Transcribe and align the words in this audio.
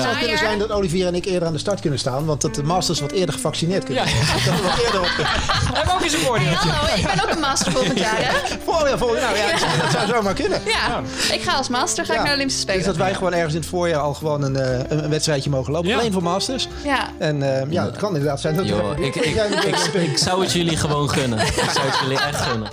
Het 0.00 0.08
zou 0.08 0.18
kunnen 0.18 0.38
zijn 0.38 0.58
dat 0.58 0.70
Olivier 0.70 1.06
en 1.06 1.14
ik 1.14 1.24
eerder 1.24 1.46
aan 1.48 1.52
de 1.52 1.58
start 1.58 1.80
kunnen 1.80 1.98
staan. 1.98 2.24
Want 2.24 2.40
dat 2.40 2.54
de 2.54 2.62
masters 2.62 3.00
wat 3.00 3.10
eerder 3.10 3.34
gevaccineerd 3.34 3.84
kunnen 3.84 4.04
Ja. 4.04 4.10
worden. 4.12 4.44
Dat 4.44 4.56
we 4.56 4.62
wat 4.62 4.84
eerder 4.84 5.00
op 5.00 5.26
Hebben 5.74 5.94
ook 5.94 6.02
eens 6.02 6.12
een 6.12 6.18
voordeel. 6.18 6.46
Hallo, 6.52 6.94
ik 6.96 7.02
ben 7.14 7.22
ook 7.24 7.30
een 7.34 7.40
master 7.40 7.72
volgend 7.72 7.98
jaar, 7.98 8.16
hè? 8.18 8.56
Voorjaar, 8.64 8.98
voorjaar. 8.98 9.32
Nou 9.32 9.36
ja, 9.36 9.50
dat- 9.50 9.80
dat 9.82 9.90
zou 9.90 10.06
zomaar 10.06 10.34
kunnen. 10.34 10.60
Ja, 10.64 11.02
ik 11.34 11.42
ga 11.42 11.52
als 11.52 11.68
master 11.68 12.04
ga 12.04 12.12
ik 12.12 12.18
naar 12.18 12.28
de 12.28 12.34
Olympische 12.34 12.64
Dus 12.66 12.74
Spelen. 12.74 12.96
dat 12.96 13.06
wij 13.06 13.14
gewoon 13.14 13.32
ergens 13.34 13.54
in 13.54 13.60
het 13.60 13.68
voorjaar 13.68 14.00
al 14.00 14.14
gewoon 14.14 14.42
een, 14.42 14.56
eh, 14.56 14.78
een, 14.88 15.04
een 15.04 15.10
wedstrijdje 15.10 15.50
mogen 15.50 15.72
lopen. 15.72 15.88
Ja. 15.88 15.98
Alleen 15.98 16.12
voor 16.12 16.22
masters. 16.22 16.68
Ja, 16.84 17.08
En 17.18 17.60
eh, 17.60 17.70
ja, 17.70 17.84
het 17.84 17.96
kan 17.96 18.08
inderdaad 18.08 18.40
zijn 18.40 18.56
dat 18.56 18.68
Joh, 18.68 18.98
ik, 18.98 19.14
ik, 19.16 19.34
jij 19.34 19.48
ik, 19.48 19.64
ik, 19.94 20.18
zou 20.18 20.42
het 20.42 20.52
jullie 20.52 20.76
gewoon 20.76 21.10
gunnen. 21.10 21.38
Ik 21.38 21.70
zou 21.74 21.86
het 21.86 21.98
jullie 22.02 22.18
echt 22.20 22.40
gunnen. 22.40 22.70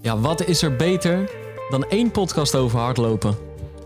Ja, 0.00 0.18
wat 0.18 0.44
is 0.44 0.62
er 0.62 0.76
beter 0.76 1.30
dan 1.70 1.84
één 1.88 2.10
podcast 2.10 2.54
over 2.54 2.78
hardlopen? 2.78 3.36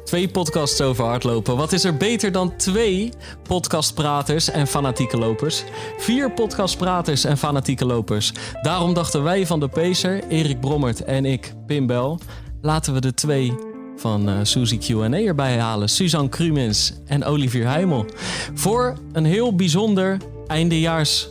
Twee 0.08 0.28
podcasts 0.28 0.80
over 0.80 1.04
hardlopen. 1.04 1.56
Wat 1.56 1.72
is 1.72 1.84
er 1.84 1.96
beter 1.96 2.32
dan 2.32 2.56
twee 2.56 3.12
podcastpraters 3.42 4.50
en 4.50 4.66
fanatieke 4.66 5.18
lopers? 5.18 5.64
Vier 5.98 6.32
podcastpraters 6.32 7.24
en 7.24 7.38
fanatieke 7.38 7.84
lopers. 7.84 8.32
Daarom 8.62 8.94
dachten 8.94 9.22
wij 9.22 9.46
van 9.46 9.60
de 9.60 9.68
Pacer, 9.68 10.24
Erik 10.28 10.60
Brommert 10.60 11.04
en 11.04 11.24
ik, 11.24 11.54
Pim 11.66 11.86
Bel... 11.86 12.18
laten 12.60 12.94
we 12.94 13.00
de 13.00 13.14
twee 13.14 13.52
van 13.96 14.28
eh 14.28 14.34
Suzy 14.42 14.78
Q&A 14.78 15.10
erbij 15.10 15.58
halen. 15.58 15.88
Suzanne 15.88 16.28
Krumens 16.28 16.92
en 17.06 17.24
Olivier 17.24 17.66
Heimel. 17.66 18.06
Voor 18.54 18.94
een 19.12 19.24
heel 19.24 19.54
bijzonder 19.54 20.16
eindejaars... 20.46 21.28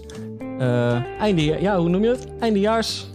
einde, 1.20 1.42
ja, 1.42 1.78
hoe 1.80 1.90
noem 1.90 2.04
je 2.04 2.10
het? 2.10 2.28
Eindejaars... 2.40 3.06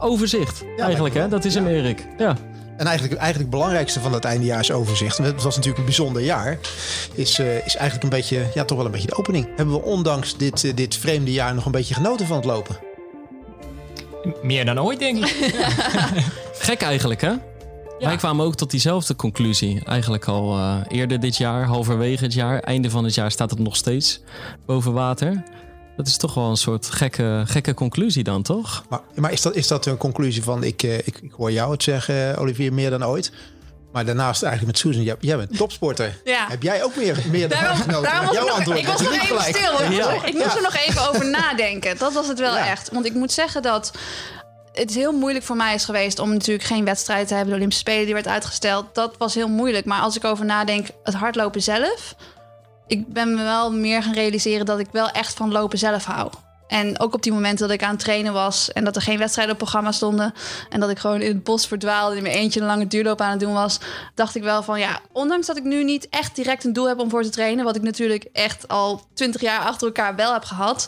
Overzicht, 0.00 0.64
eigenlijk, 0.76 1.14
hè? 1.14 1.28
Dat 1.28 1.44
is 1.44 1.54
hem, 1.54 1.66
Erik. 1.66 2.06
Ja. 2.18 2.36
En 2.78 2.86
eigenlijk, 2.86 3.20
eigenlijk 3.20 3.50
het 3.50 3.60
belangrijkste 3.60 4.00
van 4.00 4.12
dat 4.12 4.24
eindejaarsoverzicht, 4.24 5.18
het 5.18 5.42
was 5.42 5.54
natuurlijk 5.54 5.78
een 5.78 5.84
bijzonder 5.84 6.22
jaar, 6.22 6.58
is, 7.14 7.38
eh, 7.38 7.66
is 7.66 7.76
eigenlijk 7.76 8.02
een 8.02 8.18
beetje, 8.18 8.46
ja, 8.54 8.64
toch 8.64 8.76
wel 8.76 8.86
een 8.86 8.92
beetje 8.92 9.06
de 9.06 9.16
opening. 9.16 9.48
Hebben 9.56 9.74
we 9.74 9.82
ondanks 9.82 10.36
dit, 10.36 10.64
eh, 10.64 10.74
dit 10.74 10.96
vreemde 10.96 11.32
jaar 11.32 11.54
nog 11.54 11.64
een 11.64 11.72
beetje 11.72 11.94
genoten 11.94 12.26
van 12.26 12.36
het 12.36 12.44
lopen? 12.44 12.78
Meer 14.42 14.64
dan 14.64 14.80
ooit, 14.80 14.98
denk 14.98 15.24
ik. 15.24 15.54
Gek 16.58 16.82
eigenlijk, 16.82 17.20
hè? 17.20 17.32
Wij 17.98 18.16
kwamen 18.16 18.46
ook 18.46 18.54
tot 18.54 18.70
diezelfde 18.70 19.16
conclusie. 19.16 19.84
Eigenlijk 19.84 20.24
al 20.24 20.56
eh, 20.56 20.76
eerder 20.88 21.20
dit 21.20 21.36
jaar, 21.36 21.64
halverwege 21.64 22.24
het 22.24 22.34
jaar. 22.34 22.60
Einde 22.60 22.90
van 22.90 23.04
het 23.04 23.14
jaar 23.14 23.30
staat 23.30 23.50
het 23.50 23.58
nog 23.58 23.76
steeds 23.76 24.20
boven 24.66 24.92
water. 24.92 25.42
Dat 25.98 26.06
is 26.06 26.16
toch 26.16 26.34
wel 26.34 26.50
een 26.50 26.56
soort 26.56 26.86
gekke, 26.90 27.42
gekke 27.46 27.74
conclusie 27.74 28.22
dan, 28.24 28.42
toch? 28.42 28.84
Maar, 28.88 29.00
maar 29.14 29.32
is, 29.32 29.42
dat, 29.42 29.54
is 29.54 29.66
dat 29.66 29.86
een 29.86 29.96
conclusie 29.96 30.42
van, 30.42 30.62
ik, 30.64 30.82
eh, 30.82 30.94
ik, 30.98 31.18
ik 31.22 31.32
hoor 31.36 31.52
jou 31.52 31.72
het 31.72 31.82
zeggen, 31.82 32.34
eh, 32.34 32.40
Olivier, 32.40 32.72
meer 32.72 32.90
dan 32.90 33.04
ooit. 33.04 33.32
Maar 33.92 34.04
daarnaast 34.04 34.42
eigenlijk 34.42 34.72
met 34.72 34.82
Susan, 34.82 35.02
jij, 35.04 35.16
jij 35.20 35.36
bent 35.36 35.56
topsporter. 35.56 36.20
Ja. 36.24 36.46
Heb 36.48 36.62
jij 36.62 36.84
ook 36.84 36.96
meer, 36.96 37.24
meer 37.30 37.48
dan 37.48 37.60
Daarom, 37.60 37.76
genoten? 37.80 38.02
daarom 38.02 38.26
was 38.26 38.34
Jouw 38.36 38.46
ik 38.46 38.52
antwoord 38.52 38.78
ik 38.78 38.86
was 38.86 39.00
nog 39.00 39.10
niet 39.10 39.22
even 39.22 39.36
gelijk. 39.36 39.56
stil. 39.56 39.92
Ja. 39.92 40.12
Ik 40.24 40.32
moest 40.34 40.44
Ja. 40.46 40.56
er 40.56 40.62
nog 40.62 40.76
even 40.76 41.08
over 41.08 41.26
nadenken. 41.40 41.98
Dat 41.98 42.12
was 42.12 42.28
het 42.28 42.38
wel 42.38 42.54
Ja. 42.56 42.66
echt. 42.68 42.90
Want 42.92 43.06
ik 43.06 43.14
moet 43.14 43.32
zeggen 43.32 43.62
dat 43.62 43.92
het 44.72 44.94
heel 44.94 45.12
moeilijk 45.12 45.44
voor 45.44 45.56
mij 45.56 45.74
is 45.74 45.84
geweest... 45.84 46.18
om 46.18 46.32
natuurlijk 46.32 46.66
geen 46.66 46.84
wedstrijd 46.84 47.28
te 47.28 47.32
hebben. 47.34 47.50
De 47.50 47.56
Olympische 47.56 47.84
Spelen 47.84 48.04
die 48.04 48.14
werd 48.14 48.28
uitgesteld. 48.28 48.84
Dat 48.92 49.14
was 49.18 49.34
heel 49.34 49.48
moeilijk. 49.48 49.84
Maar 49.86 50.00
als 50.00 50.16
ik 50.16 50.24
over 50.24 50.44
nadenk, 50.44 50.86
het 51.04 51.14
hardlopen 51.14 51.62
zelf... 51.62 52.14
ik 52.88 53.12
ben 53.12 53.34
me 53.34 53.42
wel 53.42 53.72
meer 53.72 54.02
gaan 54.02 54.14
realiseren 54.14 54.66
dat 54.66 54.78
ik 54.78 54.88
wel 54.92 55.10
echt 55.10 55.34
van 55.34 55.52
lopen 55.52 55.78
zelf 55.78 56.04
hou. 56.04 56.30
En 56.68 57.00
ook 57.00 57.14
op 57.14 57.22
die 57.22 57.32
momenten 57.32 57.66
dat 57.66 57.76
ik 57.76 57.82
aan 57.82 57.90
het 57.90 58.00
trainen 58.00 58.32
was... 58.32 58.72
en 58.72 58.84
dat 58.84 58.96
er 58.96 59.02
geen 59.02 59.18
wedstrijden 59.18 59.52
op 59.52 59.60
programma 59.60 59.92
stonden... 59.92 60.34
en 60.68 60.80
dat 60.80 60.90
ik 60.90 60.98
gewoon 60.98 61.20
in 61.20 61.28
het 61.28 61.44
bos 61.44 61.66
verdwaalde... 61.66 62.16
in 62.16 62.22
mijn 62.22 62.34
eentje 62.34 62.60
een 62.60 62.66
lange 62.66 62.86
duurloop 62.86 63.20
aan 63.20 63.30
het 63.30 63.40
doen 63.40 63.52
was... 63.52 63.78
dacht 64.14 64.34
ik 64.34 64.42
wel 64.42 64.62
van 64.62 64.78
ja, 64.78 65.00
ondanks 65.12 65.46
dat 65.46 65.56
ik 65.56 65.64
nu 65.64 65.84
niet 65.84 66.08
echt 66.08 66.36
direct 66.36 66.64
een 66.64 66.72
doel 66.72 66.88
heb 66.88 66.98
om 66.98 67.10
voor 67.10 67.22
te 67.22 67.30
trainen... 67.30 67.64
wat 67.64 67.76
ik 67.76 67.82
natuurlijk 67.82 68.28
echt 68.32 68.68
al 68.68 69.02
twintig 69.14 69.40
jaar 69.40 69.60
achter 69.60 69.86
elkaar 69.86 70.16
wel 70.16 70.32
heb 70.32 70.44
gehad... 70.44 70.86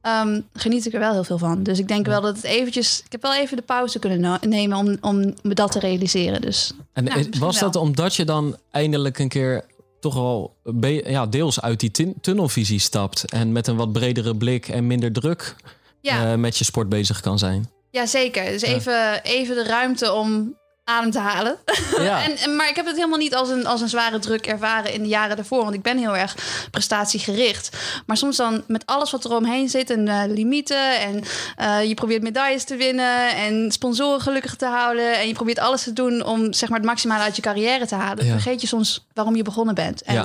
ehm, 0.00 0.40
geniet 0.52 0.86
ik 0.86 0.92
er 0.92 1.00
wel 1.00 1.12
heel 1.12 1.24
veel 1.24 1.38
van. 1.38 1.62
Dus 1.62 1.78
ik 1.78 1.88
denk 1.88 2.06
wel 2.06 2.20
dat 2.20 2.36
het 2.36 2.44
eventjes... 2.44 3.02
Ik 3.04 3.12
heb 3.12 3.22
wel 3.22 3.34
even 3.34 3.56
de 3.56 3.62
pauze 3.62 3.98
kunnen 3.98 4.20
no- 4.20 4.38
nemen 4.40 4.78
om, 4.78 4.96
om 5.00 5.34
me 5.42 5.54
dat 5.54 5.72
te 5.72 5.78
realiseren. 5.78 6.40
Dus 6.40 6.72
En 6.92 7.28
was 7.38 7.58
dat 7.58 7.74
wel. 7.74 7.82
omdat 7.82 8.14
je 8.14 8.24
dan 8.24 8.56
eindelijk 8.70 9.18
een 9.18 9.28
keer 9.28 9.64
toch 10.10 10.14
wel 10.14 10.56
ja, 11.04 11.26
deels 11.26 11.60
uit 11.60 11.80
die 11.80 12.14
tunnelvisie 12.20 12.80
stapt... 12.80 13.30
en 13.30 13.52
met 13.52 13.66
een 13.66 13.76
wat 13.76 13.92
bredere 13.92 14.36
blik 14.36 14.68
en 14.68 14.86
minder 14.86 15.12
druk 15.12 15.56
ja, 16.00 16.32
eh, 16.32 16.38
met 16.38 16.58
je 16.58 16.64
sport 16.64 16.88
bezig 16.88 17.20
kan 17.20 17.38
zijn? 17.38 17.70
ja 17.90 18.06
zeker. 18.06 18.44
Dus 18.44 18.62
even, 18.62 19.22
even 19.22 19.54
de 19.54 19.64
ruimte 19.64 20.12
om 20.12 20.56
adem 20.88 21.10
te 21.10 21.18
halen. 21.18 21.56
Ja. 22.00 22.22
En, 22.24 22.36
en- 22.36 22.56
maar 22.56 22.68
ik 22.68 22.76
heb 22.76 22.86
het 22.86 22.94
helemaal 22.96 23.18
niet 23.18 23.34
als 23.34 23.48
een, 23.48 23.66
als 23.66 23.80
een 23.80 23.88
zware 23.88 24.18
druk 24.18 24.46
ervaren 24.46 24.92
in 24.92 25.02
de 25.02 25.08
jaren 25.08 25.36
daarvoor. 25.36 25.62
Want 25.62 25.74
ik 25.74 25.82
ben 25.82 25.98
heel 25.98 26.16
erg 26.16 26.34
prestatiegericht. 26.70 27.76
Maar 28.06 28.16
soms 28.16 28.36
dan 28.36 28.64
met 28.66 28.86
alles 28.86 29.10
wat 29.10 29.24
er 29.24 29.30
omheen 29.36 29.68
zit 29.68 29.90
en 29.90 30.08
eh, 30.08 30.22
limieten. 30.26 31.00
En 31.00 31.22
eh, 31.56 31.84
je 31.88 31.94
probeert 31.94 32.22
medailles 32.22 32.64
te 32.64 32.76
winnen. 32.76 33.34
En 33.36 33.72
sponsoren 33.72 34.20
gelukkig 34.20 34.54
te 34.54 34.66
houden. 34.66 35.18
En 35.18 35.26
je 35.28 35.34
probeert 35.34 35.58
alles 35.58 35.82
te 35.82 35.92
doen 35.92 36.24
om 36.24 36.52
zeg 36.52 36.68
maar, 36.68 36.78
het 36.78 36.86
maximale 36.88 37.22
uit 37.22 37.36
je 37.36 37.42
carrière 37.42 37.86
te 37.86 37.94
halen. 37.94 38.24
Ja. 38.24 38.32
Vergeet 38.32 38.60
je 38.60 38.66
soms 38.66 39.06
waarom 39.14 39.36
je 39.36 39.42
begonnen 39.42 39.74
bent. 39.74 40.02
En 40.02 40.14
Ja. 40.14 40.24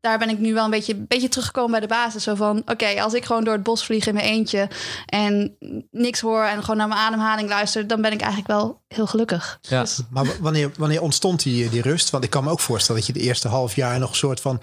Daar 0.00 0.18
ben 0.18 0.28
ik 0.28 0.38
nu 0.38 0.54
wel 0.54 0.64
een 0.64 0.70
beetje, 0.70 0.94
beetje 0.94 1.28
teruggekomen 1.28 1.70
bij 1.70 1.80
de 1.80 1.86
basis. 1.86 2.22
Zo 2.22 2.34
van, 2.34 2.62
oké, 2.66 3.00
als 3.02 3.12
ik 3.14 3.24
gewoon 3.24 3.44
door 3.44 3.54
het 3.54 3.62
bos 3.62 3.84
vlieg 3.84 4.06
in 4.06 4.14
mijn 4.14 4.26
eentje... 4.26 4.68
en 5.06 5.56
niks 5.90 6.20
hoor 6.20 6.42
en 6.44 6.60
gewoon 6.60 6.76
naar 6.76 6.88
mijn 6.88 7.00
ademhaling 7.00 7.48
luister... 7.48 7.86
dan 7.86 8.02
ben 8.02 8.12
ik 8.12 8.20
eigenlijk 8.20 8.50
wel 8.50 8.82
heel 8.88 9.06
gelukkig. 9.06 9.58
Ja. 9.62 9.80
Dus- 9.82 10.00
Maar 10.10 10.26
wanneer, 10.40 10.70
wanneer 10.76 11.02
ontstond 11.02 11.42
die, 11.42 11.68
die 11.68 11.82
rust? 11.82 12.10
Want 12.10 12.24
ik 12.24 12.30
kan 12.30 12.44
me 12.44 12.50
ook 12.50 12.60
voorstellen 12.60 13.00
dat 13.00 13.06
je 13.14 13.20
de 13.20 13.26
eerste 13.26 13.48
half 13.48 13.74
jaar 13.74 13.98
nog 13.98 14.10
een 14.10 14.16
soort 14.16 14.40
van 14.40 14.60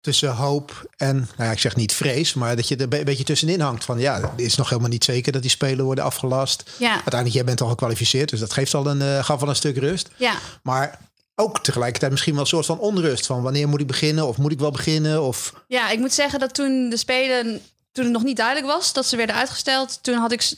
tussen 0.00 0.30
hoop 0.34 0.90
en, 0.96 1.16
nou 1.16 1.28
ja, 1.48 1.50
ik 1.50 1.58
zeg 1.58 1.76
niet 1.76 1.92
vrees, 1.94 2.34
maar 2.34 2.56
dat 2.56 2.68
je 2.68 2.74
er 2.76 2.82
een 2.82 2.88
be- 2.88 3.04
beetje 3.04 3.24
tussenin 3.24 3.60
hangt 3.60 3.84
van 3.84 3.98
ja, 3.98 4.20
het 4.20 4.30
is 4.36 4.54
nog 4.56 4.68
helemaal 4.68 4.90
niet 4.90 5.04
zeker 5.04 5.32
dat 5.32 5.42
die 5.42 5.50
spelen 5.50 5.84
worden 5.84 6.04
afgelast. 6.04 6.70
Ja. 6.78 6.92
Uiteindelijk, 6.92 7.34
jij 7.34 7.44
bent 7.44 7.60
al 7.60 7.68
gekwalificeerd, 7.68 8.28
dus 8.30 8.40
dat 8.40 8.52
geeft 8.52 8.74
al 8.74 8.86
een, 8.86 9.02
eh, 9.02 9.24
gaf 9.24 9.42
al 9.42 9.48
een 9.48 9.56
stuk 9.56 9.76
rust. 9.76 10.10
Ja, 10.16 10.34
Maar 10.62 10.98
ook 11.34 11.62
tegelijkertijd 11.62 12.10
misschien 12.10 12.32
wel 12.32 12.42
een 12.42 12.48
soort 12.48 12.66
van 12.66 12.78
onrust 12.78 13.26
van 13.26 13.42
wanneer 13.42 13.68
moet 13.68 13.80
ik 13.80 13.86
beginnen 13.86 14.26
of 14.26 14.38
moet 14.38 14.52
ik 14.52 14.58
wel 14.58 14.70
beginnen 14.70 15.22
of 15.22 15.64
Ja, 15.66 15.90
ik 15.90 15.98
moet 15.98 16.12
zeggen 16.12 16.40
dat 16.40 16.54
toen 16.54 16.88
de 16.88 16.96
Spelen, 16.96 17.60
toen 17.92 18.04
het 18.04 18.12
nog 18.12 18.22
niet 18.22 18.36
duidelijk 18.36 18.66
was 18.66 18.92
dat 18.92 19.06
ze 19.06 19.16
werden 19.16 19.36
uitgesteld, 19.36 20.02
toen 20.02 20.14
had 20.14 20.32
ik, 20.32 20.52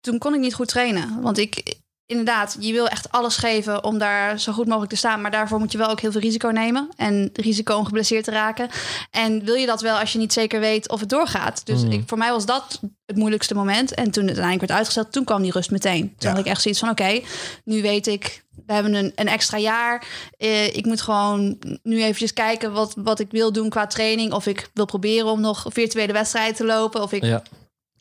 toen 0.00 0.18
kon 0.18 0.34
ik 0.34 0.40
niet 0.40 0.54
goed 0.54 0.68
trainen, 0.68 1.22
want 1.22 1.38
ik 1.38 1.74
inderdaad, 2.06 2.56
je 2.60 2.72
wil 2.72 2.88
echt 2.88 3.12
alles 3.12 3.36
geven 3.36 3.84
om 3.84 3.98
daar 3.98 4.40
zo 4.40 4.52
goed 4.52 4.66
mogelijk 4.66 4.90
te 4.90 4.96
staan, 4.96 5.20
maar 5.20 5.30
daarvoor 5.30 5.58
moet 5.58 5.72
je 5.72 5.78
wel 5.78 5.88
ook 5.90 6.00
heel 6.00 6.12
veel 6.12 6.20
risico 6.20 6.48
nemen 6.48 6.88
en 6.96 7.30
risico 7.32 7.76
om 7.76 7.84
geblesseerd 7.84 8.24
te 8.24 8.30
raken. 8.30 8.68
En 9.10 9.44
wil 9.44 9.54
je 9.54 9.66
dat 9.66 9.80
wel 9.80 9.98
als 9.98 10.12
je 10.12 10.18
niet 10.18 10.32
zeker 10.32 10.60
weet 10.60 10.88
of 10.90 11.00
het 11.00 11.08
doorgaat? 11.08 11.66
Dus 11.66 11.82
ik, 11.82 12.02
voor 12.06 12.18
mij 12.18 12.30
was 12.30 12.46
dat 12.46 12.80
het 13.06 13.16
moeilijkste 13.16 13.54
moment. 13.54 13.94
En 13.94 14.04
toen 14.10 14.22
het 14.22 14.36
uiteindelijk 14.38 14.60
werd 14.60 14.72
uitgesteld, 14.72 15.12
toen 15.12 15.24
kwam 15.24 15.42
die 15.42 15.52
rust 15.52 15.70
meteen. 15.70 16.00
Toen 16.02 16.14
Ja. 16.18 16.36
had 16.36 16.38
ik 16.38 16.46
echt 16.46 16.62
zoiets 16.62 16.80
van: 16.80 16.90
oké, 16.90 17.20
nu 17.64 17.82
weet 17.82 18.06
ik, 18.06 18.44
we 18.66 18.72
hebben 18.72 18.94
een, 18.94 19.12
een 19.14 19.28
extra 19.28 19.58
jaar. 19.58 20.06
Eh, 20.38 20.76
ik 20.76 20.84
moet 20.84 21.00
gewoon 21.00 21.58
nu 21.82 22.02
eventjes 22.02 22.32
kijken 22.32 22.72
wat, 22.72 22.94
wat 22.96 23.20
ik 23.20 23.30
wil 23.30 23.52
doen 23.52 23.68
qua 23.68 23.86
training. 23.86 24.32
Of 24.32 24.46
ik 24.46 24.70
wil 24.74 24.84
proberen 24.84 25.26
om 25.30 25.40
nog 25.40 25.64
virtuele 25.68 26.12
wedstrijden 26.12 26.54
te 26.56 26.64
lopen. 26.64 27.02
Of 27.02 27.12
ik 27.12 27.24
Ja. 27.24 27.42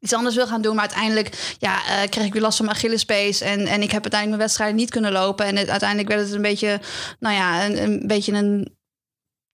Iets 0.06 0.14
anders 0.14 0.36
wil 0.36 0.48
gaan 0.48 0.62
doen. 0.62 0.76
Maar 0.76 0.86
uiteindelijk 0.88 1.56
ja, 1.60 1.88
eh, 1.88 2.10
kreeg 2.10 2.26
ik 2.26 2.34
weer 2.34 2.42
last 2.42 2.58
van 2.58 2.66
mijn 2.66 2.78
Achillespees. 2.78 3.42
En, 3.42 3.60
en 3.60 3.82
ik 3.82 3.92
heb 3.92 4.02
uiteindelijk 4.02 4.28
mijn 4.28 4.40
wedstrijden 4.40 4.76
niet 4.76 4.90
kunnen 4.90 5.12
lopen. 5.12 5.46
En 5.46 5.56
het, 5.56 5.70
uiteindelijk 5.70 6.10
werd 6.10 6.22
het 6.22 6.32
een 6.32 6.42
beetje, 6.42 6.80
nou 7.20 7.36
ja, 7.36 7.66
een 7.66 8.08
beetje 8.08 8.34
een, 8.34 8.76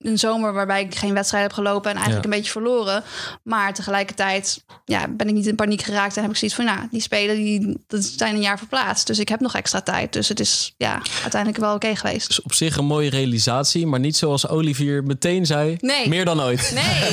een 0.03 0.19
zomer 0.19 0.53
waarbij 0.53 0.81
ik 0.81 0.95
geen 0.95 1.13
wedstrijd 1.13 1.43
heb 1.43 1.53
gelopen. 1.53 1.89
En 1.89 1.95
eigenlijk 1.95 2.25
Ja. 2.25 2.31
een 2.31 2.37
beetje 2.37 2.51
verloren. 2.51 3.03
Maar 3.43 3.73
tegelijkertijd 3.73 4.63
ja, 4.85 5.07
ben 5.07 5.27
ik 5.27 5.33
niet 5.33 5.47
in 5.47 5.55
paniek 5.55 5.81
geraakt. 5.81 6.15
En 6.15 6.21
heb 6.21 6.31
ik 6.31 6.37
zoiets 6.37 6.57
van, 6.57 6.65
nou, 6.65 6.79
die 6.91 7.01
spelen 7.01 7.35
die, 7.35 7.77
dat 7.87 8.03
zijn 8.03 8.35
een 8.35 8.41
jaar 8.41 8.57
verplaatst. 8.57 9.07
Dus 9.07 9.19
ik 9.19 9.29
heb 9.29 9.39
nog 9.39 9.55
extra 9.55 9.81
tijd. 9.81 10.13
Dus 10.13 10.27
het 10.27 10.39
is 10.39 10.73
ja, 10.77 11.01
uiteindelijk 11.21 11.61
wel 11.63 11.73
oké 11.75 11.95
geweest. 11.95 12.27
Dus 12.27 12.41
op 12.41 12.53
zich 12.53 12.77
een 12.77 12.85
mooie 12.85 13.09
realisatie, 13.09 13.87
maar 13.87 13.99
niet 13.99 14.17
zoals 14.17 14.47
Olivier 14.47 15.03
meteen 15.03 15.45
zei. 15.45 15.77
Nee. 15.79 16.07
Meer 16.09 16.25
dan 16.25 16.41
ooit. 16.41 16.71
Nee, 16.73 17.11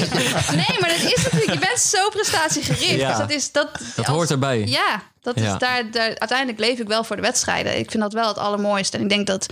nee, 0.56 0.81
maar 0.81 0.88
dat 0.88 1.12
is 1.12 1.23
natuurlijk, 1.25 1.52
je 1.52 1.58
bent 1.58 1.79
zo 1.81 2.08
prestatiegericht. 2.08 2.90
Ja. 3.00 3.08
Dus 3.08 3.19
dat 3.19 3.31
is 3.31 3.52
dat. 3.52 3.69
Dat 3.96 4.06
hoort 4.06 4.31
erbij. 4.31 4.67
Ja, 4.67 5.02
Dat 5.34 5.36
is 5.36 5.42
Ja. 5.50 5.56
daar, 5.58 5.90
daar, 5.90 6.06
uiteindelijk 6.19 6.58
leef 6.58 6.78
ik 6.78 6.88
wel 6.88 7.04
voor 7.04 7.16
de 7.16 7.22
wedstrijden. 7.22 7.78
Ik 7.78 7.90
vind 7.90 8.02
dat 8.02 8.12
wel 8.12 8.28
het 8.28 8.38
allermooiste. 8.38 8.96
En 8.96 9.02
ik 9.02 9.08
denk 9.08 9.26
dat 9.26 9.46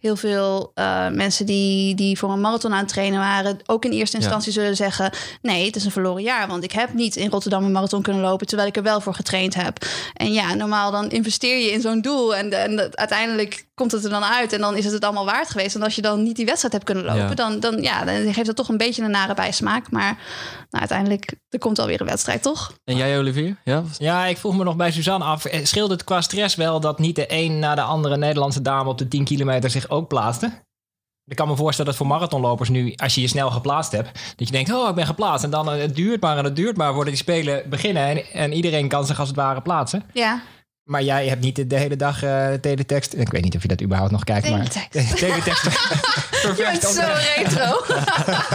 heel 0.00 0.16
veel 0.16 0.70
eh, 0.74 1.08
mensen 1.08 1.46
die, 1.46 1.94
die 1.94 2.18
voor 2.18 2.30
een 2.30 2.40
marathon 2.40 2.72
aan 2.72 2.78
het 2.78 2.88
trainen 2.88 3.18
waren, 3.18 3.58
ook 3.66 3.84
in 3.84 3.90
eerste 3.90 4.16
instantie 4.16 4.52
zullen 4.52 4.76
zeggen: 4.76 5.10
nee, 5.42 5.66
het 5.66 5.76
is 5.76 5.84
een 5.84 5.90
verloren 5.90 6.22
jaar. 6.22 6.48
Want 6.48 6.64
ik 6.64 6.72
heb 6.72 6.92
niet 6.92 7.16
in 7.16 7.30
Rotterdam 7.30 7.64
een 7.64 7.72
marathon 7.72 8.02
kunnen 8.02 8.22
lopen, 8.22 8.46
terwijl 8.46 8.68
ik 8.68 8.76
er 8.76 8.82
wel 8.82 9.00
voor 9.00 9.14
getraind 9.14 9.54
heb. 9.54 9.86
En 10.14 10.32
ja, 10.32 10.54
normaal 10.54 10.90
dan 10.90 11.10
investeer 11.10 11.58
je 11.58 11.70
in 11.72 11.80
zo'n 11.80 12.00
doel. 12.00 12.36
En, 12.36 12.52
en 12.52 12.76
dat- 12.76 12.96
uiteindelijk 12.96 13.64
komt 13.74 13.92
het 13.92 14.04
er 14.04 14.10
dan 14.10 14.24
uit. 14.24 14.52
En 14.52 14.60
dan 14.60 14.76
is 14.76 14.84
het 14.84 14.92
het 14.92 15.04
allemaal 15.04 15.24
waard 15.24 15.50
geweest. 15.50 15.74
En 15.74 15.82
als 15.82 15.94
je 15.94 16.02
dan 16.02 16.22
niet 16.22 16.36
die 16.36 16.44
wedstrijd 16.46 16.72
hebt 16.72 16.84
kunnen 16.84 17.04
lopen, 17.04 17.28
Ja. 17.28 17.34
dan, 17.34 17.60
dan, 17.60 17.82
ja, 17.82 18.04
dan 18.04 18.14
geeft 18.34 18.46
dat 18.46 18.56
toch 18.56 18.68
een 18.68 18.76
beetje 18.76 19.02
een 19.04 19.10
nare 19.10 19.34
bijsmaak. 19.34 19.90
Maar 19.90 20.10
nou, 20.70 20.80
uiteindelijk, 20.80 21.34
er 21.48 21.58
komt 21.58 21.78
alweer 21.78 22.00
een 22.00 22.06
wedstrijd, 22.06 22.42
toch? 22.42 22.72
En 22.84 22.96
jij, 22.96 23.18
Olivier? 23.18 23.56
Ja? 23.64 23.82
Ja, 23.98 24.26
ik 24.26 24.36
vroeg 24.38 24.56
me 24.56 24.64
nog 24.64 24.76
bij 24.76 24.90
Suzanne 24.90 25.24
af. 25.24 25.44
eh, 25.44 25.64
Scheelt 25.64 25.90
het 25.90 26.04
qua 26.04 26.20
stress 26.20 26.54
wel 26.54 26.80
dat 26.80 26.98
niet 26.98 27.16
de 27.16 27.24
een 27.28 27.58
na 27.58 27.74
de 27.74 27.82
andere 27.82 28.16
Nederlandse 28.16 28.62
dame 28.62 28.88
op 28.90 28.98
de 28.98 29.08
10 29.08 29.24
kilometer 29.24 29.70
zich 29.70 29.88
ook 29.88 30.08
plaatste? 30.08 30.62
Ik 31.26 31.36
kan 31.36 31.48
me 31.48 31.56
voorstellen 31.56 31.90
dat 31.90 32.00
voor 32.00 32.06
marathonlopers 32.10 32.68
nu, 32.68 32.92
als 32.96 33.14
je 33.14 33.20
je 33.20 33.26
snel 33.28 33.50
geplaatst 33.50 33.92
hebt, 33.92 34.10
dat 34.36 34.46
je 34.48 34.52
denkt, 34.52 34.72
oh, 34.72 34.88
ik 34.88 34.94
ben 34.94 35.06
geplaatst. 35.06 35.44
En 35.44 35.50
dan 35.50 35.70
eh, 35.72 35.80
het 35.80 35.94
duurt 35.96 36.20
maar 36.20 36.38
en 36.38 36.44
het 36.44 36.56
duurt 36.56 36.76
maar 36.76 36.88
voordat 36.92 37.06
die 37.12 37.16
spelen 37.22 37.68
beginnen. 37.70 38.06
En, 38.06 38.24
en 38.32 38.52
iedereen 38.52 38.88
kan 38.88 39.06
zich 39.06 39.18
als 39.18 39.28
het 39.28 39.36
ware 39.36 39.60
plaatsen. 39.62 40.02
Ja. 40.12 40.40
Maar 40.84 41.02
jij 41.02 41.28
hebt 41.28 41.40
niet 41.40 41.70
de, 41.70 41.76
hele 41.76 41.96
dag 41.96 42.22
eh 42.22 42.52
teletext. 42.52 43.14
Ik 43.14 43.28
weet 43.28 43.42
niet 43.42 43.56
of 43.56 43.62
je 43.62 43.68
dat 43.68 43.82
überhaupt 43.82 44.12
nog 44.12 44.24
kijkt, 44.24 44.46
Teletext. 44.46 44.94
maar 44.94 45.14
teletext. 45.14 45.62
Je 46.44 46.54
bent 46.56 46.82
zo 46.82 47.00
retro. 47.36 47.84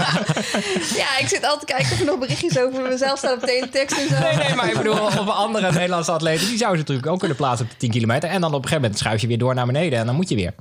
ja, 1.02 1.18
ik 1.20 1.28
zit 1.28 1.44
altijd 1.44 1.60
te 1.60 1.66
kijken 1.66 1.92
of 1.92 2.00
er 2.00 2.06
nog 2.06 2.20
berichtjes 2.20 2.60
over 2.60 2.82
mezelf 2.82 3.18
staan 3.18 3.34
op 3.34 3.40
teletext 3.44 3.98
en 3.98 4.08
zo. 4.08 4.20
Nee, 4.20 4.36
nee, 4.36 4.56
maar 4.56 4.68
ik 4.70 4.78
bedoel, 4.78 5.00
of 5.02 5.30
andere 5.30 5.72
Nederlandse 5.72 6.12
atleten, 6.12 6.48
die 6.48 6.58
zouden 6.58 6.80
ze 6.80 6.84
natuurlijk 6.86 7.08
ook 7.08 7.20
kunnen 7.20 7.38
plaatsen 7.38 7.66
op 7.66 7.72
de 7.72 7.78
10 7.78 7.92
kilometer. 7.92 8.30
En 8.30 8.42
dan 8.42 8.50
op 8.50 8.56
een 8.56 8.62
gegeven 8.64 8.82
moment 8.82 9.00
schuif 9.00 9.22
je 9.22 9.28
weer 9.28 9.38
door 9.38 9.54
naar 9.56 9.66
beneden 9.66 10.00
en 10.00 10.06
dan 10.06 10.16
moet 10.16 10.30
je 10.30 10.36
weer. 10.36 10.54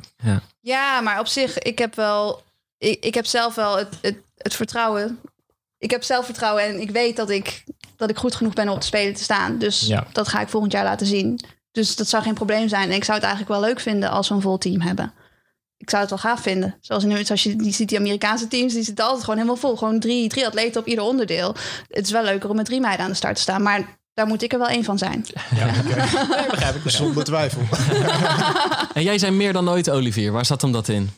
Ja, 0.60 1.00
maar 1.00 1.18
op 1.20 1.26
zich, 1.26 1.58
ik 1.58 1.78
heb 1.78 1.94
wel... 1.94 2.42
Ik, 2.78 3.04
ik 3.04 3.14
heb 3.14 3.26
zelf 3.26 3.54
wel 3.54 3.76
het, 3.76 3.98
het, 4.00 4.16
het 4.36 4.54
vertrouwen. 4.54 5.18
Ik 5.78 5.90
heb 5.90 6.02
zelfvertrouwen 6.02 6.62
en 6.64 6.80
ik 6.80 6.90
weet 6.90 7.16
dat 7.16 7.30
ik, 7.30 7.64
dat 7.96 8.10
ik 8.10 8.16
goed 8.16 8.34
genoeg 8.34 8.54
ben 8.54 8.68
om 8.68 8.74
op 8.74 8.80
de 8.80 8.86
Spelen 8.86 9.14
te 9.14 9.22
staan. 9.22 9.58
Dus 9.58 9.86
Ja. 9.86 10.06
dat 10.12 10.28
ga 10.28 10.40
ik 10.40 10.48
volgend 10.48 10.72
jaar 10.72 10.84
laten 10.84 11.06
zien. 11.06 11.40
Dus 11.72 11.96
dat 11.96 12.08
zou 12.08 12.22
geen 12.22 12.34
probleem 12.34 12.68
zijn. 12.68 12.88
En 12.90 12.96
ik 12.96 13.04
zou 13.04 13.18
het 13.18 13.26
eigenlijk 13.26 13.60
wel 13.60 13.68
leuk 13.68 13.80
vinden 13.80 14.10
als 14.10 14.28
we 14.28 14.34
een 14.34 14.40
vol 14.40 14.58
team 14.58 14.80
hebben. 14.80 15.12
Ik 15.76 15.90
zou 15.90 16.00
het 16.02 16.10
wel 16.10 16.18
gaaf 16.20 16.40
vinden. 16.40 16.76
Zoals 16.80 17.04
nu, 17.04 17.24
als 17.28 17.42
je 17.42 17.56
die 17.56 17.72
ziet, 17.72 17.88
die 17.88 17.98
Amerikaanse 17.98 18.48
teams, 18.48 18.72
die 18.72 18.82
zitten 18.82 19.04
altijd 19.04 19.24
gewoon 19.24 19.36
helemaal 19.38 19.60
vol. 19.60 19.76
Gewoon 19.76 20.00
drie, 20.00 20.28
drie 20.28 20.46
atleten 20.46 20.80
op 20.80 20.86
ieder 20.86 21.04
onderdeel. 21.04 21.54
Het 21.88 22.04
is 22.04 22.10
wel 22.10 22.22
leuker 22.24 22.50
om 22.50 22.56
met 22.56 22.64
drie 22.64 22.80
meiden 22.80 23.04
aan 23.04 23.10
de 23.10 23.16
start 23.16 23.34
te 23.36 23.40
staan. 23.42 23.62
Maar 23.62 23.98
daar 24.14 24.26
moet 24.26 24.42
ik 24.42 24.52
er 24.52 24.58
wel 24.58 24.68
één 24.68 24.84
van 24.84 24.98
zijn. 24.98 25.26
Ja, 25.56 25.64
nee, 25.66 26.46
begrijp 26.50 26.74
ik. 26.74 26.90
Zonder 26.90 27.24
twijfel. 27.24 27.62
En 28.94 29.02
jij 29.02 29.18
zei 29.18 29.32
meer 29.32 29.52
dan 29.52 29.68
ooit, 29.70 29.90
Olivier. 29.90 30.32
Waar 30.32 30.46
zat 30.46 30.62
hem 30.62 30.72
dat 30.72 30.88
in? 30.88 31.10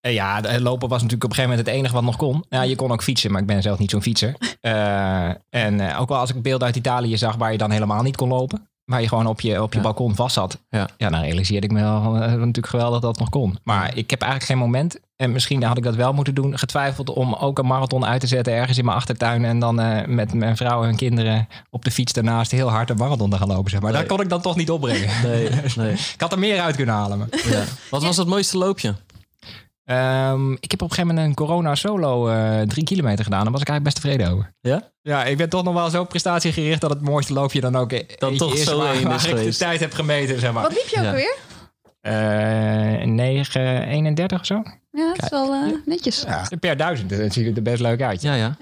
Eh, 0.00 0.12
Ja, 0.12 0.40
de- 0.40 0.60
lopen 0.60 0.88
was 0.88 1.02
natuurlijk 1.02 1.24
op 1.24 1.30
een 1.30 1.36
gegeven 1.36 1.50
moment 1.50 1.66
het 1.66 1.76
enige 1.76 1.94
wat 1.94 2.02
nog 2.02 2.16
kon. 2.16 2.44
Ja, 2.48 2.62
je 2.62 2.76
kon 2.76 2.92
ook 2.92 3.02
fietsen, 3.02 3.30
maar 3.32 3.40
ik 3.40 3.46
ben 3.46 3.62
zelf 3.62 3.78
niet 3.78 3.90
zo'n 3.90 4.02
fietser. 4.02 4.34
Eh, 4.60 5.28
en 5.50 5.80
eh, 5.80 6.00
ook 6.00 6.08
wel 6.08 6.18
als 6.18 6.30
ik 6.30 6.42
beelden 6.42 6.66
uit 6.66 6.76
Italië 6.76 7.16
zag 7.18 7.36
waar 7.36 7.52
je 7.52 7.58
dan 7.58 7.70
helemaal 7.70 8.02
niet 8.02 8.16
kon 8.16 8.28
lopen. 8.28 8.70
Waar 8.84 9.00
je 9.00 9.08
gewoon 9.08 9.26
op 9.26 9.40
je, 9.40 9.62
op 9.62 9.72
je 9.72 9.78
Ja. 9.78 9.84
balkon 9.84 10.14
vast 10.14 10.34
zat. 10.34 10.58
Ja. 10.70 10.88
ja, 10.96 11.10
dan 11.10 11.20
realiseerde 11.20 11.66
ik 11.66 11.72
me 11.72 11.80
wel 11.80 12.14
eh, 12.14 12.20
natuurlijk 12.30 12.66
geweldig 12.66 13.00
dat 13.00 13.10
het 13.10 13.18
nog 13.18 13.28
kon. 13.28 13.58
Maar 13.62 13.96
ik 13.96 14.10
heb 14.10 14.20
eigenlijk 14.20 14.50
geen 14.50 14.60
moment, 14.60 15.00
en 15.16 15.32
misschien 15.32 15.62
had 15.62 15.76
ik 15.76 15.82
dat 15.82 15.94
wel 15.94 16.12
moeten 16.12 16.34
doen, 16.34 16.58
getwijfeld 16.58 17.10
om 17.10 17.34
ook 17.34 17.58
een 17.58 17.66
marathon 17.66 18.04
uit 18.04 18.20
te 18.20 18.26
zetten 18.26 18.52
ergens 18.54 18.78
in 18.78 18.84
mijn 18.84 18.96
achtertuin. 18.96 19.44
En 19.44 19.58
dan 19.58 19.80
eh, 19.80 20.06
met 20.06 20.34
mijn 20.34 20.56
vrouw 20.56 20.84
en 20.84 20.96
kinderen 20.96 21.48
op 21.70 21.84
de 21.84 21.90
fiets 21.90 22.12
daarnaast 22.12 22.50
heel 22.50 22.70
hard 22.70 22.90
een 22.90 22.96
marathon 22.96 23.30
te 23.30 23.36
gaan 23.36 23.48
lopen. 23.48 23.70
Zeg 23.70 23.80
maar. 23.80 23.92
Nee. 23.92 24.00
Dat 24.00 24.10
kon 24.10 24.20
ik 24.20 24.28
dan 24.28 24.40
toch 24.40 24.56
niet 24.56 24.70
opbrengen. 24.70 25.08
Nee, 25.22 25.48
nee. 25.76 25.92
ik 26.14 26.20
had 26.20 26.32
er 26.32 26.38
meer 26.38 26.60
uit 26.60 26.76
kunnen 26.76 26.94
halen. 26.94 27.18
Maar. 27.18 27.28
Ja. 27.48 27.64
Wat 27.90 28.02
was 28.02 28.16
het 28.16 28.28
mooiste 28.28 28.58
loopje? 28.58 28.94
Ehm, 29.84 30.52
ik 30.52 30.70
heb 30.70 30.82
op 30.82 30.88
een 30.90 30.94
gegeven 30.94 31.06
moment 31.14 31.26
een 31.28 31.34
corona 31.46 31.74
solo 31.74 32.28
eh, 32.28 32.60
drie 32.60 32.84
kilometer 32.84 33.24
gedaan. 33.24 33.42
Daar 33.42 33.52
was 33.52 33.60
ik 33.60 33.68
eigenlijk 33.68 33.82
best 33.82 33.94
tevreden 34.08 34.32
over. 34.34 34.54
Ja? 34.60 34.90
Ja, 35.02 35.24
ik 35.24 35.36
ben 35.36 35.48
toch 35.48 35.64
nog 35.64 35.74
wel 35.74 35.90
zo 35.90 36.04
prestatiegericht 36.04 36.80
dat 36.80 36.90
het 36.90 37.00
mooiste 37.00 37.32
loopje 37.32 37.60
dan 37.60 37.76
ook 37.76 37.92
e- 37.92 38.04
Dan 38.18 38.30
eentje 38.30 38.46
toch 38.46 38.54
is 38.54 38.64
zo 38.64 38.78
waar, 38.78 39.00
waar 39.02 39.14
is 39.14 39.24
ik 39.26 39.36
de 39.36 39.56
tijd 39.56 39.80
heb 39.80 39.92
gemeten, 39.92 40.40
zeg 40.40 40.52
maar. 40.52 40.62
Wat 40.62 40.72
liep 40.72 40.88
je 40.88 40.96
ook 40.96 41.02
Ja. 41.02 41.08
alweer? 41.10 41.36
Eh 42.00 43.06
9, 43.06 43.82
31 43.82 44.40
of 44.40 44.46
zo. 44.46 44.62
Ja, 44.90 45.12
dat 45.14 45.22
is 45.22 45.28
wel 45.28 45.52
eh, 45.52 45.72
netjes. 45.86 46.22
Ja. 46.26 46.48
Per 46.60 46.76
duizend, 46.76 47.10
dat 47.10 47.32
ziet 47.32 47.56
er 47.56 47.62
best 47.62 47.80
leuk 47.80 48.02
uit. 48.02 48.22
Ja, 48.22 48.34
ja. 48.34 48.56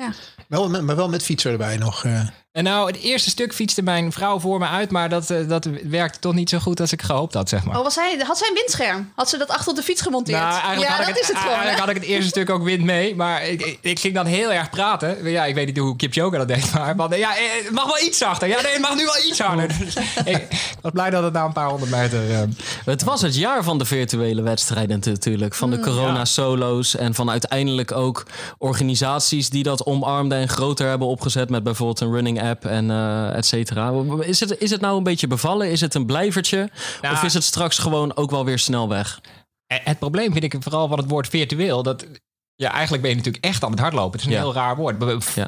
Wel, 0.48 0.68
met- 0.70 0.82
maar 0.82 0.96
wel 0.96 1.08
met 1.08 1.22
fietser 1.22 1.52
erbij 1.52 1.76
nog. 1.76 2.04
En 2.52 2.64
nou, 2.64 2.86
het 2.86 3.00
eerste 3.00 3.30
stuk 3.30 3.54
fietste 3.54 3.82
mijn 3.82 4.12
vrouw 4.12 4.38
voor 4.40 4.58
me 4.58 4.66
uit, 4.66 4.90
maar 4.90 5.08
dat, 5.08 5.30
eh, 5.30 5.48
dat 5.48 5.68
werkte 5.84 6.18
toch 6.18 6.34
niet 6.34 6.48
zo 6.50 6.58
goed 6.58 6.80
als 6.80 6.92
ik 6.92 7.02
gehoopt 7.02 7.34
had, 7.34 7.48
zeg 7.48 7.64
maar. 7.64 7.76
Oh, 7.76 7.82
was 7.82 7.94
hij, 7.94 8.16
had 8.26 8.38
zij 8.38 8.48
een 8.48 8.54
windscherm? 8.54 9.12
Had 9.14 9.28
ze 9.28 9.38
dat 9.38 9.48
achter 9.48 9.68
op 9.70 9.76
de 9.76 9.82
fiets 9.82 10.00
gemonteerd? 10.02 10.38
Nou, 10.40 10.52
eigenlijk, 10.52 10.82
ja, 10.82 10.96
had, 10.96 11.06
dat 11.06 11.08
ik 11.16 11.22
is 11.22 11.28
het 11.28 11.36
gewoon. 11.36 11.48
eigenlijk 11.54 11.78
hè? 11.78 11.84
had 11.86 11.94
ik 11.96 12.00
het 12.02 12.10
eerste 12.10 12.28
stuk 12.28 12.50
ook 12.50 12.62
wind 12.62 12.84
mee. 12.84 13.16
Maar 13.16 13.46
ik, 13.46 13.62
ik, 13.62 13.78
ik 13.80 13.98
ging 14.00 14.14
dan 14.14 14.26
heel 14.26 14.52
erg 14.52 14.70
praten. 14.70 15.30
Ja, 15.30 15.44
ik 15.44 15.54
weet 15.54 15.66
niet 15.66 15.78
hoe 15.78 15.96
Kipchoge 15.96 16.36
dat 16.36 16.48
deed. 16.48 16.72
Maar 16.72 17.18
ja, 17.18 17.36
eh, 17.36 17.42
het 17.64 17.70
mag 17.72 17.84
wel 17.84 18.00
iets 18.00 18.18
zachter. 18.18 18.48
Ja, 18.48 18.60
nee, 18.62 18.72
het 18.72 18.80
mag 18.80 18.94
nu 18.94 19.04
wel 19.04 19.24
iets 19.28 19.38
harder. 19.38 19.68
Dus 19.78 19.96
ik 20.34 20.46
was 20.80 20.92
blij 20.92 21.10
dat 21.10 21.22
het 21.22 21.32
na 21.32 21.44
een 21.44 21.52
paar 21.52 21.68
honderd 21.68 21.90
meter... 21.90 22.30
eh, 22.34 22.40
Het 22.84 23.02
was 23.02 23.20
het 23.20 23.34
jaar 23.36 23.64
van 23.64 23.78
de 23.78 23.84
virtuele 23.84 24.42
wedstrijden 24.42 25.00
natuurlijk. 25.04 25.54
Van 25.54 25.70
de 25.70 25.80
corona-solo's 25.80 26.96
en 26.96 27.14
van 27.14 27.30
uiteindelijk 27.30 27.92
ook 27.92 28.26
organisaties 28.58 29.50
die 29.50 29.62
dat 29.62 29.86
omarmden 29.86 30.38
en 30.38 30.48
groter 30.48 30.88
hebben 30.88 31.08
opgezet 31.08 31.50
met 31.50 31.62
bijvoorbeeld 31.62 32.00
een 32.00 32.12
running 32.12 32.38
app 32.42 32.49
en 32.58 32.90
eh 32.90 33.36
et 33.36 33.46
cetera. 33.46 33.92
Is 34.20 34.40
het, 34.40 34.58
is 34.58 34.70
het 34.70 34.80
nou 34.80 34.96
een 34.96 35.02
beetje 35.02 35.26
bevallen? 35.26 35.70
Is 35.70 35.80
het 35.80 35.94
een 35.94 36.06
blijvertje? 36.06 36.70
Nou, 37.02 37.14
of 37.14 37.22
is 37.22 37.34
het 37.34 37.44
straks 37.44 37.78
gewoon 37.78 38.16
ook 38.16 38.30
wel 38.30 38.44
weer 38.44 38.58
snel 38.58 38.88
weg? 38.88 39.20
Eh, 39.66 39.78
Het 39.84 39.98
probleem 39.98 40.32
vind 40.32 40.44
ik 40.44 40.56
vooral 40.60 40.88
van 40.88 40.98
het 40.98 41.10
woord 41.10 41.28
virtueel. 41.28 41.82
Dat, 41.82 42.06
ja, 42.54 42.70
eigenlijk 42.72 43.02
ben 43.02 43.10
je 43.10 43.16
natuurlijk 43.16 43.44
echt 43.44 43.64
aan 43.64 43.70
het 43.70 43.80
hardlopen. 43.80 44.12
Het 44.12 44.20
is 44.20 44.26
een 44.26 44.32
Ja. 44.32 44.38
heel 44.40 44.52
raar 44.54 44.76
woord. 44.76 44.96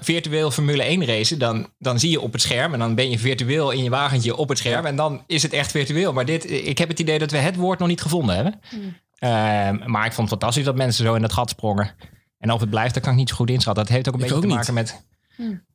Virtueel 0.01 0.51
Formule 0.51 0.83
1 0.83 1.05
racen, 1.07 1.39
dan, 1.39 1.69
dan 1.79 1.99
zie 1.99 2.11
je 2.11 2.21
op 2.21 2.33
het 2.33 2.41
scherm... 2.43 2.73
en 2.73 2.79
dan 2.79 2.95
ben 2.95 3.11
je 3.11 3.19
virtueel 3.19 3.71
in 3.71 3.83
je 3.83 3.91
wagentje 3.91 4.37
op 4.37 4.49
het 4.49 4.59
scherm... 4.59 4.87
en 4.87 4.97
dan 4.97 5.23
is 5.27 5.43
het 5.43 5.53
echt 5.53 5.71
virtueel. 5.71 6.13
Maar 6.13 6.25
dit, 6.25 6.51
ik 6.51 6.79
heb 6.79 6.89
het 6.89 6.99
idee 7.01 7.19
dat 7.19 7.31
we 7.31 7.37
het 7.37 7.57
woord 7.57 7.79
nog 7.79 7.89
niet 7.89 8.03
gevonden 8.03 8.35
hebben. 8.35 8.61
Ehm, 9.19 9.91
maar 9.91 10.07
ik 10.07 10.13
vond 10.13 10.31
het 10.31 10.39
fantastisch 10.39 10.65
dat 10.65 10.77
mensen 10.77 11.05
zo 11.05 11.15
in 11.15 11.23
dat 11.23 11.33
gat 11.33 11.51
sprongen. 11.51 11.91
En 12.39 12.51
of 12.53 12.61
het 12.61 12.71
blijft, 12.71 12.95
dat 12.95 13.03
kan 13.03 13.13
ik 13.13 13.19
niet 13.19 13.29
zo 13.29 13.35
goed 13.35 13.51
inschatten. 13.51 13.85
Dat 13.85 13.93
heeft 13.93 14.09
ook 14.09 14.15
een 14.15 14.21
Ik 14.21 14.27
beetje 14.27 14.43
ook 14.47 14.51
te 14.51 14.57
niet. 14.75 14.75
maken 14.75 14.75
met... 14.75 15.05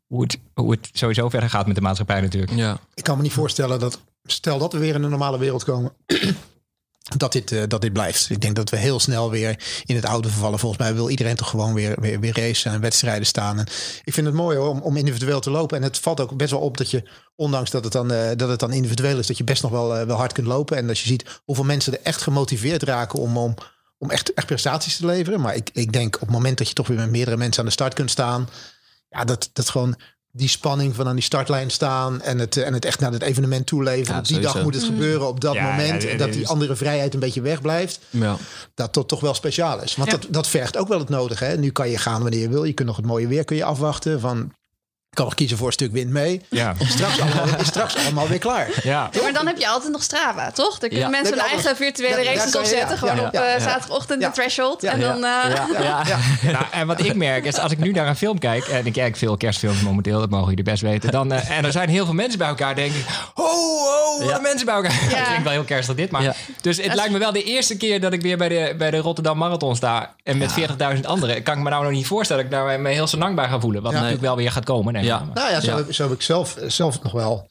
Hoe 0.08 0.22
het, 0.22 0.40
hoe 0.54 0.72
het 0.72 0.90
sowieso 0.92 1.30
verder 1.30 1.50
gaat 1.50 1.68
met 1.68 1.76
de 1.76 1.82
maatschappij 1.82 2.22
natuurlijk. 2.22 2.52
Ja. 2.52 2.80
Ik 2.94 3.04
kan 3.04 3.18
me 3.18 3.24
niet 3.24 3.32
voorstellen 3.32 3.80
dat, 3.80 4.02
stel 4.24 4.58
dat 4.58 4.74
we 4.74 4.80
weer 4.80 4.96
in 4.96 5.04
een 5.04 5.10
normale 5.10 5.38
wereld 5.38 5.64
komen, 5.64 5.94
dat 7.18 7.32
dit, 7.32 7.52
eh, 7.52 7.64
dat 7.68 7.82
dit 7.82 7.94
blijft. 7.94 8.30
Ik 8.30 8.42
denk 8.42 8.56
dat 8.56 8.70
we 8.70 8.78
heel 8.78 9.00
snel 9.00 9.30
weer 9.30 9.82
in 9.86 9.96
het 9.96 10.06
oude 10.06 10.30
vervallen. 10.30 10.60
Volgens 10.60 10.82
mij 10.82 10.94
wil 10.94 11.10
iedereen 11.10 11.36
toch 11.36 11.50
gewoon 11.50 11.74
weer, 11.74 11.96
weer, 12.00 12.20
weer 12.20 12.40
racen 12.40 12.72
en 12.72 12.82
wedstrijden 12.82 13.26
staan. 13.26 13.60
En 13.60 13.66
ik 14.04 14.14
vind 14.14 14.28
het 14.28 14.36
mooi 14.36 14.58
hoor, 14.58 14.70
om, 14.70 14.82
om 14.82 14.98
individueel 14.98 15.40
te 15.40 15.52
lopen. 15.52 15.78
En 15.78 15.84
het 15.84 16.00
valt 16.00 16.20
ook 16.20 16.38
best 16.38 16.52
wel 16.52 16.60
op 16.60 16.78
dat 16.78 16.92
je, 16.92 17.10
ondanks 17.36 17.72
dat 17.72 17.84
het 17.84 17.94
dan, 17.94 18.12
eh, 18.12 18.36
dat 18.36 18.50
het 18.50 18.60
dan 18.60 18.74
individueel 18.74 19.20
is, 19.20 19.28
dat 19.28 19.38
je 19.38 19.44
best 19.44 19.62
nog 19.62 19.72
wel, 19.72 19.98
eh, 19.98 20.06
wel 20.06 20.18
hard 20.18 20.34
kunt 20.34 20.48
lopen. 20.48 20.78
En 20.78 20.88
dat 20.88 21.00
je 21.00 21.08
ziet 21.08 21.42
hoeveel 21.44 21.66
mensen 21.66 21.94
er 21.94 22.02
echt 22.04 22.22
gemotiveerd 22.22 22.84
raken 22.84 23.20
om, 23.20 23.38
om, 23.38 23.54
om 23.98 24.10
echt, 24.10 24.34
echt 24.34 24.48
prestaties 24.48 24.98
te 24.98 25.06
leveren. 25.06 25.42
Maar 25.42 25.56
ik, 25.56 25.70
ik 25.74 25.94
denk 25.94 26.16
op 26.16 26.22
het 26.22 26.30
moment 26.30 26.58
dat 26.58 26.68
je 26.68 26.74
toch 26.74 26.88
weer 26.88 26.98
met 26.98 27.10
meerdere 27.10 27.38
mensen 27.38 27.60
aan 27.62 27.68
de 27.68 27.74
start 27.74 27.94
kunt 27.94 28.12
staan. 28.12 28.50
Ja, 29.18 29.26
dat, 29.26 29.50
dat 29.54 29.70
gewoon 29.70 29.96
die 30.32 30.48
spanning 30.50 30.96
van 30.96 31.08
aan 31.08 31.16
die 31.16 31.24
startlijn 31.24 31.70
staan 31.70 32.22
en 32.22 32.40
het, 32.40 32.58
en 32.58 32.74
het 32.74 32.86
echt 32.86 33.00
naar 33.00 33.12
het 33.12 33.22
evenement 33.22 33.66
toeleveren. 33.66 34.14
Ja, 34.14 34.18
op 34.20 34.26
die 34.26 34.34
sowieso. 34.36 34.54
dag 34.54 34.64
moet 34.64 34.76
het 34.76 34.84
gebeuren 34.84 35.28
op 35.28 35.42
dat 35.42 35.54
Ja, 35.54 35.64
moment. 35.70 36.04
ja, 36.04 36.10
en 36.10 36.18
dat 36.18 36.34
die 36.34 36.48
andere 36.48 36.76
vrijheid 36.76 37.14
een 37.14 37.20
beetje 37.20 37.42
wegblijft. 37.42 38.00
ja. 38.10 38.38
Dat 38.74 38.94
dat 38.94 39.08
toch 39.08 39.20
wel 39.20 39.34
speciaal 39.34 39.82
is. 39.84 39.96
Want 39.96 40.12
Ja. 40.12 40.18
dat, 40.18 40.28
dat 40.30 40.48
vergt 40.48 40.78
ook 40.78 40.88
wel 40.88 41.00
het 41.00 41.10
nodige. 41.10 41.44
Hè? 41.44 41.58
Nu 41.58 41.72
kan 41.72 41.90
je 41.90 41.98
gaan 41.98 42.22
wanneer 42.22 42.40
je 42.40 42.50
wil. 42.50 42.64
Je 42.64 42.74
kunt 42.74 42.88
nog 42.88 42.98
het 42.98 43.06
mooie 43.06 43.28
weer 43.28 43.44
kun 43.44 43.56
je 43.56 43.64
afwachten. 43.64 44.20
Van, 44.20 44.52
kan 45.18 45.26
nog 45.26 45.36
kiezen 45.36 45.58
voor 45.58 45.68
een 45.68 45.74
stuk 45.74 45.92
wind 45.92 46.10
mee. 46.12 46.42
Ja. 46.50 46.74
Straks 46.80 47.22
allemaal, 47.22 47.60
is 47.60 47.68
straks 47.68 47.96
allemaal 47.98 48.28
weer 48.28 48.40
klaar. 48.40 48.68
Ja. 48.84 49.10
Ja, 49.12 49.22
maar 49.22 49.34
dan 49.34 49.48
heb 49.48 49.58
je 49.58 49.68
altijd 49.68 49.92
nog 49.92 50.04
Strava, 50.04 50.52
toch? 50.52 50.70
Dan 50.80 50.90
kunnen 50.90 51.00
Ja. 51.00 51.10
mensen 51.10 51.34
hun 51.38 51.44
eigen 51.48 51.76
virtuele 51.76 52.24
races 52.24 52.56
opzetten. 52.56 52.90
ja, 52.90 52.96
gewoon 52.96 53.16
ja, 53.16 53.26
op 53.28 53.34
ja, 53.34 53.44
eh, 53.46 53.62
zaterdagochtend 53.62 54.22
Ja. 54.22 54.28
de 54.28 54.34
threshold. 54.34 54.82
Ja. 54.82 54.92
en 54.92 55.00
dan... 55.00 55.16
eh, 55.16 55.22
Ja. 55.80 56.04
Ja. 56.06 56.18
Nou, 56.52 56.66
en 56.72 56.88
wat 56.88 57.00
ik 57.00 57.16
merk 57.16 57.46
is, 57.46 57.58
als 57.60 57.72
ik 57.72 57.78
nu 57.78 57.92
naar 57.92 58.08
een 58.08 58.16
film 58.16 58.40
kijk... 58.40 58.66
en 58.68 58.86
ik 58.86 58.94
kijk 58.94 59.16
veel 59.18 59.38
kerstfilms 59.38 59.82
momenteel, 59.82 60.20
dat 60.20 60.30
mogen 60.30 60.50
jullie 60.50 60.64
best 60.64 60.82
weten... 60.82 61.12
Dan, 61.12 61.32
eh, 61.32 61.58
en 61.58 61.66
er 61.66 61.72
zijn 61.72 61.90
heel 61.90 62.06
veel 62.06 62.14
mensen 62.14 62.38
bij 62.38 62.48
elkaar, 62.48 62.76
denk 62.76 62.94
ik... 62.94 63.06
Oh, 63.36 63.46
oh, 64.22 64.32
wat 64.32 64.42
mensen 64.42 64.66
bij 64.66 64.76
elkaar. 64.76 64.94
Ja. 65.10 65.16
Dat 65.18 65.24
klinkt 65.28 65.44
wel 65.44 65.52
heel 65.54 65.64
kerstig 65.64 65.96
dit, 65.96 66.12
maar... 66.12 66.24
Ja. 66.24 66.34
Dus 66.62 66.78
het 66.82 66.94
lijkt 66.96 67.12
me 67.12 67.18
wel 67.18 67.32
de 67.32 67.44
eerste 67.44 67.78
keer 67.78 68.00
dat 68.02 68.14
ik 68.14 68.22
weer 68.22 68.38
bij 68.38 68.50
de, 68.50 68.76
bij 68.78 68.92
de 68.92 68.98
Rotterdam 68.98 69.38
Marathon 69.38 69.76
sta... 69.76 70.14
en 70.24 70.38
met 70.38 70.54
40.000 70.96 71.02
anderen, 71.02 71.44
kan 71.44 71.58
ik 71.58 71.64
me 71.64 71.70
nou 71.70 71.84
nog 71.84 71.92
niet 71.92 72.08
voorstellen... 72.08 72.50
dat 72.50 72.52
ik 72.60 72.66
daar 72.68 72.80
me 72.80 72.90
heel 72.90 73.08
zo 73.08 73.18
lang 73.18 73.36
bij 73.36 73.48
ga 73.48 73.60
voelen. 73.60 73.82
Wat 73.82 73.92
natuurlijk 73.94 74.22
wel 74.22 74.36
weer 74.36 74.52
gaat 74.52 74.64
komen. 74.66 74.94
Ja. 75.08 75.30
Nou 75.34 75.50
ja, 75.52 75.60
zo, 75.60 75.72
Ja. 75.72 75.78
Heb, 75.78 75.94
zo 75.94 76.04
heb 76.04 76.12
ik 76.12 76.22
zelf, 76.22 76.58
zelf 76.68 77.04
nog 77.04 77.12
wel 77.12 77.50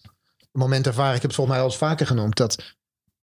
een 0.52 0.60
moment 0.60 0.86
ervaren. 0.86 1.14
Ik 1.14 1.20
heb 1.20 1.30
het 1.30 1.34
volgens 1.34 1.56
mij 1.56 1.64
al 1.66 1.70
eens 1.70 1.80
vaker 1.80 2.06
genoemd. 2.06 2.36
Dat 2.36 2.56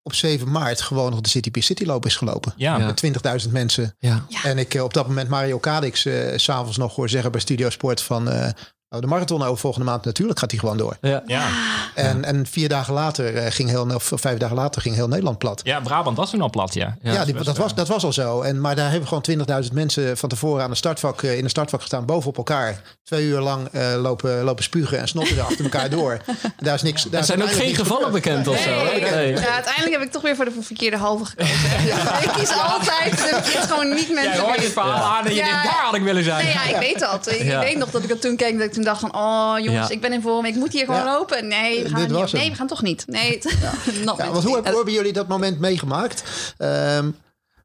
op 0.04 0.14
7 0.14 0.52
maart 0.52 0.82
gewoon 0.82 1.12
nog 1.12 1.22
de 1.22 1.30
City 1.30 1.52
Pier 1.52 1.64
City 1.64 1.86
loop 1.86 2.06
is 2.06 2.16
gelopen. 2.16 2.54
Ja. 2.56 2.78
Ja. 2.78 2.86
Met 2.86 3.46
20.000 3.46 3.52
mensen. 3.52 3.96
Ja. 4.00 4.26
Ja. 4.28 4.44
En 4.44 4.58
ik 4.58 4.74
eh, 4.74 4.84
op 4.84 4.94
dat 4.94 5.08
moment 5.08 5.30
Mario 5.30 5.60
Kadix 5.60 6.06
eh, 6.06 6.38
s 6.38 6.44
s'avonds 6.44 6.78
nog 6.78 6.96
hoor 6.96 7.10
zeggen 7.10 7.32
bij 7.32 7.42
Studio 7.42 7.70
Sport 7.70 8.02
van... 8.02 8.30
eh, 8.30 8.50
Nou, 8.90 9.02
de 9.02 9.08
marathon 9.08 9.44
over 9.44 9.58
volgende 9.58 9.86
maand 9.86 10.06
natuurlijk 10.06 10.40
gaat 10.40 10.52
hij 10.52 10.60
gewoon 10.60 10.78
door. 10.78 10.98
Ja. 11.02 11.24
Ja. 11.26 11.48
En, 11.96 12.24
en 12.26 12.46
vier 12.46 12.70
dagen 12.70 12.94
later 12.94 13.36
eh, 13.36 13.52
ging 13.52 13.70
heel, 13.70 13.88
of 13.96 14.12
vijf 14.16 14.38
dagen 14.38 14.56
later 14.56 14.82
ging 14.82 14.96
heel 14.96 15.08
Nederland 15.08 15.38
plat. 15.38 15.62
ja, 15.64 15.80
Brabant 15.80 16.18
was 16.18 16.30
toen 16.30 16.42
al 16.42 16.50
plat, 16.50 16.74
ja. 16.74 16.98
Ja, 17.02 17.26
die- 17.26 17.34
dat, 17.44 17.58
was, 17.58 17.76
dat 17.76 17.88
was 17.88 18.04
al 18.04 18.14
zo. 18.14 18.42
En, 18.42 18.62
maar 18.62 18.76
daar 18.76 18.92
hebben 18.92 19.08
gewoon 19.08 19.64
20.000 19.66 19.74
mensen 19.74 20.18
van 20.18 20.30
tevoren 20.30 20.64
aan 20.64 20.70
de 20.70 20.76
startvak, 20.76 21.22
eh, 21.24 21.38
in 21.38 21.44
de 21.44 21.50
startvak 21.50 21.80
gestaan, 21.82 22.06
bovenop 22.06 22.38
elkaar. 22.38 22.82
Twee 23.04 23.26
uur 23.26 23.40
lang 23.40 23.68
eh, 23.72 23.94
lopen, 24.02 24.44
lopen 24.44 24.64
spugen 24.64 25.00
en 25.00 25.08
snotteren 25.08 25.46
achter 25.46 25.64
elkaar 25.64 25.90
door. 25.90 26.18
Daar 26.58 26.74
is 26.74 26.82
niks. 26.82 27.04
Daar 27.04 27.20
Er 27.20 27.26
zijn 27.26 27.44
ook 27.44 27.52
geen 27.52 27.76
gevallen 27.76 28.12
bekend 28.12 28.48
of 28.48 28.58
zo. 28.60 28.84
Nee. 28.84 29.00
Ja, 29.32 29.50
uiteindelijk 29.54 29.92
heb 29.92 30.02
ik 30.02 30.12
toch 30.12 30.22
weer 30.22 30.36
voor 30.36 30.46
de 30.46 30.52
verkeerde 30.62 30.98
halve 30.98 31.26
gekozen. 31.26 31.56
Ik 32.24 32.30
kies 32.38 32.52
altijd, 32.52 33.14
ik 33.14 33.42
kies 33.44 33.66
gewoon 33.68 33.90
niet 33.94 34.06
Jij 34.08 34.14
mensen 34.24 34.40
hoort 34.42 34.56
die- 34.56 34.64
het 34.64 34.74
verhaal 34.74 35.18
aan 35.18 35.26
en 35.26 35.30
je 35.34 35.36
Ja. 35.38 35.46
denkt, 35.46 35.64
daar 35.64 35.82
had 35.84 35.96
ik 35.96 36.02
willen 36.02 36.24
zijn. 36.24 36.46
Nee, 36.46 36.54
ja, 36.54 36.64
ik 36.64 36.76
weet 36.76 37.00
dat. 37.00 37.32
Ik 37.32 37.44
Ja. 37.44 37.60
weet 37.60 37.78
nog 37.78 37.90
dat 37.92 38.04
ik 38.04 38.10
het 38.10 38.22
toen 38.22 38.36
keek 38.36 38.58
dat 38.58 38.68
ik 38.68 38.74
toen 38.84 38.94
dacht 38.94 39.00
van... 39.00 39.16
Oh 39.16 39.54
jongens, 39.64 39.88
Ja. 39.88 39.94
ik 39.96 40.02
ben 40.02 40.14
in 40.14 40.22
vorm. 40.22 40.46
Ik 40.46 40.56
moet 40.56 40.74
hier 40.74 40.86
gewoon 40.86 41.00
Ja. 41.04 41.14
lopen. 41.18 41.48
Nee, 41.48 41.84
we 41.84 41.90
gaan, 41.90 42.00
Dit 42.02 42.12
was 42.12 42.32
hem. 42.32 42.42
nee, 42.42 42.50
we 42.50 42.56
gaan 42.56 42.68
toch 42.68 42.82
niet. 42.82 43.04
Nee, 43.08 43.40
want 44.06 44.22
hoe, 44.44 44.62
be. 44.62 44.68
hoe 44.70 44.76
hebben 44.76 44.94
jullie 44.94 45.14
dat 45.14 45.28
moment 45.28 45.60
meegemaakt? 45.60 46.24
Ehm, 46.58 47.10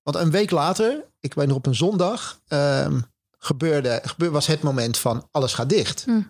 want 0.02 0.16
een 0.16 0.30
week 0.30 0.50
later, 0.50 1.04
ik 1.20 1.34
weet 1.34 1.46
nog 1.46 1.56
op 1.56 1.66
een 1.66 1.74
zondag, 1.74 2.40
ehm, 2.48 2.98
gebeurde, 3.38 4.00
gebeur, 4.04 4.30
was 4.30 4.46
het 4.46 4.62
moment 4.62 4.98
van 4.98 5.28
alles 5.30 5.54
gaat 5.54 5.68
dicht. 5.68 6.02
Hm. 6.04 6.20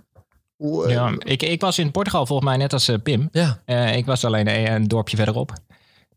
Hoe, 0.57 0.87
eh, 0.87 0.93
Ja, 0.93 1.15
ik, 1.19 1.43
ik 1.43 1.61
was 1.61 1.79
in 1.79 1.91
Portugal 1.91 2.27
volgens 2.27 2.49
mij 2.49 2.57
net 2.59 2.73
als 2.73 2.89
eh, 2.89 2.97
Pim. 3.03 3.29
Ja. 3.33 3.63
Eh, 3.65 3.97
ik 3.97 4.07
was 4.07 4.25
alleen 4.25 4.49
een, 4.49 4.73
een 4.73 4.89
dorpje 4.89 5.17
verderop. 5.17 5.53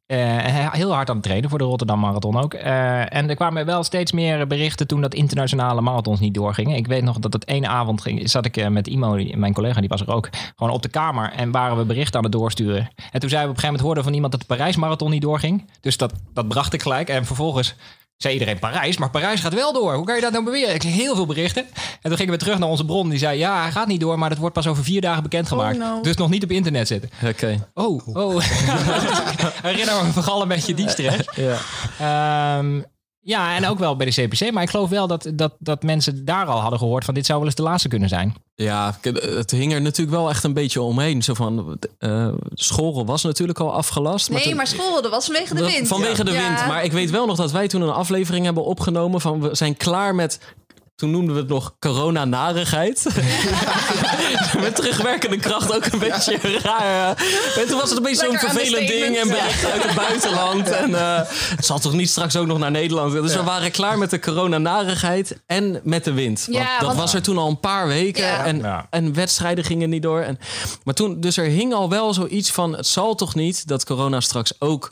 Eh, 0.07 0.71
heel 0.71 0.93
hard 0.93 1.09
aan 1.09 1.15
het 1.15 1.23
trainen 1.23 1.49
voor 1.49 1.59
de 1.59 1.65
Rotterdam 1.65 1.99
Marathon 1.99 2.37
ook. 2.37 2.53
Eh, 2.53 3.13
en 3.13 3.29
er 3.29 3.35
kwamen 3.35 3.65
wel 3.65 3.83
steeds 3.83 4.11
meer 4.11 4.47
berichten 4.47 4.87
toen 4.87 5.01
dat 5.01 5.13
internationale 5.13 5.81
marathons 5.81 6.19
niet 6.19 6.33
doorgingen. 6.33 6.77
Ik 6.77 6.87
weet 6.87 7.03
nog 7.03 7.19
dat 7.19 7.33
het 7.33 7.45
één 7.45 7.67
avond 7.67 8.01
ging, 8.01 8.29
zat 8.29 8.45
ik 8.45 8.57
eh, 8.57 8.67
met 8.67 8.87
Imo, 8.87 9.23
mijn 9.35 9.53
collega, 9.53 9.79
die 9.79 9.89
was 9.89 10.01
er 10.01 10.13
ook, 10.13 10.29
gewoon 10.55 10.73
op 10.73 10.81
de 10.81 10.89
kamer. 10.89 11.31
En 11.31 11.51
waren 11.51 11.77
we 11.77 11.85
berichten 11.85 12.17
aan 12.17 12.23
het 12.23 12.31
doorsturen. 12.31 12.89
En 13.11 13.19
toen 13.19 13.29
zeiden 13.29 13.29
we 13.29 13.35
op 13.35 13.39
een 13.39 13.45
gegeven 13.45 13.65
moment 13.65 13.83
hoorden 13.83 14.03
van 14.03 14.13
iemand 14.13 14.31
dat 14.31 14.41
de 14.41 14.47
Parijs 14.47 14.75
Marathon 14.75 15.11
niet 15.11 15.21
doorging. 15.21 15.69
Dus 15.81 15.97
dat, 15.97 16.13
dat 16.33 16.47
bracht 16.47 16.73
ik 16.73 16.81
gelijk. 16.81 17.09
En 17.09 17.25
vervolgens 17.25 17.75
zei 18.17 18.33
iedereen 18.33 18.59
Parijs, 18.59 18.97
maar 18.97 19.09
Parijs 19.09 19.41
gaat 19.41 19.53
wel 19.53 19.73
door. 19.73 19.93
Hoe 19.93 20.05
kan 20.05 20.15
je 20.15 20.21
dat 20.21 20.31
nou 20.31 20.43
beweren? 20.43 20.73
Ik 20.73 20.79
kreeg 20.79 20.93
heel 20.93 21.15
veel 21.15 21.25
berichten. 21.25 21.65
En 22.01 22.09
toen 22.09 22.17
gingen 22.17 22.33
we 22.33 22.39
terug 22.39 22.59
naar 22.59 22.69
onze 22.69 22.85
bron. 22.85 23.09
Die 23.09 23.19
zei, 23.19 23.37
ja, 23.37 23.61
hij 23.61 23.71
gaat 23.71 23.87
niet 23.87 23.99
door, 23.99 24.19
maar 24.19 24.29
dat 24.29 24.37
wordt 24.37 24.53
pas 24.53 24.67
over 24.67 24.83
vier 24.83 25.01
dagen 25.01 25.23
bekendgemaakt. 25.23 25.75
Oh, 25.77 25.81
no. 25.81 26.01
Dus 26.01 26.15
nog 26.15 26.29
niet 26.29 26.43
op 26.43 26.51
internet 26.51 26.87
zitten. 26.87 27.09
Oké. 27.25 27.67
Oh, 27.73 28.07
oh. 28.07 28.41
Herinner 29.67 30.05
me 30.05 30.11
vooral 30.11 30.41
een 30.41 30.47
beetje 30.47 30.73
die 30.73 30.89
stress. 30.89 31.29
Ja. 31.35 31.57
Ehm, 31.99 32.81
ja, 33.27 33.55
en 33.55 33.67
ook 33.67 33.79
wel 33.79 33.95
bij 33.95 34.05
de 34.05 34.21
CPC. 34.27 34.51
Maar 34.51 34.63
ik 34.63 34.69
geloof 34.69 34.89
wel 34.89 35.07
dat, 35.07 35.29
dat, 35.33 35.53
dat 35.59 35.83
mensen 35.83 36.25
daar 36.25 36.45
al 36.45 36.59
hadden 36.59 36.79
gehoord 36.79 37.05
van 37.05 37.13
dit 37.13 37.25
zou 37.25 37.37
wel 37.37 37.47
eens 37.47 37.55
de 37.55 37.61
laatste 37.63 37.87
kunnen 37.87 38.09
zijn. 38.09 38.35
Ja, 38.55 38.97
het 39.01 39.51
hing 39.51 39.73
er 39.73 39.81
natuurlijk 39.81 40.17
wel 40.17 40.29
echt 40.29 40.43
een 40.43 40.53
beetje 40.53 40.81
omheen. 40.81 41.21
Zo 41.23 41.33
van, 41.33 41.77
eh 41.99 42.27
school 42.53 43.05
was 43.05 43.23
natuurlijk 43.23 43.59
al 43.59 43.73
afgelast. 43.73 44.29
Nee, 44.29 44.43
toen- 44.43 44.55
maar 44.55 44.67
school, 44.67 45.01
dat 45.01 45.11
was 45.11 45.25
vanwege 45.25 45.53
de 45.55 45.65
wind. 45.65 45.87
Vanwege 45.87 46.23
de 46.23 46.31
wind. 46.31 46.67
Maar 46.67 46.83
ik 46.83 46.91
weet 46.91 47.09
wel 47.09 47.25
nog 47.25 47.37
dat 47.37 47.51
wij 47.51 47.67
toen 47.67 47.81
een 47.81 47.89
aflevering 47.89 48.45
hebben 48.45 48.63
opgenomen 48.65 49.21
van 49.21 49.41
we 49.41 49.55
zijn 49.55 49.77
klaar 49.77 50.15
met. 50.15 50.39
Toen 50.97 51.11
noemden 51.11 51.33
we 51.35 51.39
het 51.41 51.49
nog 51.49 51.75
corona-narigheid. 51.79 53.05
met 54.61 54.75
terugwerkende 54.75 55.37
kracht 55.37 55.75
ook 55.75 55.85
een 55.85 55.99
beetje 55.99 56.59
raar. 56.63 57.17
En 57.57 57.67
toen 57.67 57.77
was 57.79 57.89
het 57.89 57.97
een 57.97 58.03
beetje 58.03 58.25
zo'n 58.25 58.37
vervelend 58.37 58.87
ding. 58.87 59.17
En 59.17 59.27
berichten 59.27 59.71
uit 59.71 59.83
het 59.83 59.95
buitenland. 59.95 60.69
En 60.69 60.95
eh, 60.95 61.21
het 61.55 61.65
zal 61.65 61.79
toch 61.79 61.93
niet 61.93 62.09
straks 62.09 62.35
ook 62.35 62.47
nog 62.47 62.57
naar 62.57 62.71
Nederland. 62.71 63.11
Dus 63.11 63.35
we 63.35 63.43
waren 63.43 63.71
klaar 63.71 63.97
met 63.97 64.09
de 64.09 64.19
corona-narigheid 64.19 65.41
en 65.45 65.79
met 65.83 66.03
de 66.03 66.13
wind. 66.13 66.45
Want 66.45 66.57
Ja, 66.57 66.77
dat 66.77 66.87
want- 66.87 66.99
was 66.99 67.13
er 67.13 67.21
toen 67.21 67.37
al 67.37 67.47
een 67.47 67.59
paar 67.59 67.87
weken. 67.87 68.23
Ja. 68.25 68.45
En, 68.45 68.57
Ja. 68.57 68.87
en 68.89 69.13
wedstrijden 69.13 69.63
gingen 69.63 69.89
niet 69.89 70.01
door. 70.01 70.21
En, 70.21 70.39
maar 70.83 70.93
toen, 70.93 71.19
dus 71.19 71.37
er 71.37 71.45
hing 71.45 71.73
al 71.73 71.89
wel 71.89 72.13
zoiets 72.13 72.51
van: 72.51 72.75
het 72.75 72.87
zal 72.87 73.15
toch 73.15 73.35
niet 73.35 73.67
dat 73.67 73.85
corona 73.85 74.19
straks 74.19 74.51
ook, 74.59 74.91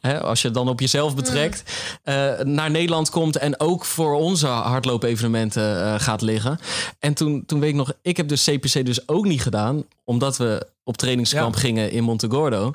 hè, 0.00 0.20
als 0.20 0.40
je 0.40 0.46
het 0.46 0.56
dan 0.56 0.68
op 0.68 0.80
jezelf 0.80 1.14
betrekt, 1.14 1.62
eh, 2.04 2.14
naar 2.42 2.70
Nederland 2.70 3.10
komt 3.10 3.36
en 3.36 3.60
ook 3.60 3.84
voor 3.84 4.14
onze 4.14 4.46
hardloop-evenementen 4.46 5.42
eh, 5.52 5.94
gaat 5.98 6.20
liggen. 6.22 6.58
En 6.98 7.14
toen, 7.14 7.46
toen 7.46 7.60
weet 7.60 7.70
ik 7.70 7.74
nog, 7.76 7.92
ik 8.02 8.16
heb 8.16 8.28
dus 8.28 8.44
CPC 8.44 8.86
dus 8.86 9.08
ook 9.08 9.24
niet 9.24 9.42
gedaan, 9.42 9.84
omdat 10.04 10.36
we 10.36 10.66
op 10.84 10.96
trainingskamp 10.96 11.54
Ja. 11.54 11.60
gingen 11.60 11.90
in 11.90 12.02
Montegordo. 12.04 12.70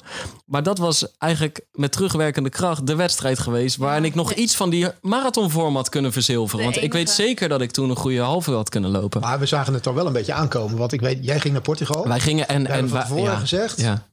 Maar 0.45 0.63
dat 0.63 0.77
was 0.77 1.07
eigenlijk 1.17 1.61
met 1.71 1.91
terugwerkende 1.91 2.49
kracht 2.49 2.87
de 2.87 2.95
wedstrijd 2.95 3.39
geweest 3.39 3.75
waarin 3.77 4.03
ik 4.05 4.15
nog 4.15 4.33
iets 4.33 4.55
van 4.55 4.69
die 4.69 4.87
marathonvorm 5.01 5.75
had 5.75 5.89
kunnen 5.89 6.11
verzilveren. 6.11 6.63
Want 6.63 6.81
ik 6.81 6.93
weet 6.93 7.09
zeker 7.09 7.49
dat 7.49 7.61
ik 7.61 7.71
toen 7.71 7.89
een 7.89 7.95
goede 7.95 8.19
halve 8.21 8.51
had 8.51 8.69
kunnen 8.69 8.91
lopen. 8.91 9.21
Maar 9.21 9.39
we 9.39 9.45
zagen 9.45 9.73
het 9.73 9.83
toch 9.83 9.93
wel 9.93 10.05
een 10.05 10.13
beetje 10.13 10.33
aankomen. 10.33 10.77
Want 10.77 10.91
ik 10.93 11.01
weet, 11.01 11.17
jij 11.25 11.39
ging 11.39 11.53
naar 11.53 11.61
Portugal. 11.63 12.07
Wij 12.07 12.19
gingen 12.19 12.47
en, 12.47 12.61
We 12.61 12.67
en 12.67 12.73
hebben 12.73 12.89
van 12.89 12.97
wij- 12.99 13.07
tevoren 13.07 13.31
ja, 13.33 13.39
gezegd, 13.39 13.81
Ja. 13.81 14.07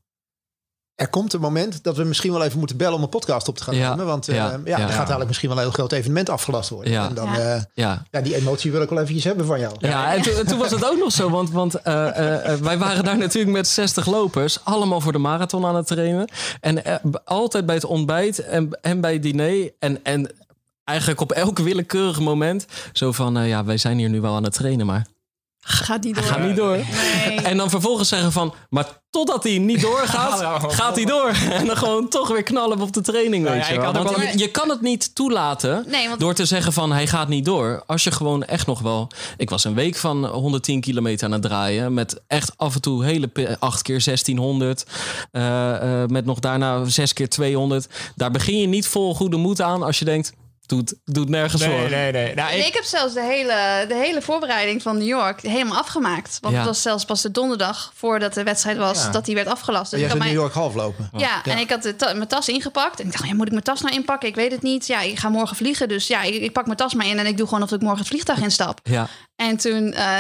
Er 0.96 1.08
komt 1.08 1.32
een 1.32 1.40
moment 1.40 1.84
dat 1.84 1.96
we 1.96 2.04
misschien 2.04 2.32
wel 2.32 2.42
even 2.44 2.58
moeten 2.58 2.76
bellen 2.76 2.94
om 2.94 3.02
een 3.02 3.08
podcast 3.08 3.48
op 3.48 3.56
te 3.56 3.62
gaan 3.62 3.74
Ja, 3.76 3.90
nemen. 3.90 4.06
Want 4.06 4.28
eh, 4.28 4.34
ja, 4.36 4.44
ja, 4.44 4.60
ja. 4.64 4.72
er 4.78 4.88
gaat 4.88 4.96
eigenlijk 4.98 5.26
misschien 5.26 5.48
wel 5.48 5.58
een 5.58 5.64
heel 5.64 5.72
groot 5.72 5.92
evenement 5.92 6.28
afgelast 6.30 6.68
worden. 6.70 6.92
Ja. 6.92 7.08
En 7.08 7.14
dan, 7.14 7.26
Ja. 7.32 7.54
eh, 7.54 7.62
Ja, 7.74 8.02
ja, 8.10 8.20
die 8.20 8.34
emotie 8.34 8.72
wil 8.72 8.82
ik 8.82 8.88
wel 8.88 8.98
eventjes 8.98 9.24
hebben 9.24 9.46
van 9.46 9.60
jou. 9.60 9.74
ja 9.78 10.14
en 10.14 10.22
toen, 10.22 10.44
toen 10.44 10.58
was 10.58 10.70
het 10.70 10.84
ook 10.90 10.98
nog 10.98 11.12
zo, 11.12 11.30
want, 11.30 11.50
want 11.50 11.74
eh, 11.74 12.08
eh, 12.18 12.52
eh, 12.52 12.58
wij 12.60 12.78
waren 12.78 13.04
daar 13.04 13.18
natuurlijk 13.18 13.52
met 13.56 13.68
60 13.68 14.06
lopers, 14.06 14.64
allemaal 14.64 15.00
voor 15.00 15.12
de 15.12 15.18
marathon 15.18 15.66
aan 15.66 15.76
het 15.76 15.86
trainen. 15.86 16.28
En 16.60 16.84
eh, 16.84 16.94
altijd 17.24 17.66
bij 17.66 17.74
het 17.74 17.84
ontbijt 17.84 18.38
en, 18.38 18.78
en 18.82 19.00
bij 19.00 19.12
het 19.12 19.22
diner 19.22 19.70
en, 19.78 20.04
en 20.04 20.30
eigenlijk 20.84 21.20
op 21.20 21.32
elk 21.32 21.58
willekeurig 21.58 22.20
moment 22.20 22.66
zo 22.92 23.12
van, 23.12 23.36
eh, 23.38 23.48
ja, 23.48 23.64
wij 23.64 23.76
zijn 23.76 23.98
hier 23.98 24.08
nu 24.08 24.20
wel 24.20 24.34
aan 24.34 24.44
het 24.44 24.52
trainen, 24.52 24.86
maar 24.86 25.06
Gaat 25.68 26.04
niet 26.04 26.14
door. 26.14 26.24
gaat 26.24 26.40
niet 26.46 26.56
door. 26.56 26.76
Nee. 26.76 27.40
En 27.40 27.56
dan 27.56 27.70
vervolgens 27.70 28.08
zeggen 28.08 28.32
van, 28.32 28.54
maar 28.68 28.86
totdat 29.10 29.42
hij 29.42 29.58
niet 29.58 29.80
doorgaat, 29.80 30.62
gaat 30.80 30.96
hij 30.96 31.04
door. 31.04 31.30
En 31.58 31.66
dan 31.66 31.76
gewoon 31.76 32.08
toch 32.08 32.28
weer 32.28 32.42
knallen 32.42 32.80
op 32.80 32.92
de 32.92 33.00
training, 33.00 33.44
Nou 33.44 33.56
weet 33.56 33.66
ja, 33.66 33.72
je 33.72 33.80
wel. 33.80 33.92
Want 33.92 34.10
je, 34.16 34.38
je 34.38 34.50
kan 34.50 34.68
het 34.68 34.80
niet 34.80 35.14
toelaten 35.14 35.84
Nee, 35.88 36.08
want 36.08 36.20
door 36.20 36.34
te 36.34 36.44
zeggen 36.44 36.72
van 36.72 36.92
hij 36.92 37.06
gaat 37.06 37.28
niet 37.28 37.44
door. 37.44 37.82
Als 37.86 38.04
je 38.04 38.10
gewoon 38.10 38.44
echt 38.44 38.66
nog 38.66 38.80
wel... 38.80 39.08
Ik 39.36 39.50
was 39.50 39.64
een 39.64 39.74
week 39.74 39.96
van 39.96 40.24
110 40.26 40.80
kilometer 40.80 41.26
aan 41.26 41.32
het 41.32 41.42
draaien. 41.42 41.94
Met 41.94 42.20
echt 42.26 42.52
af 42.56 42.74
en 42.74 42.80
toe 42.80 43.04
hele 43.04 43.26
pi- 43.26 43.56
acht 43.58 43.82
keer 43.82 44.02
1600. 44.04 44.86
eh, 45.32 46.02
eh, 46.02 46.08
met 46.08 46.24
nog 46.24 46.38
daarna 46.38 46.84
zes 46.84 47.12
keer 47.12 47.28
200. 47.28 47.88
Daar 48.14 48.30
begin 48.30 48.60
je 48.60 48.66
niet 48.66 48.86
vol 48.88 49.14
goede 49.14 49.36
moed 49.36 49.60
aan 49.60 49.82
als 49.82 49.98
je 49.98 50.04
denkt... 50.04 50.32
Doet, 50.66 50.94
doet 51.04 51.28
nergens 51.28 51.64
voor. 51.64 51.72
Nee, 51.74 51.88
nee, 51.88 52.12
nee. 52.12 52.34
Nou, 52.34 52.50
En 52.52 52.58
ik, 52.58 52.66
ik 52.66 52.74
heb 52.74 52.84
zelfs 52.84 53.14
de 53.14 53.22
hele, 53.22 53.84
de 53.88 53.94
hele 53.94 54.22
voorbereiding 54.22 54.82
van 54.82 54.98
New 54.98 55.06
York 55.06 55.40
helemaal 55.40 55.78
afgemaakt. 55.78 56.38
Want 56.40 56.54
Ja. 56.54 56.60
het 56.60 56.68
was 56.68 56.82
zelfs 56.82 57.04
pas 57.04 57.22
de 57.22 57.30
donderdag 57.30 57.92
voordat 57.94 58.34
de 58.34 58.42
wedstrijd 58.42 58.76
was 58.76 59.02
Ja. 59.02 59.10
dat 59.10 59.24
die 59.24 59.34
werd 59.34 59.46
afgelast. 59.48 59.90
Dus 59.90 60.00
jij 60.00 60.08
ik 60.08 60.14
had 60.14 60.16
gaat 60.16 60.22
mijn, 60.26 60.32
New 60.32 60.40
York 60.42 60.54
halflopen. 60.54 61.08
ja, 61.16 61.44
en 61.44 61.58
ik 61.58 61.70
had 61.70 61.98
ta- 61.98 62.12
mijn 62.14 62.28
tas 62.28 62.48
ingepakt. 62.48 63.00
En 63.00 63.06
ik 63.06 63.12
dacht, 63.12 63.26
ja, 63.28 63.34
moet 63.34 63.46
ik 63.46 63.52
mijn 63.52 63.64
tas 63.64 63.80
nou 63.80 63.94
inpakken? 63.94 64.28
Ik 64.28 64.34
weet 64.34 64.52
het 64.52 64.62
niet. 64.62 64.86
Ja, 64.86 65.00
ik 65.00 65.18
ga 65.18 65.28
morgen 65.28 65.56
vliegen. 65.56 65.88
Dus 65.88 66.06
ja, 66.06 66.22
ik, 66.22 66.34
ik 66.34 66.52
pak 66.52 66.64
mijn 66.64 66.76
tas 66.76 66.94
maar 66.94 67.06
in 67.06 67.18
en 67.18 67.26
ik 67.26 67.36
doe 67.36 67.46
gewoon 67.46 67.62
of 67.62 67.72
ik 67.72 67.80
morgen 67.80 67.98
het 67.98 68.08
vliegtuig 68.08 68.38
instap. 68.40 68.80
Ja, 68.82 69.08
En 69.36 69.56
toen 69.56 69.92
eh, 69.92 70.18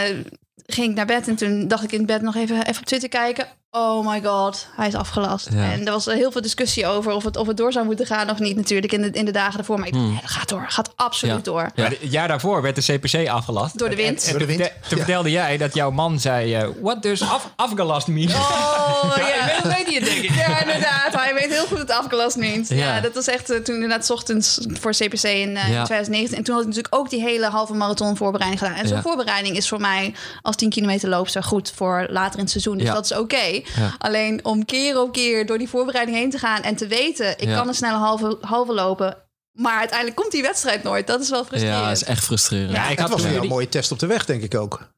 ging 0.66 0.88
ik 0.90 0.94
naar 0.96 1.06
bed 1.06 1.28
en 1.28 1.36
toen 1.36 1.68
dacht 1.68 1.82
ik 1.82 1.92
in 1.92 2.06
bed 2.06 2.22
nog 2.22 2.36
even, 2.36 2.66
even 2.66 2.80
op 2.80 2.86
Twitter 2.86 3.08
kijken. 3.08 3.46
Oh 3.78 4.06
my 4.08 4.20
god, 4.24 4.66
hij 4.76 4.86
is 4.88 4.94
afgelast. 4.94 5.48
Ja. 5.52 5.72
En 5.72 5.86
er 5.86 5.92
was 5.92 6.04
heel 6.04 6.30
veel 6.32 6.40
discussie 6.40 6.86
over 6.86 7.12
of 7.12 7.24
het, 7.24 7.36
of 7.36 7.46
het 7.46 7.56
door 7.56 7.72
zou 7.72 7.84
moeten 7.84 8.06
gaan 8.06 8.30
of 8.30 8.38
niet 8.38 8.56
natuurlijk 8.56 8.92
in 8.92 9.02
de, 9.02 9.10
in 9.10 9.24
de 9.24 9.30
dagen 9.30 9.58
ervoor. 9.58 9.78
Maar 9.78 9.86
ik 9.86 9.92
dacht, 9.92 10.04
Hmm. 10.04 10.12
nee, 10.12 10.22
dat 10.22 10.30
gaat 10.30 10.48
door. 10.48 10.64
Gaat 10.68 10.90
absoluut 10.96 11.34
Ja. 11.36 11.40
door. 11.42 11.60
Ja. 11.60 11.70
maar 11.82 11.90
het 11.90 11.98
jaar 12.12 12.28
daarvoor 12.28 12.62
werd 12.62 12.86
de 12.86 12.98
CPC 12.98 13.28
afgelast. 13.28 13.78
Door 13.78 13.88
de 13.90 13.96
wind. 13.96 14.22
En, 14.22 14.26
en 14.32 14.38
Door 14.38 14.46
de 14.46 14.54
toen 14.54 14.56
wind. 14.56 14.72
vertelde 14.80 15.30
jij 15.30 15.56
dat 15.56 15.74
jouw 15.74 15.90
man 15.90 16.20
zei... 16.20 16.54
eh, 16.54 16.68
What 16.82 17.02
does 17.02 17.22
af, 17.22 17.50
afgelast 17.56 18.06
mean? 18.06 18.28
Oh 18.34 19.12
Ja, 19.16 19.26
ja. 19.28 19.34
inmiddels 19.50 19.74
weet 19.74 19.94
het, 19.94 20.04
denk 20.04 20.22
ik. 20.24 20.30
Ja, 20.34 20.60
inderdaad. 20.60 21.12
Hij 21.14 21.34
weet 21.34 21.50
heel 21.50 21.66
goed 21.66 21.78
wat 21.78 21.90
afgelast 21.90 22.36
meent. 22.36 22.68
Ja. 22.68 22.74
Ja. 22.76 23.00
dat 23.00 23.14
was 23.14 23.26
echt 23.26 23.50
eh, 23.50 23.58
toen 23.58 23.74
inderdaad 23.74 24.10
ochtends 24.10 24.58
voor 24.80 24.90
CPC 24.92 25.22
in, 25.22 25.56
eh, 25.56 25.66
in 25.66 25.72
Ja. 25.72 25.84
2019. 25.84 26.36
En 26.38 26.44
toen 26.44 26.54
had 26.54 26.62
ik 26.62 26.68
natuurlijk 26.68 26.94
ook 26.94 27.10
die 27.10 27.20
hele 27.20 27.46
halve 27.46 27.74
marathon 27.74 28.16
voorbereiding 28.16 28.62
gedaan. 28.62 28.76
En 28.78 28.86
zo'n 28.88 28.96
Ja. 28.96 29.02
voorbereiding 29.02 29.56
is 29.56 29.68
voor 29.68 29.80
mij 29.80 30.14
als 30.42 30.56
10 30.56 30.70
kilometer 30.70 31.08
loopster 31.08 31.42
goed 31.42 31.72
voor 31.74 32.06
later 32.10 32.34
in 32.34 32.40
het 32.40 32.50
seizoen. 32.50 32.76
Dus 32.78 32.86
Ja. 32.86 32.94
dat 32.94 33.04
is 33.04 33.12
oké. 33.16 33.62
Ja. 33.76 33.94
Alleen 33.98 34.44
om 34.44 34.64
keer 34.64 35.00
op 35.00 35.12
keer 35.12 35.46
door 35.46 35.58
die 35.58 35.68
voorbereiding 35.68 36.16
heen 36.16 36.30
te 36.30 36.38
gaan 36.38 36.62
en 36.62 36.76
te 36.76 36.86
weten, 36.86 37.30
ik 37.30 37.48
Ja. 37.48 37.56
kan 37.56 37.68
een 37.68 37.74
snelle 37.74 37.98
halve, 37.98 38.38
halve 38.40 38.72
lopen. 38.72 39.16
Maar 39.52 39.78
uiteindelijk 39.78 40.18
komt 40.18 40.32
die 40.32 40.42
wedstrijd 40.42 40.82
nooit. 40.82 41.06
Dat 41.06 41.20
is 41.20 41.30
wel 41.30 41.44
frustrerend. 41.44 41.80
ja 41.84 41.90
is 41.90 42.04
echt 42.04 42.24
frustrerend. 42.24 42.70
Ja, 42.72 42.82
ik 42.84 42.88
Het 42.90 42.98
had 43.00 43.10
was 43.10 43.22
een 43.22 43.46
mooie 43.46 43.68
test 43.68 43.92
op 43.92 43.98
de 43.98 44.06
weg, 44.06 44.24
denk 44.24 44.42
ik 44.42 44.54
ook. 44.54 44.88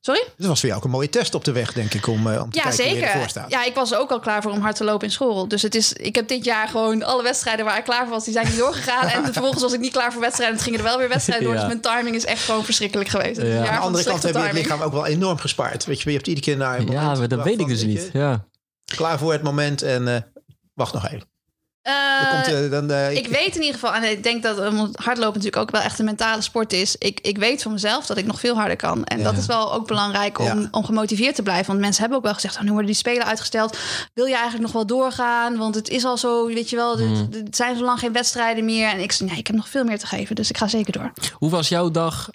Sorry? 0.00 0.24
Het 0.36 0.46
was 0.46 0.58
voor 0.60 0.68
jou 0.68 0.80
ook 0.80 0.86
een 0.86 0.92
mooie 0.94 1.08
test 1.08 1.34
op 1.34 1.44
de 1.44 1.52
weg, 1.52 1.72
denk 1.72 1.94
ik, 1.94 2.06
om, 2.06 2.32
eh, 2.32 2.42
om 2.42 2.50
te 2.50 2.56
Ja, 2.58 2.62
kijken 2.62 2.84
hoe 2.84 2.94
je 2.94 2.98
zeker. 3.00 3.14
ervoor 3.14 3.28
staat. 3.28 3.50
Ja, 3.50 3.64
ik 3.64 3.74
was 3.74 3.94
ook 3.94 4.10
al 4.10 4.18
klaar 4.20 4.42
voor 4.42 4.50
om 4.52 4.60
hard 4.60 4.76
te 4.76 4.84
lopen 4.84 5.06
in 5.06 5.12
school. 5.12 5.48
Dus 5.48 5.62
het 5.62 5.74
is, 5.74 5.92
ik 5.92 6.14
heb 6.14 6.28
dit 6.28 6.44
jaar 6.44 6.68
gewoon 6.68 7.02
alle 7.02 7.22
wedstrijden 7.22 7.64
waar 7.64 7.78
ik 7.78 7.84
klaar 7.84 8.02
voor 8.02 8.14
was, 8.14 8.24
die 8.24 8.32
zijn 8.32 8.46
niet 8.46 8.58
doorgegaan. 8.58 9.08
en 9.08 9.24
vervolgens 9.24 9.62
was 9.62 9.72
ik 9.72 9.80
niet 9.80 9.92
klaar 9.92 10.12
voor 10.12 10.20
wedstrijden. 10.20 10.56
En 10.56 10.62
het 10.62 10.70
gingen 10.70 10.84
er 10.84 10.90
wel 10.92 10.98
weer 10.98 11.08
wedstrijden 11.08 11.46
door. 11.46 11.54
Dus 11.56 11.66
mijn 11.66 11.80
timing 11.80 12.16
is 12.16 12.24
echt 12.24 12.42
gewoon 12.44 12.64
verschrikkelijk 12.64 13.08
geweest. 13.08 13.40
Ja. 13.40 13.56
Aan 13.56 13.62
de 13.74 13.78
andere 13.78 14.04
kant 14.04 14.20
slechte 14.20 14.26
heb 14.26 14.36
je 14.36 14.42
het 14.42 14.52
lichaam 14.66 14.80
ook 14.80 14.92
wel 14.92 15.06
enorm 15.06 15.38
gespaard. 15.38 15.84
Weet 15.84 16.00
je, 16.00 16.08
je 16.10 16.14
hebt 16.16 16.26
iedere 16.28 16.46
keer 16.46 16.56
naar 16.56 16.78
een 16.78 16.90
Ja, 16.90 17.14
maar 17.14 17.28
dat 17.28 17.42
weet 17.42 17.60
ik 17.60 17.66
dus 17.66 17.82
niet. 17.82 18.10
Ja. 18.12 18.44
Klaar 18.96 19.18
voor 19.18 19.32
het 19.32 19.42
moment 19.42 19.82
en 19.82 20.14
eh, 20.14 20.20
wacht 20.74 20.92
nog 20.92 21.06
even. 21.06 21.34
Eh, 21.86 22.30
komt, 22.32 22.46
eh, 22.46 22.70
dan, 22.70 22.90
eh, 22.90 23.14
ik 23.16 23.26
weet 23.26 23.54
in 23.54 23.60
ieder 23.60 23.74
geval, 23.80 23.94
en 23.94 24.10
ik 24.10 24.22
denk 24.22 24.42
dat 24.42 24.58
um, 24.58 24.76
hardlopen 24.92 25.34
natuurlijk 25.34 25.56
ook 25.56 25.70
wel 25.70 25.80
echt 25.80 25.98
een 25.98 26.04
mentale 26.04 26.42
sport 26.42 26.72
is. 26.72 26.96
Ik, 26.98 27.20
ik 27.20 27.38
weet 27.38 27.62
van 27.62 27.72
mezelf 27.72 28.06
dat 28.06 28.16
ik 28.16 28.26
nog 28.26 28.40
veel 28.40 28.54
harder 28.54 28.76
kan. 28.76 29.04
En 29.04 29.22
dat 29.22 29.36
is 29.36 29.46
wel 29.46 29.72
ook 29.74 29.86
belangrijk 29.86 30.38
om, 30.38 30.44
Ja. 30.46 30.68
om 30.70 30.84
gemotiveerd 30.84 31.34
te 31.34 31.42
blijven. 31.42 31.66
Want 31.66 31.80
mensen 31.80 32.00
hebben 32.00 32.18
ook 32.18 32.24
wel 32.24 32.34
gezegd, 32.34 32.56
oh, 32.56 32.62
nu 32.62 32.68
worden 32.68 32.86
die 32.86 32.94
spelen 32.94 33.26
uitgesteld. 33.26 33.78
Wil 34.14 34.24
je 34.24 34.32
eigenlijk 34.34 34.62
nog 34.62 34.72
wel 34.72 34.86
doorgaan? 34.86 35.56
Want 35.56 35.74
het 35.74 35.88
is 35.88 36.04
al 36.04 36.18
zo, 36.18 36.46
weet 36.46 36.70
je 36.70 36.76
wel, 36.76 36.98
Hmm. 36.98 37.28
er 37.32 37.38
het 37.44 37.56
zijn 37.56 37.76
zo 37.76 37.84
lang 37.84 37.98
geen 37.98 38.12
wedstrijden 38.12 38.64
meer. 38.64 38.88
En 38.88 38.98
ik 39.00 39.12
zei, 39.12 39.28
nee, 39.28 39.38
ik 39.38 39.46
heb 39.46 39.56
nog 39.56 39.68
veel 39.68 39.84
meer 39.84 39.98
te 39.98 40.06
geven. 40.06 40.34
Dus 40.34 40.50
ik 40.50 40.56
ga 40.56 40.68
zeker 40.68 40.92
door. 40.92 41.12
Hoe 41.32 41.50
was 41.50 41.68
jouw 41.68 41.90
dag? 41.90 42.28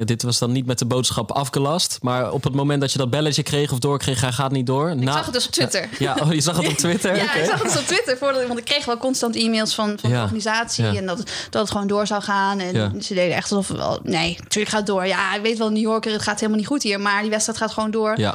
Ja, 0.00 0.06
dit 0.06 0.22
was 0.22 0.38
dan 0.38 0.52
niet 0.52 0.66
met 0.66 0.78
de 0.78 0.84
boodschap 0.84 1.32
afgelast. 1.32 1.98
Maar 2.02 2.32
op 2.32 2.44
het 2.44 2.54
moment 2.54 2.80
dat 2.80 2.92
je 2.92 2.98
dat 2.98 3.10
belletje 3.10 3.42
kreeg 3.42 3.72
of 3.72 3.78
doorkreeg, 3.78 4.20
hij 4.20 4.32
gaat 4.32 4.50
niet 4.50 4.66
door. 4.66 4.90
Ik 4.90 5.08
zag 5.08 5.24
het 5.24 5.34
dus 5.34 5.46
op 5.46 5.52
Twitter. 5.52 5.88
Ja, 5.98 6.16
oh, 6.22 6.32
je 6.32 6.40
zag 6.40 6.56
het 6.56 6.68
op 6.68 6.74
Twitter? 6.76 7.16
Ja, 7.20 7.34
ik 7.34 7.44
zag 7.44 7.62
het 7.62 7.72
dus 7.72 7.80
op 7.80 7.86
Twitter. 7.86 8.16
Voordat, 8.18 8.46
want 8.46 8.58
ik 8.58 8.64
kreeg 8.64 8.84
wel 8.84 8.96
constant 8.96 9.36
e-mails 9.36 9.74
van, 9.74 9.98
van 10.00 10.10
Ja. 10.10 10.16
de 10.16 10.22
organisatie. 10.22 10.84
Ja. 10.84 10.94
En 10.94 11.06
dat, 11.06 11.16
dat 11.50 11.62
het 11.62 11.70
gewoon 11.70 11.86
door 11.86 12.06
zou 12.06 12.22
gaan. 12.22 12.58
En 12.58 13.02
ze 13.02 13.14
deden 13.14 13.36
echt 13.36 13.52
alsof... 13.52 13.76
Wel, 13.76 14.00
nee, 14.02 14.36
natuurlijk 14.38 14.68
gaat 14.68 14.78
het 14.78 14.86
door. 14.86 15.06
Ja, 15.06 15.34
ik 15.34 15.42
weet 15.42 15.58
wel, 15.58 15.70
New 15.70 15.82
Yorker, 15.82 16.12
het 16.12 16.22
gaat 16.22 16.34
helemaal 16.40 16.58
niet 16.58 16.68
goed 16.68 16.82
hier. 16.82 17.00
Maar 17.00 17.20
die 17.20 17.30
wedstrijd 17.30 17.58
gaat 17.58 17.72
gewoon 17.72 17.90
door. 17.90 18.18
Ja. 18.18 18.34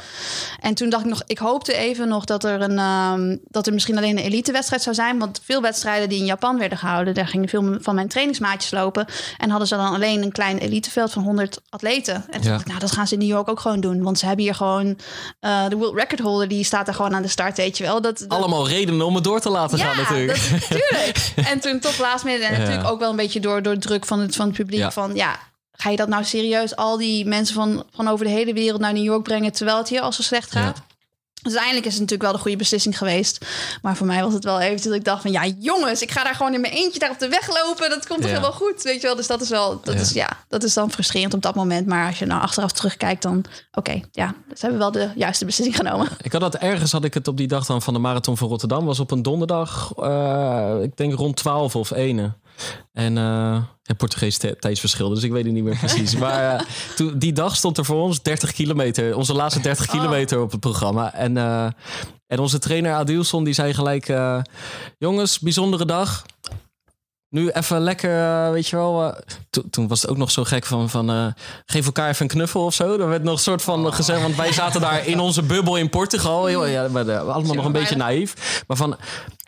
En 0.60 0.74
toen 0.74 0.90
dacht 0.90 1.04
ik 1.04 1.10
nog... 1.10 1.22
Ik 1.26 1.38
hoopte 1.38 1.74
even 1.74 2.08
nog 2.08 2.24
dat 2.24 2.44
er, 2.44 2.60
een, 2.62 2.78
ehm, 2.78 3.36
dat 3.48 3.66
er 3.66 3.72
misschien 3.72 3.96
alleen 3.96 4.18
een 4.18 4.24
elitewedstrijd 4.24 4.82
zou 4.82 4.94
zijn. 4.94 5.18
Want 5.18 5.40
veel 5.44 5.62
wedstrijden 5.62 6.08
die 6.08 6.18
in 6.18 6.24
Japan 6.24 6.58
werden 6.58 6.78
gehouden... 6.78 7.14
daar 7.14 7.28
gingen 7.28 7.48
veel 7.48 7.76
van 7.80 7.94
mijn 7.94 8.08
trainingsmaatjes 8.08 8.70
lopen. 8.70 9.06
En 9.38 9.50
hadden 9.50 9.68
ze 9.68 9.76
dan 9.76 9.94
alleen 9.94 10.22
een 10.22 10.32
klein 10.32 10.58
eliteveld 10.58 11.12
van 11.12 11.22
100 11.22 11.55
atleten. 11.68 12.14
En 12.14 12.22
toen 12.30 12.42
Ja. 12.42 12.48
dacht 12.48 12.60
ik, 12.60 12.66
nou, 12.66 12.78
dat 12.80 12.92
gaan 12.92 13.06
ze 13.06 13.12
in 13.12 13.18
New 13.18 13.28
York 13.28 13.48
ook 13.48 13.60
gewoon 13.60 13.80
doen. 13.80 14.02
Want 14.02 14.18
ze 14.18 14.26
hebben 14.26 14.44
hier 14.44 14.54
gewoon... 14.54 14.98
eh, 15.40 15.68
de 15.68 15.76
world 15.76 15.94
record 15.96 16.20
holder, 16.20 16.48
die 16.48 16.64
staat 16.64 16.86
daar 16.86 16.94
gewoon 16.94 17.14
aan 17.14 17.22
de 17.22 17.28
start, 17.28 17.56
weet 17.56 17.78
je 17.78 17.84
wel. 17.84 18.00
Dat, 18.00 18.18
dat- 18.18 18.28
Allemaal 18.28 18.68
redenen 18.68 19.06
om 19.06 19.14
het 19.14 19.24
door 19.24 19.40
te 19.40 19.50
laten 19.50 19.78
gaan 19.78 19.96
natuurlijk. 19.96 20.50
dat, 20.50 20.68
tuurlijk. 20.80 21.32
En 21.48 21.60
toen 21.60 21.78
tot 21.80 21.98
laatst 21.98 22.24
midden. 22.24 22.46
En 22.48 22.52
Ja. 22.52 22.58
natuurlijk 22.58 22.88
ook 22.88 22.98
wel 23.00 23.10
een 23.10 23.16
beetje 23.16 23.40
door, 23.40 23.62
door 23.62 23.78
druk 23.78 24.06
van 24.06 24.20
het, 24.20 24.36
van 24.36 24.46
het 24.46 24.56
publiek. 24.56 24.80
Ja. 24.80 24.90
Van 24.90 25.14
ja, 25.14 25.38
ga 25.72 25.90
je 25.90 25.96
dat 25.96 26.08
nou 26.08 26.24
serieus 26.24 26.76
al 26.76 26.96
die 26.96 27.26
mensen 27.26 27.54
van, 27.54 27.84
van 27.94 28.08
over 28.08 28.24
de 28.24 28.30
hele 28.30 28.52
wereld 28.52 28.80
naar 28.80 28.92
New 28.92 29.04
York 29.04 29.22
brengen... 29.22 29.52
terwijl 29.52 29.78
het 29.78 29.88
hier 29.88 30.00
al 30.00 30.12
zo 30.12 30.22
slecht 30.22 30.50
gaat? 30.52 30.82
Dus 31.42 31.52
uiteindelijk 31.54 31.86
is 31.86 31.92
het 31.92 32.00
natuurlijk 32.02 32.28
wel 32.30 32.32
de 32.38 32.42
goede 32.42 32.56
beslissing 32.56 32.98
geweest. 32.98 33.46
Maar 33.82 33.96
voor 33.96 34.06
mij 34.06 34.22
was 34.22 34.32
het 34.32 34.44
wel 34.44 34.60
eventjes 34.60 34.82
dat 34.82 34.94
ik 34.94 35.04
dacht 35.04 35.22
van... 35.22 35.30
ja, 35.32 35.46
jongens, 35.58 36.02
ik 36.02 36.10
ga 36.10 36.24
daar 36.24 36.34
gewoon 36.34 36.54
in 36.54 36.60
mijn 36.60 36.72
eentje 36.72 36.98
daar 36.98 37.10
op 37.10 37.18
de 37.18 37.28
weg 37.28 37.48
lopen. 37.64 37.90
Dat 37.90 38.06
komt 38.06 38.20
toch 38.20 38.28
Ja. 38.30 38.34
helemaal 38.36 38.52
goed, 38.52 38.82
weet 38.82 39.00
je 39.00 39.06
wel. 39.06 39.16
Dus 39.16 39.26
dat 39.26 39.40
is 39.40 39.48
wel, 39.48 39.80
dat, 39.82 39.94
Ja. 39.94 40.00
Is, 40.00 40.10
ja, 40.12 40.28
dat 40.48 40.62
is 40.62 40.74
dan 40.74 40.90
frustrerend 40.90 41.34
op 41.34 41.42
dat 41.42 41.54
moment. 41.54 41.86
Maar 41.86 42.06
als 42.06 42.18
je 42.18 42.26
nou 42.26 42.42
achteraf 42.42 42.72
terugkijkt, 42.72 43.22
dan... 43.22 43.44
oké, 43.72 44.00
ja, 44.12 44.34
ze 44.48 44.60
hebben 44.60 44.78
wel 44.78 44.90
de 44.92 45.10
juiste 45.14 45.44
beslissing 45.44 45.76
genomen. 45.76 46.08
Ik 46.22 46.32
had 46.32 46.40
dat 46.40 46.54
ergens, 46.54 46.92
had 46.92 47.04
ik 47.04 47.14
het 47.14 47.28
op 47.28 47.36
die 47.36 47.48
dag 47.48 47.66
dan 47.66 47.82
van 47.82 47.94
de 47.94 48.00
Marathon 48.00 48.36
van 48.36 48.48
Rotterdam. 48.48 48.84
Was 48.84 49.00
op 49.00 49.10
een 49.10 49.22
donderdag, 49.22 49.92
eh, 49.96 50.74
ik 50.82 50.96
denk 50.96 51.14
rond 51.14 51.36
12 51.36 51.76
of 51.76 51.90
1. 51.90 52.36
En 52.92 53.18
eh 53.18 53.24
ja, 53.82 53.94
Portugees 53.96 54.38
tij- 54.38 54.54
tijdsverschil, 54.54 55.08
dus 55.08 55.22
ik 55.22 55.32
weet 55.32 55.44
het 55.44 55.52
niet 55.52 55.64
meer 55.64 55.78
precies. 55.78 56.16
maar 56.22 56.54
eh, 56.54 56.60
toen, 56.96 57.18
die 57.18 57.32
dag 57.32 57.56
stond 57.56 57.78
er 57.78 57.84
voor 57.84 58.02
ons 58.02 58.22
30 58.22 58.52
kilometer, 58.52 59.16
onze 59.16 59.32
laatste 59.34 59.60
30 59.60 59.86
kilometer 59.86 60.40
op 60.40 60.50
het 60.50 60.60
programma. 60.60 61.14
En, 61.14 61.36
eh, 61.36 61.66
en 62.26 62.38
onze 62.38 62.58
trainer 62.58 62.92
Adilson 62.94 63.44
die 63.44 63.54
zei 63.54 63.74
gelijk, 63.74 64.12
jongens, 64.98 65.38
bijzondere 65.38 65.84
dag. 65.84 66.24
Nu 67.28 67.48
even 67.50 67.80
lekker, 67.80 68.52
weet 68.52 68.68
je 68.68 68.76
wel. 68.76 69.14
to- 69.50 69.62
toen 69.70 69.88
was 69.88 70.02
het 70.02 70.10
ook 70.10 70.16
nog 70.16 70.30
zo 70.30 70.44
gek 70.44 70.64
van, 70.66 70.90
van 70.90 71.34
geef 71.66 71.86
elkaar 71.86 72.08
even 72.08 72.22
een 72.22 72.28
knuffel 72.30 72.64
of 72.64 72.74
zo. 72.74 72.98
Er 72.98 73.08
werd 73.08 73.22
nog 73.22 73.32
een 73.34 73.38
soort 73.40 73.62
van 73.62 73.92
gezegd, 73.92 74.22
want 74.22 74.36
wij 74.36 74.52
zaten 74.52 74.80
daar 74.80 75.06
in 75.06 75.20
onze 75.20 75.42
bubbel 75.42 75.76
in 75.76 75.90
Portugal. 75.90 76.46
Heel, 76.46 76.66
ja, 76.66 76.84
allemaal 76.86 77.54
nog 77.54 77.64
een 77.64 77.72
beetje 77.72 77.96
naïef. 77.96 78.62
Maar 78.66 78.76
van, 78.76 78.96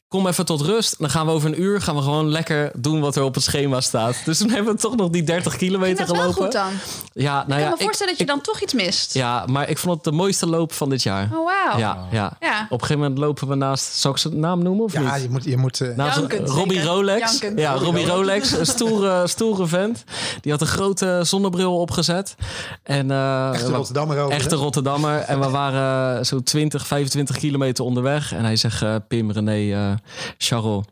kom 0.09 0.27
even 0.27 0.45
tot 0.45 0.61
rust. 0.61 0.99
Dan 0.99 1.11
gaan 1.11 1.27
we 1.27 1.33
over 1.33 1.49
een 1.49 1.61
uur 1.63 1.81
gaan 1.81 1.95
we 1.97 2.03
gewoon 2.03 2.29
lekker 2.29 2.71
doen 2.77 3.01
wat 3.01 3.17
er 3.17 3.23
op 3.23 3.35
het 3.35 3.43
schema 3.45 3.81
staat. 3.81 4.17
Dus 4.25 4.39
toen 4.39 4.51
hebben 4.51 4.75
we 4.75 4.81
toch 4.81 4.97
nog 4.97 5.11
die 5.11 5.23
30 5.23 5.57
kilometer 5.57 6.07
Dat 6.07 6.15
is 6.17 6.23
wel 6.23 6.33
gelopen. 6.33 6.43
goed 6.43 6.53
dan. 6.53 6.71
Ja, 7.13 7.33
nou 7.33 7.43
Ik 7.43 7.49
kan 7.49 7.59
ja, 7.59 7.69
me 7.69 7.75
ik- 7.75 7.83
voorstellen 7.83 8.13
dat 8.17 8.17
je 8.17 8.23
ik- 8.25 8.31
dan 8.31 8.41
toch 8.41 8.61
iets 8.61 8.73
mist. 8.73 9.15
ja, 9.15 9.45
maar 9.47 9.69
ik 9.69 9.79
vond 9.79 9.95
het 9.95 10.05
de 10.05 10.13
mooiste 10.13 10.47
loop 10.47 10.73
van 10.73 10.89
dit 10.91 11.03
jaar. 11.03 11.29
Oh, 11.33 11.45
wauw. 11.45 11.79
Ja, 11.79 12.07
ja. 12.11 12.37
Ja. 12.41 12.61
Op 12.65 12.71
een 12.71 12.87
gegeven 12.87 12.99
moment 13.03 13.19
lopen 13.19 13.49
we 13.49 13.55
naast, 13.55 13.85
zal 13.99 14.11
ik 14.11 14.17
zijn 14.19 14.41
naam 14.41 14.63
noemen 14.63 14.85
of 14.85 14.93
ja, 14.93 15.01
niet? 15.15 15.23
je 15.23 15.31
moet, 15.31 15.45
je 15.45 15.57
moet 15.57 15.81
eh, 15.81 15.97
Naast 15.97 16.19
Jankend, 16.19 16.49
Robbie. 16.49 16.83
Rolex. 16.85 17.31
Jankend. 17.31 17.59
Ja, 17.59 17.73
Robbie 17.75 18.07
Rolex. 18.07 18.53
Een 18.53 18.67
stoere, 18.67 19.27
stoere 19.29 19.67
vent. 19.67 20.05
Die 20.41 20.53
had 20.53 20.61
een 20.61 20.67
grote 20.67 21.21
zonnebril 21.23 21.79
opgezet. 21.81 22.35
En, 22.83 23.11
eh, 23.11 23.49
echte 23.53 23.71
Rotterdammer 23.73 24.19
over. 24.19 24.35
Echte? 24.37 24.55
Rotterdammer. 24.57 25.19
En 25.19 25.41
we 25.41 25.49
waren 25.49 26.27
zo 26.27 26.43
20, 26.43 26.87
25 26.87 27.37
kilometer 27.39 27.85
onderweg. 27.85 28.33
En 28.33 28.45
hij 28.45 28.57
zegt, 28.57 28.83
eh, 28.83 28.95
Pim, 29.09 29.31
René, 29.31 29.75
eh 29.75 29.97
Charles... 30.39 30.85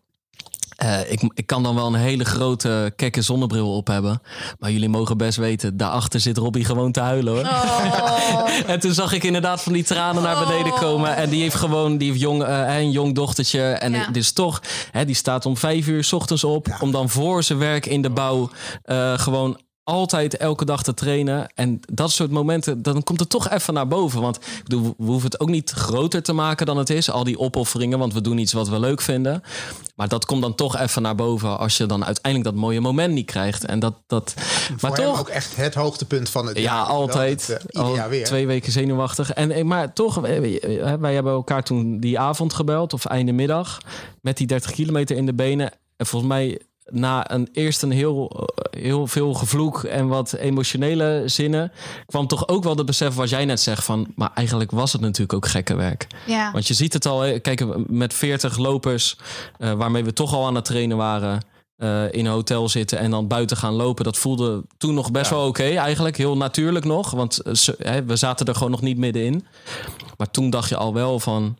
eh, 0.77 1.11
ik, 1.13 1.31
ik 1.35 1.47
kan 1.47 1.63
dan 1.63 1.75
wel 1.75 1.87
een 1.87 1.95
hele 1.95 2.25
grote 2.25 2.93
kekke 2.97 3.23
zonnebril 3.23 3.77
op 3.77 3.87
hebben. 3.87 4.23
Maar 4.59 4.71
jullie 4.71 4.89
mogen 4.89 5.17
best 5.19 5.39
weten, 5.39 5.77
daarachter 5.77 6.21
zit 6.21 6.37
Robbie 6.39 6.65
gewoon 6.65 6.93
te 6.93 7.01
huilen 7.01 7.33
hoor. 7.35 7.43
Oh. 7.43 8.49
En 8.73 8.81
toen 8.81 8.93
zag 8.95 9.13
ik 9.13 9.25
inderdaad 9.25 9.63
van 9.63 9.73
die 9.73 9.85
tranen 9.85 10.23
naar 10.23 10.47
beneden 10.47 10.73
komen. 10.73 11.17
En 11.17 11.29
die 11.31 11.43
heeft 11.43 11.55
gewoon 11.55 11.99
die 11.99 12.09
heeft 12.09 12.21
jong, 12.21 12.43
eh, 12.45 12.77
een 12.77 12.91
jong 12.91 13.15
dochtertje. 13.15 13.63
En 13.63 13.93
Ja. 13.93 14.07
het 14.07 14.17
is 14.17 14.33
toch, 14.33 14.63
hè, 14.91 15.05
die 15.05 15.15
staat 15.15 15.47
om 15.47 15.57
vijf 15.57 15.87
uur 15.87 16.05
's 16.05 16.13
ochtends 16.13 16.45
op. 16.45 16.77
Om 16.81 16.91
dan 16.91 17.09
voor 17.09 17.43
zijn 17.43 17.59
werk 17.59 17.87
in 17.87 18.03
de 18.03 18.11
bouw 18.11 18.51
eh, 18.83 19.19
gewoon 19.19 19.61
altijd 19.87 20.37
elke 20.37 20.65
dag 20.65 20.83
te 20.83 20.95
trainen. 20.95 21.49
En 21.55 21.81
dat 21.93 22.11
soort 22.11 22.31
momenten, 22.31 22.83
dan 22.83 23.03
komt 23.03 23.21
het 23.21 23.31
toch 23.31 23.49
even 23.51 23.75
naar 23.75 23.89
boven. 23.89 24.21
Want 24.21 24.37
ik 24.37 24.63
bedoel, 24.63 24.95
we 24.99 25.05
hoeven 25.05 25.31
het 25.31 25.41
ook 25.41 25.49
niet 25.49 25.71
groter 25.71 26.23
te 26.23 26.33
maken 26.33 26.67
dan 26.67 26.77
het 26.79 26.91
is. 26.91 27.11
Al 27.11 27.25
die 27.25 27.39
opofferingen, 27.39 27.99
want 27.99 28.13
we 28.13 28.21
doen 28.21 28.39
iets 28.39 28.53
wat 28.53 28.69
we 28.69 28.81
leuk 28.81 29.01
vinden. 29.01 29.43
Maar 29.97 30.09
dat 30.09 30.25
komt 30.25 30.43
dan 30.43 30.55
toch 30.55 30.77
even 30.77 31.03
naar 31.03 31.15
boven 31.15 31.59
als 31.59 31.77
je 31.77 31.87
dan 31.87 32.05
uiteindelijk 32.05 32.53
dat 32.55 32.63
mooie 32.63 32.81
moment 32.81 33.15
niet 33.15 33.27
krijgt. 33.27 33.65
En 33.65 33.79
dat, 33.79 33.95
dat 34.07 34.35
maar 34.37 34.77
Voor 34.95 35.05
toch. 35.05 35.21
ook 35.21 35.29
echt 35.29 35.57
het 35.57 35.75
hoogtepunt 35.75 36.29
van 36.29 36.47
het 36.47 36.57
Ja, 36.57 36.63
jaar. 36.63 36.85
altijd. 36.85 37.47
Dat, 37.47 37.63
eh, 37.65 37.81
Al 37.83 38.09
weer. 38.09 38.25
Twee 38.25 38.47
weken 38.47 38.73
zenuwachtig. 38.73 39.33
En, 39.33 39.51
eh, 39.51 39.65
maar 39.65 39.93
toch, 39.93 40.15
wij 41.01 41.15
hebben 41.15 41.33
elkaar 41.33 41.63
toen 41.63 42.01
die 42.01 42.19
avond 42.19 42.53
gebeld, 42.55 42.93
of 42.93 43.05
einde 43.05 43.33
middag, 43.33 43.79
met 44.21 44.37
die 44.37 44.47
30 44.47 44.71
kilometer 44.71 45.17
in 45.17 45.27
de 45.27 45.35
benen. 45.35 45.71
En 45.97 46.07
volgens 46.07 46.33
mij 46.33 46.61
na 46.91 47.31
een, 47.31 47.49
eerst 47.53 47.83
een 47.83 47.91
heel, 47.91 48.31
eh, 48.31 48.81
heel 48.83 49.07
veel 49.07 49.35
gevloek 49.35 49.83
en 49.85 50.09
wat 50.09 50.33
emotionele 50.33 51.23
zinnen, 51.27 51.73
kwam 52.07 52.27
toch 52.27 52.49
ook 52.49 52.65
wel 52.65 52.77
het 52.77 52.87
besef 52.87 53.15
wat 53.15 53.29
jij 53.29 53.45
net 53.45 53.61
zegt 53.61 53.85
van, 53.85 54.13
maar 54.15 54.31
eigenlijk 54.35 54.71
was 54.71 54.93
het 54.93 55.01
natuurlijk 55.01 55.33
ook 55.33 55.47
gekke 55.47 55.75
werk. 55.75 56.07
Ja. 56.27 56.53
Want 56.53 56.67
je 56.67 56.75
ziet 56.75 56.93
het 56.93 57.07
al, 57.07 57.41
kijk, 57.41 57.89
met 57.89 58.15
40 58.15 58.57
lopers, 58.57 59.17
eh, 59.59 59.73
waarmee 59.73 60.05
we 60.05 60.13
toch 60.13 60.35
al 60.35 60.47
aan 60.47 60.55
het 60.55 60.65
trainen 60.65 60.97
waren, 60.97 61.41
eh, 61.77 62.13
in 62.13 62.27
een 62.27 62.33
hotel 62.33 62.69
zitten 62.69 62.99
en 62.99 63.11
dan 63.11 63.27
buiten 63.27 63.57
gaan 63.57 63.75
lopen. 63.75 64.05
Dat 64.05 64.17
voelde 64.17 64.65
toen 64.79 64.95
nog 64.95 65.11
best 65.11 65.31
wel 65.31 65.47
oké, 65.47 65.63
eigenlijk. 65.63 66.17
Heel 66.17 66.37
natuurlijk 66.37 66.85
nog, 66.85 67.11
want 67.11 67.41
we 68.07 68.17
zaten 68.17 68.47
er 68.47 68.55
gewoon 68.55 68.71
nog 68.71 68.81
niet 68.81 68.99
middenin. 68.99 69.47
Maar 70.17 70.31
toen 70.31 70.51
dacht 70.51 70.69
je 70.69 70.77
al 70.77 70.95
wel 70.95 71.21
van, 71.21 71.57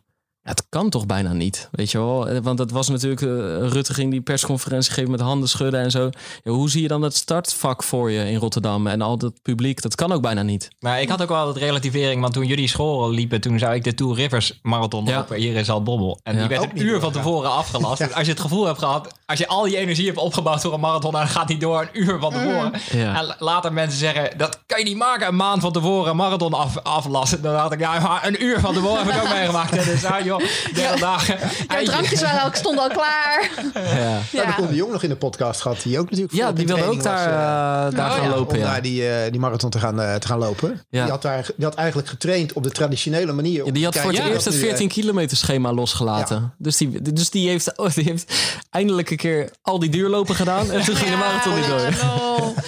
ja, 0.47 0.53
het 0.53 0.65
kan 0.69 0.89
toch 0.89 1.05
bijna 1.05 1.33
niet, 1.33 1.69
weet 1.71 1.91
je 1.91 1.97
wel? 1.97 2.27
Eh, 2.29 2.37
Want 2.43 2.59
het 2.59 2.71
was 2.71 2.87
natuurlijk, 2.89 3.21
eh, 3.21 3.27
Rutte 3.69 3.93
ging 3.93 4.11
die 4.11 4.21
persconferentie 4.21 4.93
geven 4.93 5.11
met 5.11 5.19
handen 5.19 5.49
schudden 5.49 5.79
en 5.81 5.91
zo. 5.91 6.09
Ja, 6.43 6.51
hoe 6.51 6.69
zie 6.69 6.81
je 6.81 6.87
dan 6.87 7.01
het 7.01 7.15
startvak 7.15 7.83
voor 7.83 8.11
je 8.11 8.29
in 8.29 8.37
Rotterdam 8.37 8.87
en 8.87 9.01
al 9.01 9.17
dat 9.17 9.33
publiek? 9.41 9.81
Dat 9.81 9.95
kan 9.95 10.11
ook 10.11 10.21
bijna 10.21 10.41
niet. 10.41 10.67
Maar 10.79 11.01
ik 11.01 11.09
had 11.09 11.21
ook 11.21 11.29
wel 11.29 11.45
wat 11.45 11.57
relativering, 11.57 12.21
want 12.21 12.33
toen 12.33 12.45
jullie 12.45 12.67
school 12.67 13.09
liepen, 13.09 13.41
toen 13.41 13.59
zou 13.59 13.73
ik 13.73 13.83
de 13.83 13.93
Tour 13.93 14.15
Rivers 14.15 14.59
marathon 14.61 15.05
Ja. 15.05 15.15
lopen 15.17 15.37
hier 15.37 15.55
in 15.55 15.65
Zaltbommel. 15.65 16.19
En 16.23 16.33
Ja. 16.33 16.39
die 16.39 16.49
werd 16.49 16.61
Ook 16.61 16.71
een 16.71 16.81
uur 16.85 16.99
van 16.99 17.11
tevoren 17.11 17.51
afgelast. 17.51 17.97
Dus 18.07 18.13
als 18.13 18.25
je 18.25 18.31
het 18.31 18.41
gevoel 18.41 18.65
hebt 18.65 18.79
gehad, 18.79 19.07
als 19.25 19.39
je 19.39 19.47
al 19.47 19.63
die 19.63 19.77
energie 19.77 20.05
hebt 20.05 20.17
opgebouwd 20.17 20.61
voor 20.61 20.73
een 20.73 20.79
marathon, 20.79 21.11
dan 21.11 21.27
gaat 21.27 21.47
die 21.47 21.57
door 21.57 21.81
een 21.81 21.89
uur 22.01 22.19
van 22.19 22.31
tevoren. 22.33 22.71
Ja. 22.91 23.15
En 23.19 23.25
la- 23.25 23.35
later 23.39 23.73
mensen 23.73 23.99
zeggen, 23.99 24.37
dat 24.37 24.59
kan 24.65 24.79
je 24.79 24.85
niet 24.85 24.97
maken, 24.97 25.27
een 25.27 25.35
maand 25.35 25.61
van 25.61 25.71
tevoren 25.71 26.09
een 26.11 26.15
marathon 26.17 26.53
af, 26.53 26.77
aflassen. 26.83 27.41
Dan 27.41 27.53
dacht 27.53 27.71
ik, 27.73 27.79
ja, 27.79 27.99
maar 27.99 28.27
een 28.27 28.43
uur 28.43 28.59
van 28.59 28.73
tevoren 28.73 29.05
heb 29.05 29.15
ik 29.15 29.21
ook 29.21 29.29
meegemaakt. 29.33 29.85
Dus 29.85 30.01
ja, 30.01 30.23
joh, 30.23 30.36
derde 30.73 30.99
dagen. 30.99 31.37
Jouw 31.67 31.83
drankjes 31.83 32.21
waren 32.21 32.45
ook, 32.45 32.55
stonden 32.55 32.83
al 32.83 32.89
klaar. 32.89 33.49
Ja, 33.73 34.19
Ja. 34.31 34.51
Koen 34.51 34.67
de 34.67 34.75
Jong 34.75 34.91
nog 34.91 35.03
in 35.03 35.09
de 35.09 35.15
podcast 35.15 35.61
gehad. 35.61 35.81
Die 35.83 35.99
ook 35.99 36.09
natuurlijk 36.09 36.37
ja 36.37 36.51
die 36.51 36.67
wilde 36.67 36.83
ook 36.83 37.03
daar, 37.03 37.15
was, 37.29 37.93
eh, 37.93 37.97
daar 37.99 38.09
Oh, 38.09 38.15
gaan 38.15 38.29
ja. 38.29 38.35
lopen. 38.35 38.55
om 38.55 38.61
Ja. 38.61 38.71
daar 38.71 38.81
die, 38.81 39.09
eh, 39.09 39.31
die 39.31 39.39
marathon 39.39 39.69
te 39.69 39.79
gaan, 39.79 40.01
eh, 40.01 40.15
te 40.15 40.27
gaan 40.27 40.39
lopen. 40.39 40.81
Ja. 40.89 41.01
Die, 41.01 41.11
had 41.11 41.21
daar, 41.21 41.45
die 41.55 41.65
had 41.65 41.75
eigenlijk 41.75 42.07
getraind 42.07 42.53
op 42.53 42.63
de 42.63 42.71
traditionele 42.71 43.31
manier. 43.31 43.65
Ja, 43.65 43.71
die 43.71 43.83
had 43.85 43.97
voor 43.97 44.11
het 44.11 44.19
eerst 44.19 44.33
het 44.33 44.43
dat 44.43 44.53
nu, 44.53 44.59
14 44.59 44.87
kilometer 44.87 45.37
schema 45.37 45.73
losgelaten. 45.73 46.53
Dus, 46.57 46.77
die, 46.77 47.01
dus 47.13 47.29
die, 47.29 47.49
heeft, 47.49 47.77
oh, 47.77 47.93
die 47.93 48.03
heeft 48.03 48.33
eindelijk 48.69 49.09
een 49.09 49.17
keer 49.17 49.49
al 49.61 49.79
die 49.79 49.89
duurlopen 49.89 50.35
gedaan. 50.35 50.71
En 50.71 50.83
toen 50.83 50.95
ging 50.95 51.09
de 51.11 51.17
marathon 51.17 51.55
niet 51.55 51.67
door. 51.67 51.79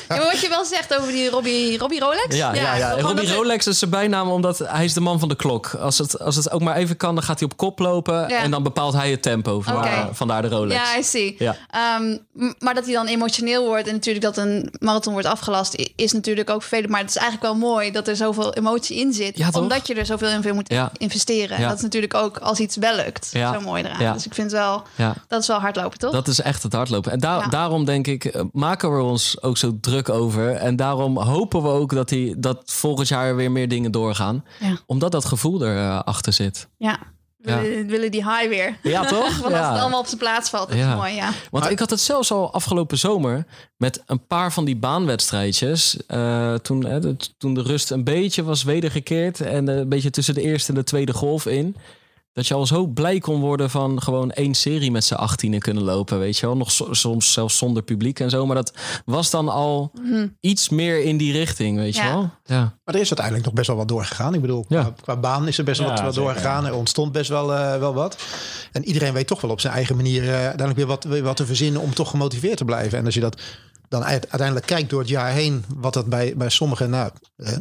Ja, 0.09 0.15
maar 0.15 0.23
wat 0.31 0.39
je 0.41 0.49
wel 0.49 0.65
zegt 0.65 0.97
over 0.99 1.11
die 1.11 1.29
Robbie, 1.29 1.77
Robbie 1.77 1.99
Rolex. 1.99 2.35
Ja, 2.35 2.53
ja, 2.53 2.75
ja. 2.75 2.99
Robbie 2.99 3.33
Rolex 3.33 3.67
is 3.67 3.79
zijn 3.79 3.91
bijnaam 3.91 4.29
omdat 4.29 4.57
hij 4.57 4.85
is 4.85 4.93
de 4.93 4.99
man 4.99 5.19
van 5.19 5.29
de 5.29 5.35
klok. 5.35 5.73
Als 5.79 5.97
het, 5.97 6.19
als 6.19 6.35
het 6.35 6.51
ook 6.51 6.61
maar 6.61 6.75
even 6.75 6.97
kan, 6.97 7.15
dan 7.15 7.23
gaat 7.23 7.39
hij 7.39 7.49
op 7.51 7.57
kop 7.59 7.79
lopen 7.79 8.13
Ja. 8.29 8.39
en 8.41 8.51
dan 8.51 8.63
bepaalt 8.63 8.93
hij 8.93 9.11
het 9.11 9.21
tempo. 9.21 9.55
Oké. 9.55 10.09
vandaar 10.11 10.41
de 10.41 10.47
Rolex. 10.47 10.91
Ja, 10.91 10.97
I 10.99 11.03
see. 11.03 11.35
Ja. 11.39 11.55
Ehm, 11.69 12.17
maar 12.59 12.73
dat 12.73 12.85
hij 12.85 12.93
dan 12.93 13.07
emotioneel 13.07 13.65
wordt 13.65 13.87
en 13.87 13.93
natuurlijk 13.93 14.25
dat 14.25 14.37
een 14.37 14.73
marathon 14.79 15.13
wordt 15.13 15.27
afgelast, 15.27 15.91
is 15.95 16.11
natuurlijk 16.11 16.49
ook 16.49 16.61
vervelend. 16.61 16.89
Maar 16.89 16.99
het 16.99 17.09
is 17.09 17.15
eigenlijk 17.15 17.51
wel 17.51 17.69
mooi 17.69 17.91
dat 17.91 18.07
er 18.07 18.15
zoveel 18.15 18.53
emotie 18.53 18.97
in 18.99 19.13
zit. 19.13 19.37
Ja, 19.37 19.49
omdat 19.53 19.87
je 19.87 19.93
er 19.93 20.05
zoveel 20.05 20.29
in 20.29 20.41
veel 20.41 20.53
moet 20.53 20.73
investeren. 20.97 21.57
En 21.57 21.67
dat 21.67 21.77
is 21.77 21.81
natuurlijk 21.83 22.13
ook 22.13 22.37
als 22.37 22.59
iets 22.59 22.75
wel 22.77 22.95
lukt. 22.95 23.29
Ja. 23.31 23.53
Zo 23.53 23.61
mooi 23.61 23.83
eraan. 23.83 24.13
Dus 24.13 24.25
ik 24.25 24.33
vind 24.33 24.51
wel, 24.51 24.83
Ja. 24.95 25.13
dat 25.27 25.41
is 25.41 25.47
wel 25.47 25.59
hardlopen, 25.59 25.99
toch? 25.99 26.11
Dat 26.11 26.27
is 26.27 26.41
echt 26.41 26.63
het 26.63 26.73
hardlopen. 26.73 27.11
En 27.11 27.19
daarom 27.49 27.85
denk 27.85 28.07
ik, 28.07 28.25
eh, 28.25 28.41
maken 28.51 28.95
we 28.95 29.01
ons 29.03 29.41
ook 29.41 29.57
zo 29.57 29.77
druk 29.81 30.09
over. 30.09 30.51
En 30.55 30.75
daarom 30.75 31.17
hopen 31.17 31.61
we 31.61 31.69
ook 31.69 31.93
dat, 31.93 32.09
die, 32.09 32.39
dat 32.39 32.61
volgend 32.65 33.07
jaar 33.07 33.35
weer 33.35 33.51
meer 33.51 33.67
dingen 33.67 33.91
doorgaan. 33.91 34.45
Omdat 34.85 35.11
dat 35.11 35.25
gevoel 35.25 35.61
erachter 35.65 36.03
achter 36.03 36.33
zit. 36.33 36.67
Ja. 36.77 36.99
We 37.39 37.49
Ja. 37.51 37.61
willen, 37.61 37.87
willen 37.87 38.11
die 38.11 38.23
high 38.23 38.47
weer. 38.47 38.77
Ja, 38.83 39.05
toch? 39.15 39.37
Want 39.37 39.43
als 39.53 39.53
Ja. 39.53 39.71
het 39.71 39.81
allemaal 39.81 39.99
op 39.99 40.05
zijn 40.05 40.17
plaats 40.19 40.49
valt, 40.49 40.69
dat 40.69 40.77
Ja. 40.77 40.89
is 40.89 40.95
mooi, 40.95 41.13
ja. 41.13 41.31
Want 41.51 41.69
ik 41.69 41.79
had 41.79 41.89
het 41.89 41.99
zelfs 41.99 42.31
al 42.31 42.53
afgelopen 42.53 42.97
zomer 42.97 43.45
met 43.77 44.03
een 44.05 44.25
paar 44.27 44.53
van 44.53 44.65
die 44.65 44.75
baanwedstrijdjes. 44.75 45.97
Eh, 46.07 46.53
toen, 46.53 46.85
hè, 46.85 46.99
de- 46.99 47.15
toen 47.37 47.53
de 47.53 47.61
rust 47.61 47.91
een 47.91 48.03
beetje 48.03 48.43
was 48.43 48.63
wedergekeerd 48.63 49.41
en 49.41 49.69
eh, 49.69 49.75
een 49.77 49.89
beetje 49.89 50.09
tussen 50.09 50.33
de 50.33 50.41
eerste 50.41 50.69
en 50.69 50.75
de 50.77 50.83
tweede 50.83 51.13
golf 51.13 51.45
in. 51.45 51.75
Dat 52.33 52.47
je 52.47 52.53
al 52.53 52.65
zo 52.65 52.87
blij 52.87 53.19
kon 53.19 53.39
worden 53.39 53.69
van 53.69 54.01
gewoon 54.01 54.31
één 54.31 54.53
serie 54.53 54.91
met 54.91 55.03
z'n 55.03 55.13
achttienen 55.13 55.59
kunnen 55.59 55.83
lopen, 55.83 56.19
weet 56.19 56.37
je 56.37 56.45
wel. 56.45 56.57
Nog 56.57 56.71
so- 56.71 56.93
soms 56.93 57.33
zelfs 57.33 57.57
zonder 57.57 57.83
publiek 57.83 58.19
en 58.19 58.29
zo. 58.29 58.45
Maar 58.45 58.55
dat 58.55 58.73
was 59.05 59.29
dan 59.29 59.49
al 59.49 59.91
iets 60.39 60.69
meer 60.69 61.03
in 61.03 61.17
die 61.17 61.31
richting, 61.31 61.77
weet 61.77 61.95
je 61.95 62.01
Mhm. 62.01 62.11
Wel. 62.11 62.29
Ja. 62.45 62.59
Maar 62.83 62.95
er 62.95 63.01
is 63.01 63.07
uiteindelijk 63.07 63.45
nog 63.45 63.53
best 63.53 63.67
wel 63.67 63.75
wat 63.77 63.87
doorgegaan. 63.87 64.33
Ik 64.33 64.41
bedoel, 64.41 64.65
Ja. 64.67 64.81
qua, 64.81 64.93
qua 65.01 65.17
baan 65.17 65.47
is 65.47 65.57
er 65.57 65.63
best 65.63 65.79
wel 65.79 65.87
Ja, 65.89 66.03
wat, 66.03 66.13
zeker. 66.13 66.21
doorgegaan. 66.29 66.65
Er 66.65 66.73
ontstond 66.73 67.11
best 67.11 67.29
wel, 67.29 67.53
eh, 67.53 67.77
wel 67.79 67.93
wat. 67.93 68.17
En 68.71 68.85
iedereen 68.85 69.13
weet 69.13 69.27
toch 69.27 69.41
wel 69.41 69.51
op 69.51 69.59
zijn 69.59 69.73
eigen 69.73 69.95
manier 69.95 70.23
eh, 70.23 70.29
uiteindelijk 70.33 70.77
weer 70.77 70.87
wat, 70.87 71.03
weer 71.03 71.23
wat 71.23 71.37
te 71.37 71.45
verzinnen 71.45 71.81
om 71.81 71.93
toch 71.93 72.09
gemotiveerd 72.09 72.57
te 72.57 72.65
blijven. 72.65 72.97
En 72.97 73.05
als 73.05 73.13
je 73.13 73.19
dat 73.19 73.41
dan 73.87 74.03
uit- 74.03 74.29
uiteindelijk 74.29 74.65
kijkt 74.67 74.89
door 74.89 74.99
het 74.99 75.09
jaar 75.09 75.31
heen, 75.31 75.63
wat 75.75 75.93
dat 75.93 76.05
bij, 76.05 76.33
bij 76.37 76.49
sommigen, 76.49 76.89
nou, 76.89 77.11
eh, 77.35 77.57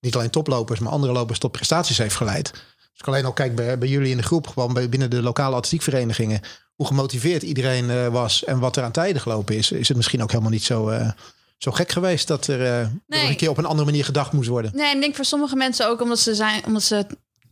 niet 0.00 0.14
alleen 0.16 0.30
toplopers, 0.30 0.80
maar 0.80 0.92
andere 0.92 1.12
lopers 1.12 1.38
tot 1.38 1.52
prestaties 1.52 1.98
heeft 1.98 2.16
geleid. 2.16 2.52
Als 2.94 3.02
ik 3.02 3.06
alleen 3.08 3.24
al 3.24 3.32
kijk 3.32 3.54
bij, 3.54 3.78
bij 3.78 3.88
jullie 3.88 4.10
in 4.10 4.16
de 4.16 4.22
groep, 4.22 4.46
gewoon 4.46 4.72
bij, 4.72 4.88
binnen 4.88 5.10
de 5.10 5.22
lokale 5.22 5.56
atletiekverenigingen, 5.56 6.40
hoe 6.74 6.86
gemotiveerd 6.86 7.42
iedereen 7.42 7.90
eh, 7.90 8.08
was 8.08 8.44
en 8.44 8.58
wat 8.58 8.76
er 8.76 8.82
aan 8.84 8.92
tijden 8.92 9.22
gelopen 9.22 9.56
is, 9.56 9.72
is 9.72 9.88
het 9.88 9.96
misschien 9.96 10.22
ook 10.22 10.30
helemaal 10.30 10.50
niet 10.52 10.64
zo, 10.64 10.88
eh, 10.88 11.10
zo 11.58 11.70
gek 11.70 11.92
geweest 11.92 12.28
dat 12.28 12.46
er, 12.46 12.60
eh, 12.60 12.80
er 12.80 13.28
een 13.28 13.36
keer 13.36 13.50
op 13.50 13.58
een 13.58 13.64
andere 13.64 13.84
manier 13.84 14.04
gedacht 14.04 14.32
moest 14.32 14.48
worden. 14.48 14.70
Nee, 14.74 14.88
en 14.88 14.94
ik 14.94 15.00
denk 15.00 15.14
voor 15.14 15.24
sommige 15.24 15.56
mensen 15.56 15.88
ook 15.88 16.00
omdat 16.00 16.18
ze 16.18 16.34
zijn, 16.34 16.62
omdat 16.66 16.82
ze 16.82 17.06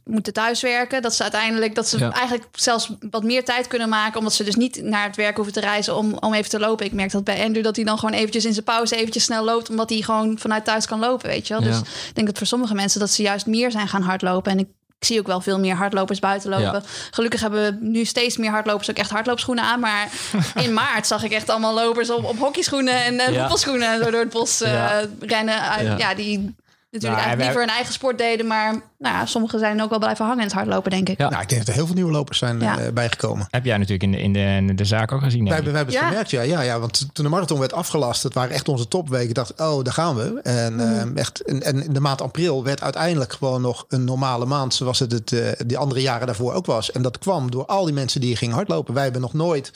moeten 0.05 0.33
thuiswerken, 0.33 1.02
dat 1.02 1.14
ze 1.14 1.22
uiteindelijk 1.22 1.74
dat 1.74 1.88
ze 1.88 1.98
Ja. 1.98 2.12
eigenlijk 2.12 2.48
zelfs 2.52 2.90
wat 3.11 3.22
meer 3.22 3.44
tijd 3.44 3.66
kunnen 3.66 3.88
maken, 3.88 4.18
omdat 4.18 4.33
ze 4.35 4.44
dus 4.44 4.55
niet 4.57 4.83
naar 4.83 5.07
het 5.07 5.16
werk 5.16 5.35
hoeven 5.37 5.55
te 5.55 5.61
reizen 5.61 5.96
om, 5.96 6.16
om 6.20 6.35
even 6.35 6.50
te 6.50 6.59
lopen. 6.59 6.87
Ik 6.87 6.92
merk 6.92 7.11
dat 7.11 7.24
bij 7.24 7.44
Andrew 7.44 7.64
dat 7.64 7.76
hij 7.76 7.85
dan 7.85 7.98
gewoon 7.98 8.14
eventjes 8.14 8.44
in 8.44 8.52
zijn 8.52 8.64
pauze 8.64 8.96
eventjes 8.96 9.24
snel 9.24 9.44
loopt, 9.44 9.70
omdat 9.70 9.88
hij 9.90 10.00
gewoon 10.00 10.38
vanuit 10.38 10.64
thuis 10.64 10.87
kan 10.87 10.98
lopen, 10.98 11.28
weet 11.28 11.46
je 11.46 11.55
wel. 11.55 11.62
Dus 11.62 11.78
ik 11.78 12.14
denk 12.14 12.26
dat 12.26 12.38
voor 12.38 12.46
sommige 12.46 12.74
mensen 12.74 13.00
dat 13.00 13.11
ze 13.11 13.22
juist 13.22 13.46
meer 13.46 13.70
zijn 13.70 13.88
gaan 13.88 14.02
hardlopen 14.02 14.52
en 14.52 14.59
ik 14.59 14.68
ik 15.03 15.09
zie 15.09 15.19
ook 15.19 15.27
wel 15.27 15.41
veel 15.41 15.59
meer 15.59 15.75
hardlopers 15.75 16.19
buiten 16.19 16.51
lopen. 16.51 16.65
Ja. 16.65 16.83
Gelukkig 17.11 17.41
hebben 17.41 17.62
we 17.65 17.87
nu 17.87 18.05
steeds 18.05 18.37
meer 18.37 18.51
hardlopers 18.51 18.91
ook 18.91 18.97
echt 18.97 19.11
hardloopschoenen 19.11 19.65
aan. 19.65 19.81
Maar 19.81 20.09
in 20.65 20.73
maart 20.73 21.07
zag 21.07 21.23
ik 21.25 21.33
echt 21.33 21.51
allemaal 21.51 21.75
lopers 21.75 22.11
op, 22.11 22.25
op 22.25 22.38
hockeyschoenen 22.38 23.05
en 23.05 23.15
uh, 23.15 23.29
Ja. 23.29 23.38
voetbalschoenen 23.38 24.01
door 24.01 24.21
het 24.21 24.31
bos 24.31 24.61
eh, 24.61 24.73
Ja. 24.73 25.01
rennen. 25.21 25.55
Uh, 25.83 25.99
ja. 25.99 26.15
die 26.15 26.55
natuurlijk 26.92 27.20
Nou, 27.22 27.37
eigenlijk 27.37 27.40
liever 27.42 27.61
hun 27.61 27.68
eigen 27.76 27.92
sport 27.92 28.18
deden. 28.18 28.46
Maar 28.46 28.72
nou 28.98 29.14
ja, 29.14 29.26
sommigen 29.26 29.59
zijn 29.59 29.83
ook 29.83 29.90
wel 29.90 29.98
blijven 29.98 30.24
hangen 30.24 30.40
in 30.40 30.46
het 30.46 30.55
hardlopen, 30.57 30.90
denk 30.90 31.09
ik. 31.09 31.18
Ja. 31.18 31.28
Nou, 31.28 31.42
ik 31.42 31.48
denk 31.48 31.61
dat 31.61 31.68
er 31.70 31.74
heel 31.74 31.87
veel 31.87 31.94
nieuwe 31.94 32.11
lopers 32.12 32.38
zijn 32.38 32.61
Ja. 32.61 32.78
eh, 32.78 32.92
bijgekomen. 32.92 33.46
Heb 33.50 33.64
jij 33.64 33.76
natuurlijk 33.76 34.02
in 34.02 34.11
de, 34.12 34.18
in 34.20 34.33
de, 34.33 34.68
in 34.70 34.76
de 34.76 34.85
zaak 34.85 35.12
ook 35.12 35.22
gezien. 35.22 35.44
Wij, 35.48 35.62
wij 35.62 35.72
hebben 35.72 35.94
het 35.94 36.02
Ja. 36.02 36.09
gemerkt, 36.09 36.31
ja, 36.31 36.40
ja, 36.42 36.61
ja. 36.61 36.78
Want 36.81 37.09
toen 37.12 37.24
de 37.24 37.31
marathon 37.31 37.59
werd 37.59 37.72
afgelast, 37.72 38.22
dat 38.22 38.33
waren 38.35 38.50
echt 38.55 38.68
onze 38.68 38.88
topweken. 38.88 39.28
Ik 39.28 39.35
dacht, 39.35 39.61
oh, 39.61 39.85
daar 39.85 39.92
gaan 39.92 40.16
we. 40.16 40.40
En, 40.42 40.74
Mhm. 40.74 40.83
eh, 40.83 41.20
echt, 41.20 41.40
en, 41.40 41.62
en 41.62 41.85
in 41.85 41.92
de 41.92 42.00
maand 42.00 42.20
april 42.22 42.64
werd 42.64 42.83
uiteindelijk 42.83 43.33
gewoon 43.33 43.61
nog 43.61 43.85
een 43.88 44.05
normale 44.05 44.44
maand. 44.46 44.74
Zoals 44.74 44.98
het, 44.98 45.12
het 45.12 45.33
eh, 45.33 45.48
die 45.66 45.78
andere 45.78 46.00
jaren 46.00 46.26
daarvoor 46.26 46.52
ook 46.52 46.66
was. 46.66 46.92
En 46.92 47.02
dat 47.02 47.18
kwam 47.18 47.50
door 47.50 47.66
al 47.66 47.85
die 47.85 47.94
mensen 47.94 48.20
die 48.20 48.37
gingen 48.37 48.55
hardlopen. 48.55 48.94
Wij 48.94 49.02
hebben 49.02 49.20
nog 49.22 49.33
nooit 49.33 49.70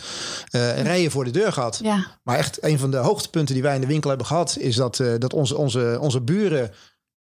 eh 0.51 0.83
rijen 0.83 1.11
voor 1.11 1.25
de 1.25 1.31
deur 1.31 1.53
gehad. 1.53 1.79
Ja. 1.83 2.07
Maar 2.23 2.37
echt 2.37 2.65
een 2.65 2.79
van 2.79 2.91
de 2.91 2.97
hoogtepunten 2.97 3.55
die 3.55 3.63
wij 3.63 3.75
in 3.75 3.81
de 3.81 3.87
winkel 3.87 4.09
hebben 4.09 4.27
gehad... 4.27 4.57
is 4.59 4.77
dat, 4.77 5.01
eh, 5.01 5.09
dat 5.19 5.33
onze, 5.33 5.57
onze, 5.57 5.99
onze 6.01 6.21
buren 6.21 6.71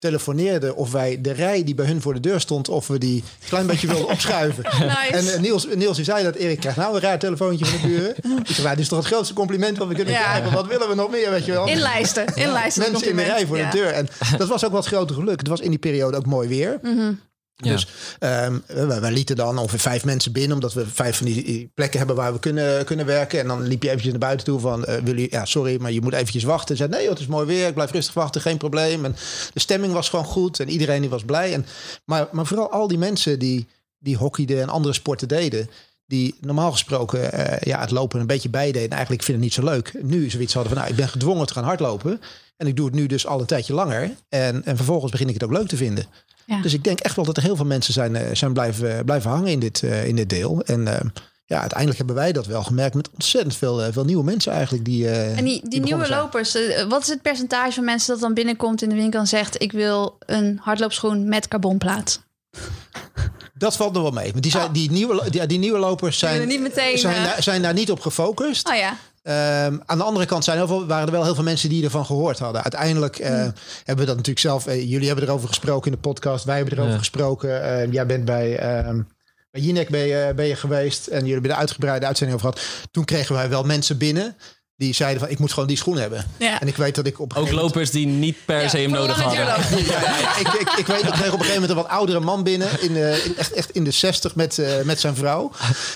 telefoneerden 0.02 0.76
of 0.76 0.92
wij 0.92 1.18
de 1.20 1.32
rij 1.32 1.64
die 1.64 1.74
bij 1.74 1.86
hun 1.86 2.00
voor 2.02 2.14
de 2.14 2.20
deur 2.20 2.40
stond... 2.40 2.68
of 2.68 2.86
we 2.86 2.98
die 2.98 3.16
een 3.16 3.48
klein 3.48 3.66
beetje 3.66 3.86
wilden 3.86 4.08
opschuiven. 4.14 4.64
Nice. 4.64 4.96
En 5.10 5.32
eh, 5.34 5.40
Niels, 5.40 5.66
Niels 5.74 5.96
die 5.96 6.04
zei 6.04 6.24
dat 6.24 6.34
Erik 6.34 6.60
krijgt 6.60 6.78
nou 6.78 6.94
een 6.94 7.00
raar 7.00 7.18
telefoontje 7.18 7.64
van 7.66 7.80
de 7.80 7.86
buren. 7.86 8.10
Ik 8.42 8.46
zei, 8.46 8.62
"Nou, 8.62 8.68
dit 8.68 8.78
is 8.78 8.88
toch 8.88 8.98
het 8.98 9.06
grootste 9.06 9.34
compliment 9.34 9.78
wat 9.78 9.88
we 9.88 9.94
kunnen 9.94 10.14
Ja. 10.14 10.22
krijgen. 10.22 10.52
Wat 10.52 10.66
willen 10.66 10.88
we 10.88 10.94
nog 10.94 11.10
meer, 11.10 11.30
weet 11.30 11.44
je 11.44 11.52
wel? 11.52 11.66
Inlijsten. 11.68 12.24
Inlijsten. 12.34 12.90
Mensen 12.92 13.10
in 13.10 13.16
de 13.16 13.22
rij 13.22 13.46
voor 13.46 13.56
Ja. 13.58 13.70
de 13.70 13.76
deur. 13.76 13.86
En 13.92 14.08
dat 14.38 14.48
was 14.48 14.64
ook 14.64 14.72
wat 14.72 14.86
grote 14.86 15.14
geluk. 15.14 15.38
Het 15.38 15.48
was 15.48 15.60
in 15.60 15.70
die 15.70 15.78
periode 15.78 16.16
ook 16.16 16.26
mooi 16.26 16.48
weer. 16.48 16.78
Mhm. 16.82 17.12
Ja. 17.64 17.72
Dus 17.72 17.86
ehm, 18.18 18.58
wij 19.00 19.12
lieten 19.12 19.36
dan 19.36 19.58
ongeveer 19.58 19.78
vijf 19.78 20.04
mensen 20.04 20.32
binnen, 20.32 20.52
omdat 20.54 20.72
we 20.72 20.86
vijf 20.86 21.16
van 21.16 21.26
die- 21.26 21.70
plekken 21.74 21.98
hebben 21.98 22.16
waar 22.16 22.32
we 22.32 22.38
kunnen, 22.38 22.84
kunnen 22.84 23.06
werken. 23.06 23.40
En 23.40 23.46
dan 23.46 23.62
liep 23.62 23.82
je 23.82 23.88
eventjes 23.88 24.10
naar 24.10 24.20
buiten 24.20 24.46
toe 24.46 24.60
van, 24.60 24.84
eh 24.84 25.02
wil 25.04 25.18
je, 25.18 25.26
ja, 25.30 25.44
sorry, 25.44 25.76
maar 25.80 25.92
je 25.92 26.00
moet 26.00 26.12
eventjes 26.12 26.44
wachten. 26.44 26.70
En 26.70 26.76
zei, 26.76 26.90
nee, 26.90 27.08
het 27.08 27.18
is 27.18 27.26
mooi 27.26 27.46
weer, 27.46 27.66
ik 27.68 27.74
blijf 27.74 27.90
rustig 27.90 28.14
wachten, 28.14 28.40
geen 28.40 28.56
probleem. 28.58 29.04
En 29.04 29.16
de 29.54 29.60
stemming 29.60 29.92
was 29.92 30.08
gewoon 30.08 30.24
goed 30.24 30.60
en 30.60 30.68
iedereen 30.68 31.00
die 31.00 31.10
was 31.10 31.24
blij. 31.24 31.52
En, 31.52 31.66
maar, 32.04 32.28
maar 32.32 32.46
vooral 32.46 32.70
al 32.70 32.88
die 32.88 32.98
mensen 32.98 33.38
die, 33.38 33.66
die 33.98 34.16
hockeyden 34.16 34.60
en 34.60 34.68
andere 34.68 34.94
sporten 34.94 35.28
deden, 35.28 35.70
die 36.06 36.34
normaal 36.40 36.72
gesproken 36.72 37.32
eh, 37.32 37.60
ja, 37.60 37.80
het 37.80 37.90
lopen 37.90 38.20
een 38.20 38.26
beetje 38.26 38.48
bijdeden. 38.48 38.82
En 38.82 38.90
eigenlijk 38.90 39.22
vinden 39.22 39.44
het 39.44 39.54
niet 39.56 39.64
zo 39.64 39.72
leuk. 39.72 39.92
Nu 40.02 40.30
zoiets 40.30 40.54
hadden 40.54 40.72
van, 40.72 40.80
nou, 40.80 40.92
ik 40.92 40.98
ben 41.00 41.08
gedwongen 41.08 41.46
te 41.46 41.52
gaan 41.52 41.64
hardlopen. 41.64 42.20
En 42.56 42.66
ik 42.66 42.76
doe 42.76 42.86
het 42.86 42.94
nu 42.94 43.06
dus 43.06 43.26
al 43.26 43.40
een 43.40 43.46
tijdje 43.46 43.74
langer. 43.74 44.10
En, 44.28 44.64
en 44.64 44.76
vervolgens 44.76 45.10
begin 45.10 45.28
ik 45.28 45.34
het 45.34 45.44
ook 45.44 45.52
leuk 45.52 45.68
te 45.68 45.76
vinden. 45.76 46.06
Ja. 46.46 46.60
Dus 46.62 46.72
ik 46.72 46.84
denk 46.84 47.00
echt 47.00 47.16
wel 47.16 47.24
dat 47.24 47.36
er 47.36 47.42
heel 47.42 47.56
veel 47.56 47.64
mensen 47.64 47.92
zijn, 47.92 48.16
eh, 48.16 48.34
zijn 48.34 48.52
blijven, 48.52 49.04
blijven 49.04 49.30
hangen 49.30 49.50
in 49.50 49.60
dit, 49.60 49.82
eh, 49.82 50.06
in 50.06 50.16
dit 50.16 50.28
deel. 50.28 50.62
En 50.62 50.88
eh, 50.88 51.00
ja, 51.46 51.60
uiteindelijk 51.60 51.98
hebben 51.98 52.16
wij 52.16 52.32
dat 52.32 52.46
wel 52.46 52.62
gemerkt 52.62 52.94
met 52.94 53.10
ontzettend 53.10 53.56
veel, 53.56 53.82
eh, 53.82 53.92
veel 53.92 54.04
nieuwe 54.04 54.24
mensen 54.24 54.52
eigenlijk. 54.52 54.84
Die, 54.84 55.08
eh, 55.08 55.38
En 55.38 55.44
die, 55.44 55.68
die, 55.68 55.80
nieuwe 55.80 56.04
zijn. 56.04 56.20
lopers, 56.20 56.54
eh, 56.54 56.84
wat 56.88 57.02
is 57.02 57.08
het 57.08 57.22
percentage 57.22 57.72
van 57.72 57.84
mensen 57.84 58.12
dat 58.12 58.20
dan 58.20 58.34
binnenkomt 58.34 58.82
in 58.82 58.88
de 58.88 58.94
winkel 58.94 59.20
en 59.20 59.26
zegt: 59.26 59.62
Ik 59.62 59.72
wil 59.72 60.16
een 60.18 60.58
hardloopschoen 60.62 61.28
met 61.28 61.48
carbonplaat? 61.48 62.22
Dat 63.54 63.76
valt 63.76 63.92
nog 63.92 64.02
wel 64.02 64.10
mee. 64.12 64.30
Want 64.30 64.42
die, 64.42 64.52
zijn, 64.52 64.72
die, 64.72 64.90
nieuwe, 64.90 65.30
die, 65.30 65.46
die 65.46 65.58
nieuwe 65.58 65.78
lopers 65.78 66.18
zijn, 66.18 66.32
willen 66.32 66.48
niet 66.48 66.60
meteen, 66.60 66.98
zijn, 66.98 67.16
eh, 67.16 67.24
daar, 67.24 67.42
zijn 67.42 67.62
daar 67.62 67.74
niet 67.74 67.90
op 67.90 68.00
gefocust. 68.00 68.68
Oh 68.68 68.74
ja. 68.74 68.96
Ehm, 69.22 69.78
aan 69.86 69.98
de 69.98 70.04
andere 70.04 70.26
kant 70.26 70.44
zijn 70.44 70.56
heel 70.56 70.66
veel, 70.66 70.86
waren 70.86 71.06
er 71.06 71.12
wel 71.12 71.24
heel 71.24 71.34
veel 71.34 71.44
mensen 71.44 71.68
die 71.68 71.84
ervan 71.84 72.06
gehoord 72.06 72.38
hadden. 72.38 72.62
Uiteindelijk 72.62 73.18
eh, 73.18 73.30
hebben 73.84 73.96
we 73.96 74.04
dat 74.04 74.06
natuurlijk 74.16 74.38
zelf. 74.38 74.66
eh, 74.66 74.90
jullie 74.90 75.06
hebben 75.06 75.24
erover 75.24 75.48
gesproken 75.48 75.90
in 75.90 75.96
de 75.96 76.08
podcast. 76.08 76.44
Wij 76.44 76.56
hebben 76.56 76.74
erover 76.74 76.92
Ja. 76.92 76.98
gesproken. 76.98 77.62
Eh, 77.62 77.92
jij 77.92 78.06
bent 78.06 78.24
bij. 78.24 78.58
ehm 78.58 79.00
bij 79.50 79.60
Jinek 79.60 79.88
ben 79.88 80.00
je, 80.00 80.32
ben 80.36 80.46
je 80.46 80.56
geweest 80.56 81.06
en 81.06 81.18
jullie 81.18 81.32
hebben 81.32 81.50
de 81.50 81.56
uitgebreide 81.56 82.06
uitzending 82.06 82.38
over 82.40 82.52
gehad. 82.52 82.68
Toen 82.90 83.04
kregen 83.04 83.34
wij 83.34 83.48
wel 83.48 83.62
mensen 83.64 83.98
binnen 83.98 84.36
die 84.82 84.94
zeiden 84.94 85.20
van 85.20 85.30
ik 85.30 85.38
moet 85.38 85.52
gewoon 85.52 85.68
die 85.68 85.76
schoen 85.76 85.96
hebben. 85.96 86.26
Ja. 86.38 86.60
En 86.60 86.66
ik 86.68 86.76
weet 86.76 86.94
dat 86.94 87.06
ik 87.06 87.20
op 87.20 87.30
een 87.30 87.36
Ook 87.36 87.44
moment- 87.44 87.62
lopers 87.62 87.90
die 87.90 88.06
niet 88.06 88.36
per 88.44 88.70
se 88.70 88.78
hem 88.78 88.90
nodig 88.90 89.20
hadden. 89.20 89.44
ja, 89.44 89.56
ik, 90.38 90.48
ik, 90.48 90.72
ik 90.76 90.86
weet, 90.86 91.02
ik 91.02 91.10
kreeg 91.12 91.32
op 91.32 91.38
een 91.38 91.44
gegeven 91.44 91.52
moment 91.52 91.70
een 91.70 91.76
wat 91.76 91.88
oudere 91.88 92.20
man 92.20 92.42
binnen. 92.42 92.68
In, 92.80 92.96
eh, 92.96 93.24
in- 93.26 93.36
echt, 93.36 93.52
echt 93.52 93.70
in 93.70 93.84
de 93.84 93.90
60 93.90 94.34
met, 94.34 94.58
eh, 94.58 94.82
met 94.84 95.00
zijn 95.00 95.14
vrouw. 95.16 95.50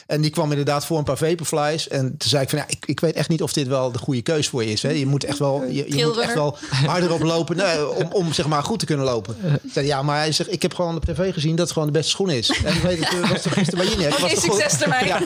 En 0.07 0.20
die 0.20 0.31
kwam 0.31 0.51
inderdaad 0.51 0.87
voor 0.87 0.99
een 0.99 1.05
paar 1.05 1.16
Vaporflies. 1.16 1.88
En 1.88 2.01
toen 2.18 2.29
zei 2.31 2.42
ik 2.42 2.49
van 2.49 2.59
ja, 2.59 2.64
ik, 2.68 2.87
ik 2.87 3.01
weet 3.01 3.14
echt 3.14 3.29
niet 3.29 3.42
of 3.42 3.53
dit 3.53 3.66
wel 3.66 3.92
de 3.92 3.99
goede 3.99 4.22
keus 4.22 4.49
voor 4.49 4.64
je 4.64 4.72
is. 4.72 4.83
Hè. 4.83 4.90
Je 4.90 5.07
moet 5.07 5.25
echt 5.25 5.38
wel, 5.38 5.64
je, 5.70 5.96
je 5.96 6.05
moet 6.07 6.18
echt 6.18 6.35
wel 6.35 6.57
harder 6.87 7.12
op 7.12 7.22
lopen 7.22 7.57
nee, 7.57 7.88
om, 7.88 8.09
om 8.12 8.33
zeg 8.33 8.46
maar 8.46 8.62
goed 8.62 8.79
te 8.79 8.87
kunnen 8.87 9.05
lopen. 9.05 9.37
Ik 9.62 9.70
zei 9.72 9.87
ja, 9.87 10.03
maar 10.03 10.16
hij 10.18 10.33
zegt, 10.33 10.53
ik 10.53 10.62
heb 10.62 10.75
gewoon 10.75 10.96
op 10.96 11.05
tv 11.05 11.33
gezien 11.33 11.51
dat 11.57 11.64
het 11.64 11.72
gewoon 11.72 11.87
de 11.88 11.99
beste 11.99 12.11
schoen 12.11 12.31
is. 12.31 12.49
En 12.64 12.75
ik 12.75 12.83
weet 12.83 12.99
het, 12.99 13.22
eh, 13.22 13.31
was 13.31 13.42
toch 13.42 13.53
gisteren 13.53 13.87
bij. 13.99 14.07
Oké, 14.09 14.16
toch 14.18 14.31
goed? 14.31 14.38
succes 14.42 14.81
ermee. 14.81 15.05
Ja. 15.07 15.18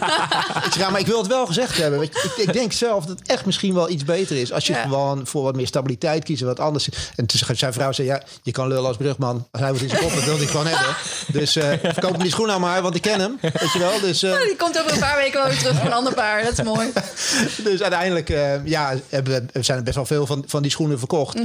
Ik 0.64 0.90
maar 0.90 1.01
ik 1.01 1.07
wil 1.07 1.18
het 1.18 1.27
wel 1.27 1.46
gezegd 1.46 1.77
hebben. 1.77 2.01
Je, 2.01 2.07
ik, 2.07 2.46
ik 2.46 2.53
denk 2.53 2.73
zelf 2.73 3.05
dat 3.07 3.18
het 3.18 3.29
echt 3.29 3.46
misschien 3.51 3.75
wel 3.75 3.91
iets 3.91 4.05
beter 4.05 4.37
is. 4.37 4.53
Als 4.53 4.67
je 4.67 4.73
Ja. 4.73 4.83
gewoon 4.83 5.27
voor 5.27 5.43
wat 5.43 5.57
meer 5.57 5.67
stabiliteit 5.67 6.25
kiest 6.25 6.41
en 6.41 6.47
wat 6.47 6.61
anders. 6.61 6.89
En 7.17 7.25
zei 7.27 7.55
zijn 7.57 7.73
vrouw, 7.73 7.93
zei, 7.93 8.07
ja, 8.09 8.23
je 8.43 8.53
kan 8.53 8.69
lullen 8.69 8.87
als 8.87 8.97
brugman. 8.97 9.49
Als 9.51 9.63
hij 9.63 9.73
wat 9.73 9.81
in 9.81 9.89
zijn 9.89 10.01
kop, 10.03 10.15
dat 10.15 10.25
wilde 10.25 10.43
ik 10.43 10.49
gewoon 10.49 10.67
hebben. 10.67 10.95
Dus 11.33 11.57
eh 11.57 11.69
verkoop 11.93 12.11
hem 12.13 12.23
die 12.23 12.31
schoen 12.31 12.51
aan 12.51 12.61
maar, 12.61 12.83
want 12.83 12.95
ik 12.95 13.03
ken 13.03 13.21
hem. 13.21 13.39
Weet 13.41 13.73
je 13.73 13.79
wel. 13.79 14.01
Dus, 14.01 14.23
eh, 14.23 14.31
Oh, 14.33 14.41
Die 14.41 14.57
komt 14.57 14.79
over 14.81 14.93
een 14.93 14.99
paar 14.99 15.17
weken 15.17 15.41
wel 15.41 15.49
weer 15.49 15.59
terug 15.59 15.77
voor 15.77 15.87
een 15.87 15.93
ander 15.93 16.15
paar. 16.15 16.43
Dat 16.45 16.53
is 16.59 16.65
mooi. 16.65 16.89
dus 17.65 17.83
uiteindelijk 17.83 18.31
eh, 18.31 18.67
ja, 18.67 18.95
hebben, 19.09 19.49
we- 19.53 19.63
zijn 19.63 19.79
er 19.79 19.85
best 19.85 19.97
wel 19.97 20.07
veel 20.07 20.27
van, 20.27 20.45
van 20.47 20.63
die 20.63 20.71
schoenen 20.71 20.99
verkocht. 20.99 21.39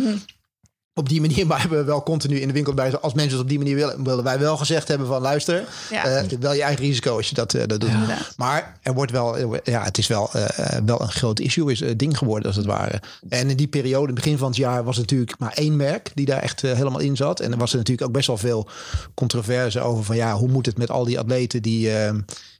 Op 0.98 1.10
die 1.10 1.22
manier 1.22 1.48
maar 1.48 1.60
hebben 1.62 1.78
we 1.78 1.84
wel 1.84 2.04
continu 2.04 2.40
in 2.40 2.48
de 2.48 2.54
winkel 2.54 2.74
bij. 2.74 3.00
Als 3.00 3.14
mensen 3.14 3.32
het 3.34 3.42
op 3.42 3.50
die 3.50 3.58
manier 3.58 3.76
willen, 3.76 4.04
willen 4.04 4.24
wij 4.24 4.40
wel 4.40 4.58
gezegd 4.58 4.88
hebben 4.88 5.08
van 5.08 5.22
luister, 5.22 5.64
Ja. 5.92 6.06
eh, 6.06 6.38
wel 6.40 6.54
je 6.54 6.62
eigen 6.62 6.86
risico 6.86 7.16
als 7.16 7.30
je 7.30 7.36
dat, 7.36 7.54
eh, 7.54 7.64
dat 7.68 7.80
doet. 7.82 7.90
Maar 8.38 8.78
er 8.82 8.94
wordt 8.94 9.12
wel, 9.12 9.56
ja, 9.64 9.84
het 9.84 9.98
is 9.98 10.08
wel, 10.08 10.30
eh, 10.34 10.78
wel 10.86 11.02
een 11.02 11.12
groot 11.12 11.40
issue, 11.40 11.72
is 11.72 11.84
ding 11.98 12.18
geworden 12.18 12.48
als 12.48 12.56
het 12.56 12.66
ware. 12.66 13.02
En 13.30 13.50
in 13.50 13.58
die 13.58 13.68
periode, 13.68 14.14
begin 14.14 14.38
van 14.38 14.48
het 14.48 14.58
jaar, 14.58 14.84
was 14.84 14.98
het 14.98 15.06
natuurlijk 15.06 15.40
maar 15.40 15.54
één 15.54 15.76
merk 15.76 16.12
die 16.14 16.26
daar 16.26 16.42
echt 16.42 16.64
eh, 16.64 16.72
helemaal 16.74 17.00
in 17.00 17.16
zat. 17.16 17.40
En 17.40 17.52
er 17.52 17.58
was 17.58 17.72
er 17.72 17.78
natuurlijk 17.78 18.08
ook 18.08 18.14
best 18.14 18.28
wel 18.28 18.38
veel 18.38 18.68
controverse 19.14 19.80
over 19.82 20.04
van 20.04 20.16
ja, 20.16 20.34
hoe 20.34 20.48
moet 20.50 20.66
het 20.66 20.78
met 20.78 20.92
al 20.92 21.06
die 21.06 21.20
atleten 21.20 21.62
die. 21.62 21.90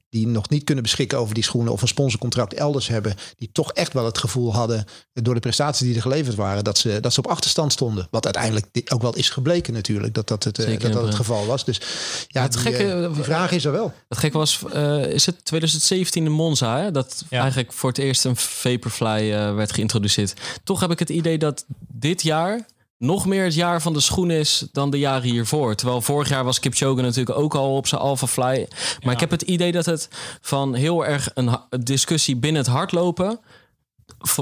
Eh, 0.10 0.20
die 0.20 0.28
nog 0.28 0.50
niet 0.50 0.64
kunnen 0.64 0.84
beschikken 0.84 1.18
over 1.18 1.34
die 1.34 1.44
schoenen 1.44 1.74
of 1.74 1.82
een 1.82 1.88
sponsorcontract 1.88 2.54
elders 2.54 2.88
hebben, 2.88 3.16
die 3.38 3.50
toch 3.52 3.72
echt 3.72 3.94
wel 3.94 4.06
het 4.06 4.18
gevoel 4.18 4.54
hadden 4.54 4.86
door 5.14 5.34
de 5.34 5.40
prestaties 5.40 5.88
die 5.88 5.96
er 5.96 6.02
geleverd 6.02 6.36
waren, 6.36 6.64
dat 6.64 6.78
ze, 6.78 7.00
dat 7.00 7.14
ze 7.14 7.20
op 7.20 7.28
achterstand 7.28 7.72
stonden. 7.72 8.08
Wat 8.12 8.24
uiteindelijk 8.26 8.92
ook 8.94 9.02
wel 9.02 9.16
is 9.16 9.30
gebleken 9.30 9.74
natuurlijk, 9.74 10.14
dat 10.14 10.28
dat 10.28 10.44
het, 10.44 10.60
eh, 10.60 10.66
Zeker, 10.66 10.82
dat, 10.84 10.94
dat 10.94 11.04
het 11.08 11.16
geval 11.16 11.46
was. 11.46 11.66
Dus 11.66 11.82
ja, 12.28 12.42
Het 12.42 12.52
die, 12.52 12.62
gekke- 12.62 12.92
eh, 13.04 13.14
die 13.14 13.24
vraag 13.24 13.52
is 13.52 13.66
er 13.66 13.72
wel. 13.72 13.94
Het 14.10 14.18
gekke 14.18 14.38
was, 14.38 14.64
eh, 14.74 15.06
is 15.06 15.26
het 15.26 15.46
2017 15.46 16.26
in 16.26 16.32
Monza, 16.32 16.80
hè? 16.80 16.92
dat 16.92 17.24
Ja. 17.30 17.40
eigenlijk 17.42 17.74
voor 17.74 17.90
het 17.90 17.98
eerst 17.98 18.26
een 18.26 18.36
Vaporfly 18.36 19.32
eh, 19.34 19.56
werd 19.56 19.72
geïntroduceerd. 19.72 20.34
Toch 20.64 20.80
heb 20.80 20.92
ik 20.92 21.00
het 21.00 21.10
idee 21.10 21.38
dat 21.38 21.66
dit 21.88 22.22
jaar 22.22 22.66
nog 22.98 23.26
meer 23.26 23.44
het 23.44 23.54
jaar 23.54 23.82
van 23.82 23.94
de 23.94 24.00
schoen 24.00 24.32
is 24.32 24.68
dan 24.72 24.90
de 24.90 25.00
jaren 25.00 25.30
hiervoor. 25.30 25.76
Terwijl 25.76 26.02
vorig 26.02 26.30
jaar 26.30 26.44
was 26.44 26.60
Kipchoge 26.60 27.02
natuurlijk 27.02 27.38
ook 27.38 27.56
al 27.56 27.76
op 27.76 27.88
zijn 27.88 28.02
Alpha 28.02 28.28
Fly. 28.28 28.68
Maar 29.04 29.14
ik 29.14 29.20
heb 29.20 29.32
het 29.32 29.42
idee 29.42 29.72
dat 29.72 29.86
het 29.86 30.10
van 30.42 30.74
heel 30.74 31.06
erg 31.06 31.30
een 31.34 31.60
discussie 31.70 32.36
binnen 32.36 32.62
het 32.62 32.72
hardlopen... 32.72 33.40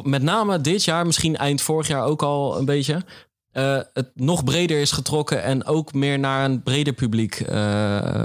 met 0.04 0.22
name 0.22 0.62
dit 0.62 0.84
jaar, 0.84 1.06
misschien 1.06 1.36
eind 1.36 1.62
vorig 1.62 1.88
jaar 1.88 2.04
ook 2.04 2.22
al 2.22 2.58
een 2.58 2.66
beetje... 2.66 3.04
eh, 3.54 3.78
het 3.94 4.10
nog 4.16 4.44
breder 4.44 4.80
is 4.82 4.92
getrokken 4.92 5.44
en 5.44 5.66
ook 5.66 5.94
meer 5.94 6.20
naar 6.20 6.46
een 6.46 6.64
breder 6.64 6.94
publiek 6.94 7.40
eh, 7.40 7.58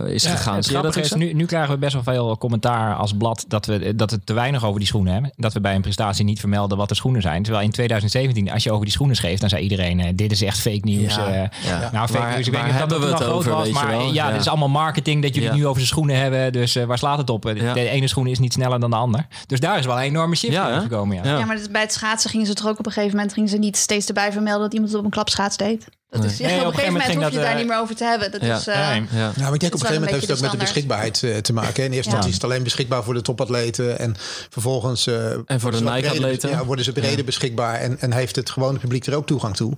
is 0.07 0.23
Ja, 0.23 0.31
gegaan. 0.31 0.55
het 0.55 0.63
dat 0.65 0.73
grappige 0.73 1.01
is, 1.01 1.13
nu, 1.13 1.33
nu 1.33 1.47
krijgen 1.47 1.71
we 1.73 1.79
best 1.79 1.93
wel 1.93 2.03
veel 2.03 2.39
commentaar 2.39 2.95
als 2.95 3.13
blad 3.17 3.45
dat 3.49 3.67
we 3.67 3.95
dat 3.97 4.11
het 4.11 4.27
te 4.27 4.33
weinig 4.33 4.65
over 4.65 4.79
die 4.79 4.89
schoenen 4.89 5.13
hebben. 5.13 5.33
Dat 5.37 5.53
we 5.53 5.61
bij 5.61 5.75
een 5.75 5.81
prestatie 5.83 6.25
niet 6.25 6.41
vermelden 6.41 6.79
wat 6.79 6.89
de 6.89 6.95
schoenen 6.95 7.23
zijn. 7.23 7.43
Terwijl 7.43 7.65
in 7.65 7.71
2017, 7.71 8.51
als 8.53 8.63
je 8.63 8.71
over 8.73 8.85
die 8.85 8.93
schoenen 8.93 9.17
schreef, 9.17 9.39
dan 9.39 9.49
zei 9.49 9.63
iedereen: 9.63 10.01
eh, 10.01 10.09
dit 10.15 10.33
is 10.33 10.43
echt 10.43 10.59
fake 10.61 10.81
nieuws. 10.83 11.15
Ja, 11.15 11.29
ja. 11.29 11.51
Nou, 11.93 12.09
fake 12.09 12.35
nieuws. 12.35 12.47
Ik 12.47 12.53
weet 12.53 12.65
niet 12.67 12.79
dat 12.89 12.99
we 12.99 13.07
het 13.07 13.25
over, 13.25 13.51
was, 13.53 13.69
maar 13.71 13.95
ja, 13.95 14.13
Ja. 14.13 14.31
dit 14.31 14.41
is 14.41 14.49
allemaal 14.49 14.69
marketing 14.69 15.23
dat 15.23 15.31
jullie 15.35 15.49
Ja. 15.49 15.55
het 15.55 15.63
nu 15.63 15.67
over 15.67 15.81
de 15.81 15.87
schoenen 15.89 16.17
hebben. 16.17 16.53
Dus 16.53 16.77
eh, 16.77 16.85
waar 16.85 16.99
slaat 16.99 17.19
het 17.19 17.31
op? 17.31 17.43
De, 17.43 17.55
Ja. 17.55 17.73
de 17.73 17.89
ene 17.89 18.09
schoen 18.09 18.27
is 18.27 18.39
niet 18.39 18.53
sneller 18.53 18.81
dan 18.81 18.91
de 18.91 18.97
ander. 18.97 19.27
Dus 19.47 19.61
daar 19.61 19.79
is 19.79 19.87
wel 19.87 19.97
een 19.97 20.03
enorme 20.03 20.35
shift 20.35 20.53
Ja, 20.53 20.69
in 20.69 20.81
gekomen. 20.81 21.17
Ja. 21.17 21.23
Ja. 21.25 21.39
Ja, 21.39 21.45
maar 21.45 21.57
dus 21.57 21.71
bij 21.71 21.81
het 21.81 21.93
schaatsen 21.93 22.31
gingen 22.31 22.47
ze 22.47 22.55
toch 22.55 22.67
ook 22.69 22.79
op 22.79 22.87
een 22.87 22.93
gegeven 22.93 23.17
moment 23.17 23.35
gingen 23.35 23.49
ze 23.49 23.57
niet 23.59 23.77
steeds 23.77 24.07
erbij 24.07 24.33
vermelden 24.33 24.63
dat 24.63 24.73
iemand 24.73 24.91
het 24.91 24.99
op 25.01 25.05
een 25.07 25.11
klapschaats 25.19 25.57
deed. 25.57 25.85
Dat 26.11 26.25
is, 26.25 26.39
Nee, 26.39 26.51
ja, 26.55 26.61
op 26.61 26.67
op 26.67 26.67
een 26.67 26.75
gegeven 26.75 26.93
moment 26.93 27.13
hoef 27.15 27.29
je 27.31 27.37
dat, 27.37 27.45
daar 27.45 27.57
niet 27.57 27.67
meer 27.67 27.79
over 27.79 27.97
te 27.97 28.05
hebben. 28.05 28.31
Dat 28.31 28.41
ja. 28.41 28.57
is, 28.57 28.67
eh. 28.67 28.75
Ja. 28.77 28.97
Nou, 29.11 29.33
maar 29.41 29.55
ik 29.55 29.61
denk 29.61 29.61
Dat 29.61 29.63
op 29.63 29.63
een 29.63 29.79
gegeven 29.79 29.95
moment 29.95 30.11
heeft 30.11 30.27
het 30.27 30.37
ook 30.37 30.43
met 30.43 30.51
de 30.51 30.57
beschikbaarheid 30.57 31.23
eh, 31.23 31.37
te 31.37 31.53
maken. 31.53 31.75
hè. 31.75 31.83
In 31.83 31.93
eerste 31.93 31.97
instantie 31.97 32.29
is 32.29 32.35
het 32.35 32.45
alleen 32.45 32.63
beschikbaar 32.63 33.05
voor 33.05 33.15
de 33.15 33.23
topatleten. 33.23 33.99
En 33.99 34.17
vervolgens... 34.51 35.07
eh, 35.07 35.31
En 35.45 35.61
voor 35.61 35.71
de 35.71 35.81
Nike-atleten. 35.81 36.51
Ja, 36.51 36.65
worden 36.65 36.85
ze 36.85 36.93
breder 36.93 37.25
beschikbaar. 37.25 37.75
En, 37.81 38.01
en 38.01 38.13
heeft 38.13 38.37
het 38.37 38.51
gewone 38.51 38.79
publiek 38.79 39.07
er 39.07 39.15
ook 39.15 39.27
toegang 39.27 39.57
toe. 39.57 39.73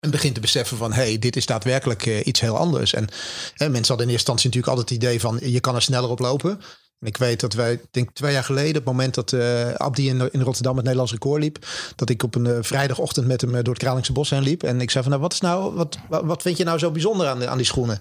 En 0.00 0.10
begint 0.10 0.34
te 0.34 0.40
beseffen 0.40 0.76
van, 0.76 0.92
hé, 0.92 1.02
hey, 1.02 1.18
dit 1.18 1.36
is 1.36 1.46
daadwerkelijk 1.46 2.06
iets 2.06 2.40
heel 2.40 2.56
anders. 2.56 2.94
En 2.94 3.08
hè, 3.54 3.68
mensen 3.68 3.88
hadden 3.88 4.06
in 4.06 4.12
eerste 4.12 4.30
instantie 4.32 4.46
natuurlijk 4.46 4.72
altijd 4.72 4.88
het 4.88 4.98
idee 5.04 5.20
van, 5.20 5.52
je 5.52 5.60
kan 5.60 5.74
er 5.74 5.82
sneller 5.82 6.10
op 6.10 6.18
lopen. 6.18 6.60
En 7.00 7.06
ik 7.06 7.16
weet 7.16 7.40
dat 7.40 7.52
wij, 7.52 7.80
denk 7.90 8.10
twee 8.12 8.32
jaar 8.32 8.44
geleden, 8.44 8.68
op 8.68 8.74
het 8.74 8.84
moment 8.84 9.14
dat 9.14 9.32
eh, 9.32 9.72
Abdi 9.74 10.08
in, 10.08 10.20
Rotterdam 10.20 10.74
het 10.74 10.82
Nederlands 10.82 11.12
record 11.12 11.42
liep, 11.42 11.66
dat 11.96 12.10
ik 12.10 12.22
op 12.22 12.34
een 12.34 12.46
eh, 12.46 12.58
vrijdagochtend 12.60 13.26
met 13.26 13.40
hem 13.40 13.54
eh, 13.54 13.62
door 13.62 13.74
het 13.74 13.82
Kralingse 13.82 14.12
Bos 14.12 14.30
heen 14.30 14.42
liep. 14.42 14.62
En 14.62 14.80
ik 14.80 14.90
zei 14.90 15.02
van, 15.02 15.12
nou, 15.12 15.22
wat 15.22 15.32
is 15.32 15.40
nou, 15.40 15.74
wat, 15.74 15.98
wat, 16.08 16.42
vind 16.42 16.56
je 16.56 16.64
nou 16.64 16.78
zo 16.78 16.90
bijzonder 16.90 17.26
aan, 17.26 17.48
aan 17.48 17.56
die 17.56 17.66
schoenen? 17.66 18.00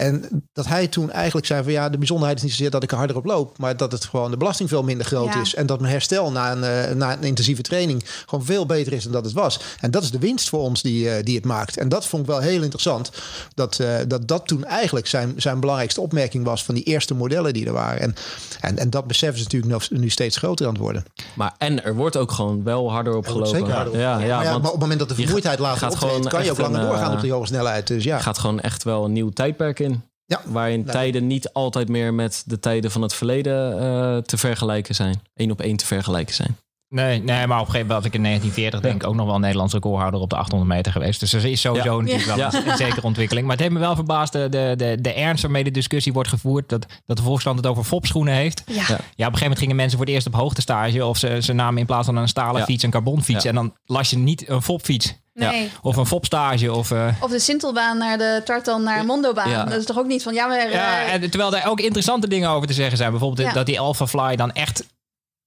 En 0.00 0.44
dat 0.52 0.66
hij 0.66 0.86
toen 0.86 1.10
eigenlijk 1.10 1.46
zei 1.46 1.62
van 1.62 1.72
ja, 1.72 1.88
de 1.88 1.98
bijzonderheid 1.98 2.36
is 2.38 2.42
niet 2.42 2.52
zozeer 2.52 2.70
dat 2.70 2.82
ik 2.82 2.90
er 2.90 2.96
harder 2.96 3.16
op 3.16 3.24
loop, 3.24 3.58
maar 3.58 3.76
dat 3.76 3.92
het 3.92 4.04
gewoon 4.04 4.30
de 4.30 4.36
belasting 4.36 4.68
veel 4.68 4.82
minder 4.82 5.06
groot 5.06 5.34
Ja. 5.34 5.40
is. 5.40 5.54
En 5.54 5.66
dat 5.66 5.80
mijn 5.80 5.92
herstel 5.92 6.30
na 6.30 6.52
een, 6.52 6.64
eh, 6.64 6.94
na 6.94 7.12
een 7.12 7.22
intensieve 7.22 7.62
training 7.62 8.04
gewoon 8.26 8.44
veel 8.44 8.66
beter 8.66 8.92
is 8.92 9.02
dan 9.02 9.12
dat 9.12 9.24
het 9.24 9.32
was. 9.32 9.60
En 9.80 9.90
dat 9.90 10.02
is 10.02 10.10
de 10.10 10.18
winst 10.18 10.48
voor 10.48 10.60
ons 10.60 10.82
die, 10.82 11.10
eh, 11.10 11.24
die 11.24 11.36
het 11.36 11.44
maakt. 11.44 11.76
En 11.76 11.88
dat 11.88 12.06
vond 12.06 12.22
ik 12.22 12.28
wel 12.28 12.38
heel 12.38 12.62
interessant. 12.62 13.10
Dat 13.54 13.78
eh, 13.78 13.94
dat, 14.08 14.28
dat 14.28 14.46
toen 14.46 14.64
eigenlijk 14.64 15.06
zijn, 15.06 15.34
zijn 15.36 15.60
belangrijkste 15.60 16.00
opmerking 16.00 16.44
was 16.44 16.64
van 16.64 16.74
die 16.74 16.84
eerste 16.84 17.14
modellen 17.14 17.52
die 17.52 17.66
er 17.66 17.72
waren. 17.72 18.00
En, 18.00 18.14
en, 18.60 18.78
en 18.78 18.90
dat 18.90 19.06
beseffen 19.06 19.38
ze 19.38 19.44
natuurlijk 19.44 19.72
nog, 19.72 20.00
nu 20.00 20.08
steeds 20.08 20.36
groter 20.36 20.66
aan 20.66 20.72
het 20.72 20.82
worden. 20.82 21.04
Maar 21.34 21.54
en 21.58 21.84
er 21.84 21.94
wordt 21.94 22.16
ook 22.16 22.32
gewoon 22.32 22.62
wel 22.62 22.90
harder 22.90 23.16
op 23.16 23.26
gelopen. 23.26 23.48
zeker 23.48 23.72
harder 23.72 23.92
op 23.92 23.98
Ja, 23.98 24.18
ja, 24.18 24.18
maar, 24.18 24.26
ja, 24.26 24.50
want 24.50 24.62
maar 24.62 24.72
op 24.72 24.72
het 24.72 24.80
moment 24.80 24.98
dat 24.98 25.08
de 25.08 25.14
vermoeidheid 25.14 25.58
later 25.58 25.78
gaat 25.78 25.92
optreedt, 25.92 26.14
gewoon 26.14 26.30
kan 26.30 26.44
je 26.44 26.50
ook 26.50 26.58
langer 26.58 26.80
een, 26.80 26.86
doorgaan 26.86 27.12
op 27.12 27.20
die 27.20 27.32
hoge 27.32 27.46
snelheid. 27.46 27.86
Dus 27.86 28.04
ja. 28.04 28.18
gaat 28.18 28.38
gewoon 28.38 28.60
echt 28.60 28.82
wel 28.82 29.04
een 29.04 29.12
nieuw 29.12 29.30
tijdperk 29.30 29.78
in. 29.78 29.89
Ja. 30.30 30.40
Waarin 30.44 30.84
tijden 30.84 31.26
niet 31.26 31.52
altijd 31.52 31.88
meer 31.88 32.14
met 32.14 32.42
de 32.46 32.60
tijden 32.60 32.90
van 32.90 33.02
het 33.02 33.14
verleden 33.14 33.80
eh, 33.80 34.16
te 34.16 34.36
vergelijken 34.36 34.94
zijn. 34.94 35.22
Eén 35.34 35.50
op 35.50 35.60
één 35.60 35.76
te 35.76 35.86
vergelijken 35.86 36.34
zijn. 36.34 36.56
Nee, 36.88 37.22
nee, 37.22 37.46
maar 37.46 37.60
op 37.60 37.66
een 37.66 37.70
gegeven 37.72 37.78
moment 37.86 37.88
was 37.88 38.04
ik 38.04 38.14
in 38.14 38.22
1940 38.22 38.80
denk 38.80 39.02
ik 39.02 39.08
ook 39.08 39.14
nog 39.14 39.26
wel 39.26 39.34
een 39.34 39.40
Nederlands 39.40 39.72
recordhouder 39.72 40.20
op 40.20 40.30
de 40.30 40.36
800 40.36 40.70
meter 40.70 40.92
geweest. 40.92 41.20
Dus 41.20 41.32
er 41.32 41.44
is 41.44 41.60
sowieso 41.60 41.94
Ja. 41.94 42.00
natuurlijk 42.00 42.26
wel 42.26 42.36
Ja. 42.36 42.54
een, 42.54 42.68
een 42.70 42.76
zekere 42.76 43.02
ontwikkeling. 43.06 43.46
Maar 43.46 43.56
het 43.56 43.64
heeft 43.64 43.76
me 43.76 43.80
wel 43.86 43.94
verbaasd 43.94 44.32
de, 44.32 44.48
de, 44.48 44.74
de, 44.76 44.96
de 45.00 45.12
ernst 45.12 45.42
waarmee 45.42 45.64
de 45.64 45.70
discussie 45.70 46.12
wordt 46.12 46.28
gevoerd. 46.28 46.68
Dat, 46.68 46.86
dat 47.06 47.16
de 47.16 47.22
Volkskrant 47.22 47.56
het 47.56 47.66
over 47.66 47.84
fopschoenen 47.84 48.34
heeft. 48.34 48.62
ja. 48.66 48.74
Ja. 48.74 48.82
Op 48.82 48.88
een 48.88 49.04
gegeven 49.16 49.40
moment 49.42 49.58
gingen 49.58 49.76
mensen 49.76 49.96
voor 49.98 50.06
het 50.06 50.14
eerst 50.14 50.26
op 50.26 50.34
hoogtestage. 50.34 51.04
Of 51.06 51.18
ze, 51.18 51.38
ze 51.42 51.52
namen 51.52 51.80
in 51.80 51.86
plaats 51.86 52.06
van 52.06 52.16
een 52.16 52.28
stalen 52.28 52.60
Ja. 52.60 52.64
fiets 52.66 52.82
een 52.82 52.90
carbonfiets. 52.90 53.42
Ja. 53.42 53.48
En 53.48 53.54
dan 53.54 53.74
las 53.84 54.10
je 54.10 54.18
niet 54.18 54.48
een 54.48 54.62
fopfiets. 54.62 55.14
Nee. 55.48 55.70
Of 55.82 55.96
een 55.96 56.06
fopstage. 56.06 56.72
Of, 56.72 56.90
eh, 56.90 57.08
Of 57.20 57.30
de 57.30 57.38
Sintelbaan 57.38 57.98
naar 57.98 58.18
de 58.18 58.42
Tartan 58.44 58.82
naar 58.82 59.04
Mondobaan. 59.04 59.50
Ja. 59.50 59.64
Dat 59.64 59.78
is 59.78 59.84
toch 59.84 59.98
ook 59.98 60.06
niet 60.06 60.22
van 60.22 60.34
ja, 60.34 60.46
maar 60.46 60.58
eh, 60.58 60.72
ja, 60.72 61.04
en 61.04 61.30
terwijl 61.30 61.56
er 61.56 61.66
ook 61.66 61.80
interessante 61.80 62.28
dingen 62.28 62.50
over 62.50 62.66
te 62.68 62.74
zeggen 62.74 62.96
zijn. 62.96 63.10
Bijvoorbeeld 63.10 63.54
dat 63.54 63.66
die 63.66 63.80
Alpha 63.80 64.06
Fly 64.06 64.36
dan 64.36 64.52
echt... 64.52 64.84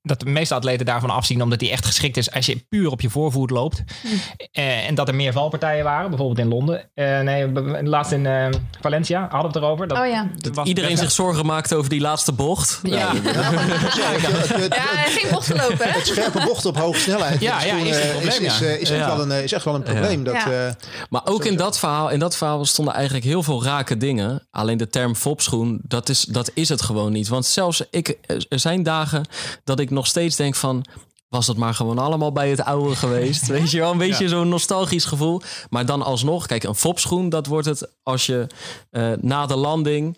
Dat 0.06 0.20
de 0.20 0.26
meeste 0.26 0.54
atleten 0.54 0.86
daarvan 0.86 1.10
afzien 1.10 1.42
omdat 1.42 1.60
die 1.60 1.72
echt 1.72 1.86
geschikt 1.86 2.18
is 2.18 2.32
als 2.32 2.46
je 2.46 2.66
puur 2.70 2.90
op 2.92 3.02
je 3.02 3.10
voorvoet 3.10 3.50
loopt. 3.50 3.84
Eh, 4.52 4.88
en 4.88 4.96
dat 4.96 5.08
er 5.08 5.16
meer 5.16 5.32
valpartijen 5.34 5.84
waren, 5.84 6.10
bijvoorbeeld 6.10 6.40
in 6.40 6.48
Londen. 6.48 6.90
Eh, 6.94 7.20
nee, 7.20 7.52
laatst 7.84 8.12
in 8.12 8.26
eh, 8.26 8.48
Valencia 8.82 9.20
hadden 9.22 9.40
we 9.42 9.48
het 9.48 9.56
erover. 9.56 9.88
Dat, 9.88 9.98
Oh 9.98 10.08
ja. 10.08 10.28
dat 10.54 10.68
Iedereen 10.68 10.90
best- 10.90 11.02
zich 11.02 11.12
zorgen 11.12 11.46
maakt 11.46 11.74
over 11.74 11.90
die 11.90 12.00
laatste 12.02 12.32
bocht. 12.32 12.80
Ja, 12.84 12.98
Ja, 12.98 13.12
ja, 13.14 15.04
geen 15.18 15.32
bocht 15.32 15.46
gelopen, 15.46 15.78
hè? 15.88 15.98
het 15.98 16.08
scherpe 16.08 16.44
bocht 16.46 16.66
op 16.66 16.78
hoge 16.78 17.00
snelheid. 17.00 17.42
Ja, 17.42 17.64
ja, 17.64 17.76
is 17.76 17.96
een 17.98 18.10
probleem, 18.12 18.28
is, 18.46 18.60
ja. 18.60 18.66
is, 18.68 18.90
echt 18.90 19.06
wel 19.06 19.22
een, 19.22 19.44
is 19.44 19.52
echt 19.52 19.66
wel 19.66 19.76
een 19.76 19.84
probleem. 19.84 20.24
Dat, 20.24 20.34
Ja. 20.34 20.68
eh, 20.68 20.74
Maar 21.10 21.22
ook 21.26 21.46
in 21.46 21.56
dat, 21.58 21.80
verhaal, 21.80 22.10
in 22.10 22.20
dat 22.20 22.38
verhaal 22.38 22.66
stonden 22.66 22.94
eigenlijk 22.94 23.26
heel 23.26 23.44
veel 23.44 23.64
rake 23.64 23.98
dingen. 23.98 24.48
Alleen 24.52 24.78
de 24.78 24.88
term 24.88 25.16
fopschoen, 25.16 25.80
dat 25.84 26.10
is, 26.10 26.22
dat 26.22 26.52
is 26.54 26.70
het 26.70 26.82
gewoon 26.82 27.12
niet. 27.12 27.28
Want 27.28 27.46
zelfs 27.46 27.84
ik, 27.92 28.18
er 28.50 28.60
zijn 28.60 28.84
dagen 28.84 29.26
dat 29.64 29.80
ik 29.80 29.90
nog 29.94 30.08
steeds 30.08 30.36
denk 30.36 30.56
van... 30.56 30.86
Was 31.30 31.46
dat 31.46 31.58
maar 31.58 31.74
gewoon 31.74 31.98
allemaal 31.98 32.32
bij 32.32 32.50
het 32.50 32.64
oude 32.64 32.96
geweest? 33.06 33.48
Weet 33.48 33.72
je 33.72 33.80
wel, 33.80 33.92
een 33.92 33.98
beetje 33.98 34.28
zo'n 34.28 34.50
nostalgisch 34.50 35.06
gevoel. 35.06 35.42
Maar 35.70 35.86
dan 35.86 36.02
alsnog, 36.02 36.46
kijk, 36.46 36.64
een 36.64 36.76
fopschoen, 36.76 37.30
dat 37.30 37.46
wordt 37.46 37.68
het 37.68 37.90
als 38.04 38.26
je 38.26 38.48
eh, 38.90 39.12
na 39.20 39.46
de 39.46 39.56
landing 39.56 40.18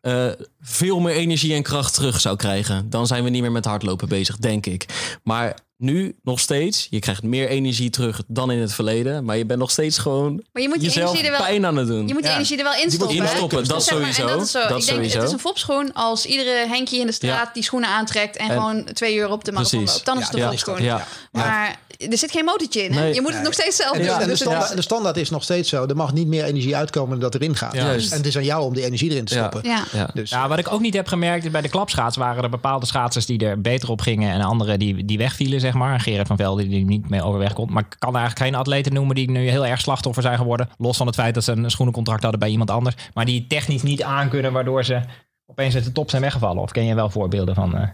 eh, 0.00 0.28
veel 0.60 1.00
meer 1.00 1.14
energie 1.14 1.54
en 1.54 1.62
kracht 1.62 1.94
terug 1.94 2.20
zou 2.20 2.36
krijgen. 2.36 2.90
Dan 2.90 3.06
zijn 3.06 3.24
we 3.24 3.30
niet 3.30 3.42
meer 3.42 3.52
met 3.52 3.64
hardlopen 3.64 4.08
bezig, 4.08 4.36
denk 4.36 4.66
ik. 4.66 4.86
Maar 5.22 5.56
nu 5.78 6.16
nog 6.22 6.40
steeds, 6.40 6.86
je 6.90 6.98
krijgt 6.98 7.22
meer 7.22 7.48
energie 7.48 7.90
terug 7.90 8.22
dan 8.26 8.50
in 8.50 8.58
het 8.58 8.72
verleden. 8.72 9.24
Maar 9.24 9.36
je 9.36 9.46
bent 9.46 9.58
nog 9.60 9.70
steeds 9.70 9.98
gewoon 9.98 10.42
Maar 10.52 10.62
je 10.62 10.68
moet 10.68 10.76
je 10.80 10.86
jezelf 10.86 11.08
energie 11.10 11.26
er 11.30 11.36
wel 11.38 11.46
pijn 11.46 11.66
aan 11.66 11.76
het 11.76 11.86
doen. 11.86 12.06
Je 12.08 12.12
moet 12.12 12.22
die 12.22 12.30
Ja. 12.30 12.36
energie 12.36 12.56
er 12.58 12.64
wel 12.64 12.74
instoppen. 12.82 13.16
instoppen, 13.16 13.64
dat 13.68 13.84
Zeg 13.84 13.98
maar, 14.00 14.12
sowieso. 14.12 14.36
dat 14.36 14.44
is 14.46 14.50
zo. 14.50 14.58
Dat 14.58 14.68
ik 14.68 14.74
denk, 14.74 14.82
sowieso. 14.96 15.16
het 15.18 15.26
is 15.26 15.32
een 15.32 15.38
fopschoen 15.38 15.92
als 15.92 16.26
iedere 16.26 16.66
Henkje 16.68 16.98
in 16.98 17.06
de 17.06 17.12
straat 17.12 17.46
Ja. 17.46 17.50
die 17.52 17.62
schoenen 17.62 17.88
aantrekt 17.88 18.36
en, 18.36 18.48
En- 18.48 18.52
gewoon 18.56 18.84
twee 18.92 19.16
uur 19.16 19.28
op 19.30 19.44
de 19.44 19.52
marathon 19.52 19.84
loopt. 19.84 20.04
Dan 20.04 20.18
is 20.18 20.22
Ja, 20.26 20.30
het 20.32 20.40
een 20.42 20.48
fopschoen. 20.48 20.82
Ja. 20.82 21.06
Maar 21.32 21.78
er 21.98 22.18
zit 22.18 22.30
geen 22.30 22.44
motortje 22.44 22.82
in. 22.84 22.92
Hè? 22.92 23.00
Nee. 23.00 23.14
je 23.14 23.20
moet 23.20 23.32
het 23.34 23.42
nog 23.42 23.52
steeds 23.52 23.76
zelf 23.76 23.92
En, 23.96 23.98
doen. 23.98 24.06
de, 24.06 24.12
en 24.14 24.18
de, 24.20 24.26
Dus 24.26 24.38
het- 24.40 24.48
standaard, 24.48 24.76
de 24.76 24.82
standaard 24.82 25.16
is 25.16 25.30
nog 25.30 25.42
steeds 25.42 25.68
zo. 25.68 25.86
Er 25.86 25.96
mag 25.96 26.12
niet 26.12 26.26
meer 26.26 26.44
energie 26.44 26.76
uitkomen 26.76 27.10
dan 27.10 27.30
dat 27.30 27.34
erin 27.40 27.56
gaat. 27.56 27.74
Juist. 27.74 28.10
En 28.12 28.16
het 28.16 28.26
is 28.26 28.36
aan 28.36 28.44
jou 28.44 28.64
om 28.64 28.74
die 28.74 28.84
energie 28.84 29.10
erin 29.10 29.24
te 29.24 29.34
stoppen. 29.34 29.60
ja. 29.64 29.84
Ja. 29.92 30.08
Dus, 30.14 30.30
Ja, 30.30 30.48
wat 30.48 30.58
ik 30.58 30.72
ook 30.72 30.80
niet 30.80 30.94
heb 30.94 31.06
gemerkt 31.08 31.44
is 31.44 31.50
bij 31.50 31.60
de 31.60 31.68
klapschaats 31.68 32.16
waren 32.16 32.42
er 32.42 32.50
bepaalde 32.50 32.86
schaatsers 32.86 33.26
die 33.26 33.38
er 33.46 33.60
beter 33.60 33.90
op 33.90 34.00
gingen 34.00 34.32
en 34.32 34.40
anderen 34.40 34.78
die, 34.78 35.04
die 35.04 35.18
wegvielen, 35.18 35.60
zeg 35.60 35.72
maar. 35.74 36.00
Gerard 36.00 36.26
van 36.26 36.36
Velde 36.36 36.68
die 36.68 36.78
er 36.80 36.84
niet 36.86 37.08
mee 37.10 37.22
overweg 37.22 37.52
kon. 37.52 37.72
Maar 37.72 37.82
ik 37.90 37.96
kan 37.98 38.16
eigenlijk 38.16 38.46
geen 38.46 38.54
atleten 38.60 38.92
noemen 38.92 39.14
die 39.14 39.30
nu 39.30 39.48
heel 39.48 39.66
erg 39.66 39.80
slachtoffer 39.80 40.22
zijn 40.22 40.38
geworden. 40.38 40.68
Los 40.78 40.96
van 40.96 41.06
het 41.06 41.14
feit 41.14 41.34
dat 41.34 41.44
ze 41.44 41.52
een 41.52 41.70
schoenencontract 41.70 42.22
hadden 42.22 42.40
bij 42.40 42.50
iemand 42.50 42.70
anders. 42.70 42.94
Maar 43.14 43.24
die 43.24 43.46
technisch 43.46 43.82
niet 43.82 44.02
aankunnen 44.02 44.52
waardoor 44.52 44.84
ze 44.84 45.00
opeens 45.46 45.74
uit 45.74 45.84
de 45.84 45.92
top 45.92 46.10
zijn 46.10 46.22
weggevallen. 46.22 46.62
Of 46.62 46.70
ken 46.70 46.84
je 46.84 46.94
wel 46.94 47.10
voorbeelden 47.10 47.54
van? 47.54 47.76
eh? 47.76 47.88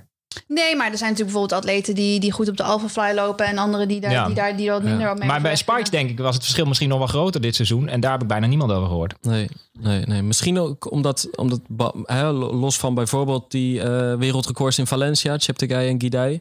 Nee, 0.49 0.77
maar 0.77 0.91
er 0.91 0.99
zijn 0.99 1.11
natuurlijk 1.11 1.37
bijvoorbeeld 1.39 1.53
atleten 1.53 1.95
die, 1.95 2.21
die 2.21 2.33
goed 2.33 2.49
op 2.49 2.57
de 2.57 2.63
Alpha 2.63 2.89
Fly 2.89 3.15
lopen 3.15 3.47
en 3.47 3.59
anderen 3.59 3.89
die 3.89 4.01
daar, 4.01 4.11
Ja. 4.11 4.27
die 4.27 4.35
daar 4.35 4.57
die 4.57 4.71
wat 4.71 4.83
minder 4.83 5.11
op 5.11 5.19
mee 5.19 5.29
Maar 5.29 5.41
bij 5.41 5.57
Spikes 5.57 5.91
denk 5.91 6.11
ik 6.11 6.19
was 6.19 6.35
het 6.35 6.43
verschil 6.43 6.67
misschien 6.67 6.89
nog 6.89 6.99
wel 6.99 7.07
groter 7.07 7.41
dit 7.41 7.55
seizoen. 7.55 7.89
En 7.89 8.01
daar 8.01 8.13
heb 8.13 8.23
ik 8.23 8.29
bijna 8.29 8.47
niemand 8.47 8.73
over 8.73 8.89
gehoord. 8.89 9.15
Nee, 9.21 9.49
nee, 9.81 10.07
nee. 10.07 10.23
Misschien 10.23 10.59
ook 10.59 10.91
omdat, 10.91 11.29
omdat 11.37 11.61
los 12.53 12.77
van 12.79 12.95
bijvoorbeeld 12.95 13.51
die 13.51 13.81
eh, 13.83 14.15
wereldrecords 14.15 14.79
in 14.79 14.87
Valencia, 14.87 15.39
Cheptegei 15.39 15.89
en 15.89 16.01
Guidai. 16.01 16.39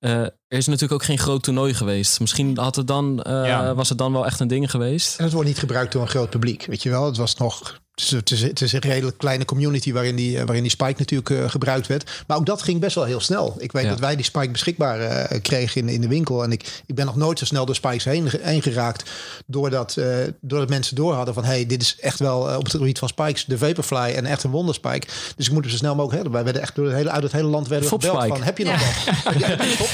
eh, 0.00 0.12
er 0.48 0.60
is 0.60 0.66
natuurlijk 0.66 0.92
ook 0.92 1.04
geen 1.08 1.18
groot 1.18 1.42
toernooi 1.42 1.74
geweest. 1.74 2.20
Misschien 2.20 2.58
had 2.58 2.76
het 2.76 2.86
dan, 2.86 3.22
eh, 3.22 3.46
Ja. 3.46 3.74
was 3.74 3.88
het 3.88 3.98
dan 3.98 4.12
wel 4.12 4.26
echt 4.26 4.40
een 4.40 4.48
ding 4.48 4.70
geweest. 4.70 5.18
En 5.18 5.24
het 5.24 5.32
wordt 5.32 5.48
niet 5.48 5.58
gebruikt 5.58 5.92
door 5.92 6.02
een 6.02 6.08
groot 6.08 6.30
publiek. 6.30 6.64
Weet 6.66 6.82
je 6.82 6.90
wel, 6.90 7.04
het 7.06 7.16
was 7.16 7.36
nog. 7.36 7.82
Het 7.94 8.02
is, 8.04 8.10
het 8.10 8.30
is, 8.30 8.42
het 8.42 8.60
is 8.60 8.72
een 8.72 8.80
redelijk 8.80 9.18
kleine 9.18 9.44
community 9.44 9.92
waarin 9.92 10.16
die, 10.16 10.38
eh, 10.38 10.44
waarin 10.44 10.62
die 10.62 10.70
Spike 10.70 10.94
natuurlijk 10.98 11.30
eh, 11.30 11.50
gebruikt 11.50 11.86
werd. 11.86 12.10
Maar 12.26 12.36
ook 12.36 12.46
dat 12.46 12.62
ging 12.62 12.80
best 12.80 12.94
wel 12.94 13.04
heel 13.04 13.20
snel. 13.20 13.54
Ik 13.58 13.72
weet 13.72 13.82
Ja. 13.84 13.88
dat 13.90 13.98
wij 13.98 14.16
die 14.16 14.24
Spike 14.24 14.50
beschikbaar 14.50 15.00
eh, 15.00 15.40
kregen 15.42 15.80
in, 15.80 15.88
in 15.88 16.00
de 16.00 16.08
winkel. 16.08 16.42
En 16.44 16.52
ik, 16.52 16.82
ik 16.86 16.94
ben 16.94 17.06
nog 17.06 17.16
nooit 17.16 17.38
zo 17.38 17.44
snel 17.44 17.66
door 17.66 17.74
Spikes 17.74 18.04
heen, 18.04 18.28
heen 18.40 18.62
geraakt. 18.62 19.10
Doordat, 19.46 19.96
eh, 19.96 20.06
doordat 20.40 20.68
mensen 20.68 20.96
door 20.96 21.14
hadden 21.14 21.34
van... 21.34 21.44
hey, 21.44 21.66
dit 21.66 21.82
is 21.82 21.96
echt 22.00 22.18
wel 22.18 22.40
op 22.56 22.62
het 22.64 22.70
gebied 22.70 22.98
van 22.98 23.08
Spikes 23.08 23.44
de 23.44 23.58
Vaporfly 23.58 24.12
en 24.16 24.26
echt 24.26 24.42
een 24.44 24.50
wonderspike. 24.50 25.06
Dus 25.36 25.46
ik 25.46 25.52
moet 25.52 25.62
hem 25.62 25.70
zo 25.72 25.76
snel 25.76 25.94
mogelijk 25.94 26.14
hebben. 26.14 26.32
Wij 26.32 26.44
werden 26.44 26.62
echt 26.62 26.74
door 26.74 26.86
het 26.86 26.94
hele, 26.94 27.10
uit 27.10 27.22
het 27.22 27.32
hele 27.32 27.48
land 27.48 27.68
werden 27.68 27.88
we 27.90 27.94
gebeld 28.00 28.26
van... 28.26 28.42
heb 28.42 28.58
je 28.58 28.64
nog 28.64 28.74
wat? 28.78 29.14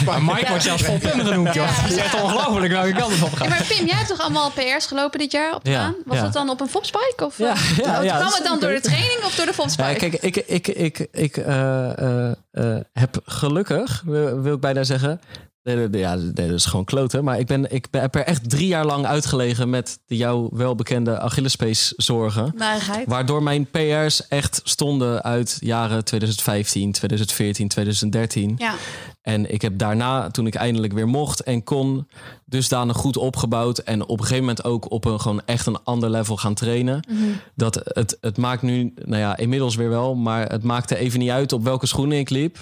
Ja, 0.07 0.19
Mike 0.19 0.47
wordt 0.49 0.63
zelfs 0.63 0.83
volpin 0.83 1.11
genoemd, 1.27 1.55
joh. 1.55 1.67
Ja. 1.77 1.83
Dat 1.83 1.91
is 1.91 1.97
echt 1.97 2.23
ongelooflijk 2.23 2.73
welke 2.73 2.93
kant 2.93 3.13
het 3.13 3.23
op 3.23 3.31
Ja, 3.31 3.37
gaat. 3.37 3.49
maar 3.49 3.65
Pim, 3.69 3.87
jij 3.87 3.97
hebt 3.97 4.09
toch 4.09 4.21
allemaal 4.21 4.51
PR's 4.51 4.87
gelopen 4.87 5.19
dit 5.19 5.33
jaar 5.33 5.55
op 5.55 5.65
de 5.65 5.71
Ja, 5.71 5.79
baan? 5.83 5.95
Was 6.07 6.17
ja. 6.17 6.23
dat 6.23 6.33
dan 6.33 6.49
op 6.51 6.61
een 6.61 6.69
Fopspike? 6.69 7.25
Of, 7.27 7.39
Ja, 7.39 7.55
ja, 7.93 8.17
kwam 8.17 8.29
ja, 8.29 8.35
het 8.35 8.45
dan 8.45 8.61
door 8.61 8.73
de 8.73 8.81
training 8.81 9.25
of 9.25 9.35
door 9.35 9.47
de? 9.47 9.53
Ja, 9.77 9.93
kijk, 9.95 10.15
ik, 10.15 10.37
ik, 10.37 10.69
ik, 10.69 11.09
ik 11.13 11.37
eh, 11.37 11.99
eh, 11.99 12.31
eh, 12.51 12.81
heb 12.93 13.21
gelukkig, 13.25 14.03
wil, 14.07 14.41
wil 14.41 14.55
ik 14.55 14.61
bijna 14.61 14.83
zeggen. 14.83 15.21
Nee, 15.63 15.77
nee, 15.77 16.01
ja, 16.01 16.15
nee, 16.15 16.33
dat 16.33 16.51
is 16.51 16.65
gewoon 16.65 16.85
kloten. 16.85 17.25
Maar 17.25 17.39
ik, 17.39 17.47
ben, 17.47 17.73
ik 17.73 17.91
ben, 17.91 18.01
heb 18.01 18.15
er 18.15 18.25
echt 18.25 18.51
drie 18.51 18.67
jaar 18.67 18.85
lang 18.85 19.07
uitgelegen 19.07 19.71
met 19.71 20.01
de 20.07 20.17
jou 20.17 20.49
welbekende 20.53 21.19
Achillespees 21.19 21.93
zorgen. 21.97 22.53
Narigheid. 22.57 23.09
Waardoor 23.09 23.43
mijn 23.43 23.67
PR's 23.71 24.29
echt 24.29 24.61
stonden 24.65 25.23
uit 25.23 25.57
jaren 25.61 26.05
2015, 26.05 26.93
2014, 26.93 27.69
2013. 27.69 28.55
Ja. 28.59 28.75
En 29.23 29.53
ik 29.53 29.63
heb 29.63 29.79
daarna, 29.79 30.31
toen 30.31 30.47
ik 30.47 30.55
eindelijk 30.55 30.93
weer 30.93 31.09
mocht 31.09 31.41
en 31.41 31.65
kon, 31.65 32.09
dusdanig 32.45 32.97
goed 32.97 33.17
opgebouwd. 33.17 33.79
En 33.79 34.03
op 34.03 34.19
een 34.19 34.25
gegeven 34.25 34.45
moment 34.45 34.65
ook 34.65 34.91
op 34.91 35.05
een 35.05 35.21
gewoon 35.21 35.43
echt 35.45 35.67
een 35.67 35.85
ander 35.85 36.11
level 36.11 36.37
gaan 36.37 36.55
trainen. 36.55 37.07
Dat 37.55 37.81
het, 37.85 38.19
het 38.21 38.37
maakt 38.37 38.63
nu, 38.63 38.93
nou 39.05 39.21
ja, 39.21 39.37
inmiddels 39.37 39.77
weer 39.77 39.89
wel. 39.89 40.15
Maar 40.15 40.51
het 40.51 40.63
maakte 40.63 40.97
even 40.97 41.19
niet 41.19 41.31
uit 41.31 41.53
op 41.53 41.65
welke 41.65 41.87
schoenen 41.87 42.19
ik 42.19 42.31
liep. 42.31 42.59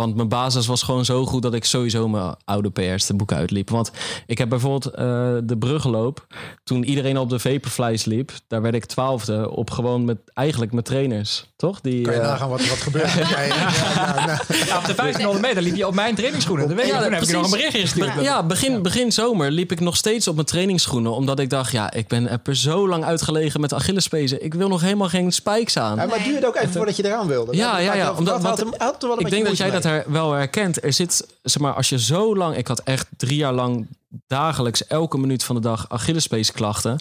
Want 0.00 0.16
mijn 0.16 0.28
basis 0.28 0.66
was 0.66 0.82
gewoon 0.82 1.04
zo 1.04 1.26
goed 1.26 1.42
dat 1.42 1.54
ik 1.54 1.64
sowieso 1.64 2.08
mijn 2.08 2.34
oude 2.44 2.70
PR's 2.70 3.06
de 3.06 3.14
boeken 3.14 3.36
uitliep. 3.36 3.70
Want 3.70 3.90
ik 4.26 4.38
heb 4.38 4.48
bijvoorbeeld 4.48 4.94
eh, 4.94 5.04
de 5.44 5.56
bruggenloop. 5.58 6.26
Toen 6.64 6.84
iedereen 6.84 7.18
op 7.18 7.28
de 7.30 7.38
Vaporflies 7.38 8.04
liep, 8.04 8.32
daar 8.48 8.62
werd 8.62 8.74
ik 8.74 8.84
twaalfde 8.84 9.50
op 9.50 9.70
gewoon 9.70 10.04
met 10.04 10.16
eigenlijk 10.34 10.72
met 10.72 10.84
trainers. 10.84 11.44
Toch? 11.56 11.80
Die, 11.80 12.02
Kan 12.02 12.14
je 12.14 12.20
eh, 12.20 12.26
nagaan 12.26 12.48
wat, 12.48 12.68
wat 12.68 12.78
gebeurt? 12.78 13.12
Ja, 13.30 13.40
ja, 13.40 13.42
ja, 13.42 14.26
nou, 14.26 14.38
Ja, 14.66 14.78
op 14.78 14.84
de 14.84 14.94
1500 14.94 15.40
meter 15.40 15.62
liep 15.62 15.76
je 15.76 15.86
op 15.86 15.94
mijn 15.94 16.14
trainingsschoenen. 16.14 16.68
Je, 16.68 16.86
Ja, 16.86 17.02
toen 17.02 17.12
heb 17.12 17.22
ik 17.22 17.32
nog 17.32 17.44
een 17.44 17.50
berichtje 17.50 17.80
gestuurd. 17.80 18.20
Ja, 18.20 18.42
begin, 18.42 18.82
begin 18.82 19.12
zomer 19.12 19.50
liep 19.50 19.72
ik 19.72 19.80
nog 19.80 19.96
steeds 19.96 20.28
op 20.28 20.34
mijn 20.34 20.46
trainingsschoenen. 20.46 21.12
Omdat 21.12 21.38
ik 21.38 21.50
dacht, 21.50 21.72
ja, 21.72 21.92
ik 21.92 22.08
ben 22.08 22.26
heb 22.26 22.46
er 22.46 22.56
zo 22.56 22.88
lang 22.88 23.04
uitgelegen 23.04 23.60
met 23.60 23.74
Achillespezen. 23.74 24.44
Ik 24.44 24.54
wil 24.54 24.68
nog 24.68 24.80
helemaal 24.80 25.08
geen 25.08 25.32
spikes 25.32 25.76
aan. 25.76 25.96
Ja, 25.96 26.06
maar 26.06 26.16
het 26.16 26.24
duurde 26.24 26.46
ook 26.46 26.56
even 26.56 26.72
voordat 26.72 26.96
je 26.96 27.04
eraan 27.04 27.26
wilde. 27.26 27.56
Ja, 27.56 27.78
ja, 27.78 27.94
ja. 27.94 28.04
dat- 28.04 28.18
Omdat, 28.18 28.60
een 28.60 29.18
ik 29.18 29.30
denk 29.30 29.46
dat 29.46 29.56
jij 29.56 29.70
dat 29.70 29.84
wel 30.06 30.32
herkent. 30.32 30.84
Er 30.84 30.92
zit, 30.92 31.26
zeg 31.42 31.62
maar, 31.62 31.72
als 31.72 31.88
je 31.88 31.98
zo 31.98 32.36
lang... 32.36 32.56
Ik 32.56 32.66
had 32.66 32.80
echt 32.80 33.06
drie 33.16 33.36
jaar 33.36 33.52
lang 33.52 33.86
dagelijks, 34.26 34.86
elke 34.86 35.18
minuut 35.18 35.44
van 35.44 35.54
de 35.54 35.60
dag 35.60 35.88
Achillespeesklachten. 35.88 36.98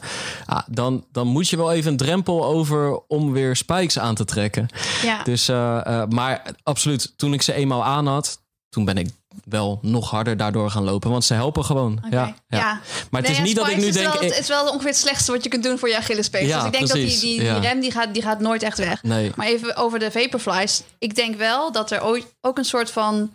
Ja, 0.47 0.65
dan, 0.67 1.06
dan 1.12 1.28
moet 1.28 1.49
je 1.49 1.58
wel 1.58 1.71
even 1.71 1.91
een 1.91 1.97
drempel 1.97 2.45
over 2.45 2.99
om 3.08 3.32
weer 3.32 3.56
spikes 3.56 3.99
aan 3.99 4.15
te 4.15 4.25
trekken. 4.25 4.67
Ja. 5.02 5.23
Dus, 5.23 5.47
eh, 5.47 5.86
eh, 5.86 6.10
maar 6.10 6.41
absoluut, 6.63 7.13
toen 7.17 7.34
ik 7.34 7.41
ze 7.41 7.54
eenmaal 7.54 7.84
aan 7.84 8.08
had... 8.08 8.39
Toen 8.69 8.86
ben 8.86 8.97
ik 8.97 9.10
wel 9.49 9.79
nog 9.81 10.09
harder 10.09 10.38
daardoor 10.38 10.71
gaan 10.71 10.83
lopen. 10.83 11.12
Want 11.12 11.23
ze 11.25 11.33
helpen 11.33 11.65
gewoon. 11.65 11.99
Ja, 12.09 12.25
ja. 12.25 12.33
Ja. 12.47 12.79
Maar 13.12 13.21
het 13.21 13.29
Nee, 13.31 13.39
is 13.39 13.47
niet 13.47 13.55
dat 13.55 13.67
ik 13.67 13.77
nu 13.77 13.85
is 13.85 13.93
denk... 13.93 14.13
Wel, 14.13 14.21
ik- 14.23 14.29
het 14.29 14.39
is 14.39 14.47
wel 14.47 14.67
ongeveer 14.69 14.88
het 14.89 14.97
slechtste 14.97 15.31
wat 15.31 15.43
je 15.43 15.49
kunt 15.49 15.63
doen 15.63 15.77
voor 15.79 15.89
je 15.89 15.97
Achillespees. 15.97 16.47
Ja, 16.47 16.57
dus 16.57 16.65
ik 16.65 16.71
denk 16.71 16.88
precies. 16.88 17.12
dat 17.13 17.21
die, 17.21 17.39
die, 17.39 17.59
rem 17.59 17.79
die 17.79 17.91
gaat, 17.91 18.13
die 18.13 18.21
gaat 18.21 18.39
nooit 18.39 18.63
echt 18.63 18.77
weg. 18.77 19.03
Nee. 19.03 19.31
Maar 19.35 19.47
even 19.47 19.75
over 19.75 19.99
de 19.99 20.12
Vaporflies. 20.12 20.81
Ik 20.99 21.15
denk 21.15 21.35
wel 21.35 21.71
dat 21.71 21.91
er 21.91 22.03
ooit 22.03 22.25
ook 22.41 22.57
een 22.57 22.65
soort 22.65 22.91
van... 22.91 23.31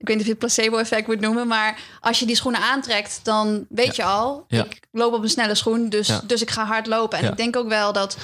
Ik 0.00 0.06
weet 0.06 0.16
niet 0.16 0.26
of 0.28 0.32
je 0.32 0.38
het 0.38 0.54
placebo-effect 0.54 1.06
moet 1.06 1.20
noemen. 1.20 1.46
Maar 1.46 1.78
als 2.00 2.18
je 2.18 2.26
die 2.26 2.36
schoenen 2.36 2.60
aantrekt, 2.60 3.20
dan 3.22 3.66
weet 3.68 3.96
je 3.96 4.04
al... 4.04 4.44
Ja. 4.48 4.64
Ik 4.64 4.80
loop 4.92 5.12
op 5.12 5.22
een 5.22 5.28
snelle 5.28 5.54
schoen, 5.54 5.88
dus, 5.88 6.10
dus 6.26 6.42
ik 6.42 6.50
ga 6.50 6.64
hard 6.64 6.86
lopen. 6.86 7.18
En 7.18 7.24
ik 7.30 7.36
denk 7.36 7.56
ook 7.56 7.68
wel 7.68 7.92
dat... 7.92 8.16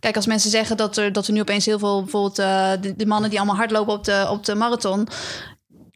Kijk, 0.00 0.16
als 0.16 0.26
mensen 0.26 0.50
zeggen 0.50 0.76
dat 0.76 0.96
er, 0.96 1.12
dat 1.12 1.26
er 1.26 1.32
nu 1.32 1.40
opeens 1.40 1.66
heel 1.66 1.78
veel... 1.78 2.02
Bijvoorbeeld 2.02 2.38
eh, 2.38 2.70
de, 2.80 2.96
de 2.96 3.06
mannen 3.06 3.30
die 3.30 3.38
allemaal 3.38 3.56
hard 3.56 3.70
lopen 3.70 3.92
op 3.92 4.04
de, 4.04 4.26
op 4.30 4.44
de 4.44 4.54
marathon... 4.54 5.08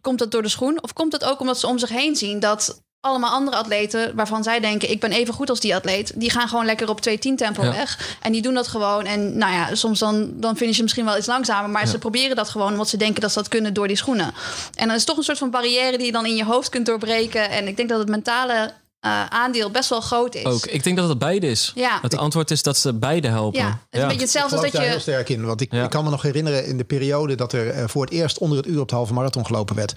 Komt 0.06 0.18
dat 0.18 0.30
door 0.30 0.42
de 0.42 0.48
schoen? 0.48 0.82
Of 0.82 0.92
komt 0.92 1.10
dat 1.10 1.24
ook 1.24 1.40
omdat 1.40 1.58
ze 1.60 1.66
om 1.66 1.78
zich 1.78 1.88
heen 1.88 2.16
zien 2.16 2.40
dat 2.40 2.80
allemaal 3.00 3.30
andere 3.30 3.56
atleten 3.56 4.14
waarvan 4.16 4.42
zij 4.42 4.60
denken 4.60 4.90
ik 4.90 5.00
ben 5.00 5.12
even 5.12 5.34
goed 5.34 5.50
als 5.50 5.60
die 5.60 5.74
atleet, 5.74 6.12
die 6.14 6.30
gaan 6.30 6.48
gewoon 6.48 6.64
lekker 6.64 6.88
op 6.88 7.00
2.10 7.08 7.14
tempo 7.36 7.62
Ja. 7.62 7.72
weg 7.72 8.16
en 8.20 8.32
die 8.32 8.42
doen 8.42 8.54
dat 8.54 8.68
gewoon 8.68 9.04
en 9.04 9.38
nou 9.38 9.52
ja, 9.52 9.74
soms 9.74 9.98
dan 9.98 10.32
dan 10.34 10.56
finish 10.56 10.76
je 10.76 10.82
misschien 10.82 11.04
wel 11.04 11.16
iets 11.16 11.26
langzamer, 11.26 11.70
maar 11.70 11.84
Ja. 11.84 11.90
ze 11.90 11.98
proberen 11.98 12.36
dat 12.36 12.48
gewoon 12.48 12.72
omdat 12.72 12.88
ze 12.88 12.96
denken 12.96 13.20
dat 13.20 13.32
ze 13.32 13.38
dat 13.38 13.48
kunnen 13.48 13.74
door 13.74 13.86
die 13.88 13.96
schoenen. 13.96 14.26
En 14.74 14.86
dan 14.86 14.90
is 14.90 14.96
het 14.96 15.06
toch 15.06 15.16
een 15.16 15.24
soort 15.24 15.38
van 15.38 15.50
barrière 15.50 15.96
die 15.96 16.06
je 16.06 16.12
dan 16.12 16.26
in 16.26 16.36
je 16.36 16.44
hoofd 16.44 16.68
kunt 16.68 16.86
doorbreken 16.86 17.50
en 17.50 17.68
ik 17.68 17.76
denk 17.76 17.88
dat 17.88 17.98
het 17.98 18.08
mentale 18.08 18.72
eh, 19.06 19.26
aandeel 19.26 19.70
best 19.70 19.88
wel 19.90 20.00
groot 20.00 20.34
is. 20.34 20.44
Ook. 20.44 20.66
Ik 20.66 20.84
denk 20.84 20.96
dat 20.96 21.08
het 21.08 21.18
beide 21.18 21.46
is. 21.46 21.72
Ja. 21.74 21.98
Het 22.02 22.16
antwoord 22.16 22.50
is 22.50 22.62
dat 22.62 22.76
ze 22.76 22.94
beide 22.94 23.28
helpen. 23.28 23.60
Ja, 23.60 23.66
het 23.66 23.76
is 23.90 24.00
een 24.00 24.00
beetje 24.00 24.14
Ik 24.14 24.20
hetzelfde 24.20 24.56
als 24.56 24.64
geloof 24.66 24.72
dat 24.72 24.80
daar 24.80 24.90
heel 24.90 24.94
je 24.94 25.02
sterk 25.02 25.28
in. 25.28 25.44
Want 25.44 25.60
ik, 25.60 25.72
Ja. 25.72 25.84
ik 25.84 25.90
kan 25.90 26.04
me 26.04 26.10
nog 26.10 26.22
herinneren 26.22 26.66
in 26.66 26.76
de 26.76 26.84
periode 26.84 27.34
dat 27.34 27.52
er 27.52 27.70
eh, 27.70 27.84
voor 27.88 28.04
het 28.04 28.12
eerst 28.12 28.38
onder 28.38 28.58
het 28.58 28.66
uur 28.66 28.80
op 28.80 28.88
de 28.88 28.94
halve 28.94 29.12
marathon 29.12 29.46
gelopen 29.46 29.76
werd. 29.76 29.94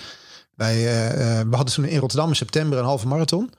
Wij, 0.56 0.76
eh, 0.76 1.40
eh, 1.40 1.48
we 1.50 1.56
hadden 1.56 1.74
toen 1.74 1.86
in 1.86 2.00
Rotterdam 2.00 2.30
in 2.30 2.36
september 2.36 2.80
een 2.80 2.86
halve 2.86 3.08
marathon. 3.08 3.52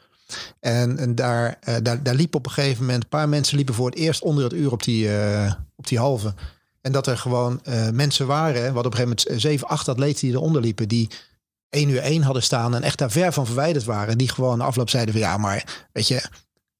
En, 0.60 0.98
en 0.98 1.14
daar, 1.14 1.58
daar, 1.82 2.02
daar 2.02 2.14
liepen 2.14 2.38
op 2.38 2.46
een 2.46 2.52
gegeven 2.52 2.84
moment 2.84 3.02
een 3.02 3.08
paar 3.08 3.28
mensen 3.28 3.56
liepen 3.56 3.74
voor 3.74 3.86
het 3.86 3.98
eerst 3.98 4.22
onder 4.22 4.44
het 4.44 4.52
uur 4.52 4.72
op 4.72 4.82
die, 4.82 5.16
eh, 5.18 5.52
op 5.76 5.86
die 5.86 5.98
halve. 5.98 6.34
En 6.80 6.92
dat 6.92 7.06
er 7.06 7.18
gewoon 7.18 7.60
eh, 7.64 7.88
mensen 7.88 8.26
waren. 8.26 8.62
Hadden 8.64 8.84
op 8.84 8.84
een 8.84 8.98
gegeven 8.98 9.24
moment 9.26 9.42
zeven, 9.42 9.68
acht 9.68 9.88
atleten 9.88 10.20
die 10.26 10.36
eronder 10.36 10.62
liepen. 10.62 10.88
Die 10.88 11.08
1 11.70 11.88
uur 11.88 12.00
1 12.02 12.22
hadden 12.22 12.42
staan 12.42 12.74
en 12.74 12.82
echt 12.82 12.98
daar 12.98 13.10
ver 13.10 13.32
van 13.32 13.46
verwijderd 13.46 13.84
waren. 13.84 14.18
Die 14.18 14.28
gewoon 14.28 14.60
afloop 14.60 14.90
zeiden 14.90 15.12
van 15.14 15.22
ja, 15.22 15.36
maar 15.36 15.86
weet 15.92 16.08
je, 16.08 16.22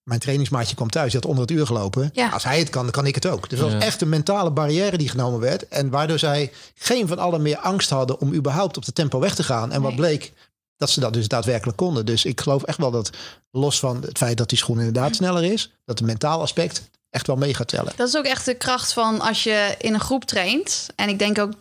mijn 0.02 0.20
trainingsmaatje 0.20 0.74
kwam 0.74 0.90
thuis, 0.90 1.10
die 1.12 1.20
had 1.20 1.28
onder 1.30 1.44
het 1.46 1.52
uur 1.52 1.66
gelopen. 1.66 2.10
Ja. 2.12 2.28
Als 2.28 2.44
hij 2.44 2.58
het 2.58 2.70
kan, 2.70 2.82
dan 2.82 2.90
kan 2.92 3.06
ik 3.06 3.14
het 3.14 3.26
ook. 3.26 3.48
Dus 3.48 3.58
dat 3.58 3.72
was 3.72 3.80
Ja. 3.80 3.86
echt 3.86 4.00
een 4.00 4.08
mentale 4.08 4.50
barrière 4.50 4.96
die 4.96 5.08
genomen 5.08 5.40
werd. 5.40 5.68
En 5.68 5.90
waardoor 5.90 6.18
zij 6.18 6.52
geen 6.74 7.08
van 7.08 7.18
allen 7.18 7.42
meer 7.42 7.58
angst 7.58 7.90
hadden 7.90 8.20
om 8.20 8.34
überhaupt 8.34 8.76
op 8.76 8.84
de 8.84 8.92
tempo 8.92 9.18
weg 9.20 9.34
te 9.34 9.42
gaan. 9.42 9.72
En 9.72 9.80
wat 9.82 9.90
Nee. 9.90 10.00
bleek, 10.00 10.32
dat 10.76 10.90
ze 10.90 11.00
dat 11.00 11.12
dus 11.12 11.28
daadwerkelijk 11.28 11.76
konden. 11.78 12.06
Dus 12.06 12.24
ik 12.24 12.40
geloof 12.40 12.62
echt 12.62 12.78
wel 12.78 12.90
dat, 12.90 13.10
los 13.50 13.78
van 13.78 14.02
het 14.02 14.18
feit 14.18 14.36
dat 14.36 14.48
die 14.48 14.58
schoen 14.58 14.78
inderdaad 14.78 15.14
sneller 15.16 15.44
is, 15.44 15.72
dat 15.84 15.98
het 15.98 16.06
mentaal 16.08 16.40
aspect 16.40 16.82
echt 17.10 17.26
wel 17.26 17.36
mee 17.36 17.54
gaat 17.54 17.68
tellen. 17.68 17.92
Dat 17.96 18.08
is 18.08 18.16
ook 18.16 18.24
echt 18.24 18.44
de 18.44 18.54
kracht 18.54 18.92
van 18.92 19.20
als 19.20 19.42
je 19.42 19.74
in 19.78 19.94
een 19.94 20.00
groep 20.00 20.24
traint. 20.24 20.86
En 20.96 21.08
ik 21.08 21.18
denk 21.18 21.38
ook 21.38 21.52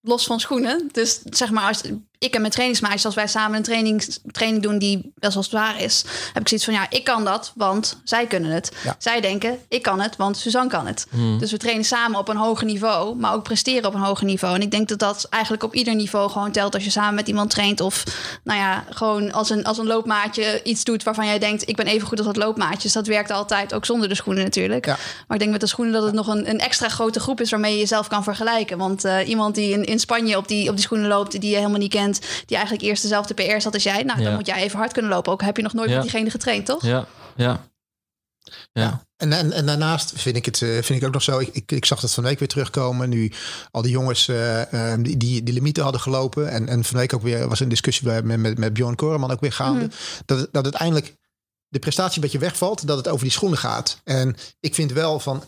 los 0.00 0.24
van 0.26 0.40
schoenen. 0.40 0.88
Dus 0.92 1.20
zeg 1.24 1.50
maar, 1.50 1.68
als 1.68 1.80
ik 2.18 2.34
en 2.34 2.40
mijn 2.40 2.52
trainingsmaatjes, 2.52 3.04
als 3.04 3.14
wij 3.14 3.26
samen 3.26 3.56
een 3.56 3.62
training, 3.62 4.04
training 4.30 4.62
doen 4.62 4.78
die 4.78 5.12
best 5.14 5.34
wel 5.34 5.42
zwaar 5.42 5.80
is, 5.80 6.04
heb 6.32 6.42
ik 6.42 6.48
zoiets 6.48 6.66
van 6.66 6.74
ja, 6.74 6.86
ik 6.90 7.04
kan 7.04 7.24
dat, 7.24 7.52
want 7.54 8.00
zij 8.04 8.26
kunnen 8.26 8.50
het. 8.50 8.72
Ja. 8.84 8.96
Zij 8.98 9.20
denken, 9.20 9.58
ik 9.68 9.82
kan 9.82 10.00
het, 10.00 10.16
want 10.16 10.36
Suzanne 10.36 10.70
kan 10.70 10.86
het. 10.86 11.06
Hmm. 11.10 11.38
Dus 11.38 11.50
we 11.50 11.56
trainen 11.56 11.84
samen 11.84 12.18
op 12.18 12.28
een 12.28 12.36
hoger 12.36 12.66
niveau, 12.66 13.16
maar 13.16 13.34
ook 13.34 13.42
presteren 13.42 13.86
op 13.86 13.94
een 13.94 14.00
hoger 14.00 14.24
niveau. 14.26 14.54
En 14.54 14.62
ik 14.62 14.70
denk 14.70 14.88
dat 14.88 14.98
dat 14.98 15.26
eigenlijk 15.30 15.62
op 15.62 15.74
ieder 15.74 15.94
niveau 15.94 16.30
gewoon 16.30 16.52
telt 16.52 16.74
als 16.74 16.84
je 16.84 16.90
samen 16.90 17.14
met 17.14 17.28
iemand 17.28 17.50
traint. 17.50 17.80
Of 17.80 18.04
nou 18.44 18.58
ja, 18.58 18.84
gewoon 18.90 19.32
als 19.32 19.50
een, 19.50 19.64
als 19.64 19.78
een 19.78 19.86
loopmaatje 19.86 20.60
iets 20.64 20.84
doet 20.84 21.02
waarvan 21.02 21.26
jij 21.26 21.38
denkt, 21.38 21.68
ik 21.68 21.76
ben 21.76 21.86
even 21.86 22.08
goed 22.08 22.18
als 22.18 22.26
dat 22.26 22.36
loopmaatje. 22.36 22.82
Dus 22.82 22.92
dat 22.92 23.06
werkt 23.06 23.30
altijd, 23.30 23.74
ook 23.74 23.84
zonder 23.84 24.08
de 24.08 24.14
schoenen 24.14 24.44
natuurlijk. 24.44 24.86
Ja. 24.86 24.96
Maar 25.26 25.36
ik 25.36 25.38
denk 25.38 25.50
met 25.50 25.60
de 25.60 25.66
schoenen 25.66 25.94
dat 25.94 26.02
het 26.02 26.14
nog 26.14 26.26
een, 26.26 26.48
een 26.48 26.60
extra 26.60 26.88
grote 26.88 27.20
groep 27.20 27.40
is 27.40 27.50
waarmee 27.50 27.72
je 27.72 27.78
jezelf 27.78 28.08
kan 28.08 28.22
vergelijken. 28.22 28.78
Want 28.78 29.04
eh, 29.04 29.28
iemand 29.28 29.54
die 29.54 29.72
in, 29.72 29.84
in 29.84 29.98
Spanje 29.98 30.36
op 30.36 30.48
die, 30.48 30.68
op 30.68 30.74
die 30.74 30.84
schoenen 30.84 31.08
loopt, 31.08 31.40
die 31.40 31.50
je 31.50 31.56
helemaal 31.56 31.78
niet 31.78 31.90
kent, 31.90 32.07
die 32.16 32.56
eigenlijk 32.56 32.86
eerst 32.86 33.02
dezelfde 33.02 33.34
PR's 33.34 33.64
had 33.64 33.74
als 33.74 33.82
jij, 33.82 34.02
nou 34.02 34.18
dan 34.18 34.30
Ja. 34.30 34.36
moet 34.36 34.46
jij 34.46 34.62
even 34.62 34.78
hard 34.78 34.92
kunnen 34.92 35.10
lopen. 35.10 35.32
Ook 35.32 35.42
heb 35.42 35.56
je 35.56 35.62
nog 35.62 35.72
nooit 35.72 35.88
Ja. 35.88 35.94
met 35.94 36.02
diegene 36.02 36.30
getraind, 36.30 36.66
toch? 36.66 36.82
Ja, 36.82 37.06
ja. 37.36 37.66
Ja. 38.72 39.06
En, 39.16 39.32
en, 39.32 39.52
en 39.52 39.66
daarnaast 39.66 40.12
vind 40.16 40.36
ik 40.36 40.44
het 40.44 40.62
eh, 40.62 40.68
vind 40.68 40.88
ik 41.00 41.04
ook 41.04 41.12
nog 41.12 41.22
zo. 41.22 41.38
Ik, 41.38 41.48
ik, 41.52 41.72
ik 41.72 41.84
zag 41.84 42.00
dat 42.00 42.12
van 42.12 42.22
de 42.22 42.28
week 42.28 42.38
weer 42.38 42.48
terugkomen. 42.48 43.08
Nu 43.08 43.32
al 43.70 43.82
die 43.82 43.90
jongens 43.90 44.28
eh, 44.28 44.92
eh, 44.92 44.98
die, 45.02 45.16
die, 45.16 45.42
die 45.42 45.54
limieten 45.54 45.82
hadden 45.82 46.00
gelopen. 46.00 46.50
En, 46.50 46.68
en 46.68 46.84
van 46.84 46.92
de 46.92 46.98
week 46.98 47.14
ook 47.14 47.22
weer 47.22 47.48
was 47.48 47.60
een 47.60 47.68
discussie 47.68 48.04
bij, 48.06 48.22
met, 48.22 48.38
met, 48.38 48.58
met 48.58 48.72
Bjorn 48.72 48.94
Koreman 48.94 49.30
ook 49.30 49.40
weer 49.40 49.52
gaande. 49.52 49.84
Mhm. 49.84 49.94
Dat, 50.24 50.48
dat 50.52 50.64
uiteindelijk 50.64 51.14
de 51.68 51.78
prestatie 51.78 52.16
een 52.16 52.22
beetje 52.22 52.38
wegvalt. 52.38 52.86
Dat 52.86 52.96
het 52.96 53.08
over 53.08 53.22
die 53.22 53.32
schoenen 53.32 53.58
gaat. 53.58 54.00
En 54.04 54.36
ik 54.60 54.74
vind 54.74 54.92
wel 54.92 55.20
van. 55.20 55.44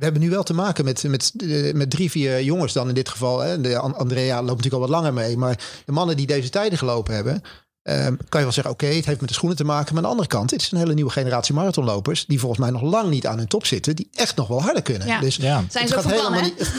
We 0.00 0.06
hebben 0.06 0.22
nu 0.22 0.30
wel 0.30 0.42
te 0.42 0.54
maken 0.54 0.84
met, 0.84 1.02
met, 1.08 1.32
eh, 1.36 1.74
met 1.74 1.90
drie, 1.90 2.10
vier 2.10 2.42
jongens 2.42 2.72
dan 2.72 2.88
in 2.88 2.94
dit 2.94 3.08
geval. 3.08 3.38
Hè. 3.38 3.60
De 3.60 3.78
An- 3.78 3.94
Andrea 3.96 4.36
loopt 4.36 4.46
natuurlijk 4.56 4.74
al 4.74 4.80
wat 4.80 4.88
langer 4.88 5.12
mee. 5.12 5.36
Maar 5.36 5.82
de 5.86 5.92
mannen 5.92 6.16
die 6.16 6.26
deze 6.26 6.48
tijden 6.48 6.78
gelopen 6.78 7.14
hebben... 7.14 7.42
ehm, 7.82 8.14
kan 8.28 8.40
je 8.40 8.46
wel 8.46 8.52
zeggen, 8.52 8.72
oké, 8.72 8.86
het 8.86 9.04
heeft 9.04 9.20
met 9.20 9.28
de 9.28 9.34
schoenen 9.34 9.56
te 9.58 9.64
maken. 9.64 9.86
Maar 9.94 9.96
aan 9.96 10.02
de 10.02 10.08
andere 10.08 10.28
kant, 10.28 10.50
het 10.50 10.60
is 10.60 10.70
een 10.72 10.78
hele 10.78 10.94
nieuwe 10.94 11.10
generatie 11.10 11.54
marathonlopers... 11.54 12.26
die 12.26 12.38
volgens 12.40 12.60
mij 12.60 12.70
nog 12.70 12.82
lang 12.82 13.10
niet 13.10 13.26
aan 13.26 13.38
hun 13.38 13.48
top 13.48 13.66
zitten... 13.66 13.96
die 13.96 14.08
echt 14.14 14.36
nog 14.36 14.48
wel 14.48 14.62
harder 14.62 14.82
kunnen. 14.82 15.06
Ja. 15.06 15.20
Dus 15.20 15.36
Ja. 15.36 15.64
Zijn 15.70 15.84
het 15.84 15.92
ze 15.92 15.96
ook 15.98 16.02
gaat 16.02 16.12
van 16.12 16.20
plan, 16.20 16.32
hè? 16.34 16.40
niet... 16.40 16.72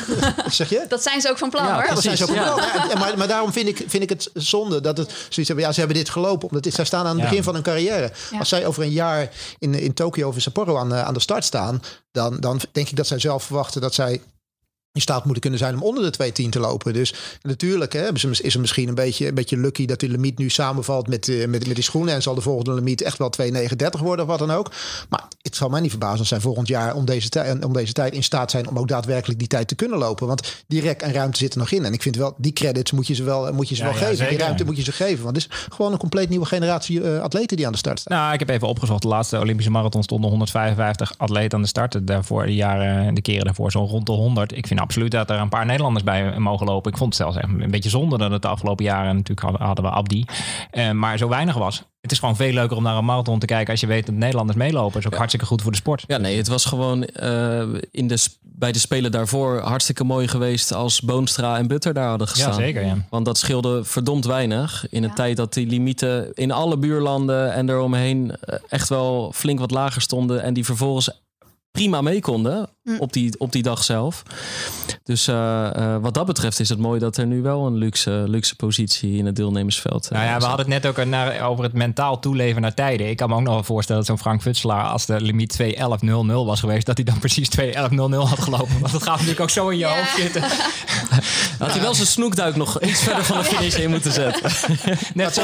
zeg 0.53 0.69
je? 0.69 0.85
Dat 0.89 1.03
zijn 1.03 1.21
ze 1.21 1.29
ook 1.29 1.37
van 1.37 1.49
plan, 1.49 1.65
Ja, 1.65 1.73
hoor. 1.73 1.83
Ja, 1.83 1.93
dat 1.93 2.03
zijn 2.03 2.17
ze 2.17 2.23
ook 2.23 2.35
ja. 2.35 2.55
Ja, 2.89 2.97
maar, 2.99 3.17
maar 3.17 3.27
daarom 3.27 3.51
vind 3.51 3.67
ik, 3.67 3.83
vind 3.87 4.03
ik 4.03 4.09
het 4.09 4.29
zonde 4.33 4.81
dat 4.81 4.97
het 4.97 5.09
zoiets 5.09 5.47
hebben. 5.47 5.65
Ja, 5.65 5.71
ze 5.71 5.79
hebben 5.79 5.97
dit 5.97 6.09
gelopen. 6.09 6.47
Omdat 6.47 6.63
dit, 6.63 6.73
zij 6.73 6.85
staan 6.85 7.05
aan 7.05 7.11
het 7.13 7.21
Ja. 7.23 7.27
begin 7.29 7.43
van 7.43 7.53
hun 7.53 7.63
carrière. 7.63 8.11
Ja. 8.31 8.39
Als 8.39 8.49
zij 8.49 8.65
over 8.65 8.83
een 8.83 8.91
jaar 8.91 9.29
in, 9.59 9.73
in 9.73 9.93
Tokio 9.93 10.27
of 10.27 10.35
in 10.35 10.41
Sapporo 10.41 10.77
aan, 10.77 10.89
de- 10.89 11.03
aan 11.03 11.13
de 11.13 11.19
start 11.19 11.43
staan. 11.45 11.81
Dan, 12.11 12.39
dan 12.39 12.59
denk 12.71 12.89
ik 12.89 12.95
dat 12.95 13.07
zij 13.07 13.19
zelf 13.19 13.43
verwachten 13.43 13.81
dat 13.81 13.93
zij 13.93 14.21
in 14.93 15.01
staat 15.01 15.23
moeten 15.23 15.41
kunnen 15.41 15.59
zijn 15.59 15.75
om 15.75 15.83
onder 15.83 16.11
de 16.11 16.31
2.10 16.43 16.49
te 16.49 16.59
lopen. 16.59 16.93
Dus 16.93 17.13
natuurlijk 17.41 17.93
hè, 17.93 18.13
is 18.41 18.53
er 18.53 18.59
misschien 18.59 18.87
een 18.87 18.95
beetje, 18.95 19.27
een 19.27 19.33
beetje 19.33 19.57
lucky 19.57 19.85
dat 19.85 19.99
die 19.99 20.09
limiet 20.09 20.37
nu 20.37 20.49
samenvalt 20.49 21.07
met, 21.07 21.27
eh, 21.29 21.47
met, 21.47 21.67
met 21.67 21.75
die 21.75 21.83
schoenen. 21.83 22.13
En 22.13 22.21
zal 22.21 22.35
de 22.35 22.41
volgende 22.41 22.73
limiet 22.73 23.01
echt 23.01 23.17
wel 23.17 23.29
2,39 23.29 24.01
worden 24.01 24.25
of 24.25 24.31
wat 24.31 24.39
dan 24.39 24.51
ook. 24.51 24.71
Maar 25.09 25.23
het 25.41 25.55
zal 25.55 25.69
mij 25.69 25.81
niet 25.81 25.89
verbazen 25.89 26.19
als 26.19 26.27
zij 26.27 26.39
volgend 26.39 26.67
jaar 26.67 26.95
om 26.95 27.05
deze, 27.05 27.29
tijd, 27.29 27.65
om 27.65 27.73
deze 27.73 27.93
tijd 27.93 28.13
in 28.13 28.23
staat 28.23 28.51
zijn 28.51 28.67
om 28.67 28.79
ook 28.79 28.87
daadwerkelijk 28.87 29.39
die 29.39 29.47
tijd 29.47 29.67
te 29.67 29.75
kunnen 29.75 29.97
lopen. 29.97 30.27
Want 30.27 30.63
die 30.67 30.81
rek 30.81 31.01
en 31.01 31.13
ruimte 31.13 31.37
zit 31.37 31.53
er 31.53 31.59
nog 31.59 31.71
in. 31.71 31.85
En 31.85 31.93
ik 31.93 32.01
vind 32.01 32.15
wel, 32.15 32.33
die 32.37 32.53
credits 32.53 32.91
moet 32.91 33.07
je 33.07 33.13
ze 33.13 33.23
wel, 33.23 33.53
moet 33.53 33.69
je 33.69 33.75
ze 33.75 33.83
Ja, 33.83 33.89
wel 33.89 33.99
ja, 33.99 34.07
geven. 34.07 34.29
Die 34.29 34.37
ruimte 34.37 34.65
moet 34.65 34.77
je 34.77 34.83
ze 34.83 34.91
geven. 34.91 35.23
Want 35.23 35.35
het 35.35 35.45
is 35.45 35.57
gewoon 35.69 35.91
een 35.91 35.97
compleet 35.97 36.29
nieuwe 36.29 36.45
generatie 36.45 37.03
eh, 37.03 37.21
atleten 37.21 37.57
die 37.57 37.65
aan 37.65 37.71
de 37.71 37.77
start 37.77 37.99
staan. 37.99 38.17
Nou, 38.17 38.33
ik 38.33 38.39
heb 38.39 38.49
even 38.49 38.67
opgezocht. 38.67 39.01
De 39.01 39.07
laatste 39.07 39.39
Olympische 39.39 39.71
marathon 39.71 40.03
stonden 40.03 40.29
155 40.29 41.13
atleten 41.17 41.57
aan 41.57 41.61
de 41.61 41.67
start. 41.67 42.07
Daarvoor 42.07 42.45
de 42.45 42.55
jaren, 42.55 43.13
de 43.13 43.21
keren 43.21 43.45
daarvoor 43.45 43.71
zo 43.71 43.85
rond 43.85 44.05
de 44.05 44.11
100. 44.11 44.57
Ik 44.57 44.67
vind 44.67 44.79
absoluut 44.81 45.11
dat 45.11 45.29
er 45.29 45.39
een 45.39 45.49
paar 45.49 45.65
Nederlanders 45.65 46.03
bij 46.03 46.39
mogen 46.39 46.65
lopen. 46.65 46.91
Ik 46.91 46.97
vond 46.97 47.13
het 47.17 47.21
zelfs 47.23 47.37
echt 47.37 47.61
een 47.61 47.71
beetje 47.71 47.89
zonde 47.89 48.17
dat 48.17 48.31
het 48.31 48.41
de 48.41 48.47
afgelopen 48.47 48.85
jaren 48.85 49.15
natuurlijk 49.15 49.41
hadden, 49.47 49.61
hadden 49.65 49.85
we 49.85 49.91
Abdi, 49.91 50.25
eh, 50.71 50.91
maar 50.91 51.17
zo 51.17 51.27
weinig 51.27 51.55
was. 51.55 51.83
Het 52.01 52.11
is 52.11 52.19
gewoon 52.19 52.35
veel 52.35 52.53
leuker 52.53 52.77
om 52.77 52.83
naar 52.83 52.97
een 52.97 53.05
marathon 53.05 53.39
te 53.39 53.45
kijken 53.45 53.71
als 53.71 53.79
je 53.79 53.87
weet 53.87 54.05
dat 54.05 54.15
Nederlanders 54.15 54.57
meelopen. 54.57 54.99
is 54.99 55.05
ook 55.05 55.15
hartstikke 55.15 55.45
goed 55.45 55.61
voor 55.61 55.71
de 55.71 55.77
sport. 55.77 56.03
Ja, 56.07 56.17
nee, 56.17 56.37
het 56.37 56.47
was 56.47 56.65
gewoon 56.65 57.03
eh, 57.03 57.61
in 57.91 58.07
de, 58.07 58.25
bij 58.41 58.71
de 58.71 58.79
Spelen 58.79 59.11
daarvoor 59.11 59.59
hartstikke 59.59 60.03
mooi 60.03 60.27
geweest 60.27 60.73
als 60.73 61.01
Boonstra 61.01 61.57
en 61.57 61.67
Butter 61.67 61.93
daar 61.93 62.07
hadden 62.09 62.27
gestaan. 62.27 62.49
Ja, 62.49 62.55
zeker. 62.55 62.85
Ja. 62.85 62.95
Want 63.09 63.25
dat 63.25 63.37
scheelde 63.37 63.83
verdomd 63.83 64.25
weinig. 64.25 64.85
In 64.89 65.03
een 65.03 65.09
Ja. 65.09 65.15
tijd 65.15 65.37
dat 65.37 65.53
die 65.53 65.67
limieten 65.67 66.33
in 66.33 66.51
alle 66.51 66.77
buurlanden 66.77 67.53
en 67.53 67.69
eromheen 67.69 68.35
eh, 68.41 68.57
echt 68.69 68.89
wel 68.89 69.31
flink 69.35 69.59
wat 69.59 69.71
lager 69.71 70.01
stonden. 70.01 70.43
En 70.43 70.53
die 70.53 70.65
vervolgens 70.65 71.21
prima 71.71 72.01
mee 72.01 72.21
konden 72.21 72.69
Hm. 72.83 72.95
op, 72.99 73.13
die, 73.13 73.39
op 73.39 73.51
die 73.51 73.63
dag 73.63 73.83
zelf. 73.83 74.23
Dus 75.03 75.27
eh, 75.27 75.75
eh, 75.75 76.01
wat 76.01 76.13
dat 76.13 76.25
betreft 76.25 76.59
is 76.59 76.69
het 76.69 76.79
mooi 76.79 76.99
dat 76.99 77.17
er 77.17 77.25
nu 77.25 77.41
wel 77.41 77.65
een 77.65 77.75
luxe, 77.75 78.23
luxe 78.27 78.55
positie 78.55 79.17
in 79.17 79.25
het 79.25 79.35
deelnemersveld 79.35 80.05
eh, 80.05 80.11
Nou 80.11 80.25
ja, 80.25 80.37
we 80.37 80.45
hadden 80.45 80.71
het 80.71 80.83
net 80.83 80.85
ook 80.97 81.05
naar, 81.05 81.41
over 81.41 81.63
het 81.63 81.73
mentaal 81.73 82.19
toeleven 82.19 82.61
naar 82.61 82.73
tijden. 82.73 83.09
Ik 83.09 83.17
kan 83.17 83.29
me 83.29 83.35
ook 83.35 83.41
nog 83.41 83.53
wel 83.53 83.63
voorstellen 83.63 84.01
dat 84.01 84.09
zo'n 84.09 84.19
Frank 84.19 84.41
Futselaar, 84.41 84.83
als 84.85 85.05
de 85.05 85.21
limiet 85.21 85.57
2.11.00 85.61 86.11
was 86.25 86.59
geweest, 86.59 86.85
dat 86.85 86.95
hij 86.97 87.05
dan 87.05 87.19
precies 87.19 87.49
2.11.00 87.59 87.73
had 88.29 88.39
gelopen. 88.39 88.79
Want 88.79 88.91
dat 88.91 89.03
gaat 89.03 89.13
natuurlijk 89.13 89.39
ook 89.39 89.49
zo 89.49 89.69
in 89.69 89.77
je 89.77 89.85
Ja. 89.85 89.95
hoofd 89.97 90.15
zitten. 90.15 90.43
Had 91.59 91.71
hij 91.71 91.81
wel 91.81 91.93
zijn 91.93 92.07
snoekduik 92.07 92.55
nog 92.55 92.81
iets 92.81 92.99
verder 93.03 93.25
van 93.25 93.37
de 93.37 93.43
finish 93.43 93.75
in 93.75 93.89
moeten 93.89 94.11
zetten. 94.11 94.51
Net 95.13 95.33
zo 95.33 95.41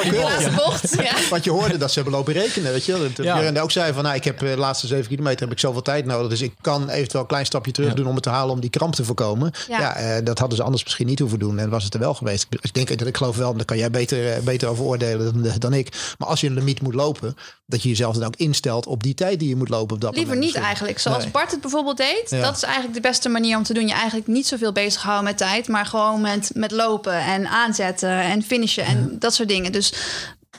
bocht, 0.56 0.94
ja. 1.04 1.14
Want 1.30 1.44
je 1.44 1.52
hoorde 1.52 1.78
dat 1.78 1.90
ze 1.92 1.96
hebben 2.00 2.14
lopen 2.18 2.34
rekenen, 2.34 2.72
weet 2.72 2.86
je 2.86 2.92
wel. 2.92 3.02
Dat. 3.02 3.14
Björn 3.16 3.60
ook 3.60 3.72
zei 3.72 3.94
van, 3.94 4.04
nou, 4.04 4.16
ik 4.16 4.24
heb 4.24 4.42
eh, 4.42 4.50
de 4.50 4.58
laatste 4.58 4.88
zeven 4.88 5.08
kilometer 5.08 5.40
heb 5.40 5.52
ik 5.52 5.60
zoveel 5.60 5.82
tijd 5.82 6.06
nodig. 6.06 6.30
Dus 6.30 6.42
ik 6.42 6.54
kan 6.62 6.90
eventueel 6.90 7.22
een 7.22 7.28
klein 7.28 7.46
stapje 7.46 7.72
terug 7.72 7.90
Ja. 7.90 7.96
doen 7.96 8.08
om 8.08 8.14
het 8.14 8.24
te 8.24 8.30
halen 8.30 8.54
om 8.54 8.60
die 8.60 8.70
kramp 8.70 8.96
te 8.96 9.04
voorkomen. 9.06 9.52
Ja. 9.68 9.80
Ja, 9.80 9.96
eh, 9.96 10.26
dat 10.26 10.40
hadden 10.40 10.58
ze 10.58 10.64
anders 10.64 10.84
misschien 10.84 11.08
niet 11.08 11.20
hoeven 11.20 11.40
doen. 11.40 11.60
En 11.60 11.70
was 11.70 11.84
het 11.84 11.94
er 11.94 12.00
wel 12.00 12.14
geweest. 12.14 12.48
Ik 12.62 12.74
denk 12.74 12.98
dat 13.00 13.08
ik 13.08 13.18
geloof 13.18 13.36
wel, 13.38 13.54
daar 13.56 13.66
kan 13.66 13.78
jij 13.78 13.92
beter, 13.92 14.32
eh, 14.34 14.40
beter 14.42 14.68
over 14.68 14.84
oordelen 14.84 15.44
dan, 15.44 15.52
dan 15.60 15.74
ik. 15.74 16.14
Maar 16.18 16.28
als 16.28 16.42
je 16.42 16.48
een 16.48 16.54
limiet 16.54 16.82
moet 16.82 16.94
lopen, 16.94 17.36
dat 17.66 17.84
je 17.84 17.90
jezelf 17.90 18.16
dan 18.16 18.24
ook 18.28 18.36
instelt 18.36 18.86
op 18.86 19.04
die 19.04 19.14
tijd 19.14 19.40
die 19.40 19.50
je 19.50 19.56
moet 19.56 19.70
lopen 19.70 19.96
op 19.96 20.02
dat 20.02 20.16
Liever 20.16 20.34
moment 20.34 20.40
niet 20.40 20.46
misschien. 20.46 20.64
eigenlijk. 20.64 21.00
Zoals 21.00 21.24
Nee. 21.24 21.32
Bart 21.32 21.52
het 21.52 21.62
bijvoorbeeld 21.62 21.98
deed. 21.98 22.24
Ja. 22.30 22.42
Dat 22.42 22.56
is 22.56 22.64
eigenlijk 22.64 22.94
de 22.94 23.02
beste 23.02 23.30
manier 23.30 23.58
om 23.58 23.64
te 23.64 23.74
doen. 23.74 23.88
Je 23.88 23.94
eigenlijk 23.94 24.28
niet 24.28 24.48
zoveel 24.48 24.72
bezighouden 24.72 25.24
met 25.24 25.38
tijd. 25.38 25.67
Maar 25.68 25.86
gewoon 25.86 26.22
met, 26.22 26.52
met 26.54 26.72
lopen 26.72 27.20
en 27.20 27.48
aanzetten 27.48 28.10
en 28.10 28.44
finishen 28.44 28.86
en 28.86 29.16
dat 29.20 29.34
soort 29.34 29.50
dingen. 29.50 29.72
Dus 29.72 29.94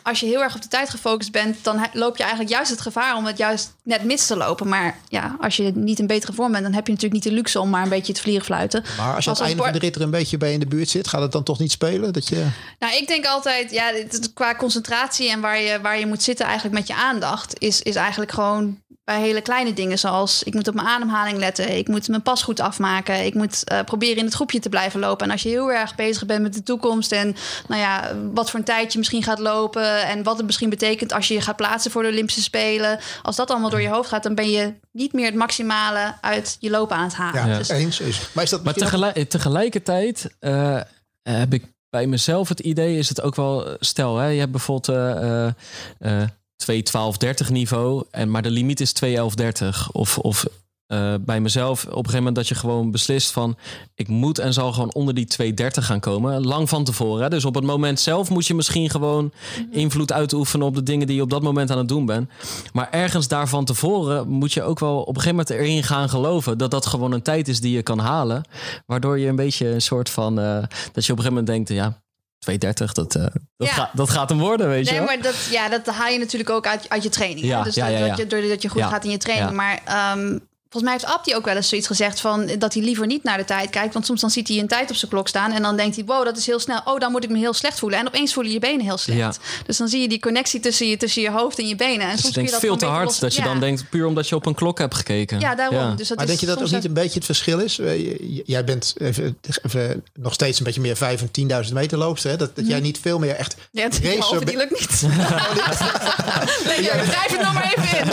als 0.03 0.21
je 0.21 0.27
heel 0.27 0.43
erg 0.43 0.55
op 0.55 0.63
de 0.63 0.69
tijd 0.69 0.91
gefocust 0.91 1.33
bent... 1.33 1.65
dan 1.65 1.87
loop 1.93 2.17
je 2.17 2.23
eigenlijk 2.23 2.53
juist 2.53 2.71
het 2.71 2.81
gevaar 2.81 3.17
om 3.17 3.25
het 3.25 3.39
juist 3.39 3.75
net 3.83 4.05
mis 4.05 4.27
te 4.27 4.37
lopen. 4.37 4.69
Maar 4.69 4.99
ja, 5.09 5.37
als 5.41 5.57
je 5.57 5.73
niet 5.75 5.99
in 5.99 6.07
betere 6.07 6.33
vorm 6.33 6.53
bent... 6.53 6.65
dan 6.65 6.73
heb 6.73 6.87
je 6.87 6.93
natuurlijk 6.93 7.25
niet 7.25 7.33
de 7.33 7.39
luxe 7.39 7.61
om 7.61 7.71
maar 7.71 7.83
een 7.83 7.89
beetje 7.89 8.13
te 8.13 8.21
vliegen 8.21 8.45
fluiten. 8.45 8.83
Maar 8.83 8.91
als 8.91 8.99
je 8.99 9.05
aan 9.07 9.15
Als 9.15 9.39
het 9.39 9.49
einde 9.49 9.63
van 9.63 9.73
de 9.73 9.79
rit 9.79 9.95
er 9.95 10.03
een 10.03 10.11
beetje 10.11 10.37
bij 10.37 10.53
in 10.53 10.61
de 10.61 10.67
buurt 10.67 10.89
zit, 10.89 11.09
gaat 11.09 11.23
het 11.23 11.33
dan 11.33 11.43
toch 11.43 11.59
niet 11.59 11.71
spelen? 11.71 12.13
Dat 12.13 12.29
je... 12.29 12.47
Nou, 12.79 12.97
ik 12.97 13.07
denk 13.07 13.27
altijd, 13.27 13.71
ja, 13.71 13.93
qua 14.35 14.55
concentratie 14.55 15.31
en 15.31 15.41
waar 15.41 15.61
je, 15.61 15.81
waar 15.81 15.99
je 15.99 16.07
moet 16.07 16.23
zitten 16.23 16.47
eigenlijk 16.47 16.75
met 16.75 16.87
je 16.87 16.95
aandacht, 16.95 17.59
is, 17.59 17.83
is 17.83 17.95
eigenlijk 17.95 18.33
gewoon 18.33 18.79
bij 19.09 19.21
hele 19.21 19.41
kleine 19.41 19.73
dingen 19.73 19.99
zoals 19.99 20.43
ik 20.43 20.55
moet 20.55 20.69
op 20.69 20.75
mijn 20.75 20.87
ademhaling 20.87 21.39
letten, 21.39 21.77
ik 21.77 21.89
moet 21.89 22.09
mijn 22.09 22.23
pas 22.23 22.43
goed 22.43 22.61
afmaken, 22.61 23.25
ik 23.25 23.35
moet 23.35 23.65
eh, 23.65 23.81
proberen 23.85 24.17
in 24.17 24.25
het 24.25 24.35
groepje 24.35 24.59
te 24.61 24.69
blijven 24.69 25.01
lopen. 25.01 25.27
En 25.27 25.33
als 25.33 25.43
je 25.43 25.49
heel 25.49 25.73
erg 25.73 25.95
bezig 25.95 26.27
bent 26.27 26.43
met 26.43 26.55
de 26.55 26.63
toekomst 26.63 27.13
en 27.13 27.37
nou 27.69 27.81
ja, 27.81 28.15
wat 28.35 28.51
voor 28.51 28.59
een 28.59 28.65
tijd 28.65 28.93
je 28.93 28.99
misschien 28.99 29.23
gaat 29.23 29.39
lopen 29.39 30.03
en 30.07 30.23
wat 30.23 30.37
het 30.37 30.47
misschien 30.47 30.71
betekent 30.71 31.13
als 31.13 31.29
je 31.29 31.35
je 31.35 31.41
gaat 31.41 31.57
plaatsen 31.57 31.91
voor 31.91 32.03
de 32.03 32.09
Olympische 32.09 32.43
Spelen, 32.43 32.99
als 33.23 33.37
dat 33.37 33.51
allemaal 33.51 33.71
door 33.71 33.81
je 33.81 33.89
hoofd 33.89 34.09
gaat, 34.09 34.23
dan 34.23 34.35
ben 34.35 34.51
je 34.51 34.75
niet 34.93 35.13
meer 35.13 35.27
het 35.27 35.35
maximale 35.35 36.15
uit 36.21 36.57
je 36.61 36.71
lopen 36.71 36.97
aan 36.97 37.05
het 37.05 37.15
halen. 37.15 37.49
Ja, 37.51 37.59
Dus, 37.59 37.69
eens. 37.69 38.01
Is. 38.01 38.29
Maar 38.33 38.45
is 38.45 38.51
dat 38.51 38.65
Maar 38.65 38.73
ook- 38.73 38.79
tegelijk, 38.79 39.31
tegelijkertijd 39.31 40.31
eh, 40.39 40.81
heb 41.23 41.53
ik 41.55 41.65
bij 41.91 42.07
mezelf 42.07 42.49
het 42.49 42.61
idee, 42.61 42.99
is 42.99 43.09
het 43.09 43.21
ook 43.23 43.35
wel, 43.37 43.67
eh, 43.67 43.75
stel, 43.79 44.17
hè, 44.17 44.27
je 44.27 44.39
hebt 44.39 44.51
bijvoorbeeld 44.53 44.89
eh 44.99 45.47
eh, 45.47 45.53
eh, 45.99 46.29
2.12.30 46.71 47.53
niveau, 47.53 48.05
en, 48.11 48.31
maar 48.31 48.43
de 48.43 48.51
limiet 48.51 48.81
is 48.81 48.93
2.11.30. 49.05 49.69
Of, 49.93 50.19
of 50.19 50.47
eh, 50.89 51.15
bij 51.21 51.41
mezelf 51.41 51.83
op 51.85 51.89
een 51.89 51.97
gegeven 51.97 52.17
moment 52.17 52.35
dat 52.35 52.49
je 52.49 52.55
gewoon 52.55 52.91
beslist 52.91 53.31
van, 53.31 53.57
ik 53.95 54.09
moet 54.09 54.39
en 54.39 54.53
zal 54.53 54.73
gewoon 54.73 54.95
onder 54.95 55.15
die 55.15 55.27
2.30 55.43 55.67
gaan 55.69 56.01
komen. 56.01 56.47
Lang 56.47 56.69
van 56.69 56.85
tevoren. 56.85 57.23
Hè? 57.23 57.29
Dus 57.29 57.45
op 57.45 57.55
het 57.55 57.65
moment 57.65 58.01
zelf 58.01 58.31
moet 58.31 58.47
je 58.47 58.55
misschien 58.55 58.91
gewoon 58.91 59.33
invloed 59.71 60.13
uitoefenen 60.13 60.67
op 60.67 60.75
de 60.75 60.83
dingen 60.83 61.07
die 61.07 61.17
je 61.17 61.23
op 61.23 61.31
dat 61.31 61.43
moment 61.43 61.71
aan 61.71 61.79
het 61.79 61.89
doen 61.89 62.07
bent. 62.07 62.31
Maar 62.73 62.91
ergens 62.91 63.29
daarvan 63.29 63.65
tevoren 63.65 64.29
moet 64.29 64.53
je 64.53 64.63
ook 64.63 64.79
wel 64.79 65.01
op 65.01 65.17
een 65.17 65.23
gegeven 65.23 65.37
moment 65.37 65.51
erin 65.51 65.85
gaan 65.85 66.09
geloven 66.09 66.59
dat 66.59 66.71
dat 66.71 66.87
gewoon 66.87 67.13
een 67.13 67.23
tijd 67.23 67.49
is 67.49 67.61
die 67.61 67.75
je 67.75 67.83
kan 67.83 67.99
halen. 67.99 68.43
Waardoor 68.87 69.19
je 69.19 69.29
een 69.29 69.37
beetje 69.37 69.69
een 69.69 69.83
soort 69.83 70.11
van, 70.11 70.39
eh, 70.39 70.63
dat 70.93 71.07
je 71.07 71.13
op 71.13 71.19
een 71.19 71.25
gegeven 71.25 71.29
moment 71.29 71.47
denkt, 71.47 71.69
ja, 71.69 72.03
230, 72.39 72.93
dat, 72.93 73.15
eh, 73.15 73.23
dat, 73.57 73.69
Ja. 73.69 73.75
gaat, 73.75 73.91
dat 73.95 74.11
gaat 74.11 74.29
hem 74.29 74.39
worden, 74.39 74.69
weet 74.69 74.87
je 74.89 74.93
Nee, 74.95 75.01
maar 75.01 75.23
dat, 75.23 75.49
ja, 75.51 75.69
dat 75.69 75.87
haal 75.87 76.09
je 76.09 76.19
natuurlijk 76.19 76.51
ook 76.51 76.67
uit, 76.67 76.89
uit 76.89 77.03
je 77.03 77.09
training. 77.09 77.41
hè? 77.41 77.47
Ja, 77.47 77.63
dus 77.63 77.75
ja, 77.75 77.91
dat. 77.91 78.09
Dat 78.09 78.17
je, 78.17 78.27
doordat 78.27 78.63
je 78.63 78.69
goed 78.69 78.83
gaat 78.83 79.05
in 79.05 79.11
je 79.11 79.17
training. 79.17 79.51
Maar 79.53 79.81
ehm, 79.85 80.39
volgens 80.71 80.93
mij 80.93 80.93
heeft 80.93 81.15
Abdi 81.19 81.35
ook 81.37 81.45
wel 81.45 81.57
eens 81.57 81.69
zoiets 81.69 81.87
gezegd 81.87 82.21
van 82.21 82.51
dat 82.59 82.75
hij 82.75 82.83
liever 82.83 83.07
niet 83.07 83.23
naar 83.23 83.37
de 83.39 83.45
tijd 83.45 83.71
kijkt. 83.71 83.93
Want 83.93 84.07
soms 84.07 84.21
dan 84.21 84.31
ziet 84.31 84.49
hij 84.49 84.59
een 84.59 84.67
tijd 84.69 84.91
op 84.91 84.97
zijn 84.97 85.11
klok 85.11 85.29
staan 85.29 85.53
en 85.53 85.63
dan 85.63 85.77
denkt 85.77 85.97
hij, 85.97 86.05
wow, 86.05 86.25
dat 86.25 86.37
is 86.37 86.47
heel 86.47 86.59
snel. 86.59 86.81
Oh, 86.85 86.99
dan 87.01 87.11
moet 87.11 87.25
ik 87.25 87.31
me 87.31 87.39
heel 87.39 87.53
slecht 87.55 87.79
voelen. 87.79 87.99
En 87.99 88.07
opeens 88.07 88.33
voelen 88.33 88.53
je 88.53 88.59
benen 88.59 88.81
heel 88.85 88.97
slecht. 88.99 89.19
Ja. 89.19 89.33
Dus 89.67 89.77
dan 89.77 89.89
zie 89.89 90.01
je 90.01 90.09
die 90.09 90.21
connectie 90.21 90.61
tussen 90.61 90.89
je, 90.89 90.97
tussen 90.97 91.23
je 91.23 91.31
hoofd 91.31 91.59
en 91.59 91.69
je 91.69 91.77
benen. 91.77 92.07
En 92.07 92.13
Dus 92.13 92.21
soms 92.21 92.35
je 92.35 92.43
je 92.43 92.51
dat 92.51 92.61
veel 92.61 92.77
te 92.77 92.85
hard 92.87 93.21
dat 93.21 93.35
je 93.35 93.43
dan 93.43 93.61
denkt, 93.61 93.89
puur 93.91 94.07
omdat 94.07 94.29
je 94.29 94.35
op 94.35 94.47
een 94.47 94.55
klok 94.55 94.79
hebt 94.79 94.95
gekeken. 94.95 95.41
Ja, 95.41 95.55
daarom. 95.55 95.79
Ja. 95.79 95.95
Dus 95.95 96.09
dat 96.09 96.17
Maar 96.17 96.27
is 96.27 96.31
denk 96.31 96.41
je 96.41 96.47
dat 96.47 96.55
ook 96.57 96.61
soms 96.69 96.75
niet 96.77 96.85
een 96.85 96.93
beetje 97.03 97.15
het 97.15 97.25
verschil 97.25 97.59
is? 97.59 97.79
Eh, 97.79 98.17
Jij 98.47 98.65
bent 98.65 98.95
even, 98.99 99.39
even 99.63 100.05
nog 100.15 100.33
steeds 100.33 100.59
een 100.59 100.65
beetje 100.65 100.81
meer 100.81 100.97
5 100.97 101.21
en 101.21 101.65
10.000 101.67 101.73
meter 101.73 101.99
loopster. 101.99 102.31
Hè? 102.31 102.37
Dat, 102.37 102.57
dat 102.57 102.67
jij 102.67 102.81
niet 102.81 102.99
veel 103.03 103.19
meer 103.19 103.35
echt 103.35 103.57
Ja, 103.71 103.83
het 103.83 103.99
racer 104.03 104.45
bent. 104.45 104.57
lukt 104.57 104.71
niet. 104.81 105.03
nee, 106.69 106.85
schrijf 106.85 107.31
het 107.31 107.41
nog 107.41 107.53
maar 107.53 107.75
even 107.77 107.99
in. 107.99 108.07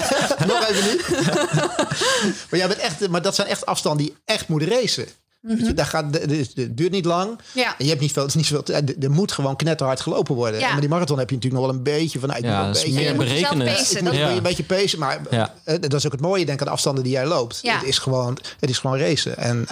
Nog 0.47 0.67
even 0.69 0.91
niet. 0.91 1.03
maar, 2.49 2.59
jij 2.59 2.67
bent 2.67 2.79
echt, 2.79 3.07
maar 3.09 3.21
dat 3.21 3.35
zijn 3.35 3.47
echt 3.47 3.65
afstanden 3.65 4.05
die 4.05 4.15
echt 4.25 4.47
moet 4.47 4.63
racen. 4.63 5.05
Weet 5.41 5.65
je, 5.65 5.73
daar 5.73 5.85
gaat, 5.85 6.05
het 6.13 6.31
is- 6.31 6.51
het 6.55 6.77
duurt 6.77 6.91
niet 6.91 7.05
lang. 7.05 7.29
Mhm. 7.31 7.59
Ja. 7.59 7.67
En 7.77 7.83
je 7.83 7.89
hebt 7.89 8.01
niet 8.01 8.11
veel, 8.11 8.21
het 8.21 8.31
is 8.31 8.37
niet 8.37 8.45
zoveel, 8.45 8.75
er 8.75 8.83
er 9.03 9.11
moet 9.11 9.31
gewoon 9.31 9.55
knetterhard 9.55 9.99
gelopen 10.01 10.35
worden. 10.35 10.59
Ja. 10.59 10.65
En 10.65 10.71
met 10.71 10.81
die 10.81 10.89
marathon 10.89 11.17
heb 11.17 11.29
je 11.29 11.35
natuurlijk 11.35 11.61
nog 11.63 11.71
wel 11.71 11.79
een 11.79 11.83
beetje 11.99 12.19
van... 12.19 12.29
Nou, 12.29 12.39
ik 12.41 12.45
Ja, 12.47 12.63
een 12.63 12.69
is 12.71 12.81
beetje, 12.81 12.93
meer 12.95 13.07
je 13.07 13.13
moet 13.13 13.23
jezelf 13.27 13.41
berekenen. 13.41 13.75
pacen, 13.75 14.03
moet 14.03 14.13
Ja. 14.15 14.29
een 14.31 14.43
beetje 14.43 14.63
pacen. 14.63 14.99
Maar 14.99 15.21
Ja. 15.29 15.53
eh, 15.63 15.75
dat 15.79 15.93
is 15.93 16.05
ook 16.05 16.11
het 16.11 16.21
mooie, 16.21 16.45
denk 16.45 16.53
ik, 16.53 16.59
aan 16.59 16.65
de 16.67 16.73
afstanden 16.73 17.03
die 17.03 17.13
jij 17.13 17.25
loopt. 17.25 17.59
Ja. 17.61 17.77
Het 17.77 17.87
is 17.87 17.97
gewoon, 17.97 18.37
het 18.59 18.69
is 18.69 18.77
gewoon 18.77 18.97
racen. 18.97 19.37
En 19.37 19.67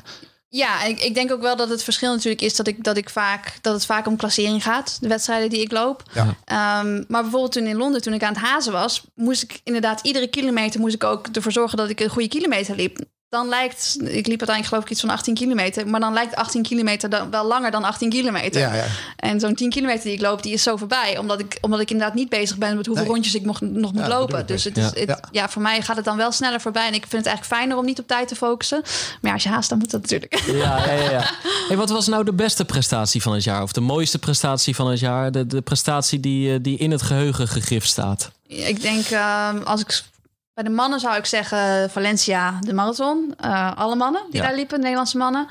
Ja, 0.56 0.84
en 0.84 0.90
ik, 0.90 1.00
ik 1.00 1.14
denk 1.14 1.32
ook 1.32 1.42
wel 1.42 1.56
dat 1.56 1.70
het 1.70 1.84
verschil 1.84 2.12
natuurlijk 2.12 2.42
is 2.42 2.56
dat, 2.56 2.68
ik, 2.68 2.84
dat, 2.84 2.98
ik 2.98 3.10
vaak, 3.10 3.58
dat 3.62 3.74
het 3.74 3.86
vaak 3.86 4.08
om 4.08 4.18
klassering 4.18 4.64
gaat. 4.64 4.98
De 5.02 5.08
wedstrijden 5.08 5.50
die 5.50 5.62
ik 5.62 5.72
loop. 5.72 6.04
Ja. 6.14 6.36
Ehm, 6.46 7.04
maar 7.08 7.22
bijvoorbeeld 7.22 7.52
toen 7.52 7.68
in 7.68 7.76
Londen, 7.76 8.02
toen 8.02 8.14
ik 8.14 8.24
aan 8.24 8.34
het 8.34 8.44
hazen 8.44 8.72
was... 8.72 9.04
moest 9.16 9.44
ik 9.44 9.62
inderdaad 9.64 10.02
iedere 10.02 10.28
kilometer 10.28 10.80
moest 10.80 10.96
ik 10.96 11.04
ook 11.04 11.28
ervoor 11.28 11.52
zorgen 11.52 11.78
dat 11.78 11.90
ik 11.90 12.00
een 12.00 12.10
goede 12.10 12.28
kilometer 12.28 12.76
liep. 12.76 13.00
Dan 13.34 13.48
lijkt, 13.50 13.96
ik 14.00 14.06
liep 14.28 14.40
uiteindelijk 14.40 14.66
geloof 14.68 14.84
ik 14.84 14.90
iets 14.90 15.00
van 15.00 15.10
18 15.10 15.34
kilometer, 15.34 15.88
maar 15.88 16.00
dan 16.00 16.14
lijkt 16.14 16.36
18 16.36 16.62
kilometer 16.64 17.10
dan 17.10 17.30
wel 17.32 17.46
langer 17.46 17.72
dan 17.72 17.84
18 17.84 18.10
kilometer. 18.10 18.62
Ja, 18.62 18.74
ja. 18.74 18.86
En 19.16 19.40
zo'n 19.40 19.56
10 19.56 19.70
kilometer 19.70 20.04
die 20.04 20.14
ik 20.14 20.22
loop, 20.22 20.44
die 20.44 20.54
is 20.54 20.64
zo 20.64 20.76
voorbij, 20.78 21.18
omdat 21.18 21.40
ik, 21.40 21.58
omdat 21.62 21.80
ik 21.80 21.92
inderdaad 21.92 22.16
niet 22.16 22.30
bezig 22.30 22.58
ben 22.58 22.76
met 22.76 22.86
hoeveel 22.86 23.04
Nee. 23.04 23.14
rondjes 23.14 23.36
ik 23.36 23.46
nog, 23.46 23.62
nog 23.62 23.94
moet 23.94 24.02
Ja, 24.02 24.08
lopen. 24.08 24.46
Dus 24.46 24.64
het 24.64 24.78
is, 24.78 24.84
Ja. 24.84 24.90
het- 25.00 25.08
Ja. 25.10 25.20
ja. 25.32 25.50
voor 25.50 25.62
mij 25.62 25.82
gaat 25.82 25.96
het 25.96 26.06
dan 26.06 26.18
wel 26.18 26.32
sneller 26.32 26.62
voorbij. 26.62 26.88
En 26.88 26.94
ik 26.94 27.06
vind 27.08 27.12
het 27.12 27.26
eigenlijk 27.26 27.56
fijner 27.60 27.78
om 27.78 27.86
niet 27.86 28.00
op 28.00 28.08
tijd 28.08 28.28
te 28.28 28.36
focussen. 28.36 28.82
Maar 28.84 29.20
ja, 29.22 29.32
als 29.34 29.44
je 29.44 29.50
haast, 29.50 29.70
dan 29.70 29.78
moet 29.78 29.92
dat 29.92 30.02
natuurlijk. 30.02 30.42
Ja, 30.46 30.86
ja, 30.86 30.92
ja. 30.94 31.12
ja. 31.12 31.30
Hey, 31.68 31.78
wat 31.78 31.90
was 31.90 32.08
nou 32.08 32.24
de 32.24 32.34
beste 32.34 32.66
prestatie 32.66 33.22
van 33.22 33.34
het 33.34 33.44
jaar? 33.44 33.62
Of 33.62 33.72
de 33.72 33.82
mooiste 33.82 34.20
prestatie 34.20 34.76
van 34.76 34.90
het 34.90 35.00
jaar? 35.00 35.32
De, 35.32 35.48
de 35.48 35.62
prestatie 35.62 36.20
die, 36.20 36.54
eh, 36.54 36.60
die 36.62 36.78
in 36.78 36.92
het 36.92 37.02
geheugen 37.02 37.48
gegrift 37.48 37.88
staat? 37.90 38.32
Ik 38.48 38.82
denk, 38.82 39.06
ehm, 39.06 39.58
als 39.64 39.82
ik 39.82 40.04
bij 40.54 40.64
de 40.64 40.70
mannen 40.70 41.00
zou 41.00 41.16
ik 41.18 41.26
zeggen 41.26 41.90
Valencia, 41.90 42.60
de 42.60 42.74
marathon. 42.74 43.34
Eh, 43.40 43.72
alle 43.78 43.96
mannen 43.96 44.22
die 44.32 44.42
Ja. 44.42 44.48
daar 44.48 44.56
liepen, 44.56 44.80
Nederlandse 44.80 45.18
mannen. 45.18 45.48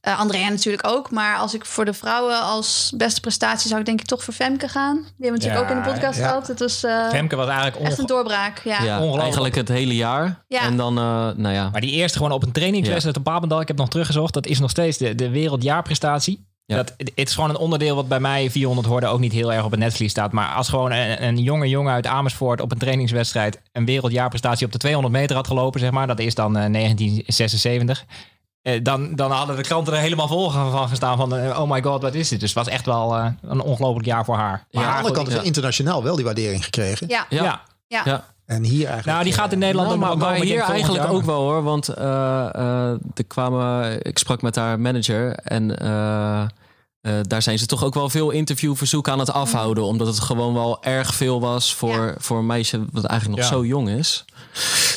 Eh 0.00 0.18
Andrea 0.20 0.48
natuurlijk 0.48 0.86
ook. 0.86 1.10
Maar 1.10 1.36
als 1.36 1.54
ik 1.54 1.64
voor 1.64 1.84
de 1.84 1.92
vrouwen 1.92 2.40
als 2.42 2.92
beste 2.96 3.20
prestatie 3.20 3.68
zou 3.68 3.80
ik 3.80 3.86
denk 3.86 4.00
ik 4.00 4.06
toch 4.06 4.24
voor 4.24 4.34
Femke 4.34 4.68
gaan. 4.68 4.94
Die 4.96 5.04
hebben 5.04 5.40
we 5.40 5.46
natuurlijk 5.46 5.54
Ja, 5.54 5.62
ook 5.62 5.70
in 5.70 5.82
de 5.82 5.94
podcast 5.98 6.18
ja. 6.18 6.26
gehad. 6.28 6.46
Het 6.46 6.58
was 6.58 6.84
eh, 6.84 7.08
Femke 7.08 7.36
was 7.36 7.48
eigenlijk 7.48 7.76
echt 7.76 7.98
een 7.98 8.06
doorbraak. 8.06 8.60
Ja. 8.64 8.82
Ja, 8.82 8.94
ongelooflijk. 8.94 9.22
eigenlijk 9.22 9.54
het 9.54 9.68
hele 9.68 9.94
jaar. 9.94 10.44
Ja. 10.48 10.60
En 10.60 10.76
dan, 10.76 10.98
eh, 10.98 11.28
nou 11.36 11.54
ja. 11.54 11.68
Maar 11.70 11.80
die 11.80 11.92
eerste 11.92 12.16
gewoon 12.18 12.32
op 12.32 12.42
een 12.42 12.52
trainingswedstrijd 12.52 13.16
op 13.16 13.24
Papendal, 13.24 13.60
ik 13.60 13.68
heb 13.68 13.76
nog 13.76 13.88
teruggezocht, 13.88 14.34
dat 14.34 14.46
is 14.46 14.58
nog 14.58 14.70
steeds 14.70 14.98
de, 14.98 15.14
de 15.14 15.28
wereldjaarprestatie. 15.30 16.45
Ja. 16.66 16.76
Dat, 16.76 16.94
het 16.96 17.12
is 17.14 17.34
gewoon 17.34 17.50
een 17.50 17.56
onderdeel 17.56 17.94
wat 17.94 18.08
bij 18.08 18.20
mij 18.20 18.50
400 18.50 18.86
hoorde 18.88 19.06
ook 19.06 19.20
niet 19.20 19.32
heel 19.32 19.52
erg 19.52 19.64
op 19.64 19.70
het 19.70 19.80
netvlies 19.80 20.10
staat. 20.10 20.32
Maar 20.32 20.54
als 20.54 20.68
gewoon 20.68 20.92
een, 20.92 21.22
een 21.24 21.38
jonge 21.38 21.68
jongen 21.68 21.92
uit 21.92 22.06
Amersfoort 22.06 22.60
op 22.60 22.72
een 22.72 22.78
trainingswedstrijd 22.78 23.60
een 23.72 23.84
wereldjaarprestatie 23.84 24.66
op 24.66 24.72
de 24.72 24.78
200 24.78 25.14
meter 25.14 25.36
had 25.36 25.46
gelopen, 25.46 25.80
zeg 25.80 25.90
maar, 25.90 26.06
dat 26.06 26.18
is 26.18 26.34
dan 26.34 26.56
eh, 26.56 26.72
1976. 26.72 28.04
eh, 28.62 28.80
Dan, 28.82 29.14
dan 29.14 29.30
hadden 29.30 29.56
de 29.56 29.62
kranten 29.62 29.92
er 29.94 30.00
helemaal 30.00 30.28
vol 30.28 30.50
van 30.50 30.88
gestaan 30.88 31.16
van 31.16 31.36
eh, 31.36 31.60
oh 31.60 31.70
my 31.70 31.82
god, 31.82 32.02
wat 32.02 32.14
is 32.14 32.28
dit? 32.28 32.40
Dus 32.40 32.54
het 32.54 32.58
was 32.64 32.68
echt 32.74 32.86
wel 32.86 33.16
eh, 33.16 33.26
een 33.42 33.60
ongelooflijk 33.60 34.06
jaar 34.06 34.24
voor 34.24 34.36
haar. 34.36 34.66
Maar 34.70 34.84
aan 34.84 34.90
de 34.90 34.96
andere 34.96 35.14
kant 35.14 35.28
is 35.28 35.34
er 35.34 35.44
internationaal 35.44 36.02
wel 36.02 36.16
die 36.16 36.24
waardering 36.24 36.64
gekregen. 36.64 37.08
Ja. 37.08 37.26
Ja. 37.28 37.60
ja. 37.86 38.24
En 38.46 38.62
hier 38.62 38.76
eigenlijk... 38.86 39.06
Nou, 39.06 39.24
die 39.24 39.32
gaat 39.32 39.52
in 39.52 39.58
Nederland 39.58 39.88
Nou, 39.88 40.12
ook 40.12 40.18
maar, 40.18 40.32
komen, 40.32 40.46
hier 40.46 40.60
eigenlijk 40.60 41.04
jaar. 41.04 41.12
ook 41.12 41.22
wel 41.22 41.40
hoor. 41.40 41.62
Want 41.62 41.88
eh, 41.88 42.04
eh, 42.54 42.90
er 43.14 43.24
kwamen, 43.26 43.98
ik 44.04 44.18
sprak 44.18 44.42
met 44.42 44.56
haar 44.56 44.80
manager 44.80 45.34
en 45.34 45.78
eh, 45.78 46.42
eh, 46.42 46.48
daar 47.22 47.42
zijn 47.42 47.58
ze 47.58 47.66
toch 47.66 47.84
ook 47.84 47.94
wel 47.94 48.08
veel 48.08 48.30
interviewverzoeken 48.30 49.12
aan 49.12 49.18
het 49.18 49.32
afhouden. 49.32 49.84
Omdat 49.84 50.06
het 50.06 50.20
gewoon 50.20 50.54
wel 50.54 50.82
erg 50.82 51.14
veel 51.14 51.40
was 51.40 51.74
voor, 51.74 52.06
Ja. 52.06 52.14
voor 52.18 52.38
een 52.38 52.46
meisje 52.46 52.84
wat 52.92 53.04
eigenlijk 53.04 53.40
nog 53.40 53.50
Ja. 53.50 53.56
zo 53.56 53.64
jong 53.64 53.88
is. 53.88 54.24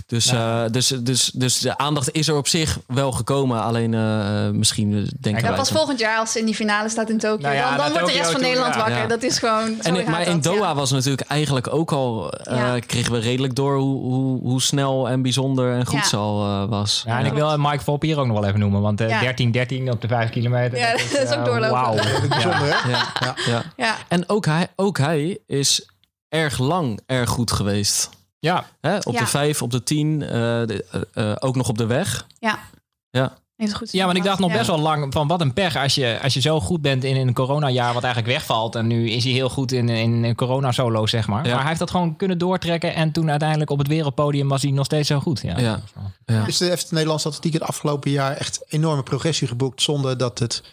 Dus, 0.07 0.25
Ja. 0.25 0.63
eh, 0.65 0.71
dus, 0.71 0.87
dus, 0.87 1.31
dus 1.33 1.59
de 1.59 1.77
aandacht 1.77 2.11
is 2.11 2.27
er 2.27 2.35
op 2.35 2.47
zich 2.47 2.77
wel 2.87 3.11
gekomen. 3.11 3.61
Alleen 3.63 3.93
eh, 3.93 4.49
misschien 4.49 4.91
denken 4.91 5.31
Ja, 5.31 5.37
Ja, 5.37 5.41
wij 5.47 5.55
pas 5.55 5.71
volgend 5.71 5.99
jaar 5.99 6.17
als 6.19 6.31
ze 6.31 6.39
in 6.39 6.45
die 6.45 6.55
finale 6.55 6.89
staat 6.89 7.09
in 7.09 7.17
Tokio. 7.17 7.41
Nou 7.41 7.55
ja, 7.55 7.69
dan 7.69 7.77
dan 7.77 7.91
wordt 7.91 8.07
de 8.07 8.13
rest 8.13 8.25
van 8.31 8.33
toe, 8.39 8.47
Nederland 8.49 8.73
ja. 8.73 8.79
wakker. 8.79 8.97
Ja. 8.97 9.07
Dat 9.07 9.23
is 9.23 9.39
gewoon. 9.39 9.81
En, 9.81 10.09
maar 10.09 10.21
in 10.27 10.41
dat, 10.41 10.43
Doha 10.53 10.67
ja. 10.67 10.75
was 10.75 10.91
natuurlijk 10.91 11.29
eigenlijk 11.29 11.73
ook 11.73 11.91
al... 11.91 12.31
eh, 12.31 12.57
Ja. 12.57 12.79
kregen 12.79 13.11
we 13.11 13.19
redelijk 13.19 13.55
door 13.55 13.77
hoe, 13.77 14.01
hoe, 14.03 14.39
hoe 14.41 14.61
snel 14.61 15.09
en 15.09 15.21
bijzonder 15.21 15.73
en 15.73 15.85
goed 15.85 15.99
Ja. 15.99 16.05
ze 16.07 16.15
al 16.17 16.45
eh, 16.45 16.69
was. 16.69 17.03
Ja, 17.05 17.19
en 17.19 17.25
ik 17.25 17.33
wil 17.33 17.57
Mike 17.57 17.83
Volpier 17.83 18.17
ook 18.19 18.25
nog 18.27 18.39
wel 18.39 18.47
even 18.47 18.59
noemen. 18.59 18.81
Want 18.81 19.01
eh, 19.01 19.21
Ja. 19.21 19.65
13-13 19.87 19.89
op 19.89 20.01
de 20.01 20.07
5 20.07 20.29
kilometer. 20.29 20.77
Ja, 20.77 20.91
dat 20.91 21.01
is 21.01 21.29
ook 21.29 21.37
eh, 21.37 21.45
doorlopen. 21.45 21.69
Wauw. 21.71 21.95
Ja. 23.77 23.95
En 24.07 24.29
ook 24.29 24.45
hij, 24.45 24.67
ook 24.75 24.97
hij 24.97 25.37
is 25.47 25.89
erg 26.29 26.57
lang 26.59 26.99
erg 27.05 27.29
goed 27.29 27.51
geweest. 27.51 28.09
Ja, 28.39 28.65
Hè? 28.81 28.97
Op 28.97 29.13
Ja. 29.13 29.19
de 29.19 29.27
vijf, 29.27 29.61
op 29.61 29.71
de 29.71 29.83
tien, 29.83 30.21
eh, 30.21 30.29
de- 30.29 30.85
eh, 31.13 31.31
eh, 31.31 31.35
ook 31.39 31.55
nog 31.55 31.69
op 31.69 31.77
de 31.77 31.85
weg. 31.85 32.25
Ja. 32.39 32.59
Ja. 33.09 33.37
Heeft 33.55 33.71
het 33.71 33.79
goed 33.81 33.91
ja, 33.91 34.05
want 34.05 34.17
ik 34.17 34.23
dacht 34.23 34.39
nog 34.39 34.49
Ja. 34.51 34.55
best 34.57 34.67
wel 34.67 34.79
lang 34.79 35.13
van 35.13 35.27
wat 35.27 35.41
een 35.41 35.53
pech 35.53 35.75
als 35.75 35.95
je, 35.95 36.19
als 36.23 36.33
je 36.33 36.41
zo 36.41 36.59
goed 36.59 36.81
bent 36.81 37.03
in 37.03 37.15
een 37.15 37.33
coronajaar 37.33 37.93
wat 37.93 38.03
eigenlijk 38.03 38.33
wegvalt. 38.33 38.75
En 38.75 38.87
nu 38.87 39.09
is 39.09 39.23
hij 39.23 39.33
heel 39.33 39.49
goed 39.49 39.71
in, 39.71 39.89
in 39.89 40.23
een 40.23 40.35
corona-solo, 40.35 41.05
zeg 41.07 41.27
maar. 41.27 41.43
Ja. 41.43 41.49
Maar 41.49 41.57
hij 41.59 41.67
heeft 41.67 41.79
dat 41.79 41.91
gewoon 41.91 42.15
kunnen 42.15 42.37
doortrekken. 42.37 42.95
En 42.95 43.11
toen 43.11 43.29
uiteindelijk 43.29 43.69
op 43.69 43.77
het 43.77 43.87
wereldpodium 43.87 44.47
was 44.47 44.61
hij 44.61 44.71
nog 44.71 44.85
steeds 44.85 45.07
zo 45.07 45.19
goed. 45.19 45.41
Ja. 45.41 45.57
Ja. 45.59 45.79
Ja. 46.25 46.43
Dus 46.45 46.57
de, 46.57 46.65
heeft 46.65 46.89
de 46.89 46.93
Nederlandse 46.93 47.27
atletiek 47.27 47.53
het 47.53 47.63
afgelopen 47.63 48.11
jaar 48.11 48.35
echt 48.37 48.63
enorme 48.67 49.03
progressie 49.03 49.47
geboekt... 49.47 49.81
zonder 49.81 50.17
dat 50.17 50.39
het 50.39 50.63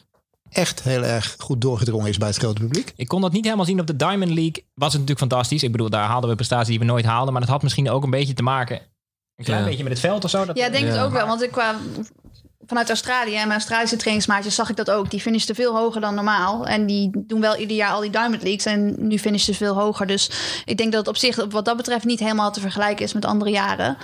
echt 0.51 0.83
heel 0.83 1.03
erg 1.03 1.35
goed 1.39 1.61
doorgedrongen 1.61 2.09
is 2.09 2.19
bij 2.19 2.29
het 2.29 2.37
grote 2.37 2.61
publiek. 2.61 2.93
Ik 2.97 3.09
kon 3.09 3.21
dat 3.21 3.33
niet 3.33 3.45
helemaal 3.45 3.65
zien 3.65 3.81
op 3.81 3.87
de 3.87 3.97
Diamond 3.97 4.31
League. 4.31 4.65
Was 4.75 4.93
het 4.93 5.01
natuurlijk 5.01 5.19
fantastisch. 5.19 5.63
Ik 5.63 5.73
bedoel, 5.73 5.91
daar 5.91 6.07
haalden 6.09 6.31
we 6.31 6.37
prestaties 6.37 6.69
die 6.69 6.79
we 6.79 6.85
nooit 6.85 7.05
haalden. 7.05 7.33
Maar 7.33 7.43
dat 7.43 7.51
had 7.51 7.63
misschien 7.63 7.91
ook 7.91 8.05
een 8.05 8.11
beetje 8.11 8.35
te 8.35 8.43
maken... 8.43 8.81
Een 9.37 9.45
klein 9.45 9.61
Ja. 9.63 9.67
beetje 9.69 9.83
met 9.83 9.93
het 9.93 10.01
veld 10.01 10.25
of 10.25 10.31
zo. 10.31 10.45
Dat, 10.45 10.57
Ja, 10.57 10.67
ik 10.67 10.73
denk 10.73 10.87
het 10.89 10.99
ook 10.99 11.13
wel. 11.13 11.27
Want 11.27 11.43
ik 11.43 11.51
kwam 11.51 11.77
vanuit 12.67 12.89
Australië 12.89 13.35
en 13.35 13.39
mijn 13.39 13.51
Australische 13.51 13.97
trainingsmaatjes 13.97 14.55
zag 14.55 14.71
ik 14.71 14.77
dat 14.77 14.91
ook. 14.91 15.11
Die 15.11 15.21
finishten 15.21 15.55
veel 15.55 15.77
hoger 15.77 16.01
dan 16.01 16.15
normaal. 16.15 16.67
En 16.67 16.87
die 16.87 17.11
doen 17.27 17.41
wel 17.41 17.57
ieder 17.57 17.77
jaar 17.77 17.91
al 17.93 18.01
die 18.01 18.11
Diamond 18.11 18.43
Leagues. 18.43 18.65
En 18.65 18.95
nu 18.99 19.19
finishen 19.19 19.55
ze 19.55 19.65
veel 19.65 19.75
hoger. 19.75 20.07
Dus 20.07 20.31
ik 20.65 20.77
denk 20.77 20.91
dat 20.93 21.01
het 21.01 21.09
op 21.09 21.17
zich 21.17 21.47
wat 21.51 21.65
dat 21.65 21.77
betreft 21.77 22.05
niet 22.05 22.19
helemaal 22.21 22.53
te 22.53 22.61
vergelijken 22.61 23.05
is 23.05 23.13
met 23.13 23.25
andere 23.25 23.51
jaren. 23.51 23.97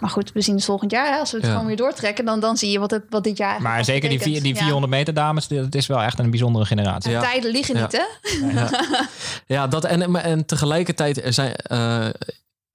Maar 0.00 0.10
goed, 0.10 0.32
we 0.32 0.40
zien 0.40 0.54
het 0.54 0.64
volgend 0.64 0.90
jaar. 0.90 1.12
Hè? 1.12 1.18
Als 1.18 1.30
we 1.30 1.36
het 1.36 1.46
Ja. 1.46 1.52
gewoon 1.52 1.66
weer 1.66 1.76
doortrekken, 1.76 2.24
dan, 2.24 2.40
dan 2.40 2.56
zie 2.56 2.70
je 2.70 2.78
wat, 2.78 2.90
het, 2.90 3.02
wat 3.10 3.24
dit 3.24 3.36
jaar 3.36 3.62
maar 3.62 3.84
zeker 3.84 4.08
die, 4.08 4.20
vier- 4.20 4.42
die 4.42 4.54
Ja. 4.54 4.60
400 4.60 4.92
meter 4.92 5.14
dames, 5.14 5.48
dat 5.48 5.74
is 5.74 5.86
wel 5.86 6.02
echt 6.02 6.18
een 6.18 6.30
bijzondere 6.30 6.64
generatie. 6.64 7.10
Ja. 7.10 7.20
Tijden 7.20 7.50
liegen 7.50 7.74
Ja. 7.76 7.80
niet, 7.82 7.92
hè? 7.92 8.04
Ja, 9.46 9.66
dat 9.66 9.84
en, 9.84 10.14
en 10.16 10.46
tegelijkertijd 10.46 11.24
er 11.24 11.32
zijn. 11.32 11.54
eh, 11.54 12.06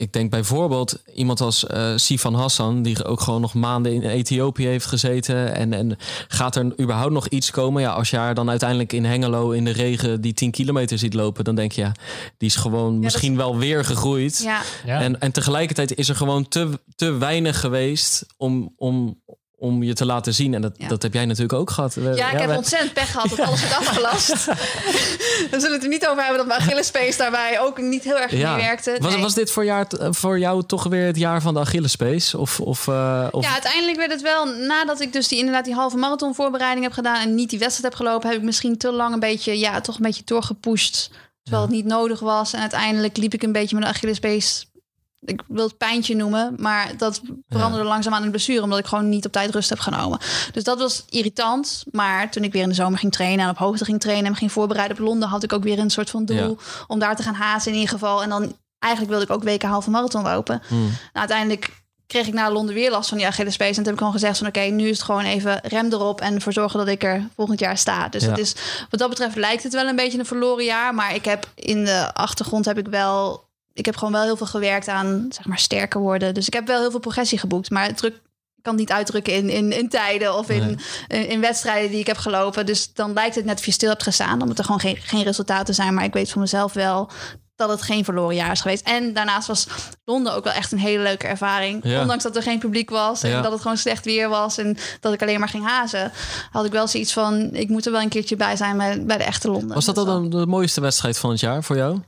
ik 0.01 0.13
denk 0.13 0.29
bijvoorbeeld 0.29 1.01
iemand 1.13 1.41
als 1.41 1.67
eh 1.67 1.93
Sifan 1.95 2.33
Hassan, 2.33 2.81
die 2.81 3.05
ook 3.05 3.21
gewoon 3.21 3.41
nog 3.41 3.53
maanden 3.53 3.93
in 3.93 4.01
Ethiopië 4.01 4.65
heeft 4.65 4.85
gezeten. 4.85 5.55
En, 5.55 5.73
en 5.73 5.97
gaat 6.27 6.55
er 6.55 6.79
überhaupt 6.79 7.13
nog 7.13 7.27
iets 7.27 7.51
komen? 7.51 7.81
Ja, 7.81 7.91
als 7.91 8.09
je 8.09 8.17
haar 8.17 8.33
dan 8.33 8.49
uiteindelijk 8.49 8.93
in 8.93 9.05
Hengelo 9.05 9.51
in 9.51 9.65
de 9.65 9.71
regen 9.71 10.21
die 10.21 10.33
10 10.33 10.51
kilometer 10.51 10.97
ziet 10.97 11.13
lopen, 11.13 11.43
dan 11.43 11.55
denk 11.55 11.71
je, 11.71 11.81
ja, 11.81 11.91
die 12.37 12.49
is 12.49 12.55
gewoon 12.55 12.99
misschien 12.99 13.37
wel 13.37 13.57
weer 13.57 13.85
gegroeid. 13.85 14.41
Ja, 14.43 14.61
Ja. 14.85 15.01
En, 15.01 15.19
en 15.19 15.31
tegelijkertijd 15.31 15.95
is 15.95 16.09
er 16.09 16.15
gewoon 16.15 16.47
te, 16.47 16.79
te 16.95 17.11
weinig 17.11 17.59
geweest 17.59 18.25
om, 18.37 18.73
om, 18.77 19.21
om 19.61 19.83
je 19.83 19.93
te 19.93 20.05
laten 20.05 20.33
zien. 20.33 20.53
En 20.53 20.61
dat, 20.61 20.71
Ja. 20.77 20.87
dat 20.87 21.01
heb 21.01 21.13
jij 21.13 21.25
natuurlijk 21.25 21.53
ook 21.53 21.69
gehad. 21.69 21.97
Ja, 22.15 22.31
ik 22.31 22.39
heb 22.39 22.55
ontzettend 22.57 22.93
pech 22.93 23.11
gehad 23.11 23.29
dat 23.29 23.39
alles 23.39 23.61
werd 23.61 23.75
afgelast. 23.77 24.45
We 25.51 25.57
zullen 25.59 25.71
het 25.71 25.83
er 25.83 25.89
niet 25.89 26.07
over 26.07 26.19
hebben 26.19 26.37
dat 26.37 26.47
mijn 26.47 26.59
Achillespees 26.59 27.17
daarbij 27.17 27.59
ook 27.59 27.77
niet 27.81 28.03
heel 28.03 28.19
erg 28.19 28.31
Ja. 28.31 28.55
mee 28.55 28.65
werkte. 28.65 28.95
Was, 28.99 29.13
Nee. 29.13 29.21
was 29.21 29.33
dit 29.33 29.51
voor 29.51 29.65
jou, 29.65 29.85
voor 29.99 30.39
jou 30.39 30.63
toch 30.65 30.83
weer 30.83 31.05
het 31.05 31.17
jaar 31.17 31.41
van 31.41 31.53
de 31.53 31.59
Achillespees? 31.59 32.35
Of, 32.35 32.59
of, 32.59 32.87
eh, 32.87 33.27
of 33.31 33.43
Ja, 33.43 33.51
uiteindelijk 33.51 33.97
werd 33.97 34.11
het 34.11 34.21
wel, 34.21 34.45
nadat 34.45 35.01
ik 35.01 35.13
dus 35.13 35.27
die, 35.27 35.37
inderdaad 35.37 35.65
die 35.65 35.73
halve 35.73 35.97
marathon 35.97 36.35
voorbereiding 36.35 36.83
heb 36.85 36.93
gedaan 36.93 37.21
en 37.21 37.35
niet 37.35 37.49
die 37.49 37.59
wedstrijd 37.59 37.93
heb 37.93 38.01
gelopen, 38.05 38.29
heb 38.29 38.37
ik 38.37 38.43
misschien 38.43 38.77
te 38.77 38.91
lang 38.91 39.13
een 39.13 39.19
beetje, 39.19 39.59
ja, 39.59 39.81
toch 39.81 39.95
een 39.95 40.01
beetje 40.03 40.23
doorgepusht. 40.25 41.11
Terwijl 41.43 41.65
het 41.65 41.71
niet 41.75 41.85
nodig 41.85 42.19
was. 42.19 42.53
En 42.53 42.59
uiteindelijk 42.59 43.17
liep 43.17 43.33
ik 43.33 43.43
een 43.43 43.51
beetje 43.51 43.75
met 43.75 43.83
een 43.85 43.91
Achillespees. 43.91 44.65
Ik 45.25 45.41
wil 45.47 45.63
het 45.67 45.77
pijntje 45.77 46.15
noemen, 46.15 46.55
maar 46.59 46.97
dat 46.97 47.21
veranderde 47.49 47.85
langzaam 47.85 48.13
aan 48.13 48.23
een 48.23 48.29
blessure, 48.29 48.61
omdat 48.61 48.79
ik 48.79 48.85
gewoon 48.85 49.09
niet 49.09 49.25
op 49.25 49.31
tijd 49.31 49.53
rust 49.53 49.69
heb 49.69 49.79
genomen. 49.79 50.19
Dus 50.51 50.63
dat 50.63 50.79
was 50.79 51.05
irritant. 51.09 51.83
Maar 51.91 52.31
toen 52.31 52.43
ik 52.43 52.51
weer 52.51 52.61
in 52.61 52.69
de 52.69 52.75
zomer 52.75 52.99
ging 52.99 53.11
trainen 53.11 53.45
en 53.45 53.51
op 53.51 53.57
hoogte 53.57 53.85
ging 53.85 53.99
trainen 53.99 54.25
en 54.25 54.31
me 54.31 54.37
ging 54.37 54.51
voorbereiden 54.51 54.97
op 54.97 55.03
Londen, 55.03 55.29
had 55.29 55.43
ik 55.43 55.53
ook 55.53 55.63
weer 55.63 55.79
een 55.79 55.89
soort 55.89 56.09
van 56.09 56.25
doel 56.25 56.57
om 56.87 56.99
daar 56.99 57.15
te 57.15 57.23
gaan 57.23 57.33
hazen 57.33 57.71
in 57.71 57.77
ieder 57.77 57.93
geval. 57.93 58.23
En 58.23 58.29
dan 58.29 58.55
eigenlijk 58.79 59.13
wilde 59.13 59.27
ik 59.27 59.37
ook 59.37 59.43
weken 59.43 59.69
halve 59.69 59.89
marathon 59.89 60.23
lopen. 60.23 60.61
Hmm. 60.67 60.81
Nou, 60.81 60.93
uiteindelijk 61.13 61.79
kreeg 62.07 62.27
ik 62.27 62.33
na 62.33 62.51
Londen 62.51 62.75
weer 62.75 62.91
last 62.91 63.09
van 63.09 63.17
die 63.17 63.27
Achillespees. 63.27 63.67
En 63.67 63.73
toen 63.75 63.83
heb 63.83 63.93
ik 63.93 63.99
gewoon 63.99 64.13
gezegd 64.13 64.37
van 64.37 64.47
oké, 64.47 64.59
nu 64.59 64.87
is 64.87 64.97
het 64.97 65.05
gewoon 65.05 65.23
even 65.23 65.59
rem 65.63 65.91
erop 65.91 66.21
en 66.21 66.35
ervoor 66.35 66.53
zorgen 66.53 66.79
dat 66.79 66.87
ik 66.87 67.03
er 67.03 67.27
volgend 67.35 67.59
jaar 67.59 67.77
sta. 67.77 68.07
Dus 68.09 68.23
Ja. 68.23 68.29
dat 68.29 68.37
is, 68.37 68.55
wat 68.89 68.99
dat 68.99 69.09
betreft 69.09 69.35
lijkt 69.35 69.63
het 69.63 69.73
wel 69.73 69.87
een 69.87 69.95
beetje 69.95 70.19
een 70.19 70.25
verloren 70.25 70.65
jaar. 70.65 70.93
Maar 70.95 71.15
ik 71.15 71.25
heb 71.25 71.49
in 71.55 71.85
de 71.85 72.13
achtergrond 72.13 72.65
heb 72.65 72.77
ik 72.77 72.87
wel, 72.87 73.49
ik 73.73 73.85
heb 73.85 73.95
gewoon 73.95 74.13
wel 74.13 74.23
heel 74.23 74.37
veel 74.37 74.47
gewerkt 74.47 74.87
aan 74.87 75.25
zeg 75.29 75.45
maar 75.45 75.59
sterker 75.59 75.99
worden. 75.99 76.33
Dus 76.33 76.47
ik 76.47 76.53
heb 76.53 76.67
wel 76.67 76.79
heel 76.79 76.91
veel 76.91 76.99
progressie 76.99 77.37
geboekt. 77.37 77.69
Maar 77.69 77.85
het 77.85 77.97
druk, 77.97 78.21
kan 78.61 78.71
het 78.73 78.81
niet 78.81 78.91
uitdrukken 78.91 79.33
in, 79.33 79.49
in, 79.49 79.71
in 79.71 79.89
tijden 79.89 80.37
of 80.37 80.49
in, 80.49 80.79
in, 81.07 81.27
in 81.29 81.41
wedstrijden 81.41 81.89
die 81.91 81.99
ik 81.99 82.07
heb 82.07 82.17
gelopen. 82.17 82.65
Dus 82.65 82.93
dan 82.93 83.13
lijkt 83.13 83.35
het 83.35 83.45
net 83.45 83.59
of 83.59 83.65
je 83.65 83.71
stil 83.71 83.89
hebt 83.89 84.03
gestaan, 84.03 84.41
omdat 84.41 84.57
er 84.57 84.63
gewoon 84.63 84.79
geen, 84.79 84.97
geen 84.97 85.23
resultaten 85.23 85.73
zijn. 85.73 85.93
Maar 85.93 86.03
ik 86.03 86.13
weet 86.13 86.31
van 86.31 86.41
mezelf 86.41 86.73
wel 86.73 87.09
dat 87.55 87.69
het 87.69 87.81
geen 87.81 88.03
verloren 88.03 88.35
jaar 88.35 88.51
is 88.51 88.61
geweest. 88.61 88.87
En 88.87 89.13
daarnaast 89.13 89.47
was 89.47 89.67
Londen 90.05 90.33
ook 90.33 90.43
wel 90.43 90.53
echt 90.53 90.71
een 90.71 90.79
hele 90.79 91.03
leuke 91.03 91.27
ervaring. 91.27 91.79
Ja. 91.83 92.01
Ondanks 92.01 92.23
dat 92.23 92.35
er 92.35 92.41
geen 92.41 92.59
publiek 92.59 92.89
was 92.89 93.23
en 93.23 93.29
Ja. 93.29 93.41
dat 93.41 93.51
het 93.51 93.61
gewoon 93.61 93.77
slecht 93.77 94.05
weer 94.05 94.29
was 94.29 94.57
en 94.57 94.77
dat 94.99 95.13
ik 95.13 95.21
alleen 95.21 95.39
maar 95.39 95.49
ging 95.49 95.65
hazen, 95.67 96.11
had 96.51 96.65
ik 96.65 96.71
wel 96.71 96.87
zoiets 96.87 97.13
van: 97.13 97.49
ik 97.53 97.69
moet 97.69 97.85
er 97.85 97.91
wel 97.91 98.01
een 98.01 98.09
keertje 98.09 98.35
bij 98.35 98.55
zijn 98.55 98.77
bij, 98.77 99.05
bij 99.05 99.17
de 99.17 99.23
echte 99.23 99.51
Londen. 99.51 99.73
was 99.75 99.85
dat 99.85 99.95
Dus 99.95 100.03
dan 100.03 100.29
de 100.29 100.45
mooiste 100.45 100.81
wedstrijd 100.81 101.17
van 101.17 101.29
het 101.29 101.39
jaar 101.39 101.63
voor 101.63 101.75
jou? 101.75 101.99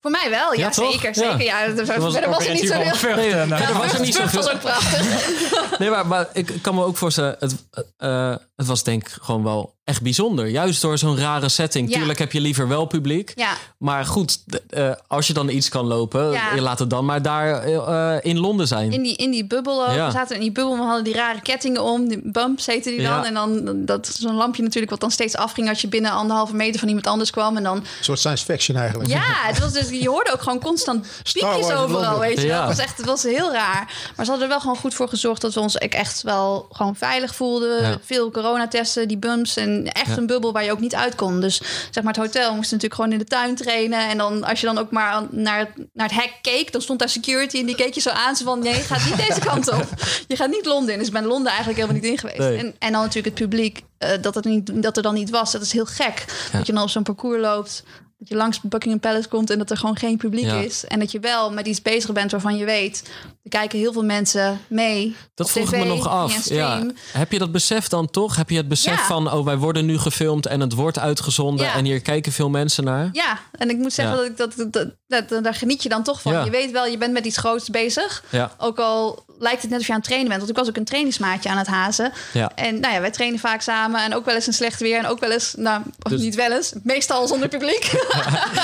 Voor 0.00 0.10
mij 0.10 0.30
wel, 0.30 0.52
ja, 0.52 0.58
Ja, 0.60 0.70
toch? 0.70 0.92
zeker. 0.92 1.08
Ja. 1.08 1.30
zeker. 1.30 1.42
Ja, 1.42 1.66
dat, 1.66 1.96
was 1.96 2.12
verder 2.12 2.30
was 2.30 2.46
er 2.46 2.54
niet 2.54 2.68
zo 2.68 2.74
heel. 2.74 3.16
Nee, 3.16 3.28
Ja, 3.28 3.46
verder 3.46 3.76
was 3.78 3.92
er 3.92 4.00
niet 4.00 4.14
zoveel. 4.14 4.42
was 4.42 4.52
ook 4.54 4.60
prachtig. 4.60 5.78
Nee, 5.78 5.90
maar, 5.90 6.06
maar 6.06 6.28
ik 6.32 6.52
kan 6.62 6.74
me 6.74 6.84
ook 6.84 6.96
voorstellen, 6.96 7.36
het, 7.38 7.54
eh, 7.96 8.34
het 8.56 8.66
was 8.66 8.82
denk 8.82 9.02
ik 9.06 9.16
gewoon 9.20 9.42
wel 9.44 9.78
echt 9.84 10.02
bijzonder. 10.02 10.48
Juist 10.48 10.80
door 10.80 10.98
zo'n 10.98 11.18
rare 11.18 11.48
setting. 11.48 11.88
Ja. 11.90 11.96
Tuurlijk 11.96 12.18
heb 12.18 12.32
je 12.32 12.40
liever 12.40 12.68
wel 12.68 12.84
publiek. 12.84 13.32
Ja, 13.34 13.52
Maar 13.78 14.04
goed, 14.04 14.44
eh, 14.68 14.90
als 15.06 15.26
je 15.26 15.32
dan 15.32 15.48
iets 15.48 15.68
kan 15.68 15.86
lopen, 15.86 16.30
Ja. 16.30 16.54
je 16.54 16.60
laat 16.60 16.78
het 16.78 16.90
dan 16.90 17.04
maar 17.04 17.22
daar 17.22 17.62
eh, 17.62 17.76
eh, 18.16 18.18
in 18.22 18.38
Londen 18.38 18.66
zijn. 18.66 18.92
in 18.92 19.02
die, 19.02 19.16
in 19.16 19.30
die 19.30 19.44
bubbel 19.46 19.86
ook. 19.88 19.94
Ja. 19.94 20.06
We 20.06 20.12
zaten 20.12 20.34
in 20.34 20.40
die 20.40 20.52
bubbel, 20.52 20.76
we 20.76 20.82
hadden 20.82 21.04
die 21.04 21.14
rare 21.14 21.40
kettingen 21.40 21.82
om. 21.82 22.08
Die 22.08 22.20
bumps 22.24 22.66
heette 22.66 22.90
die 22.90 23.02
dan. 23.02 23.10
Ja. 23.10 23.24
En 23.24 23.34
dan 23.34 23.84
dat 23.84 24.06
zo'n 24.18 24.34
lampje 24.34 24.62
natuurlijk 24.62 24.90
wat 24.90 25.00
dan 25.00 25.10
steeds 25.10 25.36
afging... 25.36 25.68
als 25.68 25.80
je 25.80 25.88
binnen 25.88 26.10
anderhalve 26.10 26.54
meter 26.54 26.78
van 26.78 26.88
iemand 26.88 27.06
anders 27.06 27.30
kwam. 27.30 27.56
En 27.56 27.62
dan 27.62 27.76
Een 27.76 27.84
soort 28.00 28.18
science 28.18 28.44
fiction 28.44 28.76
eigenlijk. 28.76 29.10
Ja, 29.10 29.22
het 29.22 29.58
was 29.58 29.72
dus, 29.72 29.88
je 29.88 30.08
hoorde 30.08 30.32
ook 30.32 30.42
gewoon 30.42 30.60
constant 30.60 31.06
in 31.32 31.44
overal, 31.76 32.18
weet 32.18 32.40
je 32.40 32.46
wel. 32.46 32.58
Het 32.60 32.68
was 32.76 32.86
echt 32.86 32.96
het 32.96 33.06
was 33.06 33.22
heel 33.22 33.52
raar. 33.52 34.12
Maar 34.16 34.24
ze 34.24 34.30
hadden 34.30 34.42
er 34.42 34.48
wel 34.48 34.60
gewoon 34.60 34.76
goed 34.76 34.94
voor 34.94 35.08
gezorgd 35.08 35.40
dat 35.40 35.54
we 35.54 35.60
ons 35.60 35.76
echt 35.76 36.22
wel 36.22 36.66
gewoon 36.72 36.96
veilig 36.96 37.34
voelden. 37.34 37.82
Ja. 37.82 37.98
Veel 38.04 38.30
coronatesten, 38.30 39.08
die 39.08 39.18
bumps 39.18 39.56
en 39.56 39.79
echt 39.86 40.06
Ja. 40.06 40.16
een 40.16 40.26
bubbel 40.26 40.52
waar 40.52 40.64
je 40.64 40.72
ook 40.72 40.80
niet 40.80 40.94
uitkomt. 40.94 41.40
Dus 41.42 41.56
zeg 41.90 42.04
maar 42.04 42.12
het 42.14 42.22
hotel 42.22 42.54
moest 42.54 42.70
natuurlijk 42.70 42.94
gewoon 42.94 43.12
in 43.12 43.18
de 43.18 43.24
tuin 43.24 43.54
trainen. 43.54 44.08
En 44.08 44.18
dan 44.18 44.44
als 44.44 44.60
je 44.60 44.66
dan 44.66 44.78
ook 44.78 44.90
maar 44.90 45.22
naar, 45.30 45.72
naar 45.92 46.08
het 46.08 46.16
hek 46.20 46.32
keek, 46.42 46.72
dan 46.72 46.80
stond 46.82 46.98
daar 46.98 47.08
security 47.08 47.58
en 47.58 47.66
die 47.66 47.74
keek 47.74 47.94
je 47.94 48.00
zo 48.00 48.10
aan. 48.10 48.36
Zo 48.36 48.44
van, 48.44 48.58
nee, 48.58 48.74
je 48.74 48.80
gaat 48.80 49.04
niet 49.04 49.16
deze 49.28 49.40
kant 49.40 49.72
op. 49.72 49.86
Je 50.28 50.36
gaat 50.36 50.50
niet 50.50 50.66
Londen 50.66 50.92
in. 50.92 50.98
Dus 50.98 51.08
ik 51.08 51.12
ben 51.14 51.24
Londen 51.24 51.48
eigenlijk 51.52 51.78
helemaal 51.80 52.00
niet 52.02 52.10
in 52.10 52.18
geweest. 52.18 52.38
Nee. 52.38 52.58
En, 52.58 52.74
en 52.78 52.92
dan 52.92 53.00
natuurlijk 53.02 53.38
het 53.38 53.48
publiek, 53.48 53.82
eh, 53.98 54.10
dat, 54.20 54.34
het 54.34 54.44
niet, 54.44 54.82
dat 54.82 54.96
er 54.96 55.02
dan 55.02 55.14
niet 55.14 55.30
was. 55.30 55.52
Dat 55.52 55.62
is 55.62 55.72
heel 55.72 55.86
gek. 55.86 56.24
Ja. 56.52 56.58
Dat 56.58 56.66
je 56.66 56.72
dan 56.72 56.82
op 56.82 56.88
zo'n 56.88 57.02
parcours 57.02 57.40
loopt. 57.40 57.82
Dat 58.20 58.28
je 58.28 58.34
langs 58.36 58.60
Buckingham 58.60 59.00
Palace 59.00 59.28
komt 59.28 59.50
en 59.50 59.58
dat 59.58 59.70
er 59.70 59.76
gewoon 59.76 59.96
geen 59.96 60.16
publiek 60.16 60.44
Ja. 60.44 60.60
is. 60.60 60.84
En 60.84 60.98
dat 60.98 61.10
je 61.12 61.20
wel 61.20 61.52
met 61.52 61.66
iets 61.66 61.82
bezig 61.82 62.12
bent 62.12 62.30
waarvan 62.30 62.56
je 62.56 62.64
weet... 62.64 63.10
er 63.42 63.50
kijken 63.50 63.78
heel 63.78 63.92
veel 63.92 64.04
mensen 64.04 64.60
mee 64.68 65.16
Dat 65.34 65.50
vroeg 65.50 65.68
tv, 65.68 65.72
ik 65.72 65.78
me 65.78 65.84
nog 65.88 66.08
af. 66.08 66.32
Ja. 66.34 66.40
stream. 66.40 66.92
Heb 67.12 67.32
je 67.32 67.38
dat 67.38 67.52
besef 67.52 67.88
dan 67.88 68.10
toch? 68.10 68.36
Heb 68.36 68.50
je 68.50 68.56
het 68.56 68.68
besef 68.68 68.98
Ja. 68.98 69.06
van, 69.06 69.32
oh, 69.32 69.44
wij 69.44 69.56
worden 69.56 69.86
nu 69.86 69.98
gefilmd 69.98 70.46
en 70.46 70.60
het 70.60 70.72
wordt 70.74 70.98
uitgezonden 70.98 71.72
en 71.72 71.84
hier 71.84 72.00
kijken 72.00 72.32
veel 72.32 72.50
mensen 72.50 72.84
naar? 72.84 73.08
Ja, 73.12 73.38
en 73.52 73.70
ik 73.70 73.76
moet 73.76 73.92
zeggen 73.92 74.16
dat, 74.16 74.26
ik 74.26 74.36
dat, 74.36 74.72
dat, 74.72 74.88
dat, 75.10 75.44
daar 75.44 75.54
geniet 75.54 75.82
je 75.82 75.88
dan 75.88 76.02
toch 76.02 76.20
van. 76.22 76.32
Ja. 76.32 76.44
Je 76.44 76.50
weet 76.50 76.70
wel, 76.70 76.86
je 76.86 76.98
bent 76.98 77.12
met 77.12 77.24
iets 77.24 77.36
groots 77.36 77.68
bezig. 77.68 78.24
Ja. 78.28 78.50
Ook 78.58 78.78
al 78.78 79.24
lijkt 79.38 79.62
het 79.62 79.70
net 79.70 79.80
of 79.80 79.86
je 79.86 79.92
aan 79.92 79.98
het 79.98 80.06
trainen 80.06 80.28
bent. 80.28 80.40
Want 80.40 80.52
ik 80.52 80.58
was 80.58 80.68
ook 80.68 80.76
een 80.76 80.84
trainingsmaatje 80.84 81.48
aan 81.48 81.58
het 81.58 81.66
hazen. 81.66 82.12
Ja. 82.32 82.52
En 82.54 82.80
nou 82.80 82.94
ja, 82.94 83.00
wij 83.00 83.10
trainen 83.10 83.38
vaak 83.38 83.60
samen. 83.60 84.00
En 84.04 84.14
ook 84.14 84.24
wel 84.24 84.34
eens 84.34 84.46
een 84.46 84.52
slecht 84.52 84.80
weer. 84.80 84.98
En 84.98 85.06
ook 85.06 85.20
wel 85.20 85.30
eens, 85.30 85.54
nou, 85.56 85.82
Dus- 85.98 86.20
niet 86.20 86.34
wel 86.34 86.52
eens. 86.52 86.72
Meestal 86.82 87.26
zonder 87.28 87.48
publiek. 87.48 87.90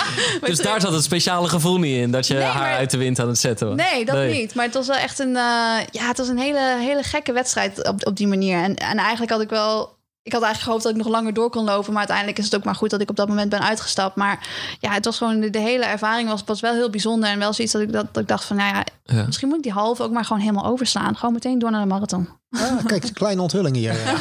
Dus 0.47 0.59
daar 0.59 0.80
zat 0.80 0.92
het 0.92 1.05
speciale 1.05 1.49
gevoel 1.49 1.78
niet 1.78 1.97
in, 1.97 2.11
dat 2.11 2.26
je 2.26 2.34
Nee, 2.34 2.42
haar 2.42 2.62
maar- 2.62 2.76
uit 2.76 2.90
de 2.90 2.97
wind 2.97 3.18
aan 3.20 3.28
het 3.28 3.38
zetten 3.38 3.66
was. 3.66 3.76
Nee, 3.90 4.05
dat 4.05 4.26
niet. 4.26 4.55
Maar 4.55 4.64
het 4.64 4.74
was 4.74 4.86
wel 4.86 4.97
echt 4.97 5.18
een, 5.18 5.36
eh, 5.36 5.42
ja, 5.90 6.07
het 6.09 6.18
was 6.18 6.28
een 6.28 6.38
hele, 6.38 6.76
hele 6.78 7.03
gekke 7.03 7.32
wedstrijd 7.32 7.88
op, 7.88 8.07
op 8.07 8.16
die 8.16 8.26
manier. 8.26 8.62
En, 8.62 8.74
en 8.76 8.99
eigenlijk 8.99 9.30
had 9.32 9.40
ik 9.40 9.49
wel, 9.49 9.95
ik 10.27 10.33
had 10.33 10.43
eigenlijk 10.43 10.62
gehoopt 10.62 10.83
dat 10.83 10.93
ik 10.93 10.99
nog 10.99 11.09
langer 11.09 11.33
door 11.35 11.51
kon 11.51 11.64
lopen. 11.64 11.89
Maar 11.91 11.99
uiteindelijk 11.99 12.39
is 12.39 12.45
het 12.45 12.55
ook 12.57 12.64
maar 12.64 12.74
goed 12.74 12.91
dat 12.91 13.01
ik 13.01 13.11
op 13.11 13.16
dat 13.16 13.29
moment 13.29 13.49
ben 13.51 13.61
uitgestapt. 13.62 14.16
Maar 14.16 14.49
ja, 14.81 14.91
het 14.93 15.05
was 15.05 15.16
gewoon, 15.16 15.41
de, 15.41 15.51
de 15.51 15.59
hele 15.59 15.85
ervaring 15.85 16.29
was, 16.29 16.43
was 16.47 16.61
wel 16.61 16.74
heel 16.74 16.91
bijzonder. 16.91 17.29
En 17.31 17.39
wel 17.39 17.53
zoiets 17.53 17.72
dat 17.72 17.83
ik, 17.83 17.93
dat, 17.93 18.07
dat 18.12 18.22
ik 18.22 18.29
dacht 18.29 18.45
van, 18.45 18.57
nou 18.57 18.74
ja, 18.74 18.85
Ja. 19.05 19.24
misschien 19.27 19.49
moet 19.49 19.57
ik 19.57 19.62
die 19.62 19.72
halve 19.72 20.03
ook 20.03 20.11
maar 20.11 20.24
gewoon 20.24 20.43
helemaal 20.43 20.66
overslaan. 20.66 21.16
Gewoon 21.16 21.35
meteen 21.35 21.59
door 21.59 21.70
naar 21.70 21.81
de 21.81 21.87
marathon. 21.87 22.29
Ah, 22.51 22.85
kijk, 22.87 23.05
een 23.05 23.12
kleine 23.12 23.43
onthulling 23.43 23.77
hier. 23.77 23.93
Ja. 23.93 24.12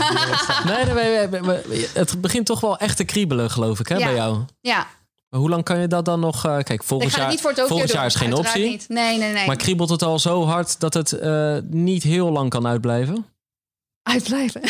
Nee, 0.66 0.86
nee, 0.86 0.94
nee, 0.94 1.42
nee, 1.42 1.60
nee, 1.68 1.88
het 1.94 2.22
begint 2.22 2.46
toch 2.46 2.60
wel 2.60 2.78
echt 2.78 2.98
te 2.98 3.04
kriebelen, 3.04 3.52
geloof 3.52 3.80
ik, 3.80 3.88
hè, 3.88 3.96
Ja. 3.98 4.06
bij 4.06 4.16
jou. 4.16 4.38
Ja, 4.62 4.88
Maar 5.30 5.40
hoe 5.40 5.50
lang 5.50 5.64
kan 5.64 5.80
je 5.80 5.88
dat 5.88 6.06
dan 6.06 6.20
nog... 6.20 6.36
eh, 6.46 6.52
kijk, 6.54 6.70
ik 6.70 6.84
volgend 6.84 7.14
ga 7.14 7.22
jaar, 7.32 7.38
volgend 7.38 7.68
doen. 7.88 7.96
jaar 7.98 8.06
is 8.06 8.16
geen 8.16 8.34
optie. 8.34 8.70
Niet. 8.70 8.86
Nee, 8.90 9.18
nee, 9.18 9.34
nee. 9.34 9.46
Maar 9.48 9.56
kriebelt 9.56 9.90
het 9.90 10.04
al 10.04 10.20
zo 10.20 10.46
hard 10.46 10.80
dat 10.80 10.94
het 10.94 11.12
eh, 11.12 11.56
niet 11.70 12.04
heel 12.04 12.32
lang 12.32 12.50
kan 12.50 12.68
uitblijven? 12.68 13.26
Uitblijven. 14.06 14.62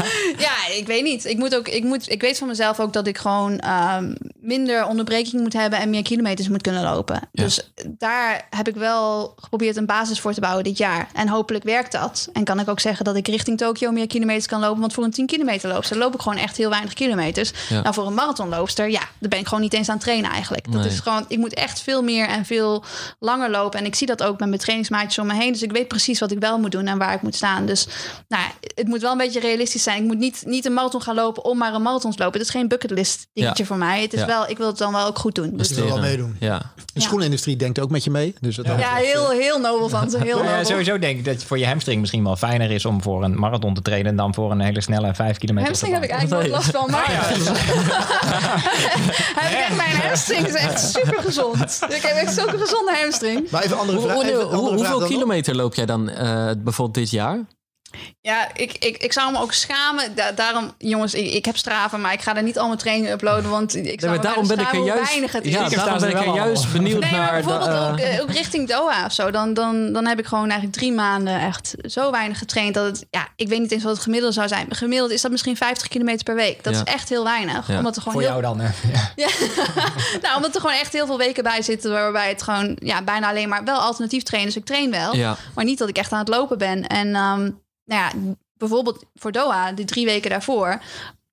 ja, 0.46 0.68
ik 0.76 0.84
weet 0.86 1.02
niet. 1.02 1.24
Ik, 1.24 1.38
moet 1.38 1.54
ook, 1.54 1.68
ik, 1.68 1.84
moet, 1.84 2.10
ik 2.10 2.20
weet 2.20 2.38
van 2.38 2.48
mezelf 2.48 2.80
ook 2.80 2.92
dat 2.92 3.06
ik 3.06 3.18
gewoon 3.18 3.58
ehm, 3.58 4.14
minder 4.44 4.86
onderbreking 4.86 5.42
moet 5.42 5.52
hebben 5.52 5.78
en 5.78 5.90
meer 5.90 6.02
kilometers 6.02 6.48
moet 6.48 6.62
kunnen 6.62 6.82
lopen. 6.82 7.20
Ja. 7.32 7.42
Dus 7.44 7.70
daar 7.88 8.46
heb 8.50 8.68
ik 8.68 8.74
wel 8.74 9.34
geprobeerd 9.36 9.76
een 9.76 9.86
basis 9.86 10.20
voor 10.20 10.32
te 10.32 10.40
bouwen 10.40 10.64
dit 10.64 10.78
jaar. 10.78 11.08
En 11.12 11.28
hopelijk 11.28 11.64
werkt 11.64 11.92
dat. 11.92 12.28
En 12.32 12.44
kan 12.44 12.60
ik 12.60 12.68
ook 12.68 12.80
zeggen 12.80 13.04
dat 13.04 13.16
ik 13.16 13.28
richting 13.28 13.58
Tokio 13.58 13.90
meer 13.90 14.06
kilometers 14.06 14.46
kan 14.46 14.60
lopen. 14.60 14.80
Want 14.80 14.92
voor 14.92 15.04
een 15.04 15.10
10 15.10 15.26
kilometer 15.26 15.68
loopster 15.68 15.96
loop 15.98 16.14
ik 16.14 16.20
gewoon 16.20 16.38
echt 16.38 16.56
heel 16.56 16.70
weinig 16.70 16.92
kilometers. 16.92 17.52
Ja. 17.68 17.80
Nou, 17.82 17.94
voor 17.94 18.06
een 18.06 18.14
marathonloopster, 18.14 18.90
ja, 18.90 19.00
daar 19.18 19.28
ben 19.28 19.38
ik 19.38 19.46
gewoon 19.46 19.62
niet 19.62 19.72
eens 19.74 19.88
aan 19.88 19.94
het 19.94 20.04
trainen 20.04 20.30
eigenlijk. 20.30 20.72
Dat 20.72 20.80
Nee. 20.82 20.90
is 20.90 21.00
gewoon, 21.00 21.24
ik 21.28 21.38
moet 21.38 21.54
echt 21.54 21.80
veel 21.80 22.02
meer 22.02 22.26
en 22.28 22.44
veel 22.44 22.84
langer 23.18 23.50
lopen. 23.50 23.78
En 23.78 23.86
ik 23.86 23.94
zie 23.94 24.06
dat 24.06 24.22
ook 24.22 24.38
met 24.38 24.48
mijn 24.48 24.60
trainingsmaatjes 24.60 25.18
om 25.18 25.26
me 25.26 25.34
heen. 25.34 25.52
Dus 25.52 25.62
ik 25.62 25.72
weet 25.72 25.88
precies 25.88 26.20
wat 26.20 26.30
ik 26.30 26.38
wel 26.38 26.58
moet 26.58 26.72
doen 26.72 26.86
en 26.86 26.98
waar 26.98 27.14
ik 27.14 27.22
moet 27.22 27.34
staan. 27.34 27.66
Dus 27.66 27.86
nou, 28.28 28.42
het 28.74 28.86
moet 28.88 29.00
wel 29.00 29.12
een 29.12 29.18
beetje 29.18 29.40
realistisch 29.40 29.82
zijn. 29.82 29.98
Ik 30.02 30.06
moet 30.06 30.18
niet, 30.18 30.42
niet 30.46 30.64
een 30.64 30.72
marathon 30.74 31.02
gaan 31.02 31.14
lopen 31.14 31.44
om 31.44 31.58
maar 31.58 31.74
een 31.74 31.82
marathon 31.82 32.10
te 32.10 32.22
lopen. 32.22 32.38
Het 32.38 32.48
is 32.48 32.54
geen 32.54 32.68
bucketlist 32.68 33.26
dingetje 33.32 33.62
Ja. 33.62 33.68
voor 33.68 33.76
mij. 33.78 34.02
Het 34.02 34.12
is 34.12 34.20
Ja. 34.20 34.26
wel, 34.26 34.33
ik 34.42 34.58
wil 34.58 34.66
het 34.66 34.78
dan 34.78 34.92
wel 34.92 35.06
ook 35.06 35.18
goed 35.18 35.34
doen. 35.34 35.56
Dus, 35.56 35.70
wil 35.70 35.86
wel 35.86 35.98
meedoen. 35.98 36.36
Ja. 36.40 36.72
De 36.92 37.00
schoenindustrie 37.00 37.56
denkt 37.56 37.80
ook 37.80 37.90
met 37.90 38.04
je 38.04 38.10
mee. 38.10 38.34
Dus 38.40 38.56
dat 38.56 38.66
ja, 38.66 38.94
heel, 38.94 39.30
heel 39.30 39.58
nobel 39.60 39.88
van 39.88 40.10
ze. 40.10 40.18
Heel 40.18 40.38
ja, 40.38 40.50
nobel. 40.50 40.64
sowieso 40.64 40.98
denk 40.98 41.18
ik 41.18 41.24
dat 41.24 41.34
het 41.34 41.44
voor 41.44 41.58
je 41.58 41.66
hamstring 41.66 42.00
misschien 42.00 42.24
wel 42.24 42.36
fijner 42.36 42.70
is 42.70 42.84
om 42.84 43.02
voor 43.02 43.24
een 43.24 43.38
marathon 43.38 43.74
te 43.74 43.82
trainen 43.82 44.16
dan 44.16 44.34
voor 44.34 44.50
een 44.50 44.60
hele 44.60 44.80
snelle 44.80 45.14
5 45.14 45.38
kilometer. 45.38 45.66
Hamstring 45.66 45.94
heb 45.94 46.04
ik 46.04 46.10
eigenlijk 46.10 46.42
nooit 46.42 46.54
last 46.54 46.70
van. 46.70 46.90
Maar 46.90 47.32
mijn 49.82 49.96
hamstring 49.96 50.46
is 50.46 50.54
echt 50.54 50.80
super 50.80 51.22
gezond. 51.22 51.80
Ik 51.88 52.02
heb 52.02 52.16
echt 52.16 52.34
zulke 52.34 52.58
gezonde 52.58 52.96
hamstring. 53.00 53.50
Maar 53.50 53.62
even 53.62 53.78
andere 53.78 54.00
vraag. 54.00 54.50
hoeveel 54.50 55.00
kilometer 55.00 55.56
loop 55.56 55.74
jij 55.74 55.86
dan 55.86 56.08
eh, 56.08 56.50
bijvoorbeeld 56.58 56.94
dit 56.94 57.10
jaar? 57.10 57.44
Ja, 58.20 58.48
ik, 58.54 58.72
ik, 58.78 58.96
ik 58.96 59.12
zou 59.12 59.32
me 59.32 59.38
ook 59.40 59.52
schamen. 59.52 60.14
Da- 60.14 60.32
daarom, 60.32 60.74
jongens, 60.78 61.14
ik, 61.14 61.32
ik 61.32 61.44
heb 61.44 61.56
straven, 61.56 62.00
maar 62.00 62.12
ik 62.12 62.20
ga 62.20 62.36
er 62.36 62.42
niet 62.42 62.58
al 62.58 62.66
mijn 62.66 62.78
trainingen 62.78 63.12
uploaden. 63.12 63.50
Want 63.50 63.74
ik 63.76 63.82
zou 63.82 63.90
Nee, 63.96 64.00
maar 64.08 64.16
me 64.18 64.22
daarom 64.22 64.46
ben 64.48 64.58
ik 64.58 64.72
er 64.72 64.84
juist, 64.84 65.08
weinig 65.10 65.32
het 65.32 65.44
is. 65.44 65.52
ja, 65.52 65.68
daarom 65.68 65.98
ben 66.00 66.08
ik 66.10 66.16
er 66.16 66.26
er 66.28 66.34
juist 66.34 66.72
benieuwd 66.72 67.00
Nee, 67.00 67.10
maar 67.10 67.20
naar. 67.20 67.32
bijvoorbeeld 67.32 67.68
eh, 67.68 67.88
ook, 67.92 67.98
eh, 67.98 68.20
ook 68.20 68.30
richting 68.30 68.68
Doha 68.68 69.04
of 69.04 69.12
zo. 69.12 69.30
Dan, 69.30 69.54
dan, 69.54 69.92
dan 69.92 70.06
heb 70.06 70.18
ik 70.18 70.26
gewoon 70.26 70.44
eigenlijk 70.44 70.72
drie 70.78 70.92
maanden 70.92 71.40
echt 71.40 71.74
zo 71.84 72.10
weinig 72.10 72.38
getraind. 72.38 72.74
Dat 72.74 72.84
het, 72.86 73.06
ja, 73.10 73.28
ik 73.36 73.48
weet 73.48 73.60
niet 73.60 73.72
eens 73.72 73.82
wat 73.82 73.92
het 73.94 74.02
gemiddelde 74.02 74.34
zou 74.34 74.48
zijn. 74.48 74.66
Gemiddeld 74.74 75.10
is 75.10 75.20
dat 75.22 75.30
misschien 75.30 75.56
50 75.56 75.88
kilometer 75.88 76.24
per 76.24 76.34
week. 76.34 76.64
Dat 76.64 76.74
Ja. 76.74 76.80
is 76.84 76.92
echt 76.92 77.08
heel 77.08 77.24
weinig. 77.24 77.68
Ja. 77.68 77.76
Omdat 77.76 77.96
er 77.96 78.02
gewoon 78.02 78.22
Voor 78.22 78.30
heel, 78.32 78.40
jou 78.40 78.56
dan. 78.56 78.60
hè? 78.60 78.70
Ja. 79.24 79.28
Nou, 80.22 80.36
omdat 80.36 80.54
er 80.54 80.60
gewoon 80.60 80.76
echt 80.76 80.92
heel 80.92 81.06
veel 81.06 81.18
weken 81.18 81.42
bij 81.42 81.62
zitten 81.62 81.90
waarbij 81.90 82.28
het 82.28 82.42
gewoon 82.42 82.76
ja, 82.78 83.02
bijna 83.02 83.28
alleen 83.28 83.48
maar 83.48 83.64
wel 83.64 83.78
alternatief 83.78 84.22
trainen. 84.22 84.52
Dus 84.52 84.60
ik 84.62 84.66
train 84.68 84.90
wel, 84.90 85.14
ja, 85.14 85.36
maar 85.54 85.64
niet 85.64 85.78
dat 85.78 85.88
ik 85.88 85.96
echt 85.98 86.12
aan 86.12 86.18
het 86.18 86.28
lopen 86.28 86.58
ben. 86.58 86.86
En 86.86 87.14
ehm, 87.14 87.50
nou 87.84 88.00
ja, 88.00 88.34
bijvoorbeeld 88.56 89.04
voor 89.14 89.32
Doha, 89.32 89.72
die 89.72 89.84
drie 89.84 90.06
weken 90.06 90.30
daarvoor, 90.30 90.80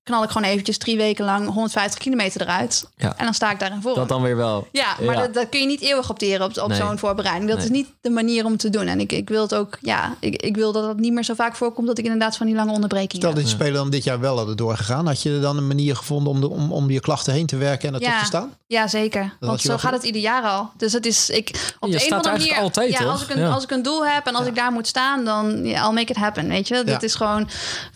knal 0.04 0.22
ik 0.22 0.30
gewoon 0.30 0.48
eventjes 0.48 0.78
drie 0.78 0.96
weken 0.96 1.24
lang 1.24 1.48
150 1.52 1.98
kilometer 1.98 2.40
eruit. 2.40 2.86
Ja. 2.96 3.14
En 3.16 3.24
dan 3.24 3.34
sta 3.34 3.50
ik 3.50 3.58
daar 3.60 3.72
in 3.72 3.82
vorm. 3.82 3.94
dat 3.94 4.08
dan 4.08 4.22
weer 4.22 4.36
wel. 4.36 4.68
Ja, 4.72 4.86
maar 5.00 5.14
Ja. 5.14 5.20
Dat, 5.20 5.34
dat 5.34 5.48
kun 5.48 5.60
je 5.60 5.66
niet 5.66 5.80
eeuwig 5.80 6.10
opteren 6.10 6.46
op, 6.46 6.58
op 6.58 6.68
Nee. 6.68 6.78
zo'n 6.78 6.98
voorbereiding. 6.98 7.48
Dat 7.48 7.56
Nee. 7.58 7.66
is 7.66 7.72
niet 7.72 7.88
de 8.00 8.10
manier 8.10 8.44
om 8.44 8.56
te 8.56 8.70
doen. 8.70 8.86
En 8.86 9.00
ik, 9.00 9.12
ik 9.12 9.28
wil 9.28 9.42
het 9.42 9.54
ook, 9.54 9.78
ja, 9.80 10.14
ik, 10.20 10.42
ik 10.42 10.56
wil 10.56 10.72
dat 10.72 10.86
het 10.88 10.98
niet 11.00 11.12
meer 11.12 11.24
zo 11.24 11.34
vaak 11.34 11.56
voorkomt 11.56 11.86
dat 11.86 11.98
ik 11.98 12.04
inderdaad 12.04 12.36
van 12.36 12.46
die 12.46 12.54
lange 12.54 12.72
onderbrekingen 12.72 13.16
Stel 13.16 13.28
heb. 13.28 13.38
dat 13.38 13.44
die 13.48 13.54
spelen 13.54 13.74
dan 13.74 13.90
dit 13.90 14.04
jaar 14.04 14.20
wel 14.20 14.36
hadden 14.36 14.56
doorgegaan. 14.56 15.06
Had 15.06 15.22
je 15.22 15.38
dan 15.40 15.56
een 15.56 15.66
manier 15.66 15.96
gevonden 15.96 16.32
om, 16.32 16.40
de, 16.40 16.50
om, 16.50 16.72
om 16.72 16.90
je 16.90 17.00
klachten 17.00 17.32
heen 17.32 17.46
te 17.46 17.56
werken 17.56 17.88
en 17.88 17.94
er 17.94 18.00
Ja. 18.00 18.10
toch 18.10 18.18
te 18.18 18.24
staan? 18.24 18.54
Ja, 18.66 18.88
zeker. 18.88 19.36
Want 19.40 19.56
je 19.56 19.62
zo 19.62 19.68
wel 19.68 19.78
gaat 19.78 19.92
het 19.92 20.02
ieder 20.02 20.20
jaar 20.20 20.42
al. 20.42 20.70
Dus 20.76 20.92
het 20.92 21.06
is, 21.06 21.30
ik, 21.30 21.74
op 21.80 21.88
Je 21.88 21.96
de 21.98 22.04
een 22.06 22.10
of 22.12 22.16
andere 22.16 22.38
manier, 22.38 22.56
altijd, 22.56 22.92
ja, 22.92 22.98
toch? 22.98 23.10
als 23.12 23.22
ik, 23.22 23.30
een, 23.30 23.40
Ja. 23.40 23.48
als 23.50 23.62
ik 23.62 23.70
een 23.70 23.82
doel 23.82 24.06
heb 24.06 24.26
en 24.26 24.34
als 24.34 24.46
ik 24.46 24.54
daar 24.54 24.72
moet 24.72 24.86
staan, 24.86 25.24
dan 25.24 25.64
I'll 25.64 25.92
make 25.92 26.10
it 26.10 26.16
happen, 26.16 26.48
weet 26.48 26.68
je. 26.68 26.84
Dat 26.84 27.02
is 27.02 27.14
gewoon, 27.14 27.48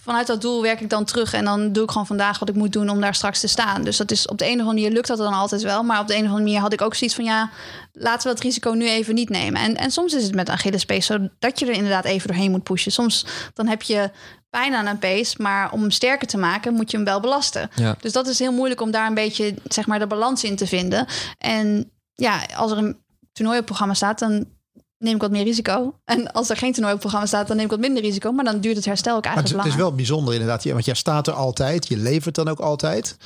vanuit 0.03 0.27
dat 0.27 0.41
doel 0.41 0.63
werk 0.63 0.81
ik 0.81 0.91
dan 0.91 1.05
terug 1.05 1.33
en 1.33 1.45
dan 1.45 1.73
doe 1.73 1.83
ik 1.85 1.91
gewoon 1.97 2.17
vandaag 2.17 2.39
wat 2.39 2.49
ik 2.49 2.55
moet 2.55 2.73
doen 2.73 2.89
om 2.89 3.01
daar 3.01 3.15
straks 3.15 3.41
te 3.41 3.47
staan. 3.47 3.85
Dus 3.85 3.97
dat 3.97 4.11
is 4.11 4.27
op 4.27 4.39
de 4.39 4.45
een 4.45 4.53
of 4.53 4.59
andere 4.59 4.75
manier 4.77 4.93
lukt 4.93 5.07
dat 5.07 5.19
dan 5.19 5.33
altijd 5.33 5.63
wel, 5.63 5.83
maar 5.83 6.01
op 6.01 6.07
de 6.07 6.13
een 6.13 6.21
of 6.21 6.27
andere 6.27 6.45
manier 6.45 6.61
had 6.61 6.73
ik 6.73 6.81
ook 6.81 6.95
zoiets 6.95 7.17
van, 7.17 7.25
ja, 7.25 7.51
laten 7.93 8.23
we 8.23 8.35
het 8.35 8.43
risico 8.43 8.71
nu 8.71 8.89
even 8.89 9.15
niet 9.15 9.29
nemen. 9.29 9.61
En, 9.61 9.77
en 9.77 9.91
soms 9.91 10.15
is 10.15 10.23
het 10.23 10.35
met 10.35 10.49
Achillespees 10.49 11.07
zo 11.07 11.29
dat 11.39 11.59
je 11.59 11.67
er 11.67 11.73
inderdaad 11.73 12.05
even 12.05 12.29
doorheen 12.29 12.51
moet 12.51 12.63
pushen. 12.63 12.93
Soms 12.93 13.27
dan 13.55 13.67
heb 13.67 13.83
je 13.83 14.11
pijn 14.51 14.75
aan 14.75 14.87
een 14.87 14.99
pace, 14.99 15.43
maar 15.43 15.73
om 15.73 15.81
hem 15.81 15.91
sterker 15.91 16.27
te 16.27 16.39
maken 16.39 16.75
moet 16.75 16.91
je 16.91 16.97
hem 16.97 17.07
wel 17.07 17.21
belasten. 17.21 17.71
Ja. 17.75 17.97
Dus 18.01 18.13
dat 18.13 18.27
is 18.27 18.39
heel 18.39 18.53
moeilijk 18.53 18.81
om 18.81 18.91
daar 18.91 19.07
een 19.07 19.15
beetje 19.15 19.55
zeg 19.69 19.87
maar 19.87 19.99
de 19.99 20.07
balans 20.07 20.45
in 20.45 20.57
te 20.57 20.67
vinden. 20.67 21.07
En 21.39 21.91
ja, 22.15 22.41
als 22.57 22.71
er 22.71 22.79
een 22.79 22.99
toernooi 23.33 23.59
op 23.59 23.67
programma 23.67 23.95
staat, 23.95 24.19
dan 24.19 24.47
neem 24.99 25.15
ik 25.15 25.21
wat 25.21 25.31
meer 25.31 25.45
risico. 25.45 25.95
En 26.05 26.33
als 26.33 26.51
er 26.51 26.57
geen 26.57 26.73
toernooi 26.73 26.95
op 26.95 27.01
het 27.01 27.09
programma 27.11 27.27
staat, 27.27 27.47
dan 27.47 27.57
neem 27.57 27.65
ik 27.65 27.71
wat 27.71 27.81
minder 27.81 28.03
risico. 28.03 28.33
Maar 28.33 28.45
dan 28.45 28.61
duurt 28.61 28.77
het 28.77 28.85
herstel 28.85 29.17
ook 29.17 29.25
Maar 29.25 29.33
het, 29.37 29.41
eigenlijk 29.43 29.67
is- 29.69 29.73
het 29.75 29.83
is 29.83 29.85
langer. 29.85 29.97
wel 30.07 30.07
bijzonder 30.07 30.35
inderdaad. 30.35 30.65
Want 30.73 30.85
jij 30.85 30.95
staat 30.95 31.27
er 31.27 31.33
altijd. 31.33 31.89
Je 31.89 31.97
levert 31.97 32.35
dan 32.35 32.49
ook 32.49 32.61
altijd. 32.61 33.17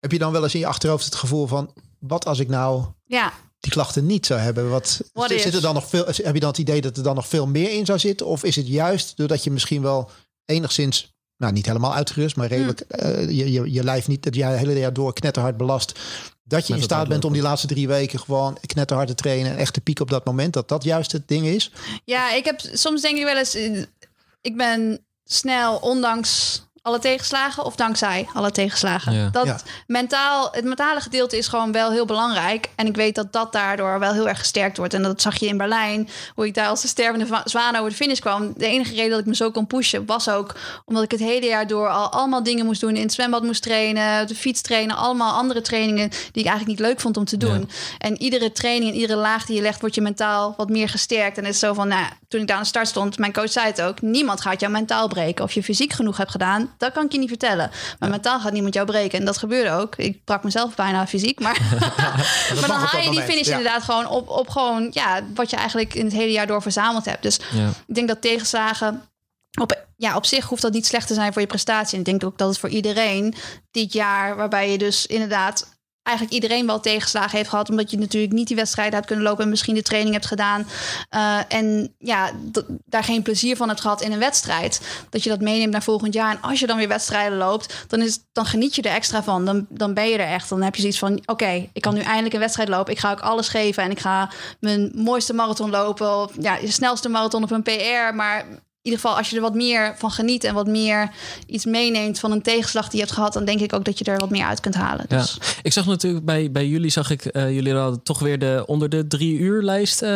Heb 0.00 0.12
je 0.12 0.18
dan 0.18 0.32
wel 0.32 0.42
eens 0.42 0.54
in 0.54 0.60
je 0.60 0.66
achterhoofd 0.66 1.04
het 1.04 1.14
gevoel 1.14 1.46
van... 1.46 1.72
wat 1.98 2.24
als 2.26 2.38
ik 2.38 2.48
nou 2.48 2.84
Ja, 3.04 3.32
die 3.60 3.72
klachten 3.72 4.06
niet 4.06 4.26
zou 4.26 4.40
hebben? 4.40 4.70
Wat, 4.70 5.00
What 5.12 5.28
zit 5.30 5.44
if? 5.44 5.54
er 5.54 5.60
dan 5.60 5.74
nog 5.74 5.86
veel, 5.88 6.04
heb 6.06 6.34
je 6.34 6.40
dan 6.40 6.48
het 6.48 6.58
idee 6.58 6.80
dat 6.80 6.96
er 6.96 7.02
dan 7.02 7.14
nog 7.14 7.28
veel 7.28 7.46
meer 7.46 7.70
in 7.72 7.86
zou 7.86 7.98
zitten? 7.98 8.26
Of 8.26 8.44
is 8.44 8.56
het 8.56 8.68
juist 8.68 9.16
doordat 9.16 9.44
je 9.44 9.50
misschien 9.50 9.82
wel 9.82 10.10
enigszins... 10.44 11.14
Nou, 11.36 11.52
niet 11.52 11.66
helemaal 11.66 11.94
uitgerust, 11.94 12.36
maar 12.36 12.46
redelijk 12.46 12.84
Hm. 12.88 12.94
eh, 12.94 13.30
je, 13.30 13.52
je, 13.52 13.72
je 13.72 13.84
lijf 13.84 14.08
niet 14.08 14.24
het 14.24 14.34
jaar, 14.34 14.56
hele 14.56 14.78
jaar 14.78 14.92
door 14.92 15.12
knetterhard 15.12 15.56
belast. 15.56 15.98
Dat 16.44 16.66
je 16.66 16.72
Met 16.72 16.82
in 16.82 16.88
staat 16.88 17.08
bent 17.08 17.24
om 17.24 17.32
die 17.32 17.42
laatste 17.42 17.66
drie 17.66 17.88
weken 17.88 18.18
gewoon 18.18 18.58
knetterhard 18.66 19.08
te 19.08 19.14
trainen 19.14 19.52
en 19.52 19.58
echt 19.58 19.72
te 19.72 19.80
pieken 19.80 20.04
op 20.04 20.10
dat 20.10 20.24
moment. 20.24 20.52
Dat 20.52 20.68
dat 20.68 20.84
juist 20.84 21.12
het 21.12 21.28
ding 21.28 21.46
is. 21.46 21.72
ja 22.04 22.32
ik 22.32 22.44
heb 22.44 22.60
soms 22.72 23.02
denk 23.02 23.16
ik 23.16 23.24
wel 23.24 23.36
eens, 23.36 23.54
eh, 23.54 23.82
ik 24.40 24.56
ben 24.56 25.04
snel, 25.24 25.76
ondanks 25.76 26.62
alle 26.86 26.98
tegenslagen 26.98 27.64
of 27.64 27.76
dankzij 27.76 28.28
alle 28.32 28.50
tegenslagen. 28.50 29.12
Ja. 29.12 29.28
Dat 29.32 29.46
Ja. 29.46 29.58
mentaal, 29.86 30.48
het 30.52 30.64
mentale 30.64 31.00
gedeelte 31.00 31.38
is 31.38 31.48
gewoon 31.48 31.72
wel 31.72 31.90
heel 31.90 32.04
belangrijk. 32.04 32.68
En 32.74 32.86
ik 32.86 32.96
weet 32.96 33.14
dat 33.14 33.32
dat 33.32 33.52
daardoor 33.52 33.98
wel 33.98 34.12
heel 34.12 34.28
erg 34.28 34.38
gesterkt 34.38 34.76
wordt. 34.76 34.94
En 34.94 35.02
dat 35.02 35.22
zag 35.22 35.36
je 35.38 35.46
in 35.46 35.56
Berlijn, 35.56 36.08
hoe 36.34 36.46
ik 36.46 36.54
daar 36.54 36.68
als 36.68 36.82
de 36.82 36.88
stervende 36.88 37.40
zwaan 37.44 37.76
over 37.76 37.90
de 37.90 37.96
finish 37.96 38.18
kwam. 38.18 38.52
De 38.56 38.66
enige 38.66 38.94
reden 38.94 39.10
dat 39.10 39.20
ik 39.20 39.26
me 39.26 39.34
zo 39.34 39.50
kon 39.50 39.66
pushen 39.66 40.06
was 40.06 40.28
ook 40.28 40.54
omdat 40.84 41.02
ik 41.02 41.10
het 41.10 41.20
hele 41.20 41.46
jaar 41.46 41.66
door 41.66 41.88
al 41.88 42.12
allemaal 42.12 42.42
dingen 42.42 42.64
moest 42.66 42.80
doen. 42.80 42.96
In 42.96 43.02
het 43.02 43.12
zwembad 43.12 43.42
moest 43.42 43.62
trainen, 43.62 44.26
de 44.26 44.34
fiets 44.34 44.60
trainen, 44.60 44.96
allemaal 44.96 45.32
andere 45.32 45.60
trainingen 45.60 46.08
die 46.08 46.42
ik 46.42 46.48
eigenlijk 46.48 46.78
niet 46.78 46.88
leuk 46.88 47.00
vond 47.00 47.16
om 47.16 47.24
te 47.24 47.36
doen. 47.36 47.70
En 47.98 48.22
iedere 48.22 48.52
training 48.52 48.90
en 48.92 48.98
iedere 48.98 49.20
laag 49.20 49.46
die 49.46 49.56
je 49.56 49.62
legt, 49.62 49.80
wordt 49.80 49.94
je 49.94 50.00
mentaal 50.00 50.54
wat 50.56 50.68
meer 50.68 50.88
gesterkt. 50.88 51.38
En 51.38 51.44
het 51.44 51.54
is 51.54 51.60
zo 51.60 51.74
van, 51.74 51.88
nou, 51.88 52.06
toen 52.28 52.40
ik 52.40 52.46
daar 52.46 52.56
aan 52.56 52.62
de 52.62 52.68
start 52.68 52.88
stond, 52.88 53.18
mijn 53.18 53.32
coach 53.32 53.50
zei 53.52 53.66
het 53.66 53.82
ook: 53.82 54.00
niemand 54.00 54.40
gaat 54.40 54.60
jou 54.60 54.72
mentaal 54.72 55.08
breken. 55.08 55.44
Of 55.44 55.52
je 55.52 55.62
fysiek 55.62 55.92
genoeg 55.92 56.16
hebt 56.16 56.30
gedaan, 56.30 56.74
dat 56.78 56.92
kan 56.92 57.04
ik 57.04 57.12
je 57.12 57.18
niet 57.18 57.28
vertellen. 57.28 57.70
Maar 57.98 58.10
mentaal 58.10 58.40
gaat 58.40 58.52
niemand 58.52 58.74
jou 58.74 58.86
breken. 58.86 59.18
En 59.18 59.24
dat 59.24 59.38
gebeurde 59.38 59.70
ook. 59.70 59.96
Ik 59.96 60.24
brak 60.24 60.44
mezelf 60.44 60.74
bijna 60.74 61.06
fysiek, 61.06 61.40
maar, 61.40 61.60
maar 62.60 62.66
dan 62.66 62.80
haal 62.80 63.00
je 63.00 63.10
die 63.10 63.22
finish 63.22 63.48
inderdaad 63.48 63.82
gewoon 63.82 64.08
op, 64.08 64.28
op 64.28 64.48
gewoon, 64.48 64.88
ja, 64.92 65.20
wat 65.34 65.50
je 65.50 65.56
eigenlijk 65.56 65.94
in 65.94 66.04
het 66.04 66.14
hele 66.14 66.32
jaar 66.32 66.46
door 66.46 66.62
verzameld 66.62 67.04
hebt. 67.04 67.22
Dus 67.22 67.38
ik 67.86 67.94
denk 67.94 68.08
dat 68.08 68.20
tegenslagen. 68.20 69.02
Op, 69.60 69.84
ja, 69.96 70.16
op 70.16 70.26
zich 70.26 70.44
hoeft 70.44 70.62
dat 70.62 70.72
niet 70.72 70.86
slecht 70.86 71.06
te 71.06 71.14
zijn 71.14 71.32
voor 71.32 71.42
je 71.42 71.48
prestatie. 71.48 71.92
En 71.92 71.98
ik 71.98 72.04
denk 72.04 72.24
ook 72.24 72.38
dat 72.38 72.48
het 72.48 72.58
voor 72.58 72.68
iedereen 72.68 73.34
dit 73.70 73.92
jaar, 73.92 74.36
waarbij 74.36 74.70
je 74.70 74.78
dus 74.78 75.06
inderdaad 75.06 75.75
eigenlijk 76.06 76.34
iedereen 76.36 76.66
wel 76.66 76.80
tegenslagen 76.80 77.36
heeft 77.36 77.48
gehad, 77.48 77.70
omdat 77.70 77.90
je 77.90 77.98
natuurlijk 77.98 78.32
niet 78.32 78.46
die 78.46 78.56
wedstrijden 78.56 78.94
hebt 78.94 79.06
kunnen 79.06 79.24
lopen 79.24 79.44
en 79.44 79.50
misschien 79.50 79.74
de 79.74 79.82
training 79.82 80.14
hebt 80.14 80.26
gedaan. 80.26 80.66
eh, 81.08 81.38
en 81.48 81.94
ja, 81.98 82.30
daar 82.84 83.04
geen 83.04 83.22
plezier 83.22 83.56
van 83.56 83.68
hebt 83.68 83.80
gehad 83.80 84.02
in 84.02 84.12
een 84.12 84.18
wedstrijd. 84.18 84.80
Dat 85.10 85.22
je 85.22 85.28
dat 85.28 85.40
meeneemt 85.40 85.72
naar 85.72 85.82
volgend 85.82 86.14
jaar. 86.14 86.30
En 86.30 86.40
als 86.40 86.60
je 86.60 86.66
dan 86.66 86.76
weer 86.76 86.88
wedstrijden 86.88 87.38
loopt, 87.38 87.84
dan, 87.88 88.02
is, 88.02 88.18
dan 88.32 88.46
geniet 88.46 88.74
je 88.74 88.82
er 88.82 88.94
extra 88.94 89.22
van. 89.22 89.44
Dan, 89.44 89.66
dan 89.68 89.94
ben 89.94 90.08
je 90.08 90.18
er 90.18 90.32
echt. 90.32 90.48
Dan 90.48 90.62
heb 90.62 90.74
je 90.74 90.80
zoiets 90.80 90.98
van: 90.98 91.22
oké, 91.26 91.68
ik 91.72 91.82
kan 91.82 91.94
nu 91.94 92.00
eindelijk 92.00 92.34
een 92.34 92.40
wedstrijd 92.40 92.68
lopen. 92.68 92.92
Ik 92.92 92.98
ga 92.98 93.10
ook 93.10 93.20
alles 93.20 93.48
geven 93.48 93.82
en 93.82 93.90
ik 93.90 94.00
ga 94.00 94.30
mijn 94.60 94.92
mooiste 94.94 95.32
marathon 95.32 95.70
lopen. 95.70 96.16
Of 96.16 96.32
ja, 96.40 96.56
je 96.56 96.70
snelste 96.70 97.08
marathon 97.08 97.42
op 97.42 97.50
een 97.50 97.62
PR. 97.62 98.14
Maar 98.14 98.46
ieder 98.86 99.00
geval, 99.00 99.16
als 99.16 99.30
je 99.30 99.36
er 99.36 99.42
wat 99.42 99.54
meer 99.54 99.94
van 99.98 100.10
geniet 100.10 100.44
en 100.44 100.54
wat 100.54 100.66
meer 100.66 101.10
iets 101.46 101.64
meeneemt 101.64 102.18
van 102.18 102.32
een 102.32 102.42
tegenslag 102.42 102.84
die 102.84 102.92
je 102.98 103.04
hebt 103.04 103.12
gehad, 103.12 103.32
dan 103.32 103.44
denk 103.44 103.60
ik 103.60 103.72
ook 103.72 103.84
dat 103.84 103.98
je 103.98 104.04
er 104.04 104.18
wat 104.18 104.30
meer 104.30 104.44
uit 104.44 104.60
kunt 104.60 104.74
halen. 104.74 105.04
Ja. 105.08 105.16
Dus 105.16 105.38
Ik 105.62 105.72
zag 105.72 105.86
natuurlijk 105.86 106.24
bij, 106.24 106.50
bij 106.50 106.66
jullie, 106.66 106.90
zag 106.90 107.10
ik, 107.10 107.24
eh, 107.24 107.50
jullie 107.54 107.74
hadden 107.74 108.02
toch 108.02 108.18
weer 108.18 108.38
de 108.38 108.62
onder 108.66 108.88
de 108.88 109.06
drie 109.06 109.38
uur 109.38 109.62
lijst 109.62 110.02
eh, 110.02 110.10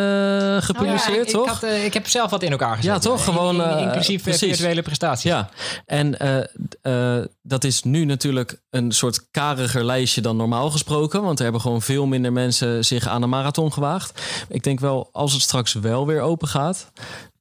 gepubliceerd, 0.60 1.14
Ja, 1.14 1.20
ik, 1.20 1.28
toch? 1.28 1.42
Ik, 1.46 1.50
had, 1.52 1.62
eh, 1.62 1.84
ik 1.84 1.94
heb 1.94 2.08
zelf 2.08 2.30
wat 2.30 2.42
in 2.42 2.50
elkaar 2.50 2.76
gezet. 2.76 2.92
Ja, 2.92 2.98
toch? 2.98 3.24
Gewoon, 3.24 3.54
In- 3.54 3.60
in- 3.62 3.68
eh, 3.76 3.82
inclusief 3.82 4.22
virtuele 4.22 4.82
prestaties. 4.82 5.22
Ja, 5.30 5.48
en 5.86 6.18
eh, 6.18 7.18
eh, 7.18 7.24
dat 7.42 7.64
is 7.64 7.82
nu 7.82 8.04
natuurlijk 8.04 8.60
een 8.70 8.92
soort 8.92 9.30
kariger 9.30 9.84
lijstje 9.84 10.20
dan 10.20 10.36
normaal 10.36 10.70
gesproken. 10.70 11.22
Want 11.22 11.36
er 11.38 11.42
hebben 11.44 11.60
gewoon 11.62 11.82
veel 11.82 12.06
minder 12.06 12.32
mensen 12.32 12.84
zich 12.84 13.08
aan 13.08 13.22
een 13.22 13.28
marathon 13.28 13.72
gewaagd. 13.72 14.22
Ik 14.48 14.62
denk 14.62 14.80
wel, 14.80 15.08
als 15.12 15.32
het 15.32 15.42
straks 15.42 15.72
wel 15.72 16.06
weer 16.06 16.20
open 16.20 16.48
gaat... 16.48 16.90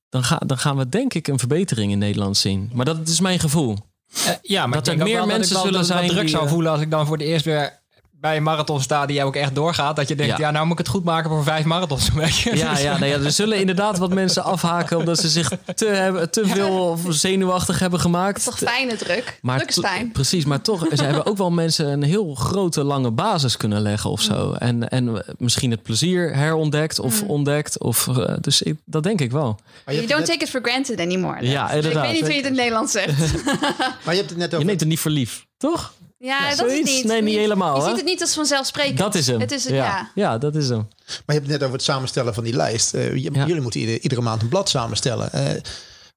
Dan, 0.09 0.23
ga, 0.23 0.37
dan 0.45 0.57
gaan 0.57 0.77
we 0.77 0.89
denk 0.89 1.13
ik 1.13 1.27
een 1.27 1.39
verbetering 1.39 1.91
in 1.91 1.97
Nederland 1.97 2.37
zien. 2.37 2.69
Maar 2.73 2.85
dat 2.85 3.07
is 3.07 3.19
mijn 3.19 3.39
gevoel. 3.39 3.77
Eh, 4.25 4.31
ja, 4.41 4.67
maar 4.67 4.77
Dat 4.77 4.87
er 4.87 4.97
meer 4.97 5.17
dat 5.17 5.27
mensen 5.27 5.59
zullen 5.59 5.85
zijn 5.85 6.07
druk 6.07 6.21
die, 6.21 6.29
zou 6.29 6.45
eh, 6.45 6.51
voelen 6.51 6.71
als 6.71 6.81
ik 6.81 6.91
dan 6.91 7.05
voor 7.05 7.17
het 7.17 7.25
eerst 7.25 7.45
weer 7.45 7.78
bij 8.21 8.37
een 8.37 8.43
marathon 8.43 8.81
sta 8.81 9.05
die 9.05 9.23
ook 9.23 9.35
echt 9.35 9.55
doorgaat. 9.55 9.95
Dat 9.95 10.07
je 10.07 10.15
denkt, 10.15 10.37
Ja. 10.37 10.45
ja, 10.45 10.51
nou 10.51 10.63
moet 10.65 10.79
ik 10.79 10.85
het 10.85 10.95
goed 10.95 11.03
maken 11.03 11.29
voor 11.29 11.43
vijf 11.43 11.65
marathons. 11.65 12.09
Weet 12.13 12.37
je? 12.37 12.55
Ja, 12.55 12.77
ja, 12.77 12.97
nee, 12.97 13.09
ja, 13.09 13.17
er 13.17 13.31
zullen 13.31 13.59
inderdaad 13.59 13.97
wat 13.97 14.13
mensen 14.13 14.43
afhaken... 14.43 14.97
omdat 14.97 15.19
ze 15.19 15.29
zich 15.29 15.51
te, 15.75 15.85
hebben, 15.85 16.31
te 16.31 16.47
veel 16.47 16.69
of 16.89 17.01
zenuwachtig 17.09 17.79
hebben 17.79 17.99
gemaakt. 17.99 18.43
het 18.45 18.53
is 18.53 18.59
toch 18.59 18.69
fijne 18.69 18.95
druk? 18.95 19.39
Maar 19.41 19.57
druk 19.57 19.69
is 19.69 19.79
fijn. 19.79 20.11
Precies, 20.11 20.45
maar 20.45 20.61
toch, 20.61 20.85
ze 20.93 21.03
hebben 21.03 21.25
ook 21.25 21.37
wel 21.37 21.51
mensen 21.51 21.87
een 21.87 22.03
heel 22.03 22.35
grote, 22.35 22.83
lange 22.83 23.11
basis 23.11 23.57
kunnen 23.57 23.81
leggen 23.81 24.09
of 24.09 24.21
zo. 24.21 24.51
En, 24.53 24.89
en 24.89 25.23
misschien 25.37 25.71
het 25.71 25.83
plezier 25.83 26.35
herontdekt 26.35 26.99
of 26.99 27.21
ontdekt. 27.23 27.79
Of, 27.79 28.07
eh, 28.07 28.33
dus 28.41 28.61
ik, 28.61 28.75
dat 28.85 29.03
denk 29.03 29.21
ik 29.21 29.31
wel. 29.31 29.59
Maar 29.85 29.95
je 29.95 30.01
You 30.01 30.13
don't 30.13 30.25
take 30.25 30.43
it 30.43 30.49
for 30.49 30.61
granted 30.63 30.99
anymore. 30.99 31.45
Ja, 31.45 31.65
Dus 31.65 31.75
inderdaad. 31.75 32.03
Ik 32.03 32.11
weet 32.11 32.21
niet 32.21 32.21
hoe 32.21 32.31
je 32.31 32.37
het 32.37 32.45
in 32.45 32.51
het 32.51 32.61
Nederlands 32.61 32.91
zegt. 32.91 33.43
maar 34.05 34.13
je 34.13 34.19
hebt 34.19 34.29
het 34.29 34.37
net 34.39 34.49
Je 34.49 34.55
over... 34.55 34.67
neemt 34.67 34.79
het 34.79 34.89
niet 34.89 34.99
voor 34.99 35.11
lief, 35.11 35.45
toch? 35.57 35.93
Ja, 36.19 36.49
dat 36.49 36.57
zoiets? 36.57 36.89
is 36.89 36.95
niet. 36.95 37.05
Nee, 37.05 37.21
niet 37.21 37.35
helemaal, 37.37 37.75
Je 37.75 37.81
hè? 37.81 37.87
ziet 37.87 37.97
het 37.97 38.05
niet 38.05 38.21
als 38.21 38.33
vanzelfsprekend. 38.33 38.97
Dat 38.97 39.15
is 39.15 39.27
hem. 39.27 39.39
Het 39.39 39.51
is 39.51 39.63
het, 39.63 39.73
ja. 39.73 40.11
ja. 40.15 40.37
dat 40.37 40.55
is 40.55 40.69
hem. 40.69 40.77
Maar 40.77 41.15
je 41.25 41.33
hebt 41.33 41.41
het 41.41 41.51
net 41.51 41.61
over 41.61 41.73
het 41.73 41.83
samenstellen 41.83 42.33
van 42.33 42.43
die 42.43 42.55
lijst. 42.55 42.93
Eh, 42.93 43.15
Ja. 43.15 43.45
Jullie 43.45 43.61
moeten 43.61 43.79
iedere, 43.79 43.99
iedere 43.99 44.21
maand 44.21 44.41
een 44.41 44.47
blad 44.47 44.69
samenstellen. 44.69 45.31
Eh, 45.33 45.61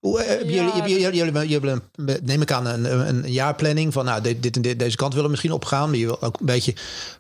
hoe, 0.01 0.21
eh, 0.21 0.29
hebben 0.29 0.47
jullie, 0.55 0.71
hebben 0.73 1.49
jullie, 1.49 1.81
neem 2.23 2.43
ik 2.43 2.53
aan, 2.53 2.67
een, 2.67 2.85
een, 2.93 3.25
een 3.25 3.33
jaarplanning 3.33 3.93
van 3.93 4.05
nou, 4.05 4.21
dit, 4.23 4.43
dit 4.43 4.57
en 4.57 4.63
dit, 4.63 4.79
deze 4.79 4.97
kant 4.97 5.11
willen 5.11 5.25
we 5.25 5.31
misschien 5.31 5.53
opgaan. 5.53 5.89
Maar 5.91 5.99
je 5.99 6.07
wil 6.07 6.23
ook 6.23 6.41
een 6.41 6.47
beetje. 6.47 6.75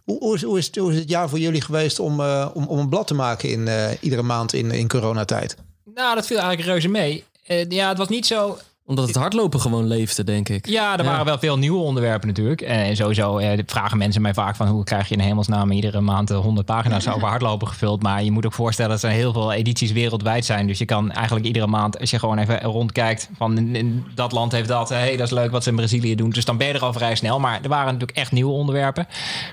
Hoe, 0.04 0.18
hoe, 0.18 0.34
is, 0.34 0.42
hoe, 0.42 0.58
is, 0.58 0.66
het- 0.66 0.76
hoe 0.76 0.92
is 0.92 0.98
het 0.98 1.08
jaar 1.08 1.28
voor 1.28 1.38
jullie 1.38 1.60
geweest 1.60 1.98
om, 1.98 2.20
eh, 2.20 2.48
om, 2.54 2.66
om 2.66 2.78
een 2.78 2.88
blad 2.88 3.06
te 3.06 3.14
maken 3.14 3.48
in 3.48 3.68
eh, 3.68 3.90
iedere 4.00 4.22
maand 4.22 4.52
in, 4.52 4.70
in 4.70 4.88
coronatijd? 4.88 5.56
Nou, 5.94 6.14
dat 6.14 6.26
viel 6.26 6.38
eigenlijk 6.38 6.68
reuze 6.68 6.88
mee. 6.88 7.24
Eh, 7.46 7.68
ja, 7.68 7.88
het 7.88 7.98
was 7.98 8.08
niet 8.08 8.26
zo... 8.26 8.58
Omdat 8.86 9.06
het 9.06 9.16
hardlopen 9.16 9.60
gewoon 9.60 9.86
leefde, 9.86 10.24
denk 10.24 10.48
ik. 10.48 10.66
Ja, 10.66 10.92
er 10.98 11.04
Ja. 11.04 11.10
waren 11.10 11.24
wel 11.24 11.38
veel 11.38 11.58
nieuwe 11.58 11.78
onderwerpen 11.82 12.28
natuurlijk. 12.28 12.60
En 12.60 12.96
sowieso 12.96 13.38
eh, 13.38 13.58
vragen 13.66 13.98
mensen 13.98 14.22
mij 14.22 14.34
vaak 14.34 14.56
van... 14.56 14.66
hoe 14.66 14.84
krijg 14.84 15.08
je 15.08 15.14
in 15.14 15.20
hemelsnaam 15.20 15.70
iedere 15.70 16.00
maand 16.00 16.30
eh, 16.30 16.38
100 16.38 16.66
pagina's 16.66 17.08
over 17.14 17.28
hardlopen 17.28 17.68
gevuld. 17.68 18.02
Maar 18.02 18.24
je 18.24 18.30
moet 18.30 18.46
ook 18.46 18.52
voorstellen 18.52 18.90
dat 18.90 19.02
er 19.02 19.10
heel 19.10 19.32
veel 19.32 19.52
edities 19.52 19.92
wereldwijd 19.92 20.44
zijn. 20.44 20.66
Dus 20.66 20.78
je 20.78 20.84
kan 20.84 21.10
eigenlijk 21.10 21.46
iedere 21.46 21.66
maand, 21.66 21.98
als 22.00 22.10
je 22.10 22.18
gewoon 22.18 22.38
even 22.38 22.60
rondkijkt... 22.62 23.30
van 23.36 23.56
in, 23.58 23.76
in 23.76 24.04
dat 24.14 24.32
land 24.32 24.52
heeft 24.52 24.68
dat, 24.68 24.88
hé, 24.88 24.96
hey, 24.96 25.16
dat 25.16 25.26
is 25.26 25.32
leuk 25.32 25.50
wat 25.50 25.62
ze 25.62 25.70
in 25.70 25.76
Brazilië 25.76 26.14
doen. 26.14 26.30
Dus 26.30 26.44
dan 26.44 26.56
ben 26.56 26.66
je 26.66 26.72
er 26.72 26.80
al 26.80 26.92
vrij 26.92 27.14
snel. 27.14 27.40
Maar 27.40 27.58
er 27.62 27.68
waren 27.68 27.92
natuurlijk 27.92 28.18
echt 28.18 28.32
nieuwe 28.32 28.52
onderwerpen. 28.52 29.06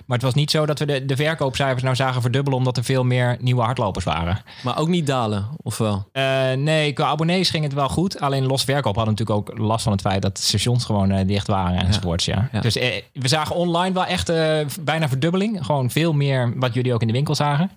Maar 0.06 0.18
het 0.18 0.26
was 0.26 0.34
niet 0.34 0.52
zo 0.52 0.66
dat 0.66 0.80
we 0.80 0.86
de, 0.86 1.06
de 1.06 1.16
verkoopcijfers 1.16 1.84
nou 1.84 1.96
zagen 1.96 2.22
verdubbelen... 2.22 2.58
omdat 2.60 2.78
er 2.78 2.84
veel 2.84 3.04
meer 3.04 3.38
nieuwe 3.40 3.62
hardlopers 3.62 4.06
waren. 4.06 4.42
Maar 4.64 4.78
ook 4.80 4.88
niet 4.88 5.08
dalen, 5.08 5.48
of 5.62 5.78
wel? 5.78 6.08
Eh, 6.12 6.52
nee, 6.58 6.94
qua 6.94 7.06
abonnees 7.06 7.50
ging 7.50 7.64
het 7.64 7.74
wel 7.74 7.90
goed. 7.90 8.20
Alleen 8.20 8.46
los 8.46 8.64
verkoop 8.64 8.96
hadden 8.96 9.14
natuurlijk 9.20 9.50
ook 9.50 9.68
last 9.68 9.84
van 9.84 9.92
het 9.92 10.02
feit 10.02 10.22
dat 10.22 10.38
de 10.38 10.42
stations 10.44 10.86
gewoon 10.86 11.12
eh, 11.12 11.28
dicht 11.28 11.48
waren 11.48 11.86
enzovoorts. 11.86 12.26
Ja. 12.26 12.50
Ja. 12.52 12.62
Dus 12.62 12.76
eh, 12.76 13.02
we 13.14 13.28
zagen 13.28 13.56
online 13.56 13.94
wel 13.94 14.06
echt 14.06 14.30
eh, 14.30 14.60
bijna 14.82 15.08
verdubbeling. 15.08 15.66
Gewoon 15.66 15.90
veel 15.90 16.14
meer 16.14 16.54
wat 16.56 16.74
jullie 16.74 16.94
ook 16.94 17.02
in 17.02 17.08
de 17.08 17.14
winkel 17.14 17.36
zagen. 17.36 17.72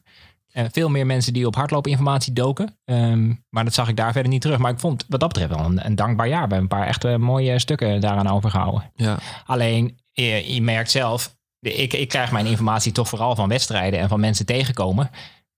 Eh, 0.52 0.64
veel 0.72 0.88
meer 0.88 1.06
mensen 1.06 1.32
die 1.32 1.46
op 1.46 1.54
hardloopinformatie 1.54 2.32
doken. 2.32 2.76
Ehm, 2.84 3.32
maar 3.48 3.64
dat 3.64 3.74
zag 3.74 3.88
ik 3.88 3.96
daar 3.96 4.12
verder 4.12 4.30
niet 4.30 4.40
terug. 4.40 4.58
Maar 4.58 4.72
ik 4.72 4.80
vond 4.80 5.04
wat 5.08 5.20
dat 5.20 5.28
betreft 5.28 5.54
wel 5.54 5.64
een, 5.64 5.86
een 5.86 5.94
dankbaar 5.94 6.28
jaar. 6.28 6.48
We 6.48 6.54
hebben 6.54 6.58
een 6.58 6.78
paar 6.78 6.86
echt 6.86 7.18
mooie 7.18 7.58
stukken 7.58 8.00
daaraan 8.00 8.28
overgehouden. 8.28 8.90
Ja. 8.96 9.18
Alleen, 9.46 9.98
je, 10.12 10.54
je 10.54 10.62
merkt 10.62 10.90
zelf, 10.90 11.36
ik, 11.60 11.92
ik 11.92 12.08
krijg 12.08 12.32
mijn 12.32 12.46
informatie 12.46 12.92
toch 12.92 13.08
vooral 13.08 13.34
van 13.34 13.48
wedstrijden 13.48 14.00
en 14.00 14.08
van 14.08 14.20
mensen 14.20 14.46
tegenkomen. 14.46 15.10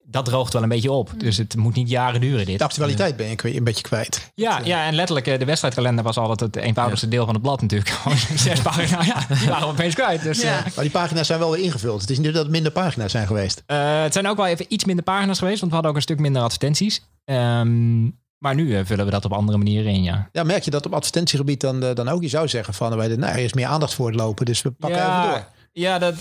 Dat 0.06 0.24
droogt 0.24 0.52
wel 0.52 0.62
een 0.62 0.68
beetje 0.68 0.90
op. 0.92 1.10
Dus 1.16 1.36
het 1.36 1.56
moet 1.56 1.74
niet 1.74 1.88
jaren 1.88 2.20
duren 2.20 2.46
dit. 2.46 2.58
De 2.58 2.64
actualiteit 2.64 3.16
ben 3.16 3.28
je 3.28 3.34
kwijt- 3.36 3.56
een 3.56 3.64
beetje 3.64 3.82
kwijt. 3.82 4.30
Ja, 4.34 4.60
ja, 4.64 4.86
en 4.86 4.94
letterlijk, 4.94 5.26
eh, 5.26 5.38
de 5.38 5.44
wedstrijdkalender 5.44 6.04
was 6.04 6.16
altijd 6.16 6.40
het 6.54 6.56
eenvoudigste 6.64 7.08
deel 7.08 7.24
van 7.24 7.34
het 7.34 7.42
blad 7.42 7.60
natuurlijk. 7.60 7.90
Gewoon 7.94 8.18
zes 8.36 8.60
pagina's, 8.60 9.06
ja, 9.06 9.26
die 9.38 9.48
waren 9.48 9.66
we 9.66 9.72
opeens 9.72 9.94
kwijt. 9.94 10.22
Dus, 10.22 10.40
Ja. 10.42 10.58
eh, 10.58 10.64
Maar 10.74 10.84
die 10.84 10.90
pagina's 10.92 11.26
zijn 11.26 11.38
wel 11.38 11.50
weer 11.50 11.62
ingevuld. 11.64 12.00
Het 12.00 12.10
is 12.10 12.18
niet 12.18 12.32
dat 12.32 12.42
het 12.42 12.50
minder 12.50 12.72
pagina's 12.72 13.10
zijn 13.10 13.26
geweest. 13.26 13.62
eh, 13.66 14.02
het 14.02 14.12
zijn 14.12 14.28
ook 14.28 14.36
wel 14.36 14.46
even 14.46 14.66
iets 14.68 14.84
minder 14.84 15.04
pagina's 15.04 15.38
geweest, 15.38 15.58
want 15.58 15.66
we 15.68 15.74
hadden 15.76 15.90
ook 15.90 15.96
een 15.96 16.02
stuk 16.02 16.18
minder 16.20 16.42
advertenties. 16.42 17.02
Ehm, 17.24 18.02
maar 18.38 18.54
nu 18.54 18.76
eh, 18.76 18.80
vullen 18.84 19.04
we 19.04 19.10
dat 19.10 19.24
op 19.24 19.32
andere 19.32 19.58
manieren 19.58 19.92
in, 19.92 20.02
ja. 20.02 20.28
Ja, 20.32 20.42
merk 20.42 20.62
je 20.62 20.70
dat 20.70 20.86
op 20.86 20.94
advertentiegebied 20.94 21.60
dan, 21.60 21.82
eh, 21.82 21.94
dan 21.94 22.08
ook? 22.08 22.22
Je 22.22 22.28
zou 22.28 22.48
zeggen 22.48 22.74
van, 22.74 22.96
wij, 22.96 23.08
nou, 23.08 23.32
er 23.32 23.38
is 23.44 23.52
meer 23.52 23.66
aandacht 23.66 23.94
voor 23.94 24.06
het 24.06 24.16
lopen, 24.16 24.44
dus 24.46 24.62
we 24.62 24.70
pakken 24.70 25.00
even 25.00 25.22
door. 25.30 25.46
Ja, 25.76 25.98
dat, 25.98 26.14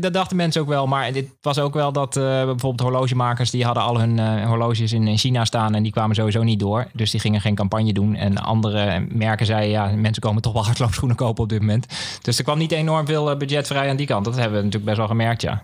dat 0.00 0.12
dachten 0.12 0.36
mensen 0.36 0.60
ook 0.60 0.68
wel. 0.68 0.86
Maar 0.86 1.12
dit 1.12 1.28
was 1.40 1.58
ook 1.58 1.74
wel 1.74 1.92
dat 1.92 2.16
eh, 2.16 2.22
bijvoorbeeld 2.22 2.80
horlogemakers... 2.80 3.50
die 3.50 3.64
hadden 3.64 3.82
al 3.82 3.98
hun 4.00 4.18
eh, 4.18 4.46
horloges 4.46 4.92
in 4.92 5.06
in 5.08 5.18
China 5.18 5.44
staan... 5.44 5.74
en 5.74 5.82
die 5.82 5.92
kwamen 5.92 6.16
sowieso 6.16 6.42
niet 6.42 6.60
door. 6.60 6.86
Dus 6.92 7.10
die 7.10 7.20
gingen 7.20 7.40
geen 7.40 7.54
campagne 7.54 7.92
doen. 7.92 8.14
En 8.14 8.38
andere 8.38 9.06
merken 9.08 9.46
zeiden... 9.46 9.70
ja, 9.70 9.86
mensen 9.86 10.22
komen 10.22 10.42
toch 10.42 10.52
wel 10.52 10.64
hardloopschoenen 10.64 11.16
kopen 11.16 11.42
op 11.42 11.48
dit 11.48 11.60
moment. 11.60 11.86
Dus 12.22 12.38
er 12.38 12.44
kwam 12.44 12.58
niet 12.58 12.72
enorm 12.72 13.06
veel 13.06 13.30
eh, 13.30 13.36
budget 13.36 13.66
vrij 13.66 13.90
aan 13.90 13.96
die 13.96 14.06
kant. 14.06 14.24
Dat 14.24 14.34
hebben 14.34 14.52
we 14.58 14.64
natuurlijk 14.64 14.84
best 14.84 14.96
wel 14.96 15.06
gemerkt, 15.06 15.42
ja. 15.42 15.62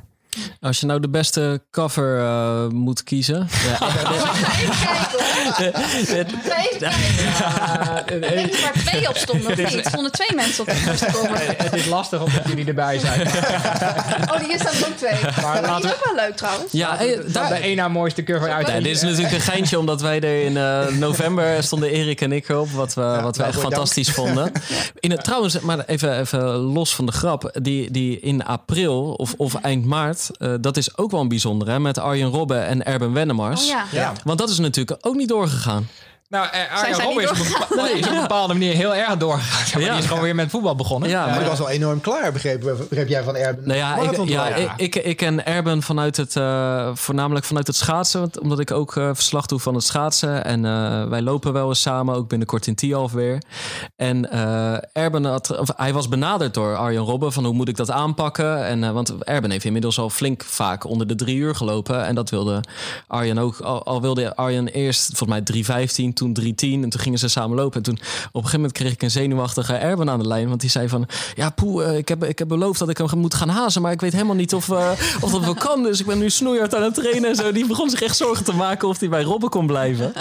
Als 0.61 0.81
je 0.81 0.87
nou 0.87 1.01
de 1.01 1.09
beste 1.09 1.63
cover 1.71 2.19
eh, 2.19 2.69
moet 2.69 3.05
kiezen. 3.05 3.49
Ja, 3.67 3.89
Even 5.59 6.41
kijken. 6.43 6.91
Ik 8.15 8.21
denk 8.21 8.51
dat 8.51 8.55
er 8.55 8.63
maar 8.63 8.73
twee 8.85 9.09
op 9.09 9.17
stonden. 9.17 9.51
Of 9.51 9.57
niet? 9.71 9.85
Er 9.85 9.91
stonden 9.91 10.13
twee 10.13 10.29
mensen 10.35 10.61
op 10.61 10.67
de. 10.67 10.75
Het 11.57 11.75
is 11.75 11.87
lastig 11.87 12.23
omdat 12.23 12.43
jullie 12.49 12.67
erbij 12.67 12.99
zijn. 12.99 13.21
Oh, 13.21 14.37
hier 14.37 14.59
staan 14.59 14.75
er 14.75 14.87
ook 14.87 14.97
twee. 14.97 15.43
Maar 15.43 15.61
die 15.61 15.71
laten 15.71 15.89
is 15.89 15.95
ook 15.95 16.05
wel 16.05 16.15
leuk 16.15 16.37
trouwens. 16.37 16.73
ja 16.73 16.97
hey, 16.97 17.17
Daar 17.17 17.33
daar, 17.33 17.49
de 17.49 17.55
één 17.55 17.77
na 17.77 17.89
mooiste 17.89 18.23
cover 18.23 18.51
uit. 18.51 18.67
Ja, 18.67 18.81
dit 18.81 18.87
is 18.87 19.03
natuurlijk 19.03 19.33
een 19.33 19.41
geintje, 19.41 19.79
omdat 19.79 20.01
wij 20.01 20.21
er 20.21 20.45
in 20.45 20.57
eh, 20.57 20.87
november 20.87 21.63
stonden 21.63 21.91
Erik 21.91 22.21
en 22.21 22.33
ik 22.33 22.49
op, 22.49 22.71
wat 22.71 22.95
we, 22.95 23.01
wat 23.01 23.37
we 23.37 23.43
waarvoor 23.43 23.45
echt 23.45 23.55
dank. 23.55 23.73
fantastisch 23.75 24.11
vonden. 24.11 24.53
In 25.01 25.11
het, 25.11 25.25
trouwens, 25.25 25.61
maar 25.61 25.85
even, 25.87 26.19
even 26.21 26.43
los 26.55 26.95
van 26.95 27.07
de 27.07 27.13
grap, 27.13 27.59
die, 27.63 27.91
die 27.91 28.21
in 28.21 28.45
april 28.45 29.13
of, 29.13 29.35
of 29.37 29.55
eind 29.55 29.85
maart, 29.85 30.22
eh, 30.31 30.55
dat 30.61 30.77
is 30.77 30.97
ook 30.97 31.11
wel 31.11 31.21
een 31.21 31.29
bijzondere, 31.29 31.71
hè, 31.71 31.81
met 31.81 31.99
Arjen 31.99 32.29
Robben 32.29 32.67
en 32.67 32.85
Erben 32.85 33.13
Wennemars. 33.13 33.63
Oh 33.63 33.69
ja. 33.69 33.85
Ja. 33.93 34.13
Want 34.25 34.39
dat 34.39 34.49
is 34.49 34.59
natuurlijk 34.59 35.07
ook 35.07 35.15
niet 35.15 35.29
doorgegaan. 35.29 35.87
Nou, 36.33 36.47
eh, 36.53 36.79
Arjen 36.83 37.01
Robben 37.03 37.23
is 37.23 37.31
op, 37.31 37.37
een 37.71 37.97
is 37.99 38.07
op 38.07 38.13
een 38.15 38.21
bepaalde 38.21 38.53
manier 38.53 38.75
heel 38.75 38.95
erg 38.95 39.17
doorgegaan. 39.17 39.67
Zeg 39.67 39.75
maar, 39.75 39.83
Ja. 39.83 39.91
Die 39.93 39.99
is 40.03 40.07
gewoon 40.07 40.23
weer 40.23 40.35
met 40.35 40.51
voetbal 40.51 40.75
begonnen. 40.75 41.09
Ja, 41.09 41.27
Maar 41.27 41.41
ik 41.41 41.47
was 41.47 41.61
al 41.61 41.69
enorm 41.71 42.01
klaar, 42.01 42.33
begreep, 42.33 42.61
begreep 42.89 43.09
jij 43.09 43.23
van 43.23 43.37
Erben? 43.37 43.67
Nou 43.67 43.79
ja, 43.79 43.97
ik, 43.97 44.29
ja 44.29 44.47
ik, 44.55 44.71
ik, 44.77 44.95
ik 44.97 45.17
ken 45.17 45.47
Erben 45.47 45.83
vanuit 45.83 46.17
het, 46.17 46.37
eh, 46.37 46.89
voornamelijk 46.95 47.45
vanuit 47.45 47.67
het 47.67 47.77
schaatsen. 47.77 48.21
want- 48.21 48.39
Omdat 48.41 48.59
ik 48.59 48.71
ook 48.71 48.97
eh, 48.97 49.11
verslag 49.13 49.47
doe 49.47 49.59
van 49.59 49.75
het 49.75 49.85
schaatsen. 49.85 50.45
En 50.45 50.65
eh, 50.65 51.05
wij 51.09 51.23
lopen 51.23 51.53
wel 51.53 51.69
eens 51.69 51.81
samen, 51.81 52.15
ook 52.15 52.29
binnenkort 52.29 52.67
in 52.67 52.75
Tialf 52.75 53.13
weer. 53.13 53.43
En 53.97 54.31
eh, 54.31 54.75
Erben 54.93 55.25
had, 55.25 55.59
of, 55.59 55.69
hij 55.77 55.93
was 55.93 56.09
benaderd 56.09 56.55
door 56.55 56.77
Arjen 56.77 57.03
Robben 57.03 57.33
van 57.33 57.45
hoe 57.45 57.55
moet 57.55 57.69
ik 57.69 57.77
dat 57.77 57.91
aanpakken. 57.91 58.65
En, 58.67 58.85
eh, 58.85 58.91
want 58.91 59.25
Erben 59.25 59.51
heeft 59.51 59.65
inmiddels 59.65 59.99
al 59.99 60.11
flink 60.11 60.45
vaak 60.45 60.85
onder 60.87 61.07
de 61.07 61.15
drie 61.15 61.37
uur 61.37 61.55
gelopen. 61.55 62.05
En 62.07 62.15
dat 62.15 62.31
wilde 62.31 62.61
Arjen 63.07 63.39
ook. 63.39 63.61
Al, 63.61 63.85
al 63.85 64.01
wilde 64.01 64.37
Arjen 64.37 64.69
eerst 64.69 65.07
volgens 65.17 65.29
mij 65.31 65.43
3.15, 65.43 66.13
toen 66.23 66.37
3.10. 66.41 66.83
En 66.83 66.89
toen 66.89 67.01
gingen 67.01 67.19
ze 67.19 67.29
samen 67.29 67.57
lopen. 67.57 67.77
En 67.77 67.83
toen 67.83 67.95
op 67.95 68.03
een 68.03 68.31
gegeven 68.33 68.57
moment 68.57 68.73
kreeg 68.73 68.93
ik 68.93 69.03
een 69.03 69.11
zenuwachtige 69.11 69.75
Erben 69.75 70.11
aan 70.11 70.19
de 70.19 70.27
lijn. 70.27 70.49
Want 70.49 70.61
die 70.61 70.71
zei 70.71 70.89
van, 70.89 71.09
ja 71.35 71.51
poe, 71.51 71.85
eh, 71.85 71.97
ik, 71.97 72.09
heb, 72.09 72.25
ik 72.25 72.39
heb 72.39 72.49
beloofd 72.49 72.79
dat 72.79 72.89
ik 72.89 72.99
hem 72.99 73.19
moet 73.19 73.35
gaan 73.35 73.49
hazen. 73.49 73.83
Maar 73.83 73.93
ik 73.93 74.01
weet 74.01 74.13
helemaal 74.13 74.37
niet 74.37 74.55
of, 74.55 74.71
eh, 74.71 74.91
of 75.21 75.31
dat 75.31 75.45
wel 75.45 75.55
kan. 75.55 75.83
Dus 75.83 76.01
ik 76.01 76.07
ben 76.07 76.19
nu 76.19 76.31
snoeihard 76.31 76.75
aan 76.75 76.83
het 76.83 76.95
trainen 76.95 77.31
en 77.31 77.37
zo. 77.37 77.53
Die 77.53 77.67
begon 77.67 77.91
zich 77.91 78.03
echt 78.03 78.17
zorgen 78.17 78.45
te 78.45 78.55
maken 78.55 78.89
of 78.89 79.01
hij 79.01 79.09
bij 79.09 79.23
Robben 79.23 79.51
kon 79.51 79.67
blijven. 79.67 80.13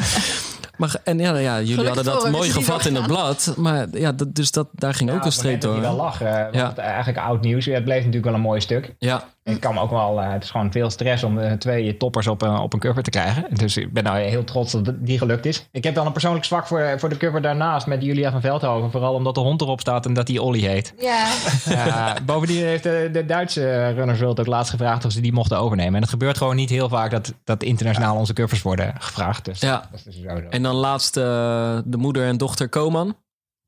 Maar, 0.82 0.96
en 1.04 1.20
ja, 1.20 1.38
ja 1.38 1.60
jullie 1.60 1.76
Gelukkig 1.76 1.96
hadden 2.06 2.24
dat 2.24 2.32
mooi 2.32 2.50
gevat 2.50 2.86
in 2.86 2.96
het 2.96 3.08
blad. 3.08 3.54
Maar 3.58 3.88
ja, 3.92 4.12
dat, 4.12 4.36
dus 4.36 4.52
dat, 4.52 4.68
daar 4.72 4.94
ging 4.94 5.12
ook 5.12 5.26
een 5.26 5.32
streep 5.32 5.62
door. 5.62 5.82
wel 5.82 5.96
want 5.96 6.18
Ja. 6.52 6.76
Eigenlijk 6.76 7.18
oud 7.18 7.42
nieuws. 7.42 7.66
Het 7.66 7.84
bleef 7.84 7.98
natuurlijk 7.98 8.26
wel 8.26 8.34
een 8.34 8.42
mooi 8.42 8.62
stuk. 8.62 8.96
Ja, 9.00 9.24
Ik 9.44 9.60
kan 9.60 9.74
me 9.74 9.80
ook 9.80 9.90
wel, 9.90 10.22
eh, 10.22 10.32
het 10.32 10.44
is 10.44 10.50
gewoon 10.52 10.72
veel 10.72 10.90
stress 10.90 11.24
om 11.24 11.40
eh, 11.40 11.52
twee 11.52 11.98
toppers 11.98 12.28
op, 12.28 12.42
een 12.42 12.58
op 12.60 12.74
een 12.74 12.80
cover 12.80 13.04
te 13.04 13.10
krijgen. 13.10 13.46
Dus 13.56 13.78
ik 13.78 13.94
ben 13.94 14.04
nou 14.04 14.18
heel 14.20 14.44
trots 14.44 14.72
dat 14.72 15.06
die 15.06 15.18
gelukt 15.18 15.46
is. 15.46 15.68
Ik 15.72 15.84
heb 15.84 15.96
wel 15.96 16.06
een 16.06 16.12
persoonlijk 16.12 16.46
zwak 16.46 16.68
voor, 16.68 16.96
voor 17.00 17.10
de 17.10 17.18
cover 17.18 17.42
daarnaast 17.42 17.88
met 17.88 18.04
Julia 18.04 18.32
van 18.32 18.42
Veldhoven. 18.42 18.92
Vooral 18.92 19.14
omdat 19.14 19.36
de 19.36 19.42
hond 19.42 19.62
erop 19.62 19.80
staat 19.80 20.06
en 20.06 20.14
dat 20.14 20.28
die 20.28 20.42
Olly 20.42 20.60
heet. 20.60 20.94
Ja, 21.00 21.28
Ja, 21.66 22.16
bovendien 22.26 22.64
heeft 22.64 22.84
de, 22.84 23.10
de 23.12 23.26
Duitse 23.26 23.88
Runners 23.90 24.20
World 24.20 24.40
ook 24.40 24.46
laatst 24.48 24.72
gevraagd 24.72 25.06
of 25.06 25.12
ze 25.12 25.22
die 25.22 25.34
mochten 25.34 25.58
overnemen. 25.60 25.96
En 25.96 26.02
het 26.02 26.10
gebeurt 26.10 26.38
gewoon 26.38 26.56
niet 26.56 26.70
heel 26.70 26.90
vaak 26.90 27.12
dat, 27.12 27.34
dat 27.44 27.64
internationaal 27.64 28.16
onze 28.16 28.34
covers 28.34 28.62
worden 28.62 28.94
gevraagd. 29.00 29.46
Dus 29.46 29.60
Ja. 29.60 29.78
dat 29.78 30.00
is 30.00 30.04
dus 30.04 30.16
sowieso. 30.16 30.48
en 30.50 30.64
dan 30.64 30.76
laatst 30.76 31.14
de 31.14 31.84
moeder 31.98 32.26
en 32.28 32.38
dochter 32.38 32.70
Koman. 32.70 33.16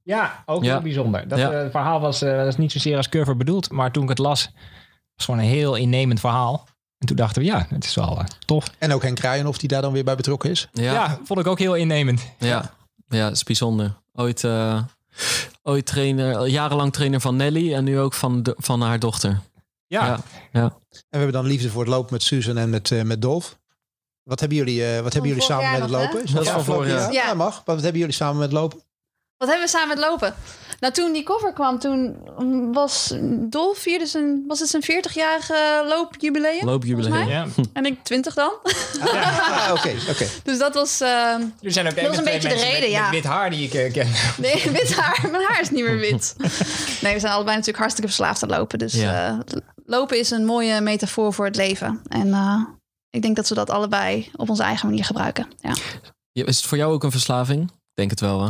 Ja, 0.04 0.44
ook 0.46 0.64
Ja. 0.64 0.72
heel 0.72 0.82
bijzonder. 0.82 1.28
Dat 1.28 1.40
Ja. 1.40 1.52
eh, 1.52 1.70
verhaal 1.72 2.00
was, 2.00 2.22
eh, 2.22 2.44
was 2.44 2.58
niet 2.58 2.72
zozeer 2.72 2.98
als 2.98 3.10
cover 3.10 3.38
bedoeld, 3.38 3.72
maar 3.72 3.92
toen 3.92 4.04
ik 4.04 4.10
het 4.10 4.18
las, 4.18 4.52
was 5.16 5.26
gewoon 5.26 5.40
een 5.40 5.46
heel 5.46 5.76
innemend 5.76 6.20
verhaal. 6.20 6.68
En 6.98 7.08
toen 7.08 7.16
dachten 7.16 7.42
we, 7.42 7.48
ja, 7.48 7.66
het 7.70 7.84
is 7.84 7.96
wel 7.96 8.20
eh, 8.20 8.26
tof. 8.46 8.66
En 8.78 8.94
ook 8.94 9.02
Henk 9.02 9.16
Kraaienhof 9.16 9.58
die 9.58 9.70
daar 9.70 9.82
dan 9.82 9.94
weer 9.94 10.04
bij 10.04 10.16
betrokken 10.16 10.50
is. 10.50 10.68
Ja, 10.74 10.84
Ja. 10.84 10.94
ja. 10.94 11.20
vond 11.24 11.40
ik 11.40 11.48
ook 11.48 11.60
heel 11.60 11.76
innemend. 11.76 12.22
Ja, 12.40 12.74
ja 13.08 13.24
dat 13.24 13.36
is 13.36 13.44
bijzonder. 13.44 14.02
Ooit, 14.14 14.44
eh, 14.44 14.82
ooit 15.64 15.86
trainer, 15.86 16.48
jarenlang 16.48 16.94
trainer 16.94 17.22
van 17.22 17.36
Nelly 17.36 17.74
en 17.74 17.84
nu 17.84 18.00
ook 18.00 18.14
van, 18.14 18.44
de, 18.44 18.56
van 18.58 18.82
haar 18.82 19.00
dochter. 19.00 19.40
Ja, 19.88 20.06
Ja. 20.06 20.20
ja. 20.52 20.62
En 20.64 20.74
we 20.90 21.18
hebben 21.18 21.32
dan 21.34 21.46
liefde 21.46 21.70
voor 21.70 21.82
het 21.82 21.90
lopen 21.90 22.14
met 22.14 22.24
Susan 22.24 22.58
en 22.58 22.70
met, 22.70 22.92
eh, 22.92 23.02
met 23.02 23.22
Dolf. 23.22 23.58
Wat 24.24 24.40
hebben 24.40 24.58
jullie, 24.58 24.86
eh, 24.86 25.02
wat 25.02 25.14
hebben 25.14 25.32
jullie 25.32 25.46
samen 25.46 25.72
met 25.72 25.82
het 25.82 25.90
lopen? 25.90 26.24
Is 26.24 26.32
Dat 26.32 26.44
is 26.44 26.50
van 26.50 26.64
vorig 26.64 26.90
jaar? 26.90 27.14
Ja, 27.14 27.34
mag. 27.34 27.62
Wat 27.66 27.82
hebben 27.82 28.00
jullie 28.00 28.16
samen 28.16 28.38
met 28.40 28.52
lopen? 28.52 28.80
Wat 29.46 29.52
hebben 29.52 29.66
we 29.72 29.78
samen 29.78 29.88
met 29.88 30.06
lopen? 30.06 30.36
Nou, 30.80 30.94
toen 30.96 31.14
die 31.14 31.24
cover 31.24 31.54
kwam, 31.54 31.80
toen 31.80 32.18
was 32.74 33.14
Dolf 33.50 33.78
vierde 33.78 34.06
zijn, 34.06 34.44
was 34.48 34.60
het 34.60 34.70
zijn 34.70 34.84
40-jarige 34.84 35.84
loopjubileum? 35.88 36.66
Loopjubileum. 36.66 37.28
ja. 37.30 37.46
En 37.74 37.86
ik 37.86 38.04
20 38.04 38.34
dan. 38.34 38.52
Ah, 39.02 39.70
oké, 39.78 39.94
oké. 40.10 40.26
Dus 40.44 40.58
dat 40.58 40.74
was... 40.74 41.02
eh, 41.02 41.10
Er 41.62 41.72
zijn 41.72 41.88
ook 41.88 41.96
Dat 41.96 42.04
is 42.04 42.10
één 42.10 42.18
een 42.18 42.24
beetje 42.24 42.50
de 42.50 42.56
reden, 42.56 42.80
met, 42.82 42.90
ja. 42.90 43.02
met 43.04 43.12
wit 43.12 43.24
haar 43.24 43.50
die 43.50 43.66
ik 43.66 43.74
eh, 43.74 43.94
ken. 43.94 44.08
Nee, 44.38 44.70
wit 44.72 44.96
haar. 44.96 45.28
Mijn 45.32 45.44
haar 45.44 45.62
is 45.62 45.70
niet 45.70 45.84
meer 45.84 45.98
wit. 45.98 46.36
Nee, 47.02 47.14
we 47.14 47.20
zijn 47.20 47.34
allebei 47.34 47.56
natuurlijk 47.56 47.78
hartstikke 47.78 48.10
verslaafd 48.10 48.44
aan 48.44 48.50
lopen. 48.50 48.80
Dus 48.80 48.94
Ja. 48.94 49.28
eh, 49.48 49.58
lopen 49.86 50.20
is 50.20 50.32
een 50.32 50.46
mooie 50.46 50.82
metafoor 50.82 51.34
voor 51.34 51.46
het 51.46 51.56
leven. 51.56 52.02
En 52.08 52.34
eh, 52.34 52.62
ik 53.10 53.22
denk 53.22 53.36
dat 53.36 53.50
we 53.50 53.56
dat 53.56 53.70
allebei 53.70 54.30
op 54.36 54.50
onze 54.50 54.64
eigen 54.64 54.88
manier 54.90 55.06
gebruiken. 55.06 55.48
Ja. 55.62 55.74
Ja, 56.32 56.46
Is 56.46 56.58
het 56.58 56.66
voor 56.66 56.78
jou 56.78 56.94
ook 56.94 57.04
een 57.04 57.12
verslaving? 57.12 57.62
Ik 57.72 57.94
denk 57.94 58.10
het 58.10 58.20
wel, 58.20 58.44
hè? 58.44 58.50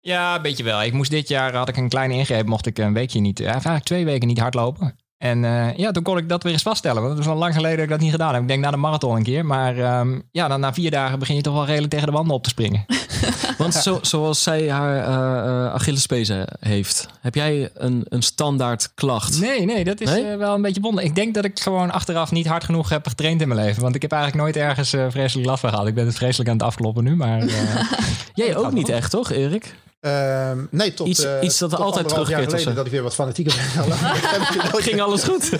Ja, 0.00 0.36
een 0.36 0.42
beetje 0.42 0.64
wel. 0.64 0.82
Ik 0.82 0.92
moest 0.92 1.10
dit 1.10 1.28
jaar, 1.28 1.54
had 1.54 1.68
ik 1.68 1.76
een 1.76 1.88
kleine 1.88 2.14
ingreep, 2.14 2.46
mocht 2.46 2.66
ik 2.66 2.78
een 2.78 2.92
weekje 2.92 3.20
niet, 3.20 3.38
ja, 3.38 3.52
eigenlijk 3.52 3.84
twee 3.84 4.04
weken 4.04 4.28
niet 4.28 4.38
hardlopen. 4.38 4.96
En 5.18 5.44
eh, 5.44 5.76
ja, 5.76 5.90
toen 5.90 6.02
kon 6.02 6.18
ik 6.18 6.28
dat 6.28 6.42
weer 6.42 6.52
eens 6.52 6.62
vaststellen. 6.62 7.02
Want 7.02 7.14
het 7.14 7.24
is 7.24 7.30
al 7.30 7.36
lang 7.38 7.54
geleden 7.54 7.76
dat 7.76 7.84
ik 7.84 7.90
dat 7.90 8.00
niet 8.00 8.10
gedaan 8.10 8.32
heb. 8.32 8.42
Ik 8.42 8.48
denk 8.48 8.62
na 8.64 8.70
de 8.70 8.76
marathon 8.76 9.16
een 9.16 9.22
keer. 9.22 9.46
Maar 9.46 9.78
ehm, 9.78 10.20
ja, 10.30 10.48
dan 10.48 10.60
na 10.60 10.72
vier 10.74 10.90
dagen 10.90 11.18
begin 11.18 11.34
je 11.36 11.42
toch 11.42 11.54
wel 11.54 11.66
redelijk 11.66 11.92
tegen 11.92 12.06
de 12.06 12.12
wanden 12.12 12.34
op 12.34 12.42
te 12.42 12.48
springen. 12.48 12.84
Want 13.58 13.74
zo, 13.74 13.98
zoals 14.02 14.42
zij 14.42 14.70
haar 14.70 14.96
eh 14.96 15.66
eh 15.66 15.72
Achillespees 15.74 16.30
heeft, 16.60 17.08
heb 17.20 17.34
jij 17.34 17.70
een, 17.74 18.06
een 18.08 18.22
standaard 18.22 18.94
klacht? 18.94 19.40
Nee, 19.40 19.64
nee, 19.64 19.84
dat 19.84 20.00
is 20.00 20.10
Nee? 20.10 20.24
eh, 20.30 20.36
wel 20.36 20.54
een 20.54 20.62
beetje 20.62 20.80
wonder. 20.80 21.04
Ik 21.04 21.14
denk 21.14 21.34
dat 21.34 21.44
ik 21.44 21.60
gewoon 21.60 21.90
achteraf 21.90 22.30
niet 22.30 22.46
hard 22.46 22.64
genoeg 22.64 22.88
heb 22.88 23.06
getraind 23.06 23.40
in 23.40 23.48
mijn 23.48 23.60
leven. 23.60 23.82
Want 23.82 23.94
ik 23.94 24.02
heb 24.02 24.12
eigenlijk 24.12 24.42
nooit 24.42 24.56
ergens 24.56 24.92
eh, 24.92 25.06
vreselijk 25.08 25.46
last 25.48 25.60
van 25.60 25.70
gehad. 25.70 25.86
Ik 25.86 25.94
ben 25.94 26.06
het 26.06 26.14
vreselijk 26.16 26.48
aan 26.50 26.56
het 26.56 26.66
afkloppen 26.66 27.04
nu. 27.04 27.16
Maar 27.16 27.38
eh, 27.40 27.54
Jij 28.34 28.56
ook 28.56 28.72
niet 28.72 28.88
echt, 28.88 29.10
toch, 29.10 29.30
Erik? 29.30 29.74
Ehm, 30.06 30.58
nee, 30.70 30.94
tot, 30.94 31.06
Iets- 31.06 31.24
eh, 31.24 31.32
iets 31.40 31.58
dat 31.58 31.70
tot 31.70 31.78
altijd 31.78 32.08
terugkeert 32.08 32.50
geleden 32.50 32.74
dat 32.74 32.86
ik 32.86 32.92
weer 32.92 33.02
wat 33.02 33.14
fanatieker 33.14 33.54
ben. 33.76 33.92
Ging 34.82 35.00
alles 35.00 35.22
goed? 35.24 35.50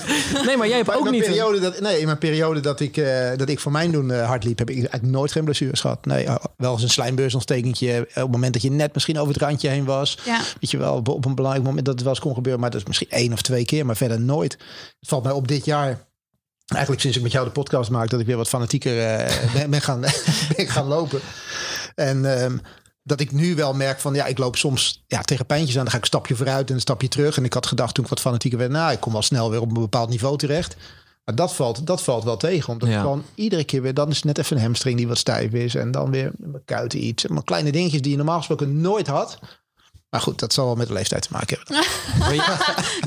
Nee, 0.46 0.56
maar 0.56 0.66
jij 0.66 0.76
hebt 0.76 0.88
Maar 0.88 0.96
ook 0.96 1.02
mijn 1.02 1.14
niet... 1.14 1.24
periode 1.24 1.60
dat, 1.60 1.80
nee, 1.80 1.98
in 1.98 2.06
mijn 2.06 2.18
periode 2.18 2.60
dat 2.60 2.80
ik, 2.80 2.96
eh, 2.96 3.28
dat 3.36 3.48
ik 3.48 3.60
voor 3.60 3.72
mijn 3.72 3.90
doen 3.92 4.10
eh, 4.10 4.26
hard 4.26 4.44
liep, 4.44 4.58
heb 4.58 4.70
ik 4.70 4.76
eigenlijk 4.76 5.06
nooit 5.12 5.32
geen 5.32 5.44
blessures 5.44 5.80
gehad. 5.80 6.04
Nee, 6.06 6.26
wel 6.56 6.72
eens 6.72 6.82
een 6.82 6.88
slijmbeursontstekentje. 6.90 7.92
eh, 7.92 7.98
Op 8.00 8.14
het 8.14 8.30
moment 8.30 8.52
dat 8.52 8.62
je 8.62 8.70
net 8.70 8.94
misschien 8.94 9.18
over 9.18 9.32
het 9.32 9.42
randje 9.42 9.68
heen 9.68 9.84
was. 9.84 10.18
Ja. 10.24 10.40
Weet 10.60 10.70
je 10.70 10.78
wel, 10.78 10.94
op, 10.94 11.08
op 11.08 11.24
een 11.24 11.34
belangrijk 11.34 11.66
moment 11.66 11.84
dat 11.84 11.94
het 11.94 12.02
wel 12.04 12.12
eens 12.12 12.22
kon 12.22 12.34
gebeuren. 12.34 12.60
Maar 12.60 12.70
dat 12.70 12.80
is 12.80 12.86
misschien 12.86 13.10
één 13.10 13.32
of 13.32 13.42
twee 13.42 13.64
keer, 13.64 13.86
maar 13.86 13.96
verder 13.96 14.20
nooit. 14.20 14.52
Het 15.00 15.08
valt 15.08 15.22
mij 15.22 15.32
op 15.32 15.48
dit 15.48 15.64
jaar. 15.64 16.04
Eigenlijk 16.66 17.00
sinds 17.02 17.16
ik 17.16 17.22
met 17.22 17.32
jou 17.32 17.44
de 17.44 17.50
podcast 17.52 17.90
maak, 17.90 18.10
dat 18.10 18.20
ik 18.20 18.26
weer 18.26 18.36
wat 18.36 18.48
fanatieker 18.48 19.02
eh, 19.02 19.34
ben, 19.54 19.70
ben, 19.70 19.80
gaan, 19.80 20.00
ben 20.56 20.68
gaan 20.68 20.86
lopen. 20.86 21.20
En 21.94 22.40
ehm, 22.40 22.56
dat 23.06 23.20
ik 23.20 23.32
nu 23.32 23.54
wel 23.54 23.74
merk 23.74 24.00
van, 24.00 24.14
ja, 24.14 24.26
ik 24.26 24.38
loop 24.38 24.56
soms 24.56 25.04
ja, 25.06 25.22
tegen 25.22 25.46
pijntjes 25.46 25.76
aan. 25.76 25.82
Dan 25.82 25.90
ga 25.90 25.96
ik 25.96 26.02
een 26.02 26.08
stapje 26.08 26.36
vooruit 26.36 26.68
en 26.68 26.74
een 26.74 26.80
stapje 26.80 27.08
terug. 27.08 27.36
En 27.36 27.44
ik 27.44 27.52
had 27.52 27.66
gedacht 27.66 27.94
toen 27.94 28.04
ik 28.04 28.10
wat 28.10 28.20
fanatieker 28.20 28.58
werd, 28.58 28.70
nou, 28.70 28.92
ik 28.92 29.00
kom 29.00 29.12
wel 29.12 29.22
snel 29.22 29.50
weer 29.50 29.60
op 29.60 29.68
een 29.68 29.80
bepaald 29.80 30.08
niveau 30.08 30.36
terecht. 30.38 30.76
Maar 31.24 31.34
dat 31.34 31.54
valt, 31.54 31.86
dat 31.86 32.02
valt 32.02 32.24
wel 32.24 32.36
tegen. 32.36 32.72
Omdat 32.72 32.88
Ja. 32.88 33.00
gewoon 33.00 33.24
iedere 33.34 33.64
keer 33.64 33.82
weer, 33.82 33.94
dan 33.94 34.08
is 34.10 34.16
het 34.16 34.24
net 34.24 34.38
even 34.38 34.56
een 34.56 34.62
hamstring 34.62 34.96
die 34.96 35.08
wat 35.08 35.18
stijf 35.18 35.52
is. 35.52 35.74
En 35.74 35.90
dan 35.90 36.10
weer 36.10 36.32
mijn 36.36 36.64
kuiten 36.64 37.04
iets. 37.04 37.26
Maar 37.26 37.44
kleine 37.44 37.72
dingetjes 37.72 38.00
die 38.02 38.10
je 38.10 38.16
normaal 38.16 38.36
gesproken 38.38 38.80
nooit 38.80 39.06
had. 39.06 39.38
Maar 40.16 40.24
goed, 40.24 40.38
dat 40.38 40.52
zal 40.52 40.64
wel 40.66 40.74
met 40.74 40.86
de 40.86 40.92
leeftijd 40.92 41.22
te 41.22 41.28
maken 41.30 41.58
hebben. 41.58 41.84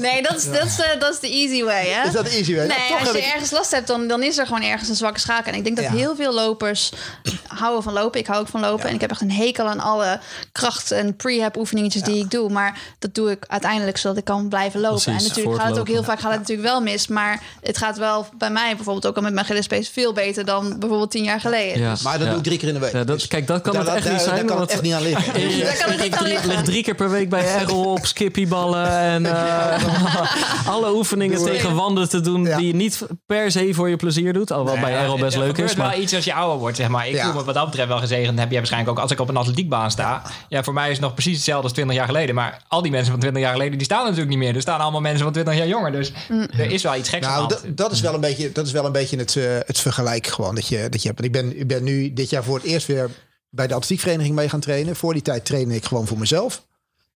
Nee, 0.02 0.22
dat 0.22 0.38
is, 0.38 0.46
dat, 0.46 0.66
is, 0.66 0.80
eh, 0.80 1.00
dat 1.00 1.14
is 1.14 1.20
de 1.20 1.30
easy 1.30 1.64
way, 1.64 1.88
hè? 1.88 2.08
Is 2.08 2.14
dat 2.14 2.26
easy? 2.28 2.52
Je? 2.52 2.58
Nee, 2.58 2.68
Toch 2.68 3.00
als 3.00 3.08
heb 3.08 3.16
je 3.16 3.22
ik- 3.22 3.34
ergens 3.34 3.52
last 3.52 3.72
hebt, 3.72 3.88
dan, 3.88 4.08
dan 4.08 4.24
is 4.24 4.38
er 4.38 4.46
gewoon 4.46 4.62
ergens 4.64 4.90
een 4.90 4.96
zwakke 4.96 5.20
schakel. 5.20 5.52
En 5.52 5.58
ik 5.58 5.64
denk 5.64 5.76
dat 5.76 5.86
Ja. 5.86 5.92
heel 5.92 6.16
veel 6.16 6.34
lopers 6.34 6.92
houden 7.62 7.84
van 7.84 7.94
lopen. 7.94 8.20
Ik 8.20 8.28
hou 8.28 8.40
ook 8.40 8.48
van 8.48 8.60
lopen. 8.62 8.90
En 8.90 8.96
ik 8.96 9.02
heb 9.02 9.12
echt 9.12 9.22
een 9.22 9.32
hekel 9.32 9.66
aan 9.68 9.80
alle 9.80 10.20
kracht- 10.52 10.92
en 10.92 11.16
prehab 11.16 11.58
oefeningetjes 11.58 12.02
die 12.02 12.24
ik 12.24 12.32
doe. 12.32 12.50
Maar 12.50 12.80
dat 13.00 13.16
doe 13.16 13.32
ik 13.32 13.46
uiteindelijk 13.48 13.98
zodat 13.98 14.18
ik 14.18 14.24
kan 14.26 14.50
blijven 14.50 14.80
lopen. 14.80 15.02
Precies, 15.04 15.22
en 15.22 15.28
natuurlijk 15.28 15.62
gaat 15.62 15.70
het 15.70 15.80
ook 15.80 15.88
heel 15.88 16.04
vaak 16.04 16.20
gaat 16.20 16.32
het 16.32 16.40
natuurlijk 16.40 16.68
wel 16.68 16.82
mis. 16.82 17.08
Maar 17.08 17.42
het 17.62 17.78
gaat 17.78 17.98
wel 17.98 18.28
bij 18.38 18.50
mij 18.52 18.76
bijvoorbeeld 18.76 19.06
ook 19.08 19.16
al 19.16 19.22
met 19.22 19.34
mijn 19.34 19.46
Gillespie's 19.46 19.90
veel 19.90 20.14
beter 20.14 20.46
dan 20.46 20.80
bijvoorbeeld 20.80 21.12
tien 21.12 21.24
jaar 21.24 21.40
geleden. 21.40 21.82
Ja. 21.82 21.92
Dus 21.92 22.02
Maar 22.02 22.14
dat 22.18 22.22
Ja. 22.22 22.28
doe 22.30 22.38
ik 22.38 22.44
drie 22.46 22.58
keer 22.58 22.68
in 22.68 22.74
de 22.74 22.80
week. 22.80 22.92
Ja, 22.92 23.04
dat, 23.04 23.18
Dus 23.20 23.28
kijk, 23.28 23.48
dat 23.48 23.62
kan 23.62 23.74
daar- 23.74 23.86
het 23.86 23.94
echt 23.94 24.04
daar- 24.04 24.14
niet 24.14 24.22
zijn. 24.22 24.36
Daar 24.36 24.46
kan 24.46 24.62
het 24.62 24.72
echt 24.72 24.82
niet 24.82 24.94
aan 24.94 25.02
liggen. 25.02 25.34
Daar 25.64 25.78
kan 25.78 25.92
het 25.92 26.02
aan 26.02 26.10
drie- 26.10 26.28
liggen. 26.32 26.50
ligt 26.50 26.66
drie 26.66 26.84
keer 26.84 26.96
per 27.00 27.10
week 27.10 27.30
bij 27.30 27.46
Errol 27.60 27.92
op 27.92 28.06
skippyballen 28.06 28.88
en 29.00 29.26
eh, 29.36 30.68
alle 30.68 30.94
oefeningen 30.94 31.38
Doe- 31.38 31.46
tegen 31.50 31.76
wanden 31.76 32.10
te 32.10 32.22
doen 32.22 32.44
Ja. 32.46 32.58
die 32.58 32.68
je 32.68 32.76
niet 32.76 33.02
per 33.26 33.52
se 33.52 33.74
voor 33.74 33.90
je 33.90 33.96
plezier 33.96 34.34
doet. 34.34 34.52
Al 34.52 34.66
wel 34.66 34.80
bij 34.80 34.94
Errol 34.94 35.18
best 35.18 35.38
leuk 35.38 35.58
is. 35.58 35.76
Maar 35.76 35.90
wel 35.90 36.00
iets 36.00 36.14
als 36.16 36.24
je 36.26 36.34
ouder 36.34 36.58
wordt, 36.60 36.78
zeg 36.78 36.88
maar. 36.88 37.08
Ik 37.08 37.14
Ja. 37.14 37.24
voel 37.26 37.34
me 37.34 37.44
wat 37.44 37.54
dat 37.56 37.66
betreft 37.66 37.88
wel 37.88 37.98
gezegend. 37.98 38.40
Heb 38.40 38.50
jij 38.50 38.58
waarschijnlijk 38.58 38.92
ook 38.92 39.00
als 39.04 39.12
ik 39.12 39.20
op 39.20 39.30
een 39.30 39.38
atletiekbaan 39.38 39.92
sta. 39.92 40.22
Ja, 40.50 40.64
voor 40.64 40.74
mij 40.74 40.86
is 40.88 40.92
het 40.96 41.02
nog 41.02 41.14
precies 41.14 41.36
hetzelfde 41.36 41.64
als 41.64 41.74
20 41.74 41.96
jaar 41.96 42.06
geleden. 42.06 42.36
Maar 42.36 42.62
al 42.68 42.82
die 42.82 42.92
mensen 42.92 43.12
van 43.12 43.20
20 43.20 43.42
jaar 43.42 43.52
geleden, 43.54 43.78
die 43.78 43.86
staan 43.86 44.04
natuurlijk 44.04 44.30
niet 44.30 44.38
meer. 44.38 44.56
Er 44.56 44.62
staan 44.62 44.80
allemaal 44.80 45.02
mensen 45.02 45.24
van 45.24 45.32
20 45.34 45.56
jaar 45.56 45.68
jonger. 45.68 45.92
Dus 45.92 46.12
er 46.58 46.72
is 46.72 46.84
wel 46.84 46.96
iets 46.96 47.10
geks 47.10 47.26
aan 47.26 47.34
Nou, 47.34 47.48
de 47.48 47.54
hand. 47.62 47.78
dat, 47.78 47.92
is 47.92 48.02
wel 48.02 48.14
een 48.14 48.20
beetje, 48.22 48.52
dat 48.52 48.66
is 48.66 48.72
wel 48.72 48.86
een 48.86 48.92
beetje 48.92 49.18
het, 49.18 49.36
eh, 49.36 49.44
het 49.66 49.80
vergelijk 49.80 50.28
gewoon 50.28 50.56
dat 50.56 50.68
je, 50.68 50.90
dat 50.90 51.02
je 51.02 51.08
hebt. 51.08 51.24
Ik 51.24 51.32
ben, 51.32 51.60
ik 51.60 51.68
ben 51.68 51.84
nu 51.84 52.14
dit 52.14 52.30
jaar 52.30 52.44
voor 52.44 52.56
het 52.56 52.66
eerst 52.66 52.88
weer 52.88 53.10
bij 53.50 53.68
de 53.68 53.74
atletiekvereniging 53.74 54.36
mee 54.36 54.50
gaan 54.50 54.60
trainen. 54.60 54.96
Voor 54.96 55.14
die 55.14 55.22
tijd 55.22 55.46
trainde 55.46 55.76
ik 55.76 55.86
gewoon 55.86 56.08
voor 56.08 56.18
mezelf. 56.18 56.68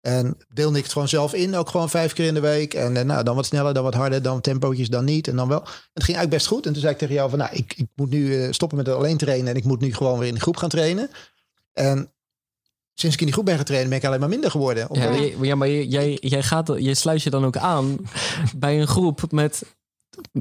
En 0.01 0.37
deelde 0.49 0.77
ik 0.79 0.83
het 0.85 0.93
gewoon 0.93 1.09
zelf 1.09 1.35
in, 1.35 1.55
ook 1.57 1.69
gewoon 1.69 1.91
vijf 1.91 2.13
keer 2.13 2.27
in 2.27 2.35
de 2.35 2.41
week. 2.41 2.75
En 2.75 2.97
eh, 2.97 3.05
nou, 3.05 3.25
dan 3.25 3.35
wat 3.37 3.47
sneller, 3.47 3.75
dan 3.75 3.83
wat 3.85 3.95
harder, 3.95 4.23
dan 4.23 4.41
tempootjes, 4.41 4.89
dan 4.89 5.05
niet. 5.05 5.29
En 5.29 5.37
dan 5.37 5.49
wel. 5.49 5.59
Het 5.61 6.05
ging 6.05 6.17
eigenlijk 6.17 6.31
best 6.31 6.47
goed. 6.47 6.67
En 6.67 6.73
toen 6.73 6.81
zei 6.81 6.93
ik 6.93 6.99
tegen 6.99 7.15
jou 7.15 7.31
van, 7.31 7.39
nou, 7.39 7.51
ik, 7.55 7.75
ik 7.77 7.87
moet 7.95 8.11
nu 8.11 8.43
eh, 8.43 8.53
stoppen 8.53 8.77
met 8.79 8.87
het 8.87 8.97
alleen 8.97 9.17
trainen. 9.17 9.49
En 9.49 9.57
ik 9.57 9.65
moet 9.65 9.81
nu 9.81 9.95
gewoon 9.95 10.19
weer 10.19 10.29
in 10.29 10.35
de 10.35 10.41
groep 10.41 10.57
gaan 10.57 10.69
trainen. 10.69 11.11
En 11.73 12.13
sinds 12.95 13.15
ik 13.15 13.21
in 13.21 13.27
die 13.27 13.35
groep 13.35 13.47
ben 13.47 13.59
getraind, 13.59 13.89
ben 13.89 13.99
ik 13.99 14.05
alleen 14.05 14.21
maar 14.21 14.29
minder 14.29 14.51
geworden. 14.51 14.89
Ja, 14.93 15.05
maar, 15.11 15.19
ik- 15.23 15.37
je- 15.39 15.47
ja, 15.47 15.55
maar 15.55 15.69
je- 15.69 15.89
jij, 15.89 16.19
jij, 16.21 16.43
gaat, 16.43 16.73
je 16.79 16.95
sluit 16.95 17.23
je 17.23 17.31
dan 17.31 17.45
ook 17.45 17.57
aan 17.57 17.97
bij 18.57 18.81
een 18.81 18.87
groep 18.89 19.33
met 19.33 19.63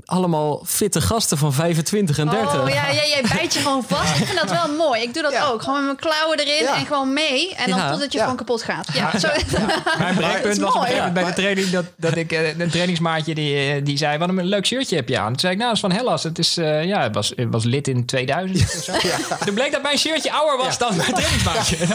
allemaal 0.05 0.61
fitte 0.65 1.01
gasten 1.01 1.37
van 1.37 1.53
25 1.53 2.17
en 2.17 2.29
30. 2.29 2.61
Oh 2.61 2.69
ja, 2.69 2.87
ja, 2.87 3.05
jij 3.05 3.23
bijt 3.35 3.53
je 3.53 3.59
gewoon 3.59 3.83
vast. 3.87 4.19
Ik 4.19 4.25
vind 4.25 4.39
dat 4.39 4.49
wel 4.51 4.75
mooi. 4.75 5.01
Ik 5.01 5.13
doe 5.13 5.23
dat 5.23 5.31
Ja. 5.31 5.45
ook. 5.45 5.61
Gewoon 5.61 5.85
met 5.85 5.85
mijn 5.85 6.13
klauwen 6.13 6.39
erin 6.39 6.63
Ja. 6.63 6.75
en 6.75 6.85
gewoon 6.85 7.13
mee. 7.13 7.55
En 7.55 7.69
dan 7.69 7.79
Ja. 7.79 7.91
totdat 7.91 8.11
je 8.11 8.17
Ja. 8.17 8.23
gewoon 8.23 8.37
kapot 8.37 8.63
gaat. 8.63 8.87
Ja, 8.93 9.19
zo. 9.19 9.27
Mijn 9.99 10.15
breekpunt 10.15 10.57
was 10.57 10.69
op 10.69 10.73
een 10.73 10.79
mooi. 10.79 10.79
gegeven 10.79 10.95
moment 10.97 11.13
bij 11.13 11.23
de 11.23 11.33
training 11.33 11.69
dat, 11.69 11.85
dat 11.97 12.15
ik 12.15 12.31
eh, 12.31 12.57
een 12.59 12.69
trainingsmaatje 12.69 13.35
die, 13.35 13.73
eh, 13.73 13.85
die 13.85 13.97
zei: 13.97 14.17
Wat 14.17 14.29
een 14.29 14.43
leuk 14.45 14.65
shirtje 14.65 14.95
heb 14.95 15.09
je 15.09 15.19
aan. 15.19 15.27
Toen 15.27 15.39
zei 15.39 15.53
ik: 15.53 15.57
Nou, 15.59 15.73
dat 15.73 15.83
is 15.83 15.89
van 15.89 15.97
Hellas. 15.99 16.23
Het 16.23 16.39
is, 16.39 16.57
eh, 16.57 16.83
ja, 16.83 17.01
het 17.03 17.15
was, 17.15 17.33
het 17.35 17.47
was 17.51 17.63
lid 17.63 17.87
in 17.87 18.05
2000 18.05 18.61
of 18.77 18.83
zo. 18.83 18.93
Toen 19.45 19.53
bleek 19.53 19.71
dat 19.71 19.81
mijn 19.81 19.97
shirtje 19.97 20.31
ouder 20.31 20.57
was 20.57 20.77
dan 20.77 20.95
mijn 20.95 21.13
trainingsmaatje. 21.13 21.77
Dat 21.77 21.87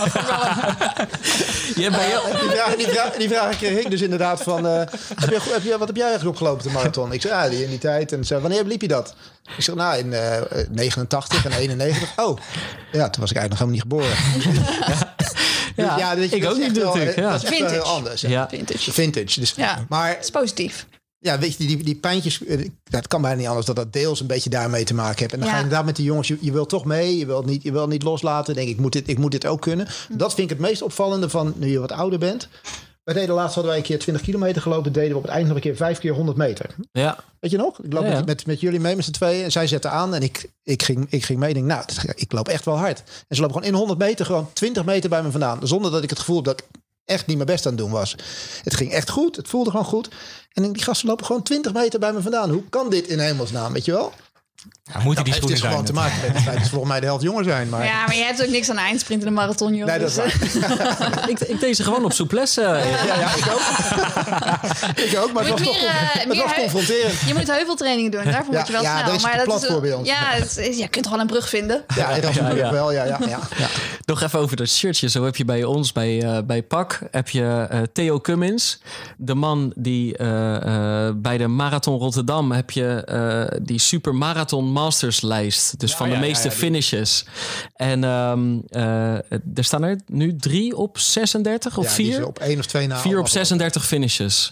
Je 1.75 1.91
bij 1.91 2.09
jou- 2.09 2.22
Die 2.39 2.49
vraag, 2.51 2.75
die, 2.77 2.89
vraag, 2.89 3.11
die 3.12 3.29
vraag 3.29 3.57
kreeg 3.57 3.79
ik 3.85 3.91
dus 3.91 4.01
inderdaad 4.01 4.43
van... 4.43 4.66
eh, 4.66 4.72
heb 4.79 5.31
je, 5.31 5.41
heb 5.53 5.62
je, 5.62 5.79
wat 5.79 5.87
heb 5.89 5.97
jij 5.97 6.07
eigenlijk 6.07 6.37
opgelopen 6.37 6.59
op 6.66 6.72
de 6.72 6.79
marathon? 6.79 7.12
Ik 7.12 7.20
zei, 7.20 7.35
ja, 7.35 7.49
die 7.49 7.74
die 7.81 7.91
tijd. 7.91 8.12
En 8.12 8.25
zei, 8.25 8.41
wanneer 8.41 8.64
liep 8.64 8.81
je 8.81 8.89
dat? 8.89 9.14
Ik 9.57 9.62
zeg, 9.64 9.75
nou, 9.75 9.99
in 9.99 10.12
eh 10.12 10.43
89 10.70 11.45
en 11.45 11.53
91. 11.53 12.12
Oh, 12.25 12.39
ja, 12.93 13.11
toen 13.11 13.20
was 13.20 13.31
ik 13.31 13.37
eigenlijk 13.37 13.49
nog 13.49 13.59
helemaal 13.59 13.70
niet 13.72 13.81
geboren. 13.83 14.16
Ja, 15.77 16.16
weet 16.16 16.31
je, 16.31 16.37
ik 16.37 16.45
ook 16.49 16.57
niet 16.57 16.75
natuurlijk, 16.75 17.11
eh, 17.11 17.16
ja. 17.16 17.31
Dat 17.33 17.43
is 17.43 17.49
Vintage. 17.49 17.81
anders. 17.81 18.20
Ja. 18.20 18.29
Ja. 18.29 18.49
Vintage. 18.49 18.93
Vintage. 18.93 19.41
Dus, 19.41 19.53
Ja. 19.57 19.85
Maar 19.89 20.18
is 20.20 20.31
positief. 20.31 20.87
ja, 21.18 21.39
weet 21.39 21.57
je, 21.59 21.66
die, 21.66 21.83
die 21.85 21.95
pijntjes, 21.95 22.45
eh, 22.45 22.68
dat 22.85 23.07
kan 23.09 23.22
bijna 23.22 23.37
niet 23.37 23.47
anders 23.47 23.66
dat 23.66 23.77
dat 23.77 23.93
deels 23.93 24.20
een 24.20 24.27
beetje 24.27 24.51
daarmee 24.51 24.85
te 24.85 24.95
maken 24.95 25.18
heeft. 25.18 25.33
En 25.33 25.39
dan 25.39 25.49
Ja. 25.49 25.53
ga 25.55 25.59
je 25.59 25.64
inderdaad 25.64 25.87
met 25.87 25.97
die 25.97 26.05
jongens, 26.05 26.29
je, 26.29 26.39
je 26.41 26.53
wil 26.53 26.66
toch 26.66 26.85
mee, 26.85 27.18
je 27.18 27.27
wilt 27.27 27.47
niet, 27.47 27.62
je 27.62 27.72
wilt 27.72 27.89
niet 27.89 28.03
loslaten. 28.03 28.55
Denk 28.55 28.68
ik, 28.68 28.79
moet 28.79 28.93
dit, 28.93 29.09
ik 29.09 29.18
moet 29.18 29.31
dit 29.33 29.47
ook 29.47 29.61
kunnen. 29.61 29.89
Hm. 30.09 30.16
Dat 30.16 30.35
vind 30.35 30.51
ik 30.51 30.57
het 30.59 30.66
meest 30.68 30.83
opvallende 30.83 31.29
van 31.29 31.55
nu 31.57 31.66
je 31.70 31.79
wat 31.79 31.93
ouder 31.93 32.18
bent. 32.18 32.49
Wij 33.05 33.14
deden 33.14 33.34
laatst 33.34 33.55
hadden 33.55 33.72
wij 33.72 33.80
een 33.80 33.86
keer 33.86 33.98
20 33.98 34.24
kilometer 34.24 34.62
gelopen, 34.62 34.92
deden 34.92 35.11
we 35.11 35.16
op 35.16 35.22
het 35.22 35.30
eind 35.30 35.46
nog 35.46 35.57
een 35.57 35.62
keer 35.62 35.76
5 35.76 35.98
keer 35.98 36.12
100 36.12 36.36
meter. 36.36 36.74
ja. 36.92 37.18
Weet 37.40 37.50
je 37.50 37.57
nog? 37.57 37.82
Ik 37.82 37.92
loop 37.92 38.02
Ja, 38.02 38.11
ja. 38.11 38.16
Met, 38.16 38.26
met, 38.26 38.46
met 38.46 38.61
jullie 38.61 38.80
mee 38.80 38.96
met 38.96 39.05
z'n 39.05 39.11
tweeën 39.11 39.44
en 39.44 39.52
zij 39.52 39.66
zetten 39.66 39.90
aan 39.90 40.14
en 40.14 40.22
ik, 40.22 40.50
ik, 40.62 40.82
ging, 40.82 41.07
ik 41.11 41.24
ging 41.24 41.38
mee. 41.38 41.48
Ik 41.48 41.55
denk, 41.55 41.66
nou, 41.66 41.84
ik 42.14 42.32
loop 42.32 42.48
echt 42.48 42.64
wel 42.64 42.78
hard. 42.78 42.98
En 43.28 43.36
ze 43.36 43.40
lopen 43.40 43.57
gewoon 43.57 43.72
in 43.72 43.78
100 43.78 43.98
meter, 43.98 44.26
gewoon 44.26 44.52
20 44.52 44.84
meter 44.84 45.11
bij 45.11 45.22
me 45.22 45.30
vandaan. 45.30 45.66
Zonder 45.66 45.90
dat 45.90 46.02
ik 46.02 46.11
het 46.11 46.18
gevoel 46.18 46.36
heb 46.36 46.44
dat 46.44 46.61
ik 46.61 46.66
echt 47.05 47.26
niet 47.26 47.36
mijn 47.36 47.48
best 47.48 47.66
aan 47.66 47.72
het 47.72 47.80
doen 47.80 47.90
was. 47.90 48.16
Het 48.62 48.74
ging 48.74 48.92
echt 48.92 49.11
goed, 49.11 49.36
het 49.36 49.48
voelde 49.48 49.70
gewoon 49.70 49.84
goed. 49.84 50.09
En 50.52 50.72
die 50.72 50.82
gasten 50.82 51.09
lopen 51.09 51.26
gewoon 51.26 51.42
20 51.42 51.72
meter 51.72 52.00
bij 52.00 52.12
me 52.12 52.22
vandaan. 52.22 52.50
Hoe 52.50 52.68
kan 52.68 52.90
dit 52.90 53.07
in 53.07 53.18
hemelsnaam, 53.18 53.72
weet 53.72 53.84
je 53.84 53.92
wel? 53.92 54.12
Ja, 54.93 55.01
moeten 55.01 55.24
die 55.24 55.32
Het 55.32 55.43
schoenen 55.43 55.62
is 55.62 55.68
gewoon 55.70 55.85
te 55.85 55.93
maken 55.93 56.20
met 56.20 56.32
het 56.32 56.43
feit 56.43 56.55
dat 56.57 56.64
ze 56.64 56.70
volgens 56.70 56.91
mij 56.91 57.01
de 57.01 57.07
helft 57.07 57.22
jonger 57.22 57.45
zijn. 57.45 57.68
Maar 57.68 57.85
Ja, 57.85 58.07
maar 58.07 58.16
je 58.16 58.22
hebt 58.24 58.43
ook 58.43 58.49
niks 58.51 58.70
aan 58.70 58.76
de 58.76 58.82
eindsprint 58.82 59.20
in 59.20 59.26
de 59.28 59.35
marathon, 59.35 59.74
joh. 59.74 59.87
nee, 59.87 59.99
dat 59.99 60.09
is 60.09 60.14
Dus, 60.14 60.55
waar. 60.55 61.28
Ik, 61.30 61.41
ik 61.41 61.61
deed 61.61 61.76
ze 61.76 61.82
gewoon 61.82 62.05
op 62.05 62.12
souplesse. 62.12 62.61
Ja, 62.61 62.76
ja, 63.18 63.35
ik 63.37 63.45
ook. 63.53 63.61
ik 65.12 65.18
ook, 65.18 65.32
maar 65.32 65.43
het 65.45 65.51
Moet 65.53 65.59
was 65.59 65.68
toch 65.68 65.76
eh, 65.76 65.91
het 65.93 66.26
was 66.28 66.37
heu- 66.37 66.55
confronterend. 66.61 67.20
Je 67.26 67.35
moet 67.35 67.51
heuveltrainingen 67.51 68.11
doen. 68.11 68.24
Daarvoor 68.24 68.53
Ja, 68.53 68.59
moet 68.59 68.66
je 68.66 68.72
wel 68.72 68.82
ja, 68.82 68.93
snel. 68.97 69.07
dat 69.07 69.16
is 69.16 69.22
maar 69.22 69.37
dat 69.37 69.45
plat 69.45 69.62
is, 69.62 69.80
bij 69.80 69.93
ons. 69.93 70.09
Ja, 70.09 70.16
het 70.20 70.57
is- 70.59 70.78
je 70.78 70.89
kunt 70.89 71.05
toch 71.05 71.12
wel 71.12 71.20
een 71.20 71.26
brug 71.26 71.49
vinden. 71.49 71.85
Ja, 71.97 72.09
dat 72.20 72.30
is 72.30 72.37
natuurlijk 72.37 72.59
ja. 72.66 72.72
wel. 72.72 72.93
Ja, 72.93 73.05
ja, 73.05 73.18
ja, 73.20 73.39
ja. 73.57 73.66
Nog 74.05 74.22
even 74.22 74.39
over 74.39 74.57
dat 74.57 74.68
shirtje. 74.68 75.09
Zo 75.09 75.24
heb 75.24 75.37
je 75.37 75.45
bij 75.45 75.64
ons, 75.64 75.93
bij, 75.93 76.22
eh, 76.22 76.39
bij 76.45 76.62
PAK, 76.62 77.01
heb 77.11 77.28
je 77.28 77.66
eh, 77.70 77.80
Theo 77.93 78.20
Cummins. 78.20 78.80
De 79.16 79.35
man 79.35 79.72
die 79.76 80.16
eh, 80.16 81.07
eh, 81.07 81.14
bij 81.16 81.39
de 81.39 81.47
Marathon 81.47 81.99
Rotterdam 81.99 82.53
heb 82.53 82.70
je 82.70 83.05
eh, 83.05 83.59
die 83.62 83.78
Super 83.78 84.14
Marathon 84.14 84.72
Masters 84.75 85.20
lijst. 85.20 85.79
Dus 85.81 85.95
van 85.95 86.09
de 86.09 86.14
ja, 86.14 86.20
meeste 86.20 86.49
ja, 86.49 86.55
finishes. 86.55 87.25
En 87.75 88.05
ehm, 88.05 88.59
eh, 88.68 89.14
er 89.55 89.64
staan 89.64 89.83
er 89.83 90.01
nu 90.07 90.37
drie 90.37 90.77
op 90.77 90.99
36 90.99 91.79
of 91.79 91.93
vier? 91.93 92.27
op 92.27 92.39
één 92.39 92.59
of 92.59 92.66
twee 92.66 92.87
na. 92.87 92.95
Vier 92.97 93.11
op 93.11 93.12
allemaal 93.12 93.33
36 93.33 93.87
finishes. 93.87 94.51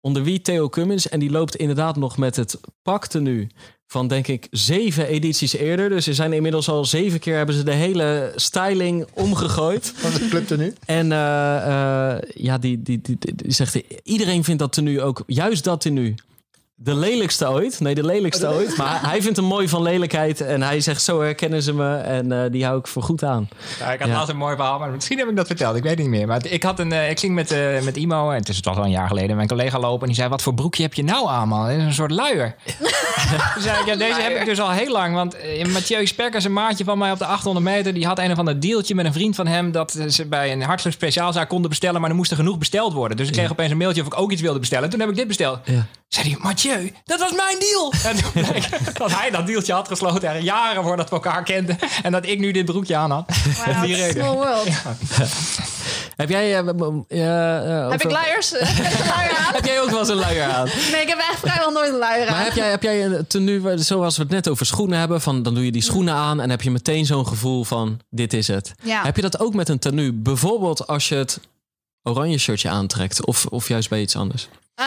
Onder 0.00 0.22
wie 0.22 0.40
Theo 0.40 0.68
Cummins. 0.68 1.08
En 1.08 1.18
die 1.18 1.30
loopt 1.30 1.56
inderdaad 1.56 1.96
nog 1.96 2.16
met 2.16 2.36
het 2.36 2.60
paktenu 2.82 3.48
van 3.86 4.08
denk 4.08 4.26
ik 4.26 4.46
zeven 4.50 5.06
edities 5.06 5.52
eerder. 5.52 5.88
Dus 5.88 6.04
ze 6.04 6.14
zijn 6.14 6.32
inmiddels 6.32 6.68
al 6.68 6.84
zeven 6.84 7.18
keer 7.20 7.36
hebben 7.36 7.54
ze 7.54 7.62
de 7.62 7.72
hele 7.72 8.32
styling 8.36 9.06
omgegooid. 9.12 9.92
Van 9.96 10.10
de 10.12 10.28
club 10.28 10.56
nu. 10.56 10.74
En 10.86 11.12
eh, 11.12 12.12
eh, 12.12 12.18
ja, 12.34 12.58
die, 12.58 12.82
die, 12.82 13.00
die, 13.00 13.16
die- 13.18 13.34
die 13.34 13.52
zegt 13.52 13.74
iedereen 14.02 14.44
vindt 14.44 14.60
dat 14.60 14.72
tenue 14.72 15.02
ook, 15.02 15.22
juist 15.26 15.64
dat 15.64 15.80
tenue. 15.80 16.14
De 16.78 16.94
lelijkste 16.94 17.48
ooit. 17.50 17.80
Nee, 17.80 17.94
de 17.94 18.04
lelijkste 18.04 18.48
ooit. 18.48 18.76
Maar 18.76 19.00
hij 19.10 19.22
vindt 19.22 19.36
hem 19.36 19.46
mooi 19.46 19.68
van 19.68 19.82
lelijkheid. 19.82 20.40
En 20.40 20.62
hij 20.62 20.80
zegt, 20.80 21.02
zo 21.02 21.20
herkennen 21.20 21.62
ze 21.62 21.74
me. 21.74 21.96
En 21.96 22.32
eh, 22.32 22.50
die 22.50 22.64
hou 22.64 22.78
ik 22.78 22.86
voor 22.86 23.02
goed 23.02 23.22
aan. 23.24 23.48
Ja, 23.78 23.92
ik 23.92 23.98
had 23.98 24.08
Ja. 24.08 24.14
laatst 24.14 24.30
een 24.30 24.36
mooi 24.36 24.56
verhaal, 24.56 24.78
maar 24.78 24.90
misschien 24.90 25.18
heb 25.18 25.28
ik 25.28 25.36
dat 25.36 25.46
verteld. 25.46 25.76
Ik 25.76 25.82
weet 25.82 25.90
het 25.92 26.00
niet 26.00 26.08
meer. 26.08 26.26
Maar 26.26 26.46
ik, 26.46 26.62
had 26.62 26.78
een, 26.78 26.92
eh, 26.92 27.10
ik 27.10 27.18
ging 27.18 27.34
met, 27.34 27.50
eh, 27.50 27.80
met 27.82 27.96
Imo, 27.96 28.30
en 28.30 28.36
het, 28.38 28.48
is, 28.48 28.56
het 28.56 28.64
was 28.64 28.76
al 28.76 28.84
een 28.84 28.90
jaar 28.90 29.08
geleden, 29.08 29.36
mijn 29.36 29.48
collega 29.48 29.78
lopen. 29.78 30.00
En 30.00 30.06
die 30.06 30.14
zei, 30.16 30.28
wat 30.28 30.42
voor 30.42 30.54
broekje 30.54 30.82
heb 30.82 30.94
je 30.94 31.04
nou 31.04 31.28
aan, 31.28 31.48
man? 31.48 31.66
Het 31.66 31.78
is 31.78 31.84
een 31.84 31.92
soort 31.92 32.10
luier. 32.10 32.54
Toen 33.54 33.62
zei 33.62 33.80
ik, 33.80 33.86
ja, 33.86 33.96
deze 33.96 34.20
heb 34.20 34.36
ik 34.36 34.44
dus 34.44 34.60
al 34.60 34.70
heel 34.70 34.92
lang. 34.92 35.14
Want 35.14 35.36
Mathieu 35.72 36.06
Sperkers, 36.06 36.44
een 36.44 36.52
maatje 36.52 36.84
van 36.84 36.98
mij 36.98 37.12
op 37.12 37.18
de 37.18 37.26
800 37.26 37.64
meter... 37.66 37.94
die 37.94 38.06
had 38.06 38.18
een 38.18 38.30
of 38.32 38.38
ander 38.38 38.60
dealtje 38.60 38.94
met 38.94 39.04
een 39.06 39.12
vriend 39.12 39.34
van 39.34 39.46
hem... 39.46 39.72
dat 39.72 39.98
ze 40.08 40.26
bij 40.26 40.52
een 40.52 40.62
hartstikke 40.62 40.98
speciaalzaak 40.98 41.48
konden 41.48 41.68
bestellen... 41.70 42.00
maar 42.00 42.10
er 42.10 42.16
moest 42.16 42.30
er 42.30 42.36
genoeg 42.36 42.58
besteld 42.58 42.92
worden. 42.92 43.16
Dus 43.16 43.26
ik 43.26 43.32
kreeg 43.32 43.50
opeens 43.50 43.70
een 43.70 43.76
mailtje 43.76 44.00
of 44.00 44.06
ik 44.06 44.18
ook 44.20 44.32
iets 44.32 44.42
wilde 44.42 44.58
bestellen. 44.58 44.90
Toen 44.90 45.00
heb 45.00 45.08
ik 45.08 45.16
dit 45.16 45.26
besteld. 45.26 45.58
Zei 46.08 46.30
hij, 46.30 46.38
Mathieu, 46.40 46.92
dat 47.04 47.20
was 47.20 47.32
mijn 47.32 47.58
deal. 47.58 47.92
En 48.10 48.16
toen 48.22 48.32
bleek 48.32 48.68
dat 48.98 49.12
hij 49.12 49.30
dat 49.30 49.46
dealtje 49.46 49.72
had 49.72 49.88
gesloten... 49.88 50.28
er 50.28 50.38
jaren 50.40 50.82
voordat 50.82 51.08
we 51.08 51.14
elkaar 51.14 51.42
kenden. 51.42 51.78
En 52.02 52.12
dat 52.12 52.26
ik 52.26 52.38
nu 52.38 52.50
dit 52.52 52.64
broekje 52.64 52.96
aan 52.96 53.10
had. 53.10 53.30
Wow, 53.66 53.82
die 53.82 53.96
reden. 53.96 54.22
small 54.22 54.34
world. 54.34 54.68
Heb 56.16 56.28
jij... 56.28 56.58
eh, 56.58 57.90
Heb 57.90 58.02
ik 58.02 58.10
luiers? 58.10 58.50
Heb 59.52 59.64
jij 59.64 59.80
ook 59.80 59.90
wel 59.90 59.98
eens 59.98 60.08
een 60.08 60.16
luier 60.16 60.44
aan? 60.44 60.68
Nee, 60.92 61.02
ik 61.02 61.08
heb 61.08 61.18
echt 61.18 61.40
vrijwel 61.40 61.70
nooit 61.70 61.92
een 61.92 61.98
luier 61.98 62.26
aan. 62.26 62.34
Maar 62.34 62.44
heb 62.44 62.54
jij, 62.54 62.70
heb 62.70 62.82
jij 62.82 63.04
een 63.04 63.26
tenue, 63.26 63.78
zoals 63.78 64.16
we 64.16 64.22
het 64.22 64.32
net 64.32 64.48
over 64.48 64.66
schoenen 64.66 64.98
hebben, 64.98 65.20
van 65.20 65.42
dan 65.42 65.54
doe 65.54 65.64
je 65.64 65.72
die 65.72 65.82
schoenen 65.82 66.14
aan 66.14 66.40
en 66.40 66.50
heb 66.50 66.62
je 66.62 66.70
meteen 66.70 67.06
zo'n 67.06 67.26
gevoel 67.26 67.64
van 67.64 68.00
dit 68.10 68.32
is 68.32 68.48
het. 68.48 68.74
Ja. 68.82 69.02
Heb 69.02 69.16
je 69.16 69.22
dat 69.22 69.40
ook 69.40 69.54
met 69.54 69.68
een 69.68 69.78
tenue? 69.78 70.12
Bijvoorbeeld 70.12 70.86
als 70.86 71.08
je 71.08 71.14
het 71.14 71.40
oranje 72.02 72.38
shirtje 72.38 72.68
aantrekt 72.68 73.24
of, 73.26 73.46
of 73.46 73.68
juist 73.68 73.88
bij 73.88 74.00
iets 74.00 74.16
anders? 74.16 74.48
Eh, 74.74 74.86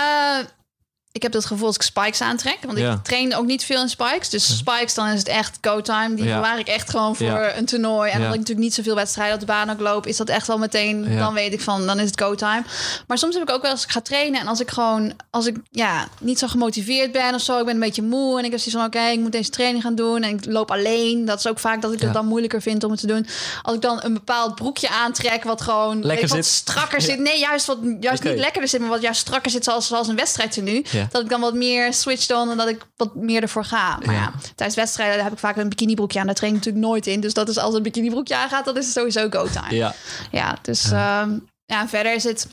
ik 1.12 1.22
heb 1.22 1.32
dat 1.32 1.46
gevoel 1.46 1.68
als 1.68 1.76
ik 1.76 1.82
spikes 1.82 2.22
aantrek. 2.22 2.58
Want 2.66 2.78
Ja. 2.78 2.92
ik 2.94 3.04
train 3.04 3.36
ook 3.36 3.46
niet 3.46 3.64
veel 3.64 3.82
in 3.82 3.90
spikes. 3.90 4.30
Dus 4.30 4.58
spikes, 4.58 4.94
dan 4.94 5.08
is 5.08 5.20
het 5.20 5.28
echt 5.28 5.58
go-time. 5.62 6.16
Die 6.16 6.26
Ja. 6.26 6.36
bewaar 6.36 6.60
ik 6.60 6.68
echt 6.68 6.90
gewoon 6.90 7.16
voor 7.16 7.26
Ja. 7.26 7.56
een 7.58 7.66
toernooi. 7.66 8.10
En 8.10 8.16
omdat 8.18 8.34
ik 8.34 8.40
natuurlijk 8.40 8.66
niet 8.66 8.74
zoveel 8.74 8.96
wedstrijden 8.96 9.34
op 9.34 9.40
de 9.40 9.46
baan 9.46 9.70
ook 9.70 9.80
loop... 9.80 10.08
is 10.08 10.18
dat 10.18 10.30
echt 10.30 10.48
wel 10.48 10.58
meteen, 10.58 11.18
dan 11.18 11.34
weet 11.34 11.54
ik 11.54 11.62
van, 11.62 11.86
dan 11.88 12.00
is 12.00 12.10
het 12.10 12.22
go-time. 12.22 12.64
Maar 13.08 13.18
soms 13.18 13.34
heb 13.34 13.44
ik 13.44 13.50
ook 13.56 13.62
wel 13.62 13.72
als 13.72 13.84
ik 13.84 13.90
ga 13.92 14.02
trainen... 14.02 14.40
en 14.42 14.48
als 14.48 14.60
ik 14.60 14.70
gewoon, 14.72 15.14
als 15.30 15.46
ik 15.46 15.56
ja, 15.72 16.08
niet 16.20 16.40
zo 16.40 16.48
gemotiveerd 16.48 17.12
ben 17.12 17.34
of 17.36 17.42
zo... 17.42 17.60
ik 17.60 17.66
ben 17.66 17.74
een 17.74 17.80
beetje 17.80 18.02
moe 18.02 18.40
en 18.40 18.46
ik 18.46 18.52
heb 18.52 18.60
zoiets 18.60 18.76
van... 18.82 18.86
oké, 18.86 19.08
ik 19.12 19.20
moet 19.20 19.32
deze 19.32 19.50
training 19.50 19.84
gaan 19.84 19.96
doen 19.96 20.24
en 20.24 20.36
ik 20.36 20.46
loop 20.46 20.72
alleen. 20.72 21.26
Dat 21.26 21.40
is 21.40 21.48
ook 21.48 21.60
vaak 21.60 21.82
dat 21.82 21.94
ik 21.94 22.02
het 22.02 22.14
dan 22.14 22.26
moeilijker 22.26 22.62
vind 22.62 22.84
om 22.84 22.92
het 22.92 23.00
te 23.00 23.08
doen. 23.08 23.28
Als 23.62 23.76
ik 23.76 23.82
dan 23.82 24.00
een 24.04 24.14
bepaald 24.14 24.56
broekje 24.56 24.90
aantrek... 24.90 25.44
wat 25.44 25.62
gewoon 25.62 25.94
Lekker 26.02 26.10
weet 26.10 26.30
je, 26.30 26.36
wat 26.36 26.46
zit. 26.46 26.54
strakker 26.54 27.02
zit. 27.10 27.20
Nee, 27.20 27.40
juist, 27.40 27.66
wat, 27.66 27.78
juist 28.00 28.24
niet 28.24 28.38
lekkerder 28.38 28.70
zit... 28.70 28.80
maar 28.80 28.90
wat 28.90 29.02
juist 29.02 29.20
strakker 29.22 29.52
zit 29.52 29.64
zoals, 29.64 29.88
zoals 29.88 30.08
een 30.08 30.16
wedstrijd 30.16 30.62
nu. 30.62 30.84
Ja. 31.00 31.08
Dat 31.12 31.22
ik 31.24 31.30
dan 31.30 31.42
wat 31.42 31.54
meer 31.54 31.94
switch 31.94 32.30
on 32.32 32.50
en 32.52 32.58
dat 32.58 32.68
ik 32.68 32.86
wat 32.96 33.16
meer 33.16 33.42
ervoor 33.42 33.64
ga. 33.66 34.00
Maar 34.06 34.16
ja, 34.16 34.32
tijdens 34.56 34.78
wedstrijden 34.80 35.24
heb 35.24 35.34
ik 35.34 35.40
vaak 35.40 35.58
een 35.58 35.70
bikinibroekje 35.70 36.20
aan. 36.20 36.26
Daar 36.26 36.36
train 36.36 36.54
ik 36.54 36.58
natuurlijk 36.60 36.86
nooit 36.86 37.08
in. 37.08 37.20
Dus 37.20 37.34
dat 37.34 37.50
is 37.50 37.58
als 37.58 37.74
een 37.76 37.84
bikinibroekje 37.84 38.36
aangaat, 38.36 38.66
dat 38.66 38.78
is 38.78 38.86
het 38.86 38.94
sowieso 38.94 39.28
go 39.30 39.48
time. 39.48 39.76
Ja, 39.76 39.94
Ja. 40.32 40.58
dus 40.62 40.84
ehm, 40.92 41.30
ja, 41.66 41.82
en 41.82 41.90
verder 41.90 42.14
is 42.14 42.24
het 42.24 42.48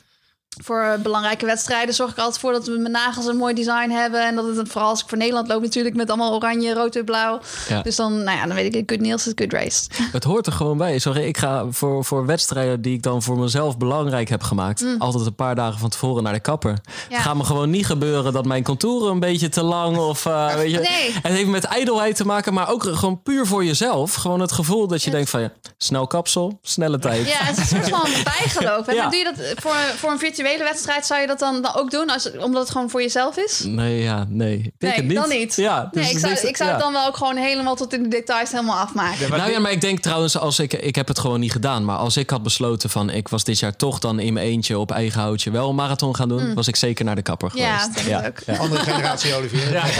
voor 0.64 0.98
belangrijke 1.02 1.46
wedstrijden 1.46 1.94
zorg 1.94 2.10
ik 2.10 2.18
altijd 2.18 2.38
voor 2.38 2.52
dat 2.52 2.66
we 2.66 2.78
mijn 2.78 2.92
nagels 2.92 3.26
een 3.26 3.36
mooi 3.36 3.54
design 3.54 3.90
hebben. 3.90 4.26
En 4.26 4.34
dat 4.34 4.56
het 4.56 4.68
vooral 4.68 4.90
als 4.90 5.02
ik 5.02 5.08
voor 5.08 5.18
Nederland 5.18 5.48
loop 5.48 5.62
natuurlijk 5.62 5.96
met 5.96 6.08
allemaal 6.08 6.34
oranje, 6.34 6.74
rood 6.74 6.96
en 6.96 7.04
blauw. 7.04 7.40
Ja. 7.68 7.82
Dus 7.82 7.96
dan, 7.96 8.22
nou 8.22 8.38
ja, 8.38 8.46
dan 8.46 8.54
weet 8.54 8.74
ik, 8.74 8.90
good 8.90 9.00
nails 9.00 9.26
is 9.26 9.32
good 9.34 9.52
race. 9.52 9.88
Het 10.12 10.24
hoort 10.24 10.46
er 10.46 10.52
gewoon 10.52 10.78
bij. 10.78 10.98
Sorry, 10.98 11.24
ik 11.24 11.38
ga 11.38 11.64
voor, 11.70 12.04
voor 12.04 12.26
wedstrijden 12.26 12.82
die 12.82 12.94
ik 12.94 13.02
dan 13.02 13.22
voor 13.22 13.38
mezelf 13.38 13.78
belangrijk 13.78 14.28
heb 14.28 14.42
gemaakt, 14.42 14.84
altijd 14.98 15.26
een 15.26 15.34
paar 15.34 15.54
dagen 15.54 15.78
van 15.78 15.88
tevoren 15.88 16.22
naar 16.22 16.32
de 16.32 16.40
kapper. 16.40 16.70
Mm. 16.70 16.78
Ja. 17.08 17.14
Het 17.14 17.24
gaat 17.24 17.36
me 17.36 17.44
gewoon 17.44 17.70
niet 17.70 17.86
gebeuren 17.86 18.32
dat 18.32 18.44
mijn 18.44 18.62
contouren 18.62 19.10
een 19.10 19.20
beetje 19.20 19.48
te 19.48 19.62
lang 19.62 19.96
of 19.96 20.26
eh, 20.26 20.54
weet 20.54 20.70
je. 20.70 20.78
Nee. 20.78 21.12
Het 21.12 21.32
heeft 21.32 21.48
met 21.48 21.64
ijdelheid 21.64 22.16
te 22.16 22.26
maken, 22.26 22.54
maar 22.54 22.70
ook 22.70 22.82
gewoon 22.82 23.22
puur 23.22 23.46
voor 23.46 23.64
jezelf. 23.64 24.14
Gewoon 24.14 24.40
het 24.40 24.52
gevoel 24.52 24.86
dat 24.86 25.02
je 25.02 25.10
denkt 25.10 25.30
van 25.30 25.40
ja, 25.40 25.52
snel 25.78 26.06
kapsel, 26.06 26.58
snelle 26.62 26.98
tijd. 26.98 27.26
Ja, 27.28 27.38
het 27.38 27.58
is 27.58 27.70
een 27.70 27.84
soort 27.84 27.88
van 27.88 28.10
bijgeloof. 28.38 28.86
En 28.86 28.96
dan 28.96 29.10
doe 29.10 29.18
je 29.18 29.24
dat 29.24 29.54
voor, 29.56 29.74
voor 29.96 30.10
een 30.10 30.18
wedstrijd, 30.54 31.06
zou 31.06 31.20
je 31.20 31.26
dat 31.26 31.38
dan, 31.38 31.62
dan 31.62 31.74
ook 31.74 31.90
doen? 31.90 32.10
Als, 32.10 32.30
omdat 32.36 32.62
het 32.62 32.70
gewoon 32.70 32.90
voor 32.90 33.02
jezelf 33.02 33.36
is? 33.36 33.62
Nee, 33.64 34.02
ja, 34.02 34.26
nee. 34.28 34.56
Ik 34.56 34.62
denk 34.62 34.74
Nee, 34.78 34.92
het 34.92 35.04
niet. 35.04 35.16
dan 35.16 35.28
niet. 35.28 35.54
Ja, 35.56 35.88
dus 35.92 36.02
nee, 36.02 36.12
ik 36.12 36.18
zou, 36.18 36.48
ik 36.48 36.56
zou 36.56 36.70
het 36.70 36.78
dan 36.78 36.92
wel 36.92 37.06
ook 37.06 37.16
gewoon 37.16 37.36
helemaal 37.36 37.76
tot 37.76 37.92
in 37.92 38.02
de 38.02 38.08
details 38.08 38.50
helemaal 38.50 38.78
afmaken. 38.78 39.30
Nou 39.30 39.50
ja, 39.50 39.58
maar 39.58 39.72
ik 39.72 39.80
denk 39.80 40.00
trouwens, 40.00 40.38
als 40.38 40.58
ik, 40.58 40.72
ik 40.72 40.94
heb 40.94 41.08
het 41.08 41.18
gewoon 41.18 41.40
niet 41.40 41.52
gedaan. 41.52 41.84
Maar 41.84 41.96
als 41.96 42.16
ik 42.16 42.30
had 42.30 42.42
besloten 42.42 42.90
van, 42.90 43.10
ik 43.10 43.28
was 43.28 43.44
dit 43.44 43.58
jaar 43.58 43.76
toch 43.76 43.98
dan 43.98 44.18
in 44.20 44.32
mijn 44.32 44.46
eentje 44.46 44.78
op 44.78 44.90
eigen 44.90 45.20
houtje 45.20 45.50
wel 45.50 45.68
een 45.68 45.74
marathon 45.74 46.16
gaan 46.16 46.28
doen, 46.28 46.54
was 46.54 46.68
ik 46.68 46.76
zeker 46.76 47.04
naar 47.04 47.14
de 47.14 47.22
kapper 47.22 47.50
Mm. 47.52 47.58
Ja, 47.58 47.78
geweest. 47.92 48.60
Andere 48.60 48.82
generatie, 48.82 49.34
Olivier. 49.34 49.72
Ja. 49.72 49.84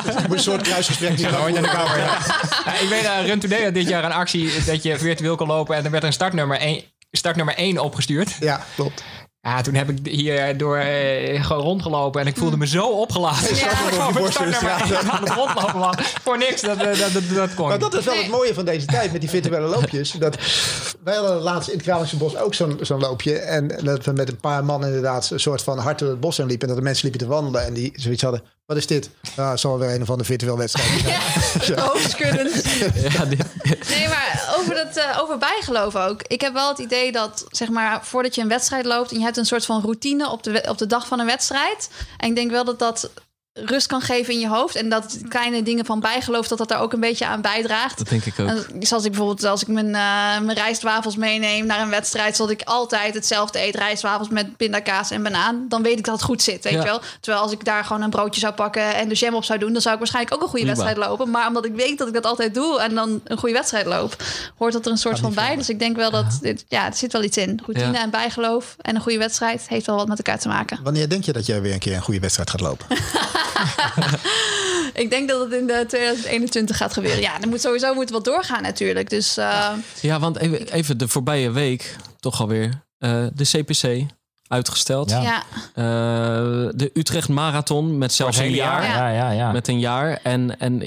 Dus, 0.00 0.14
een 0.30 0.40
soort 0.40 0.62
kruisgesprek 0.62 1.18
naar 1.20 1.52
de. 1.52 1.58
Ja, 2.64 2.78
ik 2.80 2.88
weet, 2.88 3.04
uh, 3.04 3.26
Run 3.26 3.38
Today 3.38 3.64
had 3.64 3.74
dit 3.74 3.88
jaar 3.88 4.04
een 4.04 4.12
actie 4.12 4.64
dat 4.64 4.82
je 4.82 4.98
virtueel 4.98 5.36
kon 5.36 5.46
lopen 5.46 5.76
en 5.76 5.84
er 5.84 5.90
werd 5.90 6.04
een 6.04 6.12
startnummer 6.12 6.58
1, 6.58 6.82
startnummer 7.10 7.54
1 7.54 7.78
opgestuurd. 7.78 8.36
Ja, 8.40 8.64
klopt. 8.74 9.02
Ja, 9.42 9.60
toen 9.60 9.74
heb 9.74 9.88
ik 9.90 9.98
hier 10.06 10.56
door 10.56 10.76
eh, 10.76 11.44
gewoon 11.44 11.62
rondgelopen 11.62 12.20
en 12.20 12.26
ik 12.26 12.36
voelde 12.36 12.56
me 12.56 12.66
zo 12.66 12.86
opgeladen. 12.86 13.56
Ja. 13.56 13.70
Ik 13.88 13.98
aan 13.98 15.24
het 15.24 15.32
rondlopen 15.34 15.78
was. 15.78 15.96
Voor 16.22 16.38
niks, 16.38 16.60
dat, 16.60 16.76
eh, 16.76 16.98
dat, 16.98 17.12
dat, 17.12 17.22
dat 17.34 17.54
kon 17.54 17.68
Maar 17.68 17.78
dat 17.78 17.94
is 17.94 18.04
wel 18.04 18.14
Nee. 18.14 18.22
het 18.22 18.32
mooie 18.32 18.54
van 18.54 18.64
deze 18.64 18.86
tijd 18.86 19.12
met 19.12 19.20
die 19.20 19.30
virtuele 19.30 19.66
loopjes. 19.76 20.10
Dat, 20.12 20.36
wij 21.04 21.14
hadden 21.14 21.36
laatst 21.36 21.68
in 21.68 21.74
het 21.74 21.82
Kralingse 21.82 22.16
Bos 22.16 22.36
ook 22.36 22.54
zo'n 22.54 22.78
zo'n 22.80 23.00
loopje. 23.00 23.38
En 23.38 23.68
dat 23.82 24.04
we 24.04 24.12
met 24.12 24.28
een 24.28 24.40
paar 24.40 24.64
man 24.64 24.84
inderdaad 24.84 25.30
een 25.30 25.40
soort 25.40 25.62
van 25.62 25.78
hard 25.78 25.98
door 25.98 26.08
het 26.08 26.20
bos 26.20 26.38
in 26.38 26.46
liepen. 26.46 26.62
En 26.62 26.68
dat 26.68 26.76
de 26.82 26.88
mensen 26.88 27.08
liepen 27.08 27.26
te 27.26 27.32
wandelen 27.34 27.66
en 27.66 27.74
die 27.74 27.92
zoiets 27.94 28.22
hadden. 28.22 28.42
Wat 28.70 28.78
is 28.78 28.86
dit? 28.86 29.10
Ah, 29.36 29.50
het 29.50 29.60
zal 29.60 29.78
weer 29.78 29.94
een 29.94 30.02
of 30.02 30.08
andere 30.10 30.28
virtuele 30.28 30.56
wedstrijd 30.56 30.88
zijn. 31.62 31.78
Hoofdskuddend. 31.88 32.64
Ja, 33.12 33.24
dit- 33.24 33.88
Nee, 33.88 34.08
maar 34.08 34.54
over, 34.58 34.74
dat, 34.74 34.96
eh, 34.96 35.18
over 35.22 35.38
bijgeloof 35.38 35.96
ook. 35.96 36.22
Ik 36.26 36.40
heb 36.40 36.52
wel 36.52 36.68
het 36.68 36.78
idee 36.78 37.12
dat, 37.12 37.46
zeg 37.50 37.68
maar, 37.68 38.04
voordat 38.06 38.34
je 38.34 38.40
een 38.40 38.48
wedstrijd 38.48 38.84
loopt... 38.84 39.10
en 39.10 39.18
je 39.18 39.24
hebt 39.24 39.36
een 39.36 39.46
soort 39.46 39.64
van 39.64 39.80
routine 39.80 40.30
op 40.30 40.42
de, 40.42 40.64
op 40.68 40.78
de 40.78 40.86
dag 40.86 41.06
van 41.06 41.20
een 41.20 41.26
wedstrijd... 41.26 41.90
en 42.16 42.28
ik 42.28 42.34
denk 42.34 42.50
wel 42.50 42.64
dat 42.64 42.78
dat 42.78 43.10
rust 43.52 43.86
kan 43.86 44.00
geven 44.00 44.34
in 44.34 44.40
je 44.40 44.48
hoofd... 44.48 44.74
en 44.74 44.88
dat 44.88 45.18
kleine 45.28 45.62
dingen 45.62 45.84
van 45.84 46.00
bijgeloof, 46.00 46.48
dat 46.48 46.58
dat 46.58 46.68
daar 46.68 46.80
ook 46.80 46.92
een 46.92 47.00
beetje 47.00 47.26
aan 47.26 47.40
bijdraagt. 47.40 47.98
dat 47.98 48.08
denk 48.08 48.24
ik 48.24 48.38
ook. 48.40 48.48
En 48.48 48.66
Zoals 48.86 49.04
ik 49.04 49.10
bijvoorbeeld, 49.10 49.44
als 49.44 49.62
ik 49.62 49.68
mijn, 49.68 49.86
eh, 49.86 50.40
mijn 50.44 50.52
rijstwafels 50.54 51.16
meeneem 51.16 51.66
naar 51.66 51.80
een 51.80 51.90
wedstrijd, 51.90 52.36
zodat 52.36 52.52
ik 52.52 52.62
altijd 52.64 53.14
hetzelfde 53.14 53.62
eet: 53.66 53.74
rijstwafels 53.74 54.28
met 54.28 54.56
pindakaas 54.56 55.10
en 55.10 55.22
banaan. 55.22 55.64
Dan 55.68 55.82
weet 55.82 55.98
ik 55.98 56.04
dat 56.04 56.14
het 56.14 56.22
goed 56.24 56.42
zit, 56.42 56.62
weet 56.64 56.72
Ja. 56.72 56.78
je 56.78 56.84
wel. 56.84 57.00
Terwijl 57.20 57.42
als 57.42 57.52
ik 57.52 57.64
daar 57.64 57.84
gewoon 57.84 58.02
een 58.02 58.10
broodje 58.10 58.40
zou 58.40 58.52
pakken 58.54 58.94
en 58.94 59.08
de 59.08 59.14
jam 59.14 59.34
op 59.34 59.44
zou 59.44 59.58
doen, 59.58 59.72
dan 59.72 59.80
zou 59.82 59.92
ik 59.94 60.00
waarschijnlijk 60.00 60.34
ook 60.36 60.42
een 60.42 60.48
goede 60.48 60.64
Prima. 60.66 60.80
wedstrijd 60.82 61.08
lopen. 61.10 61.30
Maar 61.30 61.46
omdat 61.46 61.64
ik 61.64 61.74
weet 61.74 61.98
dat 61.98 62.08
ik 62.08 62.14
dat 62.14 62.26
altijd 62.26 62.54
doe 62.54 62.80
en 62.80 62.94
dan 62.94 63.20
een 63.24 63.38
goede 63.38 63.54
wedstrijd 63.54 63.86
loop, 63.86 64.16
hoort 64.58 64.72
dat 64.72 64.84
er 64.86 64.92
een 64.92 64.98
soort 64.98 65.18
van 65.18 65.34
bij. 65.34 65.56
Dus 65.56 65.68
ik 65.68 65.78
denk 65.78 65.96
wel 65.96 66.10
dat 66.10 66.38
dit, 66.42 66.64
ja, 66.68 66.86
er 66.86 66.94
zit 66.94 67.12
wel 67.12 67.22
iets 67.22 67.36
in. 67.36 67.60
Routine 67.66 67.92
Ja. 67.92 68.02
en 68.02 68.10
bijgeloof 68.10 68.76
en 68.80 68.94
een 68.94 69.00
goede 69.02 69.18
wedstrijd 69.18 69.62
heeft 69.68 69.86
wel 69.86 69.96
wat 69.96 70.08
met 70.08 70.18
elkaar 70.18 70.38
te 70.38 70.48
maken. 70.48 70.78
Wanneer 70.82 71.08
denk 71.08 71.24
je 71.24 71.32
dat 71.32 71.46
jij 71.46 71.60
weer 71.60 71.72
een 71.72 71.78
keer 71.78 71.94
een 71.94 72.02
goede 72.02 72.20
wedstrijd 72.20 72.50
gaat 72.50 72.60
lopen? 72.60 72.86
Ik 75.02 75.10
denk 75.10 75.28
dat 75.28 75.40
het 75.40 75.52
in 75.52 75.66
de 75.66 75.84
2021 75.88 76.76
gaat 76.76 76.92
gebeuren. 76.92 77.20
Ja, 77.20 77.38
dan 77.38 77.48
moet 77.48 77.60
sowieso 77.60 77.94
moet 77.94 78.10
wel 78.10 78.22
doorgaan 78.22 78.62
natuurlijk. 78.62 79.10
Dus 79.10 79.36
eh, 79.36 79.68
Ja, 80.00 80.18
want 80.18 80.38
even, 80.38 80.72
even 80.72 80.98
de 80.98 81.08
voorbije 81.08 81.50
week, 81.50 81.96
toch 82.20 82.40
alweer, 82.40 82.84
eh 82.98 83.26
de 83.34 83.44
CPC 83.44 84.06
uitgesteld. 84.46 85.10
Ja. 85.10 85.22
ja. 85.22 85.42
Eh, 85.74 86.68
de 86.74 86.90
Utrecht 86.94 87.28
Marathon 87.28 87.98
met 87.98 88.12
zelfs 88.12 88.38
een 88.38 88.50
jaar. 88.50 88.84
Ja, 88.84 89.08
ja, 89.08 89.30
ja. 89.30 89.52
Met 89.52 89.68
een 89.68 89.78
jaar. 89.78 90.20
En, 90.22 90.58
en 90.58 90.82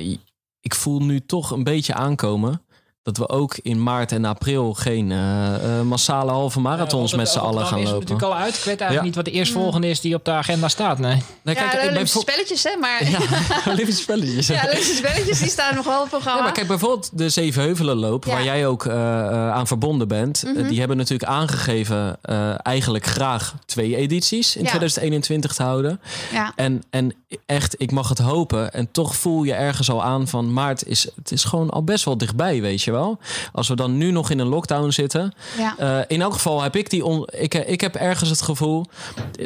ik 0.60 0.76
voel 0.76 0.99
nu 1.01 1.26
toch 1.26 1.51
een 1.51 1.64
beetje 1.64 1.93
aankomen 1.93 2.62
dat 3.04 3.18
we 3.18 3.30
ook 3.30 3.58
in 3.62 3.84
maart 3.84 4.12
en 4.12 4.26
april 4.26 4.74
geen 4.74 5.12
eh, 5.12 5.56
eh, 5.80 5.86
massale 5.86 6.32
halve 6.32 6.60
marathons 6.60 7.12
Ja, 7.12 7.18
met 7.18 7.30
z'n 7.30 7.39
allen 7.39 7.66
gaan 7.66 7.78
is 7.80 7.84
lopen. 7.89 7.99
natuurlijk 7.99 8.28
al 8.32 8.36
uit. 8.36 8.49
Ik 8.56 8.64
weet 8.64 8.66
eigenlijk 8.66 8.93
Ja. 8.99 9.01
niet 9.04 9.16
wat 9.16 9.26
de 9.26 9.32
eerstvolgende 9.32 9.89
is 9.89 10.01
die 10.01 10.16
op 10.16 10.26
de 10.26 10.32
agenda 10.32 10.68
staat. 10.68 10.97
Nee. 10.99 11.22
Nee, 11.41 11.56
ja, 11.56 11.62
kijk, 11.62 11.72
de 11.72 11.78
ik 11.78 11.89
Olympische 11.89 12.24
bijvo- 12.26 12.32
spelletjes, 12.32 12.64
hè? 12.64 12.78
Maar 12.80 13.10
Ja, 13.10 13.20
Olympische 13.74 14.01
spelletjes. 14.01 14.47
Ja, 14.47 14.62
Olympische 14.64 14.95
spelletjes 14.95 15.39
die 15.39 15.49
staan 15.49 15.76
nog 15.76 15.86
wel 15.86 15.95
op 15.95 16.01
het 16.01 16.10
programma. 16.10 16.38
Ja, 16.38 16.43
maar 16.43 16.54
kijk, 16.54 16.68
bijvoorbeeld 16.68 17.10
de 17.18 17.30
Zevenheuvelenloop, 17.30 18.26
Ja. 18.26 18.30
Mhm. 18.34 18.43
waar 18.43 18.56
jij 18.56 18.68
ook 18.68 18.86
eh, 18.86 18.93
eh, 19.20 19.51
aan 19.51 19.68
verbonden 19.68 20.08
bent. 20.08 20.43
eh, 20.43 20.68
die 20.68 20.80
hebben 20.80 20.97
natuurlijk 20.97 21.30
aangegeven 21.30 22.18
eh, 22.22 22.54
eigenlijk 22.66 23.06
graag 23.06 23.54
twee 23.66 23.95
edities 23.95 24.56
in 24.56 24.64
Ja. 24.64 24.70
2021 24.70 25.54
te 25.54 25.64
houden. 25.64 25.99
ja. 26.32 26.51
En, 26.56 26.84
en 26.89 27.14
echt, 27.45 27.76
ik 27.82 27.91
mag 27.91 28.10
het 28.10 28.20
hopen. 28.20 28.74
En 28.74 28.91
toch 28.91 29.16
voel 29.16 29.43
je 29.43 29.54
ergens 29.54 29.89
al 29.89 30.04
aan 30.04 30.28
van 30.28 30.54
maart 30.54 30.88
is 30.88 31.08
het 31.16 31.32
is 31.32 31.43
gewoon 31.43 31.70
al 31.70 31.84
best 31.84 32.06
wel 32.06 32.18
dichtbij, 32.18 32.62
weet 32.62 32.82
je 32.82 32.91
wel. 32.94 33.20
Als 33.52 33.68
we 33.68 33.76
dan 33.76 33.98
nu 33.98 34.12
nog 34.12 34.30
in 34.30 34.39
een 34.39 34.48
lockdown 34.48 34.89
zitten. 34.89 35.34
Ja. 35.58 35.76
eh, 35.78 36.00
in 36.08 36.22
elk 36.22 36.34
geval 36.34 36.62
heb 36.62 36.76
ik 36.76 36.89
die. 36.89 37.06
On, 37.06 37.28
ik, 37.32 37.54
ik 37.54 37.82
heb 37.82 37.96
ergens 37.96 38.30
het 38.30 38.41
gevoel 38.41 38.86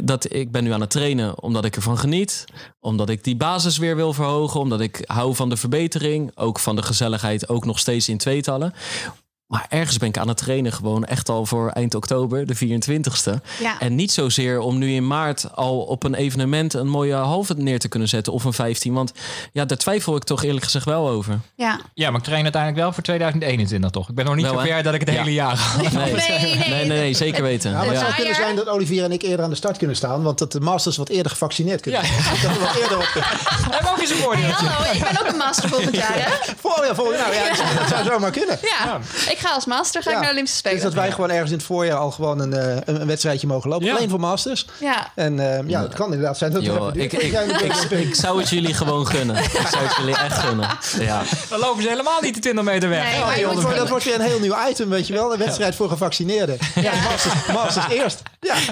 dat 0.03 0.33
ik 0.33 0.51
ben 0.51 0.63
nu 0.63 0.73
aan 0.73 0.81
het 0.81 0.89
trainen 0.89 1.41
omdat 1.41 1.65
ik 1.65 1.75
ervan 1.75 1.97
geniet. 1.97 2.45
Omdat 2.79 3.09
ik 3.09 3.23
die 3.23 3.35
basis 3.35 3.77
weer 3.77 3.95
wil 3.95 4.13
verhogen. 4.13 4.59
Omdat 4.59 4.79
ik 4.79 5.03
hou 5.05 5.35
van 5.35 5.49
de 5.49 5.57
verbetering. 5.57 6.31
Ook 6.35 6.59
van 6.59 6.75
de 6.75 6.83
gezelligheid. 6.83 7.49
Ook 7.49 7.65
nog 7.65 7.79
steeds 7.79 8.09
in 8.09 8.17
tweetallen. 8.17 8.73
Maar 9.47 9.65
ergens 9.69 9.97
ben 9.97 10.07
ik 10.07 10.17
aan 10.17 10.27
het 10.27 10.37
trainen 10.37 10.71
gewoon 10.73 11.05
echt 11.05 11.29
al 11.29 11.45
voor 11.45 11.69
eind 11.69 11.95
oktober, 11.95 12.45
de 12.45 12.55
24ste. 12.55 13.31
Ja. 13.59 13.79
En 13.79 13.95
niet 13.95 14.11
zozeer 14.11 14.59
om 14.59 14.77
nu 14.77 14.91
in 14.91 15.07
maart 15.07 15.55
al 15.55 15.79
op 15.79 16.03
een 16.03 16.13
evenement 16.15 16.73
een 16.73 16.87
mooie 16.87 17.13
halve 17.13 17.53
neer 17.57 17.79
te 17.79 17.87
kunnen 17.87 18.07
zetten 18.09 18.33
of 18.33 18.43
een 18.43 18.53
15. 18.53 18.93
Want 18.93 19.11
ja, 19.51 19.65
daar 19.65 19.77
twijfel 19.77 20.15
ik 20.15 20.23
toch 20.23 20.43
eerlijk 20.43 20.63
gezegd 20.65 20.85
wel 20.85 21.09
over. 21.09 21.39
ja. 21.55 21.79
Ja, 21.93 22.09
maar 22.09 22.19
ik 22.19 22.25
train 22.25 22.43
uiteindelijk 22.43 22.81
wel 22.81 22.93
voor 22.93 23.03
2021 23.03 23.89
toch? 23.89 24.09
Ik 24.09 24.15
ben 24.15 24.25
nog 24.25 24.35
niet 24.35 24.43
Wel, 24.45 24.53
zo 24.53 24.59
hè? 24.59 24.65
ver 24.67 24.83
dat 24.83 24.93
ik 24.93 24.99
het 24.99 25.09
Ja. 25.09 25.15
hele 25.17 25.33
jaar. 25.33 25.59
Nee, 25.81 25.89
Nee, 25.91 26.13
nee. 26.13 26.55
nee, 26.55 26.69
nee, 26.69 26.85
nee, 26.85 27.13
zeker 27.13 27.43
weten. 27.43 27.71
Ja, 27.71 27.77
maar 27.77 27.85
het 27.85 27.93
Ja. 27.95 27.99
zou 28.01 28.13
kunnen 28.13 28.35
zijn 28.35 28.55
dat 28.55 28.67
Olivier 28.67 29.03
en 29.03 29.11
ik 29.11 29.21
eerder 29.21 29.43
aan 29.43 29.49
de 29.49 29.55
start 29.55 29.77
kunnen 29.77 29.95
staan. 29.95 30.23
Want 30.23 30.37
dat 30.37 30.51
de 30.51 30.59
masters 30.59 30.97
wat 30.97 31.09
eerder 31.09 31.31
gevaccineerd 31.31 31.81
kunnen 31.81 32.01
Ja. 32.01 32.07
Dat 32.41 32.53
we 32.53 32.59
wat 32.59 32.75
eerder. 32.75 32.97
Hebben 33.71 33.81
we 33.83 33.89
ook 33.89 33.99
eens 33.99 34.09
een 34.09 34.15
Hey, 34.17 34.51
hallo, 34.51 34.91
ik 34.93 35.03
ben 35.11 35.21
ook 35.21 35.27
een 35.31 35.37
master 35.37 35.69
volgend 35.69 35.95
jaar, 35.95 36.13
hè? 36.15 36.53
Voor, 36.59 36.85
ja, 36.87 36.95
voor, 36.95 37.11
nou, 37.11 37.33
ja, 37.33 37.47
dat 37.79 37.87
zou 37.87 38.03
zomaar 38.05 38.31
kunnen. 38.31 38.59
Ja. 38.61 38.99
Ik 39.37 39.43
ga 39.43 39.53
als 39.53 39.65
master 39.65 40.01
ga 40.01 40.09
ik 40.09 40.15
naar 40.15 40.25
de 40.25 40.31
Olympische 40.31 40.57
Spelen. 40.57 40.77
Dus 40.77 40.85
dat 40.85 40.93
wij 40.93 41.11
gewoon 41.11 41.29
ergens 41.31 41.51
in 41.51 41.57
het 41.57 41.65
voorjaar 41.65 41.97
al 41.97 42.11
gewoon 42.11 42.39
een, 42.39 42.53
eh, 42.53 42.75
een, 42.85 43.01
een 43.01 43.07
wedstrijdje 43.07 43.47
mogen 43.47 43.69
lopen. 43.69 43.85
Ja. 43.85 43.95
Alleen 43.95 44.09
voor 44.09 44.19
masters. 44.19 44.65
Ja. 44.79 45.11
En 45.15 45.39
eh, 45.39 45.67
ja, 45.67 45.81
het 45.81 45.93
kan 45.93 46.05
inderdaad 46.05 46.37
zijn 46.37 46.51
dat 46.51 46.61
duurt 46.61 46.97
ik, 46.97 47.13
ik, 47.89 48.15
zou 48.15 48.39
het 48.39 48.49
jullie 48.49 48.73
gewoon 48.73 49.07
gunnen. 49.07 49.35
Ik 49.63 49.67
zou 49.71 49.83
het 49.83 49.95
jullie 49.95 50.17
echt 50.17 50.37
gunnen. 50.37 50.69
Ja. 50.99 51.23
Dan 51.49 51.59
lopen 51.59 51.83
ze 51.83 51.89
helemaal 51.89 52.21
niet 52.21 52.33
de 52.33 52.39
20 52.39 52.63
meter 52.63 52.89
weg. 52.89 53.03
Nee, 53.03 53.19
Oh, 53.19 53.25
maar 53.25 53.35
je 53.35 53.39
joh, 53.39 53.51
moet 53.51 53.55
dat, 53.55 53.63
wordt, 53.63 53.77
wel- 53.77 53.83
dat 53.83 53.89
wordt 53.89 54.05
weer 54.05 54.15
een 54.15 54.31
heel 54.31 54.39
nieuw 54.39 54.55
item, 54.69 54.89
weet 54.89 55.07
je 55.07 55.13
wel. 55.13 55.33
Een 55.33 55.39
wedstrijd 55.39 55.75
voor 55.75 55.89
gevaccineerden. 55.89 56.57
Ja, 56.75 56.91
masters, 57.03 57.45
masters 57.53 57.87
eerst. 57.89 58.21
Ja. 58.39 58.55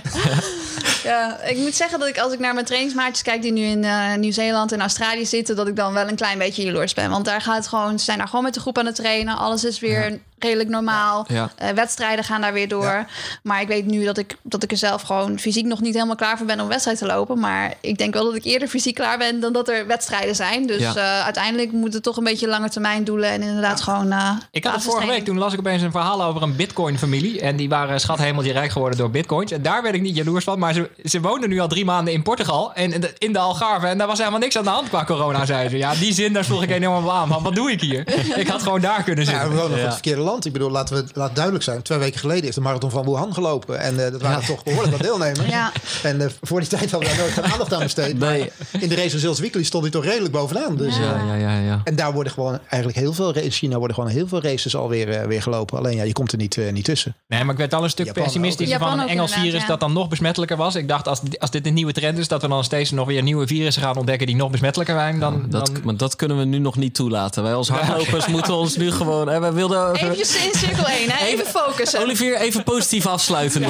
Ja, 1.04 1.40
ik 1.42 1.58
moet 1.58 1.76
zeggen 1.76 2.00
dat 2.00 2.08
ik 2.08 2.18
als 2.18 2.34
ik 2.34 2.40
naar 2.40 2.54
mijn 2.54 2.66
trainingsmaatjes 2.66 3.22
kijk 3.22 3.42
die 3.42 3.52
nu 3.52 3.62
in 3.62 3.84
eh, 3.84 4.16
Nieuw-Zeeland 4.16 4.72
en 4.72 4.80
Australië 4.82 5.26
zitten, 5.26 5.56
dat 5.56 5.68
ik 5.68 5.76
dan 5.76 5.94
wel 5.94 6.08
een 6.08 6.16
klein 6.16 6.38
beetje 6.38 6.64
jaloers 6.64 6.94
ben. 6.94 7.10
Want 7.10 7.26
daar 7.26 7.42
gaat 7.42 7.56
het 7.56 7.68
gewoon, 7.68 8.00
ze 8.00 8.06
zijn 8.06 8.18
daar 8.18 8.28
gewoon 8.28 8.44
met 8.44 8.54
de 8.54 8.60
groep 8.60 8.78
aan 8.78 8.86
het 8.86 8.96
trainen. 8.96 9.38
Alles 9.38 9.64
is 9.64 9.80
weer 9.80 10.20
redelijk 10.46 10.70
normaal. 10.70 11.26
Ja. 11.28 11.50
Eh, 11.56 11.70
wedstrijden 11.70 12.24
gaan 12.26 12.42
daar 12.42 12.54
weer 12.54 12.68
door. 12.68 12.84
Ja. 12.84 13.06
Maar 13.44 13.62
ik 13.62 13.68
weet 13.68 13.86
nu 13.86 14.06
dat 14.06 14.18
ik, 14.18 14.38
dat 14.42 14.64
ik 14.64 14.72
er 14.72 14.78
zelf 14.78 15.02
gewoon 15.02 15.40
fysiek 15.40 15.66
nog 15.66 15.82
niet 15.82 15.94
helemaal 15.94 16.16
klaar 16.16 16.38
voor 16.38 16.46
ben 16.46 16.60
om 16.60 16.68
wedstrijd 16.68 16.98
te 16.98 17.06
lopen. 17.06 17.40
Maar 17.40 17.74
ik 17.82 17.98
denk 17.98 18.14
wel 18.14 18.24
dat 18.26 18.36
ik 18.36 18.44
eerder 18.44 18.68
fysiek 18.68 18.96
klaar 18.96 19.18
ben 19.18 19.40
dan 19.40 19.54
dat 19.54 19.70
er 19.70 19.88
wedstrijden 19.88 20.36
zijn. 20.36 20.68
Dus 20.68 20.80
Ja. 20.82 20.96
eh, 20.96 21.24
uiteindelijk 21.24 21.72
moeten 21.72 21.94
het 21.94 22.04
toch 22.04 22.18
een 22.18 22.24
beetje 22.24 22.48
lange 22.48 22.70
termijn 22.70 23.04
doelen 23.04 23.30
en 23.30 23.42
inderdaad 23.42 23.82
gewoon. 23.82 24.12
eh, 24.12 24.30
Ik 24.52 24.64
had 24.64 24.74
het 24.74 24.84
vorige 24.84 25.08
week, 25.08 25.26
toen 25.26 25.38
las 25.38 25.54
ik 25.54 25.60
opeens 25.60 25.82
een 25.82 25.92
verhaal 25.92 26.24
over 26.24 26.42
een 26.42 26.56
Bitcoin-familie. 26.56 27.42
En 27.42 27.56
die 27.56 27.70
waren 27.70 28.00
schathemeltje 28.00 28.52
rijk 28.52 28.72
geworden 28.72 28.98
door 29.00 29.10
Bitcoins. 29.10 29.52
En 29.52 29.62
daar 29.62 29.82
werd 29.84 29.96
ik 29.96 30.02
niet 30.02 30.16
jaloers 30.16 30.44
van. 30.44 30.60
Maar 30.60 30.74
ze, 30.74 30.90
ze 31.04 31.22
woonden 31.22 31.50
nu 31.50 31.60
al 31.60 31.68
drie 31.68 31.86
maanden 31.86 32.14
in 32.14 32.22
Portugal. 32.24 32.74
En 32.74 32.94
in 32.94 33.02
de, 33.02 33.14
in 33.18 33.34
de 33.34 33.40
Algarve. 33.40 33.88
En 33.88 33.98
daar 33.98 34.08
was 34.08 34.18
helemaal 34.18 34.40
niks 34.40 34.58
aan 34.58 34.64
de 34.64 34.70
hand 34.70 34.90
qua 34.90 35.04
corona, 35.04 35.46
zei 35.46 35.70
ze. 35.70 35.78
Ja, 35.78 35.94
die 35.96 36.14
zin, 36.14 36.34
daar 36.34 36.44
sloeg 36.44 36.64
ik 36.64 36.70
helemaal 36.70 37.12
aan. 37.14 37.28
Van, 37.28 37.44
wat 37.44 37.56
doe 37.56 37.72
ik 37.72 37.82
hier? 37.82 38.04
Ik 38.42 38.48
had 38.48 38.64
gewoon 38.64 38.82
daar 38.82 39.04
kunnen 39.04 39.26
Ja, 39.26 39.30
zitten. 39.32 39.50
we 39.50 39.56
wonen 39.56 39.70
nog 39.72 39.78
Ja. 39.80 39.84
op 39.84 39.90
het 39.92 40.00
verkeerde 40.02 40.22
land. 40.22 40.35
Ik 40.44 40.54
bedoel, 40.54 40.70
laten 40.72 40.96
we 40.96 41.04
laat 41.14 41.36
duidelijk 41.36 41.64
zijn. 41.64 41.82
Twee 41.82 41.98
weken 41.98 42.20
geleden 42.20 42.50
is 42.50 42.56
de 42.56 42.62
marathon 42.62 42.90
van 42.92 43.06
Wuhan 43.06 43.34
gelopen. 43.34 43.80
En 43.80 44.06
eh, 44.06 44.12
dat 44.12 44.22
waren 44.22 44.42
Ja. 44.42 44.48
toch 44.48 44.64
behoorlijk 44.64 44.92
wat 44.92 45.02
deelnemers. 45.02 45.50
Ja. 45.50 45.72
En 46.04 46.22
eh, 46.22 46.28
voor 46.42 46.60
die 46.60 46.70
tijd 46.70 46.92
hadden 46.92 47.10
we 47.10 47.16
daar 47.16 47.24
nooit 47.26 47.34
geen 47.38 47.52
aandacht 47.52 47.74
aan 47.74 47.80
besteed. 47.80 48.20
Nee. 48.20 48.40
Maar 48.72 48.82
in 48.82 48.90
de 48.90 48.96
race 48.96 49.10
van 49.10 49.20
Zils 49.20 49.40
Weekly 49.40 49.64
stond 49.64 49.84
hij 49.84 49.92
toch 49.92 50.04
redelijk 50.04 50.34
bovenaan. 50.34 50.76
Dus, 50.76 50.98
Ja, 50.98 51.24
ja, 51.28 51.36
ja, 51.36 51.60
ja. 51.60 51.82
en 51.84 51.96
daar 51.96 52.14
worden 52.14 52.34
gewoon 52.34 52.60
eigenlijk 52.68 52.98
heel 52.98 53.14
veel 53.14 53.28
races. 53.28 53.44
In 53.44 53.52
China 53.52 53.78
worden 53.78 53.96
gewoon 53.96 54.10
heel 54.12 54.28
veel 54.28 54.42
races 54.42 54.76
alweer 54.76 55.10
eh, 55.10 55.28
weer 55.28 55.42
gelopen. 55.42 55.78
Alleen 55.78 55.96
ja, 55.96 56.04
je 56.04 56.14
komt 56.14 56.32
er 56.32 56.38
niet, 56.38 56.58
eh, 56.58 56.72
niet 56.72 56.86
tussen. 56.86 57.16
Nee, 57.28 57.44
maar 57.44 57.52
ik 57.54 57.60
werd 57.60 57.74
al 57.74 57.84
een 57.84 57.90
stuk 57.90 58.06
Japan 58.06 58.24
pessimistischer 58.24 58.82
ook. 58.82 58.88
van 58.88 59.00
een 59.00 59.08
Engels 59.08 59.34
virus 59.34 59.62
ja. 59.62 59.68
dat 59.68 59.80
dan 59.80 59.94
nog 59.94 60.08
besmettelijker 60.08 60.58
was. 60.58 60.76
Ik 60.76 60.88
dacht, 60.88 61.08
als, 61.08 61.20
als 61.40 61.52
dit 61.52 61.66
een 61.68 61.74
nieuwe 61.74 61.92
trend 61.94 62.18
is, 62.18 62.28
dat 62.28 62.42
we 62.42 62.48
dan 62.48 62.64
steeds 62.64 62.92
nog 62.92 63.08
weer 63.08 63.22
nieuwe 63.22 63.48
virussen 63.48 63.84
gaan 63.84 63.96
ontdekken 63.98 64.28
die 64.28 64.36
nog 64.36 64.50
besmettelijker 64.52 64.96
zijn. 64.96 65.20
Dan, 65.20 65.46
Dat, 65.50 65.66
dan, 65.66 65.76
maar 65.84 65.98
dat 65.98 66.16
kunnen 66.16 66.38
we 66.38 66.44
nu 66.46 66.58
nog 66.58 66.76
niet 66.76 66.94
toelaten. 66.96 67.44
Wij 67.44 67.54
als 67.54 67.70
hardlopers 67.70 68.28
moeten 68.28 68.54
ons 68.56 68.78
nu 68.78 68.92
gewoon... 68.92 69.28
Hè, 69.28 69.40
wij 69.40 69.54
wilden, 69.54 70.00
Eventjes 70.16 70.46
in 70.46 70.60
cirkel 70.60 70.88
1, 70.88 71.10
hè? 71.10 71.26
Even 71.26 71.46
focussen. 71.46 72.00
Olivier, 72.00 72.36
even 72.36 72.64
positief 72.64 73.06
afsluiten 73.06 73.62
nu. 73.62 73.68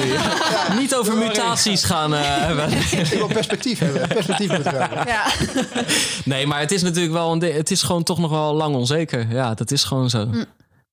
Niet 0.78 0.94
over 0.94 1.16
mutaties 1.16 1.84
gaan 1.84 2.14
eh, 2.14 2.20
hebben. 2.22 2.72
Ik 2.72 3.06
wil 3.06 3.26
perspectief 3.26 3.78
hebben. 3.78 4.08
Perspectief 4.08 4.52
moeten 4.52 4.72
we 4.72 4.78
hebben. 4.78 5.06
Ja. 5.06 5.24
Nee, 6.24 6.46
maar 6.46 6.60
het 6.60 6.72
is 6.72 6.82
natuurlijk 6.82 7.12
wel... 7.12 7.32
Een, 7.32 7.40
het 7.40 7.70
is 7.70 7.82
gewoon 7.82 8.02
toch 8.02 8.18
nog 8.18 8.30
wel 8.30 8.54
lang 8.54 8.74
onzeker. 8.74 9.26
Ja, 9.30 9.54
dat 9.54 9.70
is 9.70 9.84
gewoon 9.84 10.10
zo. 10.10 10.30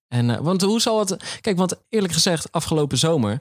En, 0.08 0.30
eh, 0.30 0.38
want 0.42 0.62
hoe 0.62 0.82
zal 0.82 1.00
het... 1.00 1.16
Kijk, 1.42 1.58
want 1.58 1.76
eerlijk 1.90 2.14
gezegd, 2.14 2.52
afgelopen 2.52 2.98
zomer... 2.98 3.38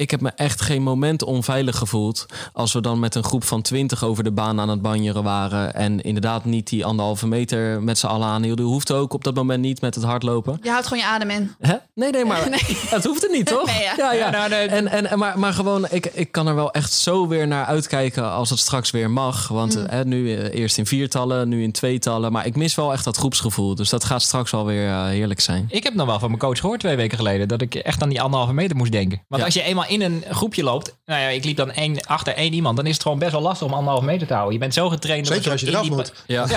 Ik 0.00 0.10
heb 0.10 0.20
me 0.20 0.30
echt 0.36 0.60
geen 0.60 0.82
moment 0.82 1.22
onveilig 1.22 1.76
gevoeld. 1.76 2.26
Als 2.52 2.72
we 2.72 2.80
dan 2.80 2.98
met 3.00 3.14
een 3.14 3.24
groep 3.24 3.44
van 3.44 3.62
twintig 3.62 4.04
over 4.04 4.24
de 4.24 4.30
baan 4.30 4.60
aan 4.60 4.68
het 4.68 4.82
banjeren 4.82 5.22
waren. 5.22 5.74
En 5.74 6.00
inderdaad 6.00 6.44
niet 6.44 6.68
die 6.68 6.84
anderhalve 6.84 7.26
meter 7.26 7.82
met 7.82 7.98
z'n 7.98 8.06
allen 8.06 8.26
aanhielden. 8.28 8.64
Hoeft 8.64 8.92
ook 8.92 9.12
op 9.12 9.24
dat 9.24 9.34
moment 9.34 9.60
niet 9.62 9.80
met 9.80 9.94
het 9.94 10.04
hardlopen. 10.04 10.58
Je 10.62 10.70
houdt 10.70 10.86
gewoon 10.86 11.02
je 11.02 11.08
adem 11.08 11.30
in. 11.30 11.54
Hè? 11.60 11.74
Nee, 11.94 12.10
nee, 12.10 12.24
maar 12.24 12.48
Nee. 12.50 12.60
het 12.88 13.04
hoeft 13.04 13.24
er 13.24 13.30
niet, 13.30 13.46
toch? 13.46 13.66
Nee, 13.66 13.82
ja. 13.96 14.12
ja, 14.12 14.30
nou, 14.30 14.48
nee. 14.48 14.66
En, 14.68 14.88
en, 14.88 15.06
en- 15.10 15.18
maar, 15.18 15.38
maar 15.38 15.52
gewoon, 15.52 15.86
ik, 15.90 16.06
ik 16.06 16.32
kan 16.32 16.46
er 16.46 16.54
wel 16.54 16.72
echt 16.72 16.92
zo 16.92 17.28
weer 17.28 17.46
naar 17.46 17.64
uitkijken 17.64 18.30
als 18.32 18.50
het 18.50 18.58
straks 18.58 18.90
weer 18.90 19.10
mag. 19.10 19.48
Want 19.48 19.76
Mm. 19.76 19.84
hè, 19.88 20.04
nu 20.04 20.34
eh, 20.36 20.60
eerst 20.60 20.78
in 20.78 20.86
viertallen, 20.86 21.48
nu 21.48 21.62
in 21.62 21.72
tweetallen. 21.72 22.32
Maar 22.32 22.46
ik 22.46 22.56
mis 22.56 22.74
wel 22.74 22.92
echt 22.92 23.04
dat 23.04 23.16
groepsgevoel. 23.16 23.74
Dus 23.74 23.88
dat 23.88 24.04
gaat 24.04 24.22
straks 24.22 24.50
wel 24.50 24.64
weer 24.66 24.88
eh, 24.88 25.04
heerlijk 25.04 25.40
zijn. 25.40 25.66
Ik 25.68 25.82
heb 25.82 25.94
nog 25.94 26.06
wel 26.06 26.18
van 26.18 26.28
mijn 26.28 26.40
coach 26.40 26.58
gehoord 26.60 26.80
twee 26.80 26.96
weken 26.96 27.16
geleden 27.18 27.48
dat 27.48 27.60
ik 27.60 27.74
echt 27.74 28.02
aan 28.02 28.08
die 28.08 28.22
anderhalve 28.22 28.52
meter 28.54 28.76
moest 28.76 28.92
denken. 28.92 29.22
Want 29.28 29.40
Ja. 29.40 29.46
als 29.46 29.54
je 29.56 29.62
eenmaal 29.62 29.84
in 29.90 30.02
een 30.02 30.24
groepje 30.30 30.62
loopt, 30.62 30.96
nou 31.06 31.20
ja, 31.20 31.28
ik 31.28 31.44
liep 31.44 31.56
dan 31.56 31.72
één, 31.72 32.06
achter 32.06 32.34
één 32.34 32.52
iemand, 32.52 32.76
dan 32.76 32.86
is 32.86 32.92
het 32.92 33.02
gewoon 33.02 33.18
best 33.18 33.32
wel 33.32 33.40
lastig 33.40 33.66
om 33.66 33.72
anderhalf 33.74 34.04
meter 34.04 34.26
te 34.26 34.32
houden. 34.32 34.52
Je 34.54 34.58
bent 34.60 34.74
zo 34.74 34.88
getraind. 34.88 35.26
dat 35.26 35.34
Zeker 35.36 35.50
als 35.52 35.60
je 35.60 35.66
eraf 35.68 35.82
die- 35.82 35.90
moet. 35.90 36.12
Ja. 36.26 36.46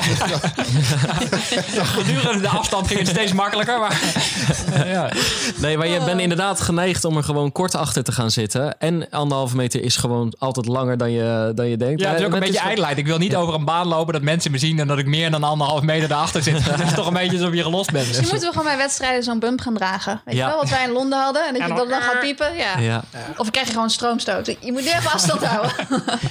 Gedurende 1.83 2.41
de 2.41 2.47
afstand 2.49 2.87
ging 2.87 2.99
het 2.99 3.07
steeds 3.09 3.33
makkelijker, 3.33 3.79
maar 3.79 4.01
ja. 4.95 5.09
Nee, 5.57 5.77
maar 5.77 5.87
je 5.87 6.03
bent 6.05 6.19
inderdaad 6.21 6.61
geneigd 6.61 7.05
om 7.05 7.17
er 7.17 7.23
gewoon 7.23 7.51
kort 7.51 7.75
achter 7.75 8.03
te 8.03 8.11
gaan 8.11 8.31
zitten. 8.31 8.79
En 8.79 9.09
anderhalve 9.09 9.55
meter 9.55 9.81
is 9.83 9.95
gewoon 9.95 10.33
altijd 10.37 10.65
langer 10.65 10.97
dan 10.97 11.11
je, 11.11 11.51
dan 11.55 11.67
je 11.67 11.77
denkt. 11.77 12.01
Ja, 12.01 12.09
het 12.09 12.19
is 12.19 12.25
ook 12.25 12.31
Maar 12.31 12.39
een 12.39 12.43
beetje 12.45 12.59
wel- 12.59 12.67
ijdelheid. 12.67 12.97
Ik 12.97 13.05
wil 13.05 13.17
niet 13.17 13.35
over 13.35 13.53
een 13.53 13.65
baan 13.65 13.87
lopen 13.87 14.13
dat 14.13 14.21
mensen 14.21 14.51
me 14.51 14.57
zien 14.57 14.79
en 14.79 14.87
dat 14.87 14.97
ik 14.97 15.05
meer 15.05 15.31
dan 15.31 15.43
anderhalf 15.43 15.81
meter 15.81 16.07
daarachter 16.07 16.43
zit. 16.43 16.65
Dat 16.73 16.79
is 16.79 16.93
toch 16.93 17.07
een 17.07 17.13
beetje 17.13 17.37
alsof 17.37 17.53
je 17.53 17.61
gelost 17.63 17.91
bent. 17.91 18.07
Misschien 18.07 18.27
moeten 18.29 18.47
we 18.47 18.53
gewoon 18.57 18.67
bij 18.67 18.77
wedstrijden 18.77 19.23
zo'n 19.23 19.39
bump 19.39 19.61
gaan 19.61 19.73
dragen. 19.73 20.21
Weet 20.25 20.35
Ja. 20.35 20.41
je 20.45 20.47
wel, 20.51 20.59
wat 20.61 20.69
wij 20.69 20.83
in 20.83 20.91
Londen 20.91 21.19
hadden. 21.19 21.47
En 21.47 21.53
dat 21.53 21.61
En 21.61 21.67
je 21.67 21.73
dan- 21.73 21.89
dat 21.89 21.99
dan 21.99 22.01
gaat 22.09 22.19
piepen. 22.19 22.55
Ja. 22.55 23.03
Of 23.37 23.49
krijg 23.51 23.67
je 23.67 23.73
gewoon 23.73 23.89
stroomstoot. 23.89 24.45
Je 24.45 24.71
moet 24.71 24.81
nu 24.81 24.87
even 24.87 25.11
afstand 25.11 25.45
houden. 25.53 25.71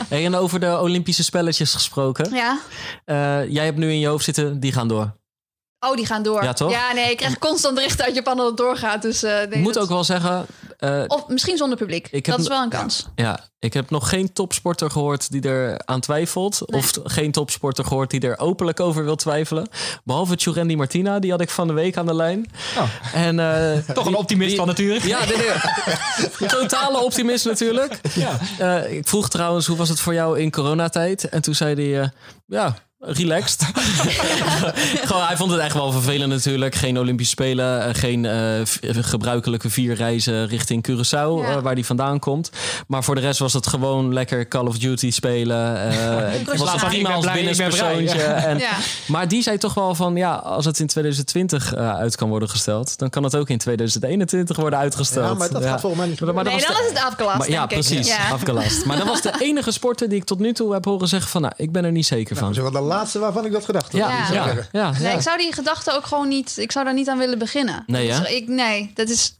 Hey, 0.08 0.24
en 0.24 0.34
over 0.34 0.60
de 0.60 0.78
Olympische 0.80 1.24
spelletjes 1.24 1.72
gesproken. 1.72 2.34
Ja. 2.34 2.58
Eh, 3.04 3.50
jij 3.50 3.64
hebt 3.64 3.78
nu 3.78 3.90
in 3.90 3.98
je 3.98 4.06
hoofd 4.06 4.24
zitten, 4.24 4.60
die 4.60 4.72
gaan 4.72 4.88
door. 4.88 5.20
Oh, 5.84 5.94
die 5.96 6.06
gaan 6.06 6.22
door. 6.22 6.42
Ja, 6.44 6.52
toch? 6.52 6.70
Ja, 6.70 6.92
nee, 6.92 7.10
ik 7.10 7.16
krijg 7.16 7.38
constant 7.38 7.74
berichten 7.74 8.04
uit 8.04 8.14
Japan 8.14 8.36
dat 8.36 8.46
het 8.46 8.56
doorgaat. 8.56 9.02
Dus, 9.02 9.22
eh, 9.22 9.42
Ik 9.42 9.48
nee, 9.50 9.58
moet 9.62 9.74
dat- 9.74 9.82
ook 9.82 9.88
wel 9.88 10.04
zeggen, 10.04 10.46
eh, 10.78 11.02
Of 11.06 11.28
misschien 11.28 11.56
zonder 11.56 11.78
publiek. 11.78 12.06
Ik 12.10 12.26
heb 12.26 12.34
dat 12.34 12.44
is 12.44 12.48
wel 12.50 12.62
een 12.62 12.68
kans. 12.68 13.08
ja, 13.14 13.38
ik 13.58 13.72
heb 13.74 13.90
nog 13.90 14.08
geen 14.08 14.32
topsporter 14.32 14.90
gehoord 14.90 15.30
die 15.32 15.42
er 15.48 15.80
aan 15.84 16.00
twijfelt. 16.00 16.62
Nee. 16.66 16.80
Of 16.80 16.90
geen 17.04 17.32
topsporter 17.32 17.84
gehoord 17.84 18.10
die 18.10 18.20
er 18.20 18.38
openlijk 18.38 18.80
over 18.80 19.04
wil 19.04 19.16
twijfelen. 19.16 19.68
Behalve 20.04 20.36
Tjurendi 20.36 20.76
Martina, 20.76 21.18
die 21.18 21.30
had 21.30 21.40
ik 21.40 21.50
van 21.50 21.66
de 21.66 21.72
week 21.72 21.96
aan 21.96 22.06
de 22.06 22.14
lijn. 22.14 22.46
Oh. 22.78 22.88
En, 23.14 23.38
eh, 23.40 23.78
Toch 23.94 24.06
een 24.06 24.14
optimist 24.14 24.56
van 24.56 24.66
nature. 24.66 25.08
Ja, 25.08 25.26
dit 25.26 25.38
is 25.38 26.48
totale 26.60 26.98
optimist 27.00 27.44
natuurlijk. 27.44 28.00
Ja. 28.14 28.38
Eh, 28.58 28.92
ik 28.96 29.08
vroeg 29.08 29.28
trouwens, 29.28 29.66
hoe 29.66 29.76
was 29.76 29.88
het 29.88 30.00
voor 30.00 30.14
jou 30.14 30.38
in 30.40 30.50
coronatijd? 30.50 31.28
En 31.28 31.42
toen 31.42 31.54
zei 31.54 31.74
hij, 31.74 32.00
eh, 32.02 32.08
ja, 32.46 32.74
relaxed. 33.04 33.62
Gewoon, 35.04 35.22
hij 35.22 35.36
vond 35.36 35.50
het 35.50 35.60
echt 35.60 35.74
wel 35.74 35.92
vervelend 35.92 36.30
natuurlijk. 36.32 36.74
Geen 36.74 36.98
Olympische 36.98 37.32
Spelen, 37.32 37.84
eh, 37.86 37.94
geen 37.94 38.24
eh, 38.24 38.60
v- 38.64 38.78
gebruikelijke 39.00 39.70
vier 39.70 39.94
reizen 39.94 40.46
richting 40.46 40.88
Curaçao, 40.90 41.10
Ja. 41.46 41.56
eh, 41.56 41.62
waar 41.62 41.72
hij 41.74 41.84
vandaan 41.84 42.18
komt. 42.18 42.50
Maar 42.86 43.04
voor 43.04 43.14
de 43.14 43.20
rest 43.20 43.38
was 43.38 43.52
het 43.52 43.66
gewoon 43.66 44.12
lekker 44.12 44.48
Call 44.48 44.66
of 44.66 44.78
Duty 44.78 45.10
spelen. 45.10 45.76
eh 45.76 45.88
het 46.32 46.46
was 46.46 46.58
het 46.72 46.80
maar, 46.80 46.90
prima 46.90 47.08
ik 47.08 47.14
als 47.14 47.24
ik 47.24 47.32
En, 48.20 48.58
Ja. 48.58 48.70
Maar 49.06 49.28
die 49.28 49.42
zei 49.42 49.58
toch 49.58 49.74
wel 49.74 49.94
van, 49.94 50.16
ja, 50.16 50.34
als 50.34 50.64
het 50.64 50.78
in 50.78 50.86
2020 50.86 51.74
eh, 51.74 51.94
uit 51.96 52.16
kan 52.16 52.28
worden 52.28 52.48
gesteld... 52.48 52.98
dan 52.98 53.10
kan 53.10 53.22
het 53.24 53.36
ook 53.36 53.48
in 53.48 53.58
2021 53.58 54.56
worden 54.56 54.78
uitgesteld. 54.78 55.26
Ja, 55.28 55.34
maar 55.34 55.50
dat 55.50 55.64
gaat 55.64 55.80
volgens 55.80 56.00
mij 56.02 56.10
niet 56.10 56.20
Maar 56.20 56.34
dat 56.34 56.44
nee, 56.44 56.52
was 56.54 56.66
dan 56.66 56.76
de- 56.76 56.82
is 56.82 56.88
het 56.88 56.98
afgelast, 57.08 57.38
maar, 57.38 57.50
ja, 57.50 57.62
ik. 57.62 57.68
precies. 57.68 58.06
Ja. 58.06 58.28
Afgelast. 58.32 58.84
Maar 58.84 58.96
dat 58.96 59.06
was 59.06 59.20
de 59.22 59.34
enige 59.48 59.70
sporter 59.70 60.08
die 60.08 60.18
ik 60.18 60.24
tot 60.24 60.38
nu 60.38 60.52
toe 60.52 60.72
heb 60.72 60.84
horen 60.84 61.08
zeggen 61.08 61.30
van... 61.30 61.40
nou, 61.40 61.52
ik 61.56 61.72
ben 61.72 61.84
er 61.84 61.92
niet 61.92 62.06
zeker 62.06 62.36
van. 62.36 62.54
Laatste 62.92 63.18
waarvan 63.18 63.44
ik 63.44 63.52
dat 63.52 63.64
gedacht 63.64 63.84
had. 63.92 64.00
ja, 64.00 64.08
Ja. 64.08 64.32
ja, 64.32 64.46
ja, 64.52 64.66
ja, 64.72 64.90
Nee, 64.98 65.14
ik 65.14 65.20
zou 65.20 65.38
die 65.38 65.52
gedachte 65.52 65.92
ook 65.92 66.06
gewoon 66.06 66.28
niet... 66.28 66.56
Ik 66.58 66.72
zou 66.72 66.84
daar 66.84 66.94
niet 66.94 67.08
aan 67.08 67.18
willen 67.18 67.38
beginnen. 67.38 67.82
Nee, 67.86 68.08
is- 68.08 68.20
ik, 68.20 68.48
nee, 68.48 68.90
dat 68.94 69.08
is... 69.08 69.36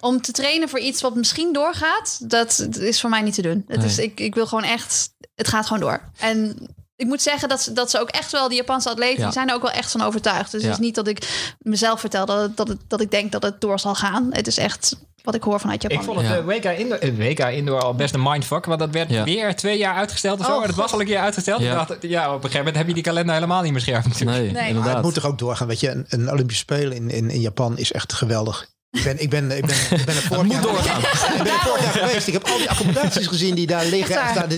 Om 0.00 0.20
te 0.22 0.32
trainen 0.32 0.68
voor 0.68 0.78
iets 0.78 1.00
wat 1.00 1.14
misschien 1.14 1.52
doorgaat, 1.52 2.30
dat, 2.30 2.68
is 2.78 3.00
voor 3.00 3.10
mij 3.10 3.22
niet 3.22 3.34
te 3.34 3.42
doen. 3.42 3.64
Het 3.66 3.82
is, 3.84 3.98
ik, 3.98 4.20
ik 4.20 4.34
wil 4.34 4.46
gewoon 4.46 4.64
echt... 4.64 5.08
Het 5.34 5.48
gaat 5.48 5.66
gewoon 5.66 5.80
door. 5.82 6.00
En 6.18 6.56
ik 6.96 7.06
moet 7.06 7.22
zeggen 7.22 7.48
dat, 7.48 7.62
ze- 7.62 7.72
dat 7.72 7.90
ze 7.90 8.00
ook 8.00 8.08
echt 8.08 8.32
wel... 8.32 8.48
Die 8.48 8.56
Japanse 8.56 8.88
atleten, 8.90 9.18
Ja. 9.18 9.24
die 9.24 9.32
zijn 9.32 9.48
er 9.48 9.54
ook 9.54 9.62
wel 9.62 9.70
echt 9.70 9.90
van 9.90 10.02
overtuigd. 10.02 10.50
Dus 10.50 10.60
Ja. 10.62 10.68
het 10.68 10.78
is 10.78 10.84
niet 10.84 10.94
dat 10.94 11.06
ik 11.08 11.52
mezelf 11.58 12.00
vertel 12.00 12.26
dat, 12.26 12.40
het- 12.40 12.56
dat, 12.56 12.68
het, 12.68 12.78
dat 12.88 13.00
ik 13.00 13.10
denk 13.10 13.32
dat 13.32 13.42
het 13.42 13.60
door 13.60 13.78
zal 13.80 13.94
gaan. 13.94 14.28
Het 14.30 14.46
is 14.46 14.56
echt 14.58 14.96
wat 15.24 15.34
ik 15.34 15.42
hoor 15.42 15.60
vanuit 15.60 15.82
Japan. 15.82 15.98
Ik 15.98 16.04
vond 16.04 16.18
het 16.20 16.26
Ja. 16.28 16.36
eh, 16.36 16.44
WK, 16.44 16.64
Indoor, 16.64 16.98
eh, 16.98 17.10
WK 17.16 17.38
Indoor 17.38 17.80
al 17.82 17.94
best 17.94 18.14
een 18.14 18.22
mindfuck. 18.22 18.64
Want 18.64 18.78
dat 18.80 18.90
werd 18.90 19.10
Ja. 19.10 19.24
weer 19.24 19.56
twee 19.56 19.78
jaar 19.78 19.94
uitgesteld 19.94 20.40
of 20.40 20.46
zo. 20.46 20.52
Oh, 20.56 20.62
en 20.62 20.66
het 20.68 20.76
was 20.76 20.92
al 20.92 21.00
een 21.00 21.06
keer 21.06 21.18
uitgesteld. 21.18 21.60
Ja. 21.60 21.80
Ik 21.80 21.88
dacht, 21.88 22.02
ja, 22.02 22.26
op 22.28 22.34
een 22.34 22.40
gegeven 22.40 22.58
moment 22.58 22.76
heb 22.76 22.86
je 22.86 22.94
die 22.94 23.02
kalender 23.02 23.34
helemaal 23.34 23.62
niet 23.62 23.72
meer 23.72 23.80
scherp 23.80 24.04
natuurlijk. 24.06 24.36
Nee, 24.38 24.44
Nee. 24.44 24.52
Maar 24.54 24.66
inderdaad. 24.68 24.94
het 24.94 25.02
moet 25.02 25.14
toch 25.14 25.26
ook 25.26 25.38
doorgaan. 25.38 25.66
Weet 25.66 25.80
je, 25.80 25.90
een, 25.90 26.04
een 26.08 26.30
Olympische 26.30 26.62
Spelen 26.62 26.92
in, 26.96 27.10
in, 27.10 27.30
in 27.30 27.40
Japan 27.40 27.78
is 27.78 27.92
echt 27.92 28.12
geweldig. 28.12 28.72
Ik 28.90 29.02
ben, 29.04 29.18
ik 29.22 29.30
ben, 29.30 29.50
ik 29.56 29.66
ben, 29.66 29.76
ik 29.98 30.04
ben 30.04 30.14
er 30.16 30.22
vorig 30.30 30.42
moet 30.42 30.52
jaar, 30.52 30.62
doorgaan. 30.62 31.00
Ik 31.00 31.42
ben 31.42 31.52
er 31.52 31.58
vorig 31.58 31.82
jaar 31.82 31.92
geweest. 32.08 32.26
Ik 32.26 32.32
heb 32.32 32.44
al 32.48 32.56
die 32.58 32.70
accommodaties 32.70 33.26
gezien 33.26 33.54
die 33.54 33.66
daar 33.66 33.84
liggen. 33.84 34.14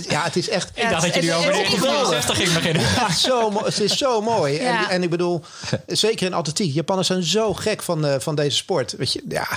Ja, 0.09 0.23
het 0.25 0.37
is 0.37 0.49
echt 0.49 0.71
Ik 0.75 0.89
dacht 0.91 1.03
dat 1.03 1.15
je 1.15 1.21
nu 1.21 1.27
het- 1.29 1.37
over 1.37 1.49
het 1.55 1.57
de 1.57 1.63
is 1.67 1.73
echt 1.73 1.83
1960 1.83 2.37
ging 2.37 2.53
beginnen. 2.53 2.83
Ja, 2.83 3.13
zo, 3.13 3.65
het 3.65 3.81
is 3.81 3.97
zo 3.97 4.21
mooi. 4.21 4.55
Ja. 4.63 4.85
En, 4.85 4.91
en 4.91 5.03
ik 5.03 5.11
bedoel, 5.11 5.43
zeker 5.87 6.27
in 6.27 6.35
atletiek. 6.35 6.75
Japanners 6.75 7.07
zijn 7.09 7.23
zo 7.23 7.55
gek 7.55 7.83
van, 7.83 8.07
eh, 8.07 8.15
van 8.19 8.35
deze 8.35 8.57
sport. 8.57 8.95
Weet 8.97 9.13
je, 9.13 9.23
ja, 9.29 9.49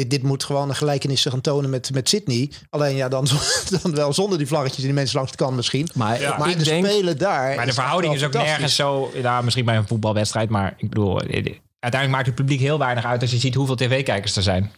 dit, 0.00 0.10
dit 0.10 0.22
moet 0.22 0.44
gewoon 0.44 0.68
een 0.68 0.74
gelijkenis 0.74 1.24
gaan 1.24 1.40
tonen 1.40 1.70
met, 1.70 1.90
met 1.94 2.08
Sydney. 2.08 2.50
Alleen 2.70 2.96
ja, 2.96 3.08
dan, 3.08 3.26
dan 3.82 3.94
wel 3.94 4.12
zonder 4.12 4.38
die 4.38 4.46
vlaggetjes 4.46 4.84
die 4.84 4.92
mensen 4.92 5.16
langs 5.16 5.30
de 5.30 5.36
kant 5.36 5.56
misschien. 5.56 5.88
Maar 5.94 6.20
Ja. 6.20 6.38
Maar 6.38 6.50
ik 6.50 6.58
de 6.58 6.64
denk... 6.64 6.86
spelen 6.86 7.18
daar. 7.18 7.56
Maar 7.56 7.66
de 7.66 7.72
verhouding 7.72 8.14
is 8.14 8.24
ook 8.24 8.32
nergens 8.32 8.74
zo... 8.74 9.10
Ja, 9.14 9.40
misschien 9.40 9.64
bij 9.64 9.76
een 9.76 9.86
voetbalwedstrijd. 9.86 10.48
Maar 10.50 10.74
ik 10.76 10.88
bedoel... 10.88 11.20
eh, 11.20 11.54
Uiteindelijk 11.80 12.20
maakt 12.22 12.26
het 12.36 12.46
publiek 12.46 12.60
heel 12.66 12.78
weinig 12.78 13.04
uit 13.04 13.20
als 13.22 13.30
je 13.30 13.38
ziet 13.38 13.54
hoeveel 13.54 13.74
tv-kijkers 13.76 14.36
er 14.36 14.42
zijn. 14.42 14.72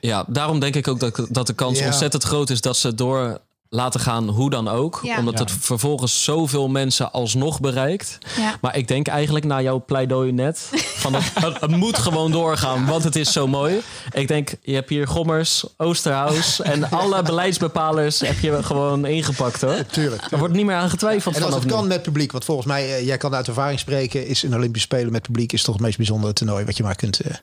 Ja, 0.00 0.24
daarom 0.28 0.60
denk 0.60 0.74
ik 0.74 0.88
ook 0.88 1.00
dat, 1.00 1.26
dat 1.30 1.46
de 1.46 1.52
kans 1.52 1.78
Ja. 1.78 1.86
ontzettend 1.86 2.22
groot 2.22 2.50
is 2.50 2.60
dat 2.60 2.76
ze 2.76 2.94
door 2.94 3.40
laten 3.68 4.00
gaan, 4.00 4.28
hoe 4.28 4.50
dan 4.50 4.68
ook. 4.68 5.00
Ja. 5.02 5.18
Omdat 5.18 5.34
Ja. 5.34 5.40
het 5.40 5.52
vervolgens 5.52 6.24
zoveel 6.24 6.68
mensen 6.68 7.12
alsnog 7.12 7.60
bereikt. 7.60 8.18
Ja. 8.36 8.56
Maar 8.60 8.76
ik 8.76 8.88
denk 8.88 9.06
eigenlijk 9.08 9.44
na 9.44 9.60
jouw 9.62 9.84
pleidooi 9.84 10.32
net... 10.32 10.70
van 10.96 11.14
het, 11.14 11.24
het, 11.44 11.60
het 11.60 11.70
moet 11.70 11.98
gewoon 11.98 12.30
doorgaan, 12.32 12.86
want 12.86 13.04
het 13.04 13.16
is 13.16 13.32
zo 13.32 13.46
mooi. 13.46 13.80
Ik 14.12 14.28
denk, 14.28 14.54
je 14.62 14.74
hebt 14.74 14.88
hier 14.88 15.06
Gommers, 15.06 15.64
Oosterhuis... 15.76 16.60
en 16.60 16.90
alle 17.00 17.22
beleidsbepalers 17.22 18.20
heb 18.20 18.38
je 18.38 18.62
gewoon 18.62 19.06
ingepakt, 19.06 19.60
hoor. 19.60 19.86
Tuurlijk. 19.90 20.22
Er 20.30 20.38
wordt 20.38 20.54
niet 20.54 20.66
meer 20.66 20.76
aan 20.76 20.90
getwijfeld 20.90 21.34
En 21.36 21.42
als 21.42 21.50
vanaf 21.50 21.64
het 21.64 21.72
nu. 21.74 21.78
kan 21.78 21.88
met 21.88 22.02
publiek, 22.02 22.32
want 22.32 22.44
volgens 22.44 22.66
mij, 22.66 22.94
eh, 22.96 23.06
jij 23.06 23.16
kan 23.16 23.34
uit 23.34 23.48
ervaring 23.48 23.78
spreken, 23.78 24.26
is 24.26 24.42
een 24.42 24.54
Olympische 24.54 24.86
Spelen 24.86 25.12
met 25.12 25.22
publiek 25.22 25.52
is 25.52 25.62
toch 25.62 25.74
het 25.74 25.84
meest 25.84 25.96
bijzondere 25.96 26.32
toernooi 26.32 26.64
wat 26.64 26.76
je 26.76 26.82
maar 26.82 26.96
kunt, 26.96 27.20
eh, 27.20 27.34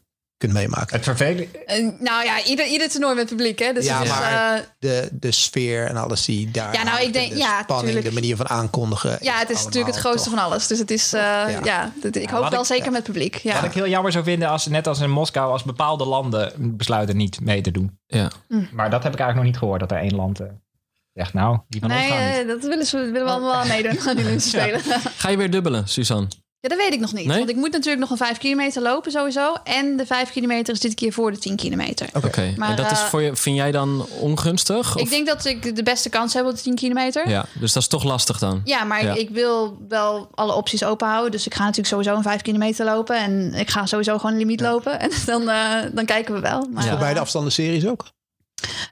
kunt 0.48 0.54
meemaken. 0.54 0.96
Het 0.96 1.04
vervelende... 1.04 1.48
Nou 2.00 2.26
ja, 2.26 2.44
ieder, 2.44 2.66
ieder 2.66 2.90
toernooi 2.90 3.16
met 3.16 3.28
publiek, 3.28 3.60
hè? 3.60 3.74
Dus 3.74 3.86
Ja, 3.86 3.98
het 4.00 4.08
is, 4.08 4.10
maar- 4.14 4.56
eh, 4.58 4.64
De, 4.80 5.10
de 5.12 5.32
sfeer 5.32 5.86
en 5.88 5.98
alles 5.98 6.26
die 6.26 6.52
daar. 6.52 6.74
Ja, 6.74 6.84
nou, 6.84 7.02
ik 7.02 7.14
denk- 7.14 7.32
de 7.32 7.38
ja, 7.38 7.62
spanning, 7.62 7.86
tuurlijk. 7.94 8.08
de 8.08 8.14
manier 8.22 8.36
van 8.36 8.50
aankondigen. 8.50 9.18
ja, 9.22 9.38
het 9.38 9.50
is 9.50 9.64
natuurlijk 9.64 9.94
het 9.94 10.00
grootste 10.04 10.30
van 10.30 10.40
alles. 10.40 10.68
Dus 10.68 10.80
het 10.80 10.92
is, 10.92 11.14
eh, 11.14 11.22
ja. 11.64 11.92
ik 12.12 12.30
hoop 12.30 12.50
wel 12.50 12.60
ik- 12.60 12.66
zeker 12.66 12.92
met 12.92 13.04
publiek. 13.04 13.36
Ja. 13.36 13.54
Wat 13.56 13.64
ik 13.64 13.74
heel 13.74 13.88
jammer 13.88 14.12
zou 14.12 14.24
vinden 14.24 14.50
als 14.50 14.68
net 14.68 14.88
als 14.88 15.00
in 15.00 15.10
Moskou... 15.10 15.52
als 15.52 15.64
bepaalde 15.64 16.06
landen 16.06 16.52
besluiten 16.58 17.18
niet 17.18 17.42
mee 17.42 17.62
te 17.62 17.72
doen. 17.72 18.00
Ja. 18.08 18.32
Maar 18.72 18.90
dat 18.90 19.04
heb 19.04 19.14
ik 19.14 19.20
eigenlijk 19.20 19.36
nog 19.36 19.44
niet 19.46 19.58
gehoord. 19.58 19.80
Dat 19.80 19.92
er 19.92 19.98
één 19.98 20.16
land 20.16 20.40
eh, 20.40 20.48
zegt, 21.14 21.34
nou, 21.34 21.58
die 21.68 21.82
van 21.82 21.92
ons 21.92 22.00
Nee, 22.00 22.46
dat 22.46 22.62
willen, 22.62 22.86
ze, 22.86 22.98
willen 22.98 23.24
we 23.26 23.32
allemaal 23.32 23.66
meedoen 23.66 24.00
aan 24.08 24.16
die 24.16 24.26
Olympische 24.26 24.50
Spelen. 24.60 24.82
Ja. 24.86 25.00
Ga 25.18 25.30
je 25.30 25.38
weer 25.38 25.52
dubbelen, 25.52 25.88
Suzanne? 25.88 26.28
Dat 26.70 26.78
weet 26.78 26.94
ik 26.94 27.00
nog 27.00 27.14
niet. 27.14 27.26
Nee? 27.26 27.38
Want 27.38 27.50
ik 27.50 27.56
moet 27.56 27.72
natuurlijk 27.72 28.00
nog 28.00 28.10
een 28.10 28.18
5 28.18 28.38
kilometer 28.38 28.82
lopen 28.82 29.12
sowieso. 29.12 29.54
En 29.64 29.98
de 29.98 30.06
5 30.06 30.32
kilometer 30.32 30.74
is 30.74 30.80
dit 30.80 30.94
keer 30.94 31.14
voor 31.14 31.32
de 31.32 31.38
10 31.38 31.56
kilometer. 31.56 32.10
Oké. 32.14 32.54
Maar, 32.58 32.70
En 32.70 32.76
dat 32.76 32.92
is 32.92 33.00
eh, 33.00 33.06
voor 33.06 33.22
je, 33.22 33.36
vind 33.36 33.56
jij 33.56 33.72
dan 33.72 34.08
ongunstig? 34.20 34.96
Of? 34.96 35.02
Ik 35.02 35.10
denk 35.10 35.28
dat 35.28 35.46
ik 35.46 35.76
de 35.76 35.84
beste 35.84 36.10
kans 36.10 36.34
heb 36.34 36.46
op 36.46 36.56
de 36.56 36.62
10 36.62 36.76
kilometer. 36.76 37.30
Ja. 37.30 37.32
Ja, 37.34 37.46
dus 37.60 37.74
dat 37.74 37.82
is 37.82 37.90
toch 37.90 38.04
lastig 38.04 38.40
dan? 38.40 38.62
maar 38.88 39.04
Ja. 39.04 39.12
Ik, 39.12 39.20
ik 39.20 39.30
wil 39.30 39.78
wel 39.88 40.30
alle 40.36 40.54
opties 40.54 40.84
open 40.84 41.08
houden. 41.08 41.32
Dus 41.32 41.46
ik 41.46 41.54
ga 41.54 41.62
natuurlijk 41.62 41.88
sowieso 41.88 42.16
een 42.16 42.24
5 42.24 42.42
kilometer 42.42 42.86
lopen. 42.86 43.18
En 43.18 43.54
ik 43.54 43.70
ga 43.70 43.86
sowieso 43.86 44.18
gewoon 44.18 44.32
een 44.32 44.38
limiet 44.38 44.62
lopen. 44.62 45.00
En 45.04 45.10
dan, 45.26 45.50
eh, 45.50 45.76
dan 45.94 46.06
kijken 46.06 46.34
we 46.34 46.40
wel. 46.40 46.68
Maar, 46.72 46.84
Voor 46.84 46.92
eh, 46.92 47.00
beide 47.00 47.20
afstanden 47.20 47.52
series 47.52 47.88
ook. 47.88 48.06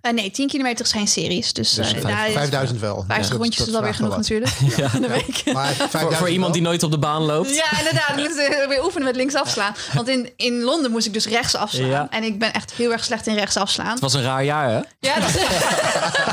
Eh, 0.02 0.12
nee, 0.12 0.32
10 0.32 0.48
kilometer 0.48 0.86
is 0.86 0.92
geen 0.92 1.08
series. 1.08 1.54
Dus, 1.54 1.70
Dus 1.72 1.94
eh, 1.94 2.00
vijf- 2.02 2.04
daar 2.16 2.28
is 2.28 2.34
5000 2.34 2.80
wel. 2.80 3.04
50 3.08 3.30
Dat- 3.30 3.38
rondjes 3.42 3.58
dat 3.58 3.68
is 3.68 3.76
alweer 3.76 3.94
genoeg 3.94 4.16
natuurlijk. 4.18 4.52
In 4.94 5.02
de 5.02 5.08
week. 5.08 5.54
Maar 5.54 5.66
Voor, 5.68 5.76
5000 5.76 6.16
voor 6.16 6.30
iemand 6.30 6.54
die 6.54 6.62
nooit 6.62 6.84
op 6.84 6.92
de 6.92 6.98
baan 7.00 7.22
loopt? 7.22 7.56
Ja, 7.56 7.78
inderdaad. 7.78 8.10
Ik 8.10 8.16
moet 8.16 8.38
eh, 8.38 8.68
weer 8.68 8.84
oefenen 8.84 9.06
met 9.08 9.16
links 9.16 9.36
afslaan. 9.36 9.76
Want 9.94 10.08
in, 10.08 10.30
in 10.36 10.62
Londen 10.62 10.92
moest 10.92 11.06
ik 11.08 11.14
dus 11.14 11.26
rechts 11.26 11.56
afslaan. 11.56 11.88
Ja. 11.88 12.08
En 12.10 12.24
ik 12.24 12.40
ben 12.40 12.54
echt 12.54 12.74
heel 12.74 12.92
erg 12.92 13.04
slecht 13.04 13.28
in 13.28 13.36
rechts 13.36 13.58
afslaan. 13.58 13.90
Het 13.92 14.00
was 14.00 14.14
een 14.14 14.24
raar 14.24 14.44
jaar, 14.44 14.70
hè? 14.70 14.80
Ja, 15.00 15.20
dat, 15.20 15.32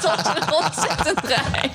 was 0.03 0.35
een 0.37 0.55
ontzettend 0.55 1.23
draai. 1.23 1.71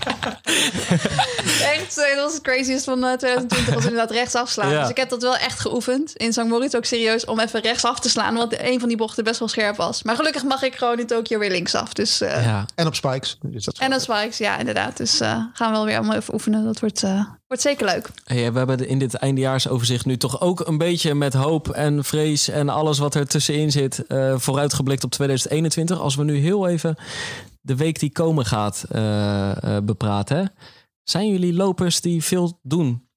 echt, 1.75 1.97
eh, 1.97 2.15
dat 2.15 2.23
was 2.23 2.33
het 2.33 2.41
craziest 2.41 2.83
van 2.83 3.03
eh, 3.05 3.13
2020, 3.17 3.73
was 3.73 3.83
inderdaad 3.83 4.11
rechts 4.11 4.35
afslaan. 4.35 4.69
Ja. 4.69 4.81
Dus 4.81 4.89
ik 4.89 4.97
heb 4.97 5.09
dat 5.09 5.21
wel 5.21 5.35
echt 5.37 5.59
geoefend. 5.59 6.11
In 6.15 6.33
St. 6.33 6.43
Moritz 6.43 6.75
ook 6.75 6.85
serieus 6.85 7.25
om 7.25 7.39
even 7.39 7.61
rechts 7.61 7.85
af 7.85 7.99
te 7.99 8.09
slaan. 8.09 8.35
Want 8.35 8.59
een 8.59 8.79
van 8.79 8.87
die 8.87 8.97
bochten 8.97 9.23
best 9.23 9.39
wel 9.39 9.47
scherp 9.47 9.75
was. 9.75 10.03
Maar 10.03 10.15
gelukkig 10.15 10.43
mag 10.43 10.61
ik 10.61 10.75
gewoon 10.75 10.99
in 10.99 11.07
Tokio 11.07 11.39
weer 11.39 11.49
links 11.53 11.75
af. 11.75 11.93
Dus, 11.93 12.21
eh, 12.21 12.45
Ja. 12.45 12.65
En 12.75 12.87
op 12.87 12.95
spikes. 12.95 13.37
Dus 13.41 13.65
dat 13.65 13.73
is 13.73 13.79
En 13.79 13.89
dan 13.89 13.99
spikes, 13.99 14.37
ja, 14.37 14.57
inderdaad. 14.57 14.97
Dus 14.97 15.19
eh, 15.19 15.29
gaan 15.53 15.69
we 15.71 15.75
wel 15.77 15.85
weer 15.85 15.97
allemaal 15.97 16.15
even 16.15 16.33
oefenen. 16.33 16.63
Dat 16.63 16.79
wordt, 16.79 17.03
eh, 17.03 17.25
wordt 17.47 17.63
zeker 17.63 17.85
leuk. 17.85 18.09
Hey, 18.23 18.51
we 18.51 18.57
hebben 18.57 18.87
in 18.87 18.99
dit 18.99 19.13
eindejaarsoverzicht 19.13 20.05
nu 20.05 20.17
toch 20.17 20.41
ook 20.41 20.67
een 20.67 20.77
beetje 20.77 21.13
met 21.13 21.33
hoop 21.33 21.69
en 21.69 22.03
vrees 22.03 22.49
en 22.49 22.69
alles 22.69 22.97
wat 22.99 23.15
er 23.15 23.27
tussenin 23.27 23.71
zit 23.71 24.05
eh, 24.07 24.37
vooruitgeblikt 24.37 25.03
op 25.03 25.11
2021. 25.11 25.99
Als 25.99 26.15
we 26.15 26.23
nu 26.23 26.37
heel 26.37 26.67
even 26.67 26.95
de 27.61 27.75
week 27.75 27.99
die 27.99 28.11
komen 28.11 28.45
gaat 28.45 28.85
eh, 28.89 29.77
eh, 29.77 29.83
bepraten. 29.83 30.37
hè. 30.37 30.43
Zijn 31.03 31.27
jullie 31.29 31.53
lopers 31.53 32.01
die 32.01 32.23
veel 32.23 32.59
doen 32.61 33.07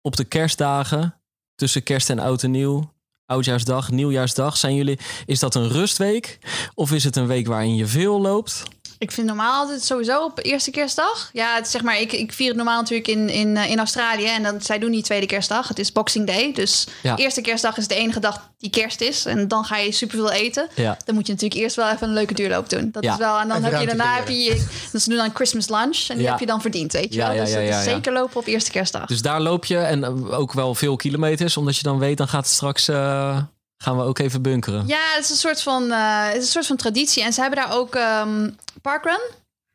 op 0.00 0.16
de 0.16 0.24
kerstdagen, 0.24 1.14
tussen 1.54 1.82
kerst 1.82 2.10
en 2.10 2.18
oud 2.18 2.42
en 2.42 2.50
nieuw? 2.50 2.93
Oudjaarsdag, 3.26 3.90
nieuwjaarsdag. 3.90 4.56
Zijn 4.56 4.74
jullie, 4.74 4.98
is 5.26 5.38
dat 5.38 5.54
een 5.54 5.68
rustweek? 5.68 6.38
Of 6.74 6.92
is 6.92 7.04
het 7.04 7.16
een 7.16 7.26
week 7.26 7.46
waarin 7.46 7.74
je 7.74 7.86
veel 7.86 8.20
loopt? 8.20 8.62
Ik 8.98 9.12
vind 9.12 9.26
normaal 9.26 9.60
altijd 9.60 9.82
sowieso 9.84 10.22
op 10.24 10.38
eerste 10.44 10.70
kerstdag. 10.70 11.30
Ja, 11.32 11.54
het 11.54 11.64
is 11.66 11.70
zeg 11.72 11.82
maar, 11.82 12.00
ik, 12.00 12.12
ik 12.12 12.32
vier 12.32 12.46
het 12.48 12.56
normaal 12.56 12.80
natuurlijk 12.80 13.08
in, 13.08 13.28
in, 13.28 13.56
eh, 13.56 13.70
in 13.70 13.78
Australië. 13.78 14.26
En 14.26 14.42
dan, 14.42 14.60
zij 14.60 14.78
doen 14.78 14.90
niet 14.90 15.04
tweede 15.04 15.26
kerstdag. 15.26 15.68
Het 15.68 15.78
is 15.78 15.92
Boxing 15.92 16.26
Day. 16.26 16.52
Dus 16.52 16.86
Ja. 17.02 17.16
eerste 17.16 17.40
kerstdag 17.40 17.76
is 17.76 17.88
de 17.88 17.94
enige 17.94 18.20
dag 18.20 18.50
die 18.58 18.70
kerst 18.70 19.00
is. 19.00 19.26
En 19.26 19.48
dan 19.48 19.64
ga 19.64 19.76
je 19.76 19.92
superveel 19.92 20.30
eten. 20.30 20.68
Ja. 20.74 20.96
Dan 21.04 21.14
moet 21.14 21.26
je 21.26 21.32
natuurlijk 21.32 21.60
eerst 21.60 21.76
wel 21.76 21.90
even 21.90 22.08
een 22.08 22.14
leuke 22.14 22.34
duurloop 22.34 22.68
doen. 22.70 22.88
Dat 22.92 23.04
Ja. 23.04 23.12
is 23.12 23.18
wel, 23.18 23.38
en 23.40 23.48
dan 23.48 23.62
heb 23.64 23.80
je 23.80 23.86
daarna 23.86 24.14
heb 24.16 24.28
je, 24.28 24.64
dus 24.92 25.02
ze 25.02 25.08
doen 25.08 25.18
dan 25.18 25.30
Christmas 25.34 25.68
lunch. 25.68 26.04
En 26.08 26.14
die 26.16 26.24
Ja. 26.24 26.30
heb 26.30 26.40
je 26.40 26.46
dan 26.46 26.60
verdiend, 26.60 26.92
weet 26.92 27.14
je 27.14 27.20
Ja, 27.20 27.28
wel. 27.32 27.36
Dus 27.44 27.50
ja, 27.50 27.56
dat 27.58 27.68
ja, 27.68 27.78
is 27.78 27.84
ja. 27.84 27.92
zeker 27.92 28.12
lopen 28.12 28.36
op 28.36 28.46
eerste 28.46 28.70
kerstdag. 28.70 29.06
Dus 29.06 29.22
daar 29.22 29.40
loop 29.40 29.64
je 29.64 29.78
en 29.78 30.30
ook 30.30 30.52
wel 30.52 30.74
veel 30.74 30.96
kilometers. 30.96 31.56
Omdat 31.56 31.76
je 31.76 31.82
dan 31.82 31.98
weet, 31.98 32.16
dan 32.18 32.28
gaat 32.28 32.44
het 32.44 32.54
straks... 32.54 32.88
eh, 32.88 33.36
gaan 33.82 33.96
we 33.96 34.02
ook 34.02 34.18
even 34.18 34.42
bunkeren. 34.42 34.86
Ja, 34.86 35.00
het 35.14 35.24
is 35.24 35.30
een 35.30 35.36
soort 35.36 35.62
van, 35.62 35.90
eh, 35.90 36.26
het 36.26 36.36
is 36.36 36.42
een 36.46 36.52
soort 36.52 36.66
van 36.66 36.76
traditie. 36.76 37.22
En 37.22 37.32
ze 37.32 37.40
hebben 37.40 37.58
daar 37.58 37.72
ook 37.72 37.94
ehm 37.94 38.50
parkrun. 38.82 39.20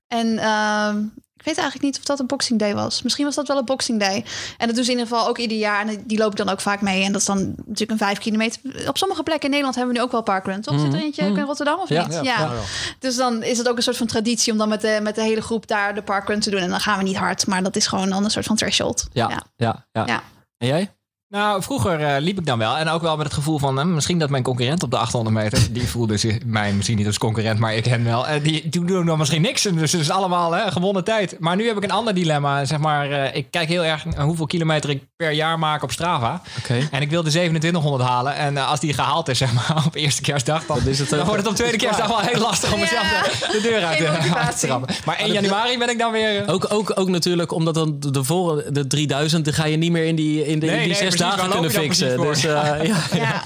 En 0.07 0.38
ehm, 0.38 0.97
ik 1.35 1.45
weet 1.45 1.57
eigenlijk 1.57 1.81
niet 1.85 1.97
of 1.97 2.03
dat 2.03 2.19
een 2.19 2.26
Boxing 2.27 2.59
Day 2.59 2.76
was. 2.76 3.01
Misschien 3.01 3.26
was 3.26 3.35
dat 3.35 3.47
wel 3.47 3.57
een 3.57 3.65
Boxing 3.65 3.99
Day. 3.99 4.26
En 4.57 4.67
dat 4.67 4.76
doen 4.76 4.84
ze 4.85 4.91
in 4.91 4.97
ieder 4.97 5.13
geval 5.13 5.27
ook 5.30 5.38
ieder 5.38 5.57
jaar. 5.57 5.88
En 5.88 6.03
die 6.05 6.17
loop 6.17 6.31
ik 6.31 6.38
dan 6.38 6.49
ook 6.49 6.61
vaak 6.61 6.81
mee. 6.81 7.03
En 7.03 7.11
dat 7.11 7.21
is 7.21 7.27
dan 7.27 7.38
natuurlijk 7.55 7.91
een 7.91 7.97
vijf 7.97 8.17
kilometer. 8.17 8.88
Op 8.88 8.97
sommige 8.97 9.23
plekken 9.23 9.43
in 9.43 9.49
Nederland 9.49 9.76
hebben 9.76 9.93
we 9.93 9.99
nu 9.99 10.05
ook 10.05 10.11
wel 10.11 10.21
parkrun. 10.23 10.61
Toch? 10.61 10.80
Zit 10.80 10.93
er 10.93 10.99
eentje 10.99 11.30
ook 11.30 11.38
in 11.38 11.43
Rotterdam 11.43 11.80
of 11.80 11.89
Ja. 11.89 12.03
niet? 12.05 12.13
Ja, 12.13 12.21
Ja. 12.21 12.39
ja. 12.39 12.51
Dus 12.99 13.15
dan 13.15 13.43
is 13.43 13.57
het 13.57 13.69
ook 13.69 13.77
een 13.77 13.84
soort 13.84 13.97
van 13.97 14.07
traditie 14.07 14.51
om 14.51 14.57
dan 14.57 14.69
met 14.69 14.81
de, 14.81 14.99
met 15.01 15.15
de 15.15 15.21
hele 15.21 15.41
groep 15.41 15.67
daar 15.67 15.95
de 15.95 16.01
parkrun 16.03 16.39
te 16.39 16.49
doen. 16.49 16.59
En 16.61 16.69
dan 16.69 16.80
gaan 16.80 16.97
we 16.97 17.03
niet 17.03 17.17
hard. 17.17 17.47
Maar 17.47 17.63
dat 17.63 17.76
is 17.76 17.88
gewoon 17.88 18.09
dan 18.09 18.23
een 18.23 18.31
soort 18.31 18.45
van 18.45 18.55
threshold. 18.55 19.07
Ja, 19.11 19.30
ja, 19.55 19.85
ja. 19.91 20.05
Ja. 20.05 20.23
En 20.57 20.67
jij? 20.67 20.93
Nou, 21.30 21.64
vroeger 21.64 21.99
eh, 21.99 22.22
liep 22.22 22.39
ik 22.39 22.45
dan 22.45 22.60
wel. 22.60 22.77
En 22.77 22.88
ook 22.88 23.01
wel 23.01 23.15
met 23.18 23.26
het 23.26 23.35
gevoel 23.35 23.57
van... 23.57 23.80
eh, 23.80 23.85
misschien 23.85 24.19
dat 24.19 24.30
mijn 24.30 24.43
concurrent 24.43 24.84
op 24.84 24.91
de 24.91 24.97
800 24.97 25.35
meter... 25.35 25.73
die 25.73 25.88
voelde 25.88 26.18
zich, 26.18 26.45
mij 26.45 26.73
misschien 26.73 26.97
niet 26.97 27.06
als 27.07 27.18
concurrent, 27.18 27.60
maar 27.60 27.76
ik 27.76 27.85
hen 27.85 28.03
wel. 28.03 28.27
eh, 28.27 28.43
die 28.43 28.69
die 28.69 28.85
doen 28.85 29.06
dan 29.06 29.18
misschien 29.18 29.41
niks. 29.41 29.65
En 29.65 29.76
Dus 29.76 29.91
het 29.91 30.01
is 30.01 30.10
allemaal 30.10 30.51
hè, 30.51 30.72
gewonnen 30.72 31.03
tijd. 31.03 31.39
Maar 31.39 31.56
nu 31.56 31.68
heb 31.68 31.77
ik 31.77 31.84
een 31.84 31.91
ander 31.91 32.14
dilemma. 32.14 32.65
Zeg 32.65 32.80
maar, 32.80 33.35
ik 33.35 33.47
kijk 33.51 33.68
heel 33.68 33.84
erg 33.84 34.06
naar 34.06 34.26
hoeveel 34.26 34.45
kilometer 34.45 34.89
ik 34.89 35.03
per 35.25 35.31
jaar 35.31 35.59
maak 35.59 35.83
op 35.83 35.91
Strava. 35.91 36.41
Oké. 36.59 36.87
En 36.91 37.01
ik 37.01 37.09
wil 37.09 37.23
de 37.23 37.29
2700 37.29 38.03
halen. 38.09 38.35
En 38.35 38.57
eh, 38.57 38.69
als 38.69 38.79
die 38.79 38.93
gehaald 38.93 39.27
is, 39.27 39.37
zeg 39.37 39.53
maar, 39.53 39.83
op 39.87 39.95
eerste 39.95 40.21
kerstdag... 40.21 40.65
dan, 40.65 40.77
Dan 40.79 40.87
is 40.87 40.99
het, 40.99 41.09
dan 41.09 41.25
wordt 41.25 41.41
het 41.41 41.47
op 41.47 41.55
tweede 41.55 41.77
kerstdag 41.77 42.07
wel 42.07 42.19
heel 42.19 42.41
lastig 42.41 42.73
om 42.73 42.79
mezelf 42.79 43.07
de, 43.09 43.47
de 43.51 43.61
deur 43.61 43.83
uit 43.85 43.97
te, 43.97 44.03
motivatie. 44.03 44.35
uit 44.45 44.59
te 44.59 44.65
trappen. 44.67 44.95
Maar 45.05 45.15
1 45.17 45.31
januari 45.31 45.77
ben 45.77 45.89
ik 45.89 45.99
dan 45.99 46.11
weer... 46.11 46.41
eh, 46.43 46.53
Ook, 46.53 46.73
ook, 46.73 46.91
ook 46.99 47.09
natuurlijk 47.09 47.51
omdat 47.51 47.73
dan 47.73 47.95
de, 47.99 48.23
voor, 48.23 48.63
de 48.69 48.87
3000, 48.87 49.45
dan 49.45 49.53
ga 49.53 49.65
je 49.65 49.77
niet 49.77 49.91
meer 49.91 50.05
in 50.05 50.15
die, 50.15 50.45
in 50.45 50.59
de, 50.59 50.65
Nee, 50.65 50.75
in 50.75 50.81
die 50.81 50.87
nee, 50.91 50.97
zes 50.97 51.15
precies. 51.15 51.19
Dagen 51.35 51.49
kunnen 51.49 51.71
fixen. 51.71 52.17
Dus 52.21 52.43
eh, 52.45 52.51
ja, 52.53 52.75
ja. 52.83 52.97
Ja. 53.13 53.41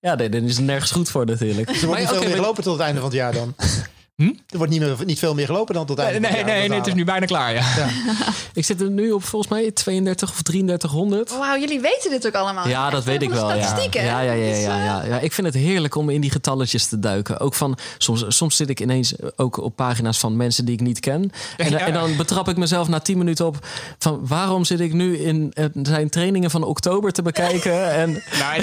ja 0.00 0.14
nee, 0.14 0.28
dan 0.28 0.42
is 0.42 0.56
het 0.56 0.64
nergens 0.66 0.90
goed 0.90 1.08
voor 1.10 1.26
natuurlijk. 1.26 1.66
Wordt 1.80 1.80
niet 1.82 2.08
veel 2.08 2.16
oké, 2.16 2.18
meer 2.18 2.28
maar- 2.28 2.36
gelopen 2.38 2.62
tot 2.62 2.72
het 2.72 2.82
einde 2.82 3.00
van 3.00 3.08
het 3.08 3.18
jaar 3.18 3.32
dan. 3.32 3.54
Hm? 4.16 4.22
Er 4.48 4.56
wordt 4.56 4.72
niet, 4.72 4.80
meer, 4.80 4.96
niet 5.04 5.18
veel 5.18 5.34
meer 5.34 5.46
gelopen 5.46 5.74
dan 5.74 5.86
tot 5.86 5.96
Nee, 5.96 6.06
einde 6.06 6.20
nee, 6.20 6.36
van 6.36 6.44
nee, 6.46 6.68
nee, 6.68 6.78
het 6.78 6.86
is 6.86 6.94
nu 6.94 7.04
bijna 7.04 7.26
klaar, 7.26 7.54
ja. 7.54 7.64
Ik 8.54 8.64
zit 8.64 8.80
er 8.80 8.90
nu 8.90 9.10
op 9.10 9.24
volgens 9.24 9.50
mij 9.52 9.70
32 9.70 10.30
of 10.30 10.42
3300. 10.42 11.30
Wauw, 11.30 11.58
jullie 11.58 11.80
weten 11.80 12.10
dit 12.10 12.26
ook 12.26 12.34
allemaal. 12.34 12.68
Ja, 12.68 12.90
dat 12.90 13.04
weet 13.04 13.22
ik 13.22 13.28
van 13.30 13.38
wel. 13.46 13.54
Ja. 13.56 13.62
Statistieken. 13.62 14.04
Ja, 14.04 14.20
ja, 14.20 14.32
ja, 14.32 14.50
Dus, 14.50 14.62
ja, 14.62 14.78
eh, 14.78 14.84
ja, 14.84 15.04
ja. 15.04 15.18
Ik 15.18 15.32
vind 15.32 15.46
het 15.46 15.56
heerlijk 15.56 15.94
om 15.94 16.10
in 16.10 16.20
die 16.20 16.30
getalletjes 16.30 16.86
te 16.86 16.98
duiken. 16.98 17.40
Ook 17.40 17.54
van, 17.54 17.78
soms, 17.98 18.24
soms 18.28 18.56
zit 18.56 18.68
ik 18.68 18.80
ineens 18.80 19.14
ook 19.36 19.56
op 19.56 19.76
pagina's 19.76 20.18
van 20.18 20.36
mensen 20.36 20.64
die 20.64 20.74
ik 20.74 20.80
niet 20.80 21.00
ken. 21.00 21.30
En, 21.56 21.70
Ja. 21.70 21.78
en 21.78 21.92
dan 21.92 22.16
betrap 22.16 22.48
ik 22.48 22.56
mezelf 22.56 22.88
na 22.88 22.98
10 23.00 23.18
minuten 23.18 23.46
op 23.46 23.66
van 23.98 24.26
waarom 24.26 24.64
zit 24.64 24.80
ik 24.80 24.92
nu 24.92 25.18
in 25.18 25.50
eh, 25.54 25.64
zijn 25.82 26.08
trainingen 26.10 26.50
van 26.50 26.62
oktober 26.62 27.12
te 27.12 27.22
bekijken? 27.22 27.74
En 28.02 28.10
Nou, 28.38 28.60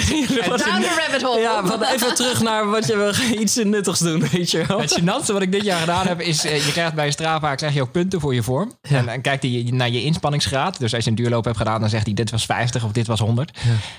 Down 0.64 0.80
the 0.80 1.02
rabbit 1.04 1.22
hole. 1.22 1.40
ja, 1.40 1.62
wat 1.64 1.82
even 1.94 2.14
terug 2.14 2.42
naar 2.42 2.70
wat 2.70 2.86
je 2.86 2.96
we 2.96 3.36
iets 3.38 3.54
nuttigs 3.54 3.98
doen, 3.98 4.28
weet 4.30 4.50
je 4.50 4.64
wel. 4.66 4.80
Het 4.80 5.00
gênantste 5.00 5.32
wat 5.32 5.42
ik 5.44 5.52
dit 5.52 5.64
jaar 5.64 5.80
gedaan 5.80 6.06
heb, 6.06 6.20
is 6.20 6.44
eh, 6.44 6.66
je 6.66 6.72
krijgt 6.72 6.94
bij 6.94 7.10
Strava 7.10 7.54
krijg 7.54 7.74
je 7.74 7.82
ook 7.82 7.92
punten 7.92 8.20
voor 8.20 8.34
je 8.34 8.42
vorm. 8.42 8.72
Ja. 8.82 8.98
En 8.98 9.06
dan 9.06 9.20
kijkt 9.20 9.42
hij 9.42 9.68
naar 9.70 9.90
je 9.90 10.02
inspanningsgraad. 10.02 10.78
Dus 10.78 10.94
als 10.94 11.04
je 11.04 11.10
een 11.10 11.16
duurloop 11.16 11.44
hebt 11.44 11.56
gedaan, 11.56 11.80
dan 11.80 11.88
zegt 11.88 12.04
hij 12.04 12.14
dit 12.14 12.30
was 12.30 12.44
50 12.44 12.84
of 12.84 12.92
dit 12.92 13.06
was 13.06 13.20
100. 13.20 13.50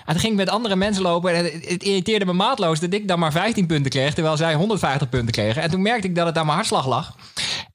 En 0.05 0.11
toen 0.11 0.19
ging 0.19 0.31
ik 0.31 0.37
met 0.37 0.49
andere 0.49 0.75
mensen 0.75 1.03
lopen 1.03 1.35
en 1.35 1.43
het, 1.43 1.53
het 1.69 1.83
irriteerde 1.83 2.25
me 2.25 2.33
maatloos 2.33 2.79
dat 2.79 2.93
ik 2.93 3.07
dan 3.07 3.19
maar 3.19 3.31
15 3.31 3.65
punten 3.65 3.91
kreeg, 3.91 4.13
terwijl 4.13 4.37
zij 4.37 4.53
150 4.53 5.09
punten 5.09 5.31
kregen. 5.31 5.61
En 5.61 5.69
toen 5.69 5.81
merkte 5.81 6.07
ik 6.07 6.15
dat 6.15 6.25
het 6.25 6.37
aan 6.37 6.45
mijn 6.45 6.57
hartslag 6.57 6.87
lag. 6.87 7.15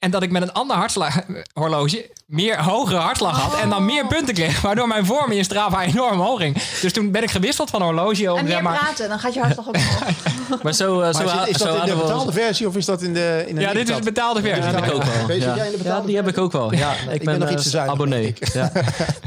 En 0.01 0.11
dat 0.11 0.23
ik 0.23 0.31
met 0.31 0.41
een 0.41 0.51
ander 0.51 0.75
hartslaghorloge 0.75 2.09
meer 2.25 2.63
hogere 2.63 2.99
hartslag 2.99 3.39
had 3.41 3.59
en 3.61 3.69
dan 3.69 3.85
meer 3.85 4.07
punten 4.07 4.33
kreeg, 4.33 4.61
waardoor 4.61 4.87
mijn 4.87 5.05
vorm 5.05 5.31
in 5.31 5.43
Strava 5.43 5.81
enorm 5.81 6.19
hoog 6.19 6.39
ging. 6.39 6.57
Dus 6.81 6.93
toen 6.93 7.11
ben 7.11 7.23
ik 7.23 7.31
gewisseld 7.31 7.69
van 7.69 7.81
horloge 7.81 8.31
om 8.31 8.37
En 8.37 8.45
zeg 8.45 8.53
meer 8.53 8.63
maar, 8.63 8.79
praten, 8.79 9.09
dan 9.09 9.19
gaat 9.19 9.33
je 9.33 9.39
hartslag 9.39 9.67
ook 9.67 9.75
omhoog. 9.81 10.63
Maar 10.63 10.73
zo, 10.73 11.11
zo, 11.11 11.23
Maar 11.23 11.47
is, 11.47 11.55
is 11.55 11.61
zo 11.61 11.65
dat 11.65 11.87
in 11.87 11.95
de 11.95 11.95
betaalde 12.01 12.31
versie 12.31 12.67
of 12.67 12.75
is 12.75 12.85
dat 12.85 13.01
in 13.01 13.13
de... 13.13 13.43
In 13.47 13.55
de 13.55 13.61
Ja, 13.61 13.73
dit 13.73 13.89
is 13.89 13.95
de 13.95 14.03
betaalde 14.03 14.41
versie. 14.41 14.61
Die 14.63 14.71
heb 14.73 14.85
ik 14.85 14.93
ook 14.93 15.03
wel. 15.03 15.25
Weet 15.27 15.41
je, 15.41 15.47
Ja. 15.47 15.55
jij 15.55 15.65
in 15.65 15.71
de 15.71 15.77
ja, 15.77 15.83
betaalde 15.83 16.07
die 16.07 16.15
heb 16.15 16.27
ik 16.27 16.37
ook 16.37 16.51
wel. 16.51 16.73
Ja, 16.73 16.93
ik, 17.09 17.23
ben 17.23 17.39
nog 17.39 17.47
eh, 17.47 17.53
iets 17.53 17.63
te 17.63 17.69
zuinig, 17.69 17.93
abonnee. 17.93 18.33
Ja. 18.53 18.71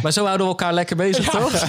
Maar 0.02 0.12
zo 0.12 0.24
houden 0.24 0.46
we 0.46 0.52
elkaar 0.52 0.72
lekker 0.72 0.96
bezig, 0.96 1.28
toch? 1.28 1.52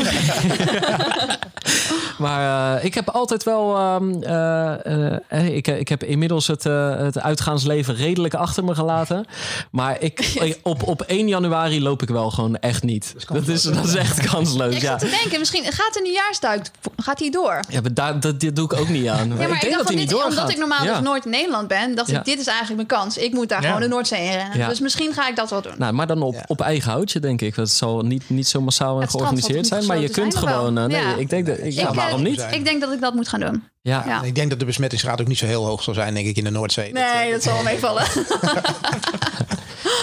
maar 2.18 2.76
eh, 2.78 2.84
ik 2.86 2.94
heb 2.94 3.10
altijd 3.10 3.44
wel... 3.44 3.76
ehm, 3.76 4.22
eh, 4.24 5.14
eh, 5.28 5.56
ik, 5.56 5.68
ik 5.68 5.88
heb 5.90 6.04
inmiddels 6.04 6.48
het, 6.48 6.64
het 6.64 7.20
uitgaansleven 7.22 7.96
redelijk 7.96 8.34
achter 8.34 8.64
me 8.64 8.76
gelaten. 8.76 9.26
Maar 9.72 10.02
ik, 10.02 10.34
op, 10.64 10.84
op 10.84 11.02
1 11.02 11.28
januari 11.28 11.82
loop 11.82 12.02
ik 12.02 12.10
wel 12.10 12.30
gewoon 12.32 12.58
echt 12.58 12.84
niet. 12.84 13.16
Dat 13.28 13.48
is, 13.48 13.62
dat 13.64 13.86
is 13.86 13.96
echt 13.96 14.30
kansloos, 14.30 14.76
Ik 14.76 14.82
ja. 14.82 14.90
zat 14.90 15.00
te 15.00 15.18
denken, 15.22 15.40
misschien 15.40 15.64
gaat 15.64 15.94
de 15.94 16.00
nieuwjaarsduik, 16.04 16.66
gaat 16.98 17.20
hij 17.20 17.30
door? 17.30 17.60
Ja, 17.70 17.82
maar 17.82 17.94
daar, 17.94 18.20
dat, 18.20 18.40
dit 18.40 18.56
doe 18.56 18.66
ik 18.66 18.80
ook 18.80 18.90
niet 18.90 19.08
aan. 19.08 19.28
Ja, 19.28 19.34
maar 19.36 19.42
ik, 19.42 19.62
denk 19.62 19.62
dacht 19.62 19.78
dat 19.78 19.88
hij 19.88 19.96
niet 19.96 20.10
doorgaat. 20.10 20.30
omdat 20.30 20.50
ik 20.50 20.58
normaal 20.58 20.84
Ja. 20.84 20.94
dus 20.94 21.02
nooit 21.04 21.26
in 21.26 21.32
Nederland 21.32 21.68
ben, 21.68 21.96
dacht 21.96 22.10
Ja. 22.10 22.20
ik, 22.20 22.26
dit 22.26 22.40
is 22.40 22.48
eigenlijk 22.48 22.76
mijn 22.90 23.02
kans. 23.02 23.18
Ik 23.18 23.34
moet 23.34 23.50
daar 23.50 23.62
Ja. 23.62 23.66
gewoon 23.68 23.82
de 23.82 23.88
Noordzee 23.88 24.24
in 24.26 24.32
rennen. 24.32 24.58
Ja. 24.58 24.68
Dus 24.70 24.80
misschien 24.80 25.14
ga 25.14 25.28
ik 25.30 25.36
dat 25.36 25.50
wel 25.50 25.62
doen. 25.62 25.74
Nou, 25.78 25.94
maar 25.94 26.08
dan 26.08 26.22
op, 26.22 26.34
Ja. 26.34 26.44
op 26.48 26.62
eigen 26.62 26.92
houtje, 26.92 27.20
denk 27.20 27.42
ik. 27.42 27.56
Het 27.56 27.70
zal 27.70 28.02
niet, 28.02 28.30
niet 28.30 28.48
zo 28.48 28.62
massaal 28.62 29.02
en 29.02 29.10
georganiseerd 29.10 29.68
zijn. 29.68 29.86
Maar 29.86 30.00
je 30.00 30.10
kunt 30.10 30.36
gewoon... 30.36 30.74
nee, 30.74 30.90
Ja. 30.90 31.16
ik 31.16 31.30
denk 31.30 31.46
dat... 31.46 31.58
ik- 31.58 31.72
ja, 31.74 31.90
Ik, 31.90 31.94
waarom 32.06 32.24
niet? 32.24 32.46
Ik 32.52 32.66
denk 32.66 32.82
dat 32.82 32.92
ik 32.94 33.02
dat 33.02 33.14
moet 33.14 33.28
gaan 33.28 33.40
doen. 33.40 33.64
Ja, 33.82 34.04
Ja. 34.08 34.22
Ik 34.24 34.36
denk 34.36 34.50
dat 34.50 34.60
de 34.60 34.66
besmettingsgraad 34.66 35.22
ook 35.22 35.28
niet 35.28 35.38
zo 35.38 35.46
heel 35.46 35.66
hoog 35.66 35.84
zal 35.84 35.94
zijn, 35.94 36.14
denk 36.14 36.28
ik, 36.28 36.38
in 36.38 36.44
de 36.44 36.50
Noordzee. 36.50 36.92
Nee, 36.94 37.32
dat 37.32 37.44
zal 37.44 37.54
wel 37.54 37.64
meevallen. 37.64 38.04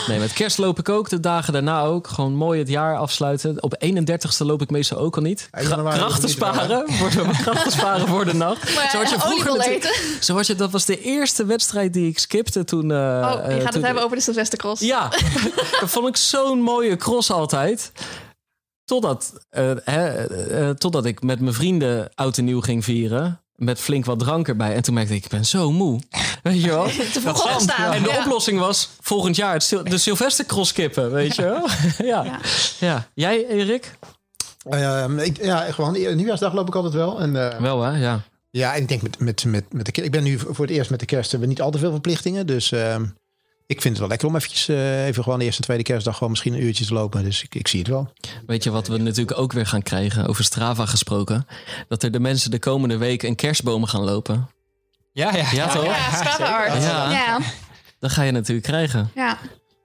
Nee, 0.07 0.19
met 0.19 0.33
kerst 0.33 0.59
loop 0.59 0.79
ik 0.79 0.89
ook. 0.89 1.09
De 1.09 1.21
dagen 1.21 1.53
daarna 1.53 1.83
ook. 1.83 2.07
Gewoon 2.09 2.35
mooi 2.35 2.59
het 2.59 2.69
jaar 2.69 2.97
afsluiten. 2.97 3.63
Op 3.63 3.75
31ste 3.87 4.47
loop 4.47 4.63
ik 4.63 4.71
meestal 4.71 4.99
ook 4.99 5.17
al 5.17 5.23
niet. 5.23 5.49
Krachten 5.51 6.29
sparen. 6.29 6.85
Voor 6.99 7.11
de, 7.11 7.29
krachten 7.43 7.73
sparen 7.73 8.09
voor 8.09 8.25
de 8.25 8.35
nacht. 8.35 8.75
Maar 8.75 8.89
Zoals 8.91 9.09
je 9.11 9.15
ja, 9.17 9.21
vroeger. 9.21 9.91
Zoals 10.21 10.47
je, 10.47 10.55
dat 10.55 10.71
was 10.71 10.85
de 10.85 11.01
eerste 11.01 11.45
wedstrijd 11.45 11.93
die 11.93 12.09
ik 12.09 12.19
skipte 12.19 12.65
toen... 12.65 12.91
eh, 12.91 12.97
Oh, 12.97 13.33
je 13.35 13.39
eh, 13.39 13.43
gaat 13.43 13.57
toen- 13.57 13.63
het 13.65 13.83
hebben 13.85 14.03
over 14.05 14.17
de 14.17 14.23
Sylvestercross. 14.23 14.81
Ja, 14.83 15.09
dat 15.81 15.91
vond 15.91 16.09
ik 16.09 16.17
zo'n 16.17 16.61
mooie 16.61 16.97
cross 16.97 17.31
altijd. 17.31 17.93
Totdat, 18.93 19.33
eh, 19.51 19.71
hè, 19.85 20.09
eh, 20.09 20.69
eh, 20.69 20.77
totdat 20.77 21.05
ik 21.05 21.23
met 21.23 21.41
mijn 21.41 21.55
vrienden 21.55 22.11
oud 22.15 22.39
en 22.39 22.45
nieuw 22.45 22.61
ging 22.61 22.85
vieren. 22.85 23.41
Met 23.55 23.81
flink 23.81 24.05
wat 24.05 24.19
drank 24.19 24.49
erbij. 24.49 24.75
En 24.75 24.83
toen 24.83 24.95
merkte 24.95 25.15
ik, 25.15 25.25
ik 25.25 25.31
ben 25.31 25.47
zo 25.47 25.71
moe. 25.71 26.01
Weet 26.43 26.63
je 26.63 26.69
wel? 26.69 26.85
Te 27.13 27.21
vroeg 27.21 27.55
opstaan. 27.55 27.93
En 27.93 28.03
de 28.03 28.09
Ja. 28.09 28.19
oplossing 28.19 28.59
was 28.59 28.91
volgend 29.01 29.37
jaar 29.37 29.55
het 29.55 29.81
de 29.85 29.99
Sylvestercross 29.99 30.71
skippen, 30.71 31.13
weet 31.13 31.37
je 31.37 31.43
wel? 31.43 31.69
ja. 32.13 32.25
Ja. 32.25 32.39
ja. 32.81 33.07
Jij, 33.15 33.47
Erik? 33.47 33.99
Ehm, 34.69 35.19
ik, 35.19 35.45
ja, 35.45 35.61
gewoon 35.61 35.93
nieuwjaarsdag 35.93 36.53
loop 36.53 36.69
ik 36.69 36.75
altijd 36.75 36.95
wel. 36.95 37.21
En, 37.21 37.53
eh, 37.53 37.61
Wel 37.61 37.83
hè, 37.83 37.99
ja. 37.99 38.21
ja, 38.51 38.75
en 38.75 38.83
ik 38.83 38.89
denk 38.89 39.03
met, 39.03 39.19
met, 39.19 39.45
met, 39.45 39.73
met 39.73 39.87
de 39.87 39.93
kerst. 39.93 40.07
Ik 40.07 40.13
ben 40.15 40.23
nu 40.25 40.39
voor 40.39 40.67
het 40.67 40.75
eerst 40.75 40.91
met 40.91 41.01
de 41.01 41.07
kerst 41.07 41.31
hebben 41.31 41.49
we 41.49 41.55
niet 41.55 41.65
al 41.65 41.71
te 41.71 41.79
veel 41.79 41.91
verplichtingen. 41.91 42.47
Dus 42.47 42.73
ehm, 42.73 43.05
ik 43.73 43.81
vind 43.81 43.93
het 43.93 43.99
wel 43.99 44.09
lekker 44.09 44.29
om 44.29 44.37
eventjes, 44.37 44.69
eh, 44.69 45.07
even 45.07 45.23
gewoon 45.23 45.39
de 45.39 45.45
eerste 45.45 45.61
en 45.61 45.67
tweede 45.67 45.83
kerstdag 45.83 46.15
gewoon 46.15 46.31
misschien 46.31 46.53
een 46.53 46.63
uurtje 46.63 46.85
te 46.85 46.95
lopen. 46.95 47.25
Dus 47.25 47.43
ik, 47.43 47.55
ik 47.55 47.69
zie 47.69 47.79
het 47.79 47.89
wel. 47.89 48.13
Weet 48.47 48.65
je 48.65 48.71
wat 48.71 48.89
we 48.89 48.97
natuurlijk 48.97 49.39
ook 49.39 49.53
weer 49.53 49.67
gaan 49.67 49.83
krijgen, 49.83 50.27
over 50.27 50.45
Strava 50.45 50.87
gesproken? 50.87 51.47
Dat 51.89 52.03
er 52.03 52.11
de 52.13 52.21
mensen 52.21 52.51
de 52.51 52.59
komende 52.59 52.97
week 52.97 53.23
een 53.23 53.35
kerstbomen 53.35 53.89
gaan 53.89 54.05
lopen. 54.05 54.49
Ja, 55.13 55.37
ja. 55.37 55.47
Ja, 55.53 55.69
toch? 55.69 55.85
Ja, 55.85 56.15
Strava 56.15 56.65
art. 56.65 56.83
Ja. 56.83 57.11
Ja. 57.11 57.39
Dat 57.99 58.11
ga 58.11 58.23
je 58.23 58.33
natuurlijk 58.33 58.67
krijgen. 58.67 59.11
ja. 59.15 59.39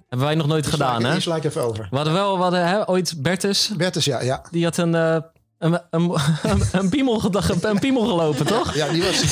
Hebben 0.07 0.27
wij 0.27 0.35
nog 0.35 0.47
nooit 0.47 0.67
gedaan, 0.67 1.03
hè? 1.03 1.11
Die 1.11 1.21
sla 1.21 1.35
ik 1.35 1.43
even 1.43 1.63
over. 1.63 1.87
We 1.89 1.95
hadden 1.95 2.13
wel, 2.13 2.35
we 2.37 2.41
hadden 2.41 2.67
hè, 2.67 2.89
ooit 2.89 3.13
Bertus, 3.17 3.71
Bertus, 3.77 4.05
ja, 4.05 4.21
ja. 4.21 4.41
die 4.51 4.63
had 4.63 4.77
een, 4.77 4.95
eh, 4.95 5.17
een, 5.59 5.79
een, 5.89 6.17
een, 6.71 6.89
piemel, 6.89 7.19
gedacht- 7.19 7.63
een 7.63 7.79
piemel 7.85 8.05
gelopen, 8.07 8.45
toch? 8.45 8.75
Ja, 8.75 8.87
die 8.87 9.03
was... 9.03 9.21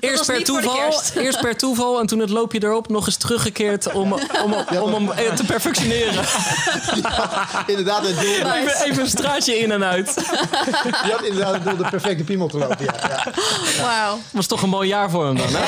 Eerst 0.00 0.16
was 0.16 0.26
per, 0.26 0.36
de 0.38 0.42
toeval, 0.42 0.92
eerst 1.24 1.40
per 1.40 1.56
toeval 1.56 2.00
en 2.00 2.06
toen 2.06 2.18
het 2.18 2.30
loopje 2.30 2.62
erop 2.62 2.88
nog 2.88 3.06
eens 3.06 3.16
teruggekeerd 3.16 3.92
om, 3.92 4.12
om, 4.12 4.54
om, 4.80 4.94
om, 4.94 5.10
hem 5.10 5.34
te 5.36 5.44
perfectioneren. 5.44 6.24
inderdaad 7.66 8.06
het 8.06 8.20
doel. 8.20 8.52
Even, 8.52 8.84
even 8.84 9.02
een 9.02 9.08
straatje 9.08 9.58
in 9.58 9.72
en 9.72 9.84
uit. 9.84 10.14
Die 11.02 11.12
had 11.12 11.22
inderdaad 11.22 11.54
het 11.54 11.64
doel 11.64 11.76
de 11.76 11.88
perfecte 11.90 12.24
piemel 12.24 12.48
te 12.48 12.58
lopen. 12.58 12.84
Ja, 12.84 12.94
ja. 13.08 13.32
Wauw. 13.82 14.18
Was 14.30 14.46
toch 14.46 14.62
een 14.62 14.68
mooi 14.68 14.88
jaar 14.88 15.10
voor 15.10 15.26
hem 15.26 15.36
dan, 15.36 15.48
hè? 15.50 15.62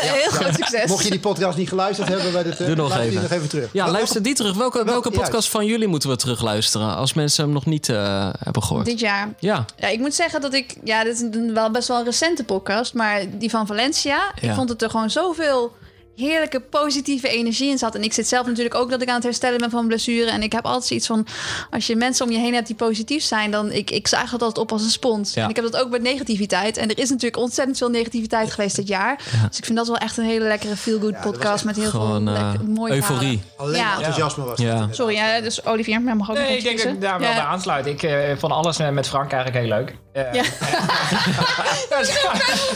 Heel 0.00 0.30
groot 0.30 0.54
succes. 0.54 0.88
Mocht 0.90 1.04
je 1.04 1.10
die 1.10 1.20
podcast 1.20 1.56
niet 1.56 1.68
geluisterd 1.68 2.08
hebben 2.08 2.32
bij 2.32 2.44
eh, 2.44 2.66
Doe 2.66 2.74
nog 2.74 2.88
luister 2.88 3.00
die 3.00 3.08
even. 3.10 3.22
nog 3.22 3.30
even 3.30 3.48
terug. 3.48 3.68
Ja, 3.72 3.90
luister 3.90 4.22
die 4.22 4.34
terug. 4.34 4.54
Welke, 4.56 4.84
welke 4.84 5.10
podcast 5.10 5.48
van 5.48 5.66
jullie 5.66 5.88
moeten 5.88 6.08
we 6.08 6.16
terugluisteren 6.16 6.96
als 6.96 7.12
mensen 7.12 7.44
hem 7.44 7.52
nog 7.52 7.66
niet 7.66 7.88
eh, 7.88 8.28
hebben 8.38 8.62
gehoord? 8.62 8.86
Dit 8.86 9.00
jaar. 9.00 9.09
Ja, 9.38 9.64
Ja, 9.76 9.88
ik 9.88 9.98
moet 9.98 10.14
zeggen 10.14 10.40
dat 10.40 10.54
ik... 10.54 10.76
Ja, 10.84 11.04
dit 11.04 11.14
is 11.14 11.20
een 11.20 11.54
wel 11.54 11.70
best 11.70 11.88
wel 11.88 11.98
een 11.98 12.04
recente 12.04 12.44
podcast. 12.44 12.94
Maar 12.94 13.22
die 13.38 13.50
van 13.50 13.66
Valencia. 13.66 14.32
Ja. 14.40 14.48
Ik 14.48 14.54
vond 14.54 14.68
het 14.68 14.82
er 14.82 14.90
gewoon 14.90 15.10
zoveel 15.10 15.76
heerlijke 16.16 16.60
positieve 16.60 17.28
energie 17.28 17.70
in 17.70 17.78
zat. 17.78 17.94
En 17.94 18.02
ik 18.02 18.12
zit 18.12 18.28
zelf 18.28 18.46
natuurlijk 18.46 18.74
ook 18.74 18.90
dat 18.90 19.02
ik 19.02 19.08
aan 19.08 19.14
het 19.14 19.22
herstellen 19.22 19.58
ben 19.58 19.70
van 19.70 19.86
blessure. 19.86 20.30
En 20.30 20.42
ik 20.42 20.52
heb 20.52 20.64
altijd 20.64 20.84
zoiets 20.84 21.06
van, 21.06 21.26
als 21.70 21.86
je 21.86 21.96
mensen 21.96 22.26
om 22.26 22.32
je 22.32 22.38
heen 22.38 22.54
hebt 22.54 22.66
die 22.66 22.76
positief 22.76 23.22
zijn, 23.22 23.50
dan 23.50 23.72
ik, 23.72 23.90
ik 23.90 24.08
zuig 24.08 24.30
dat 24.30 24.42
altijd 24.42 24.58
op 24.58 24.72
als 24.72 24.82
een 24.82 24.90
spons. 24.90 25.34
Ja. 25.34 25.42
En 25.44 25.48
ik 25.50 25.56
heb 25.56 25.64
dat 25.70 25.82
ook 25.82 25.90
met 25.90 26.02
negativiteit. 26.02 26.76
En 26.76 26.88
er 26.88 26.98
is 26.98 27.08
natuurlijk 27.08 27.42
ontzettend 27.42 27.78
veel 27.78 27.88
negativiteit 27.90 28.50
geweest 28.50 28.76
dit 28.76 28.88
jaar. 28.88 29.16
Dus 29.48 29.58
ik 29.58 29.64
vind 29.64 29.78
dat 29.78 29.86
wel 29.86 29.96
echt 29.98 30.16
een 30.16 30.24
hele 30.24 30.44
lekkere 30.44 30.76
feel-good 30.76 31.20
podcast 31.20 31.64
met 31.64 31.76
heel 31.76 31.90
Gewoon 31.90 32.24
veel 32.26 32.34
eh, 32.34 32.42
lekker, 32.50 32.68
mooie 32.68 32.94
euforie. 32.94 33.42
Alleen 33.56 33.76
Ja. 33.76 33.84
maar 33.84 33.96
enthousiasme 33.96 34.44
was 34.44 34.58
het. 34.62 34.96
Sorry, 34.96 35.14
ja, 35.14 35.40
dus 35.40 35.64
Olivier, 35.64 36.00
mag 36.02 36.30
ook 36.30 36.36
Nee, 36.36 36.56
ik 36.56 36.62
denk 36.62 36.78
dat 36.82 36.92
ik 36.92 37.00
daar 37.00 37.18
wel 37.18 37.28
Ja. 37.28 37.34
bij 37.34 37.44
aansluit. 37.44 37.86
Ik 37.86 38.02
eh, 38.02 38.36
vond 38.38 38.52
alles 38.52 38.78
eh, 38.78 38.88
met 38.88 39.08
Frank 39.08 39.32
eigenlijk 39.32 39.64
heel 39.64 39.76
leuk. 39.78 39.96
Eh, 40.12 40.32
Ja. 40.32 40.42
daar, 41.90 42.04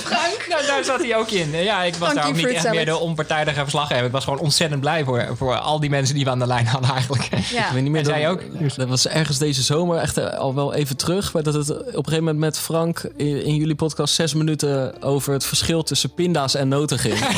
Frank. 0.05 0.47
Nou, 0.49 0.67
daar 0.67 0.85
zat 0.85 1.01
hij 1.01 1.17
ook 1.17 1.31
in. 1.31 1.51
Ja, 1.51 1.83
ik 1.83 1.95
was 1.95 2.11
Frankie 2.11 2.33
daar 2.33 2.41
ook 2.43 2.47
niet 2.49 2.57
echt 2.65 2.71
meer 2.75 2.85
de 2.85 2.97
onpartijdige 2.99 3.61
verslaggever. 3.61 4.05
Ik 4.05 4.13
was 4.13 4.25
gewoon 4.25 4.39
ontzettend 4.39 4.81
blij 4.81 5.05
voor, 5.05 5.27
voor 5.37 5.55
al 5.59 5.81
die 5.81 5.91
mensen 5.91 6.15
die 6.15 6.25
we 6.25 6.31
aan 6.31 6.39
de 6.39 6.47
lijn 6.47 6.67
hadden 6.67 6.91
eigenlijk. 6.91 7.29
Ja. 7.51 7.65
Ik 7.67 7.73
weet 7.73 7.83
niet 7.83 7.91
meer. 7.91 8.01
En 8.01 8.07
zij 8.07 8.23
dat, 8.23 8.31
ook. 8.33 8.43
Dat 8.77 8.89
was 8.89 9.07
ergens 9.09 9.39
deze 9.39 9.63
zomer, 9.63 9.99
echt 9.99 10.17
eh, 10.17 10.39
al 10.39 10.55
wel 10.55 10.75
even 10.75 10.97
terug. 10.97 11.33
Maar 11.33 11.43
dat 11.43 11.55
het 11.55 11.71
op 11.71 11.79
een 11.87 11.93
gegeven 11.93 12.19
moment 12.19 12.39
met 12.39 12.59
Frank 12.59 13.01
in, 13.17 13.45
in 13.45 13.55
jullie 13.57 13.75
podcast 13.75 14.15
zes 14.15 14.35
minuten 14.35 15.03
over 15.03 15.33
het 15.33 15.45
verschil 15.45 15.83
tussen 15.83 16.15
pinda's 16.15 16.55
en 16.55 16.69
noten 16.69 16.99
ging. 16.99 17.19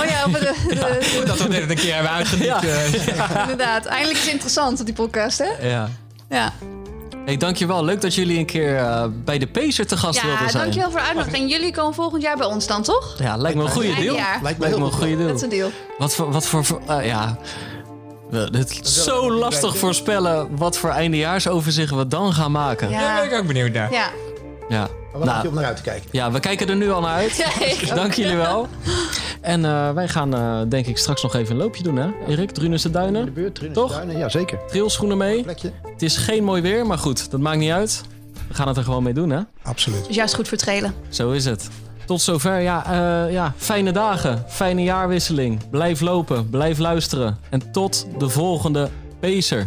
Oh 0.00 0.04
ja, 0.08 0.24
over 0.26 0.40
de, 0.40 0.54
de- 0.68 0.74
de- 0.74 1.22
Dat 1.26 1.38
we 1.38 1.48
dit 1.48 1.70
een 1.70 1.76
keer 1.76 1.94
hebben 1.94 2.12
uitgediend. 2.12 2.46
Ja. 2.62 2.62
eh. 2.62 3.40
inderdaad. 3.40 3.84
Eindelijk 3.86 4.16
is 4.18 4.24
het 4.24 4.32
interessant, 4.32 4.84
die 4.84 4.94
podcast, 4.94 5.38
hè? 5.38 5.68
ja. 5.68 5.88
Ja, 6.30 6.52
Hey, 7.26 7.36
dankjewel. 7.36 7.84
Leuk 7.84 8.00
dat 8.00 8.14
jullie 8.14 8.38
een 8.38 8.46
keer 8.46 8.76
eh, 8.76 9.04
bij 9.24 9.38
de 9.38 9.46
Pacer 9.46 9.86
te 9.86 9.96
gast 9.96 10.22
wilden 10.22 10.40
ja 10.42 10.48
zijn. 10.50 10.62
dankjewel 10.62 10.90
voor 10.90 11.00
de 11.00 11.06
uitnodiging. 11.06 11.42
En 11.42 11.48
jullie 11.48 11.72
komen 11.72 11.94
volgend 11.94 12.22
jaar 12.22 12.36
bij 12.36 12.46
ons 12.46 12.66
dan, 12.66 12.82
toch? 12.82 13.14
Ja, 13.18 13.36
lijkt 13.36 13.56
me 13.58 13.62
een 13.64 13.70
goede 13.70 13.94
deal. 13.94 14.14
jaar. 14.14 14.38
Lijkt 14.42 14.42
me 14.42 14.42
Lijkt 14.42 14.58
me 14.60 14.66
heel 14.66 14.76
een 14.76 14.82
goed. 14.92 14.92
goede 15.02 15.10
Dat 15.16 15.24
deal. 15.24 15.34
is 15.36 15.42
een 15.42 15.48
deal. 15.48 15.70
Wat 15.98 16.14
voor, 16.14 16.30
wat 16.32 16.46
voor, 16.46 16.64
voor- 16.64 16.80
eh, 16.88 17.06
ja. 17.06 17.38
Het 18.30 18.80
is 18.84 19.04
zo 19.04 19.30
lastig 19.32 19.76
voorspellen 19.76 20.56
wat 20.56 20.78
voor 20.78 20.90
eindejaarsoverzicht 20.90 21.94
we 21.94 22.06
dan 22.08 22.32
gaan 22.32 22.52
maken. 22.52 22.90
Ja. 22.90 23.00
Daar 23.00 23.14
ben 23.14 23.24
ik 23.24 23.30
Ja, 23.30 23.38
ook 23.38 23.46
benieuwd 23.46 23.72
naar. 23.72 23.92
ja. 23.92 24.08
Maar 24.68 24.88
wat 25.12 25.20
heb 25.20 25.22
je 25.22 25.24
Nou, 25.34 25.48
om 25.48 25.54
naar 25.54 25.64
uit 25.64 25.76
te 25.76 25.82
kijken? 25.82 26.08
ja, 26.12 26.30
we 26.30 26.40
kijken 26.40 26.68
er 26.68 26.76
nu 26.76 26.90
al 26.90 27.00
naar 27.00 27.14
uit. 27.14 27.36
Ja. 27.80 27.94
Dank 27.94 28.12
jullie 28.12 28.36
wel. 28.36 28.68
En 29.40 29.64
eh, 29.64 29.90
wij 29.90 30.08
gaan 30.08 30.34
eh, 30.34 30.60
denk 30.68 30.86
ik 30.86 30.98
straks 30.98 31.22
nog 31.22 31.34
even 31.34 31.54
een 31.54 31.62
loopje 31.62 31.82
doen, 31.82 31.96
hè? 31.96 32.08
Erik, 32.28 32.50
Drunense 32.50 32.86
In 32.86 32.92
de 32.92 32.98
Duinen. 32.98 33.32
buurt, 33.32 33.54
Trunnense 33.54 33.82
Toch? 33.82 33.92
Duinen, 33.96 34.18
Ja, 34.18 34.28
zeker. 34.28 34.58
Trailschoenen 34.68 35.16
mee. 35.16 35.42
Plekje. 35.42 35.72
Het 35.92 36.02
is 36.02 36.16
geen 36.16 36.44
mooi 36.44 36.62
weer, 36.62 36.86
maar 36.86 36.98
goed, 36.98 37.30
dat 37.30 37.40
maakt 37.40 37.58
niet 37.58 37.70
uit. 37.70 38.02
We 38.48 38.54
gaan 38.54 38.68
het 38.68 38.76
er 38.76 38.82
gewoon 38.84 39.02
mee 39.02 39.14
doen, 39.14 39.30
hè? 39.30 39.40
Absoluut. 39.62 40.06
Dus 40.06 40.16
juist 40.16 40.34
goed 40.34 40.48
voor 40.48 40.58
trailen. 40.58 40.94
Zo 41.08 41.30
is 41.30 41.44
het. 41.44 41.68
Tot 42.06 42.20
zover. 42.22 42.60
Ja, 42.60 42.84
eh, 43.26 43.32
ja, 43.32 43.52
fijne 43.56 43.92
dagen. 43.92 44.44
Fijne 44.48 44.82
jaarwisseling. 44.82 45.70
Blijf 45.70 46.00
lopen. 46.00 46.50
Blijf 46.50 46.78
luisteren. 46.78 47.38
En 47.50 47.70
tot 47.72 48.06
de 48.18 48.28
volgende 48.28 48.88
Pacer. 49.20 49.66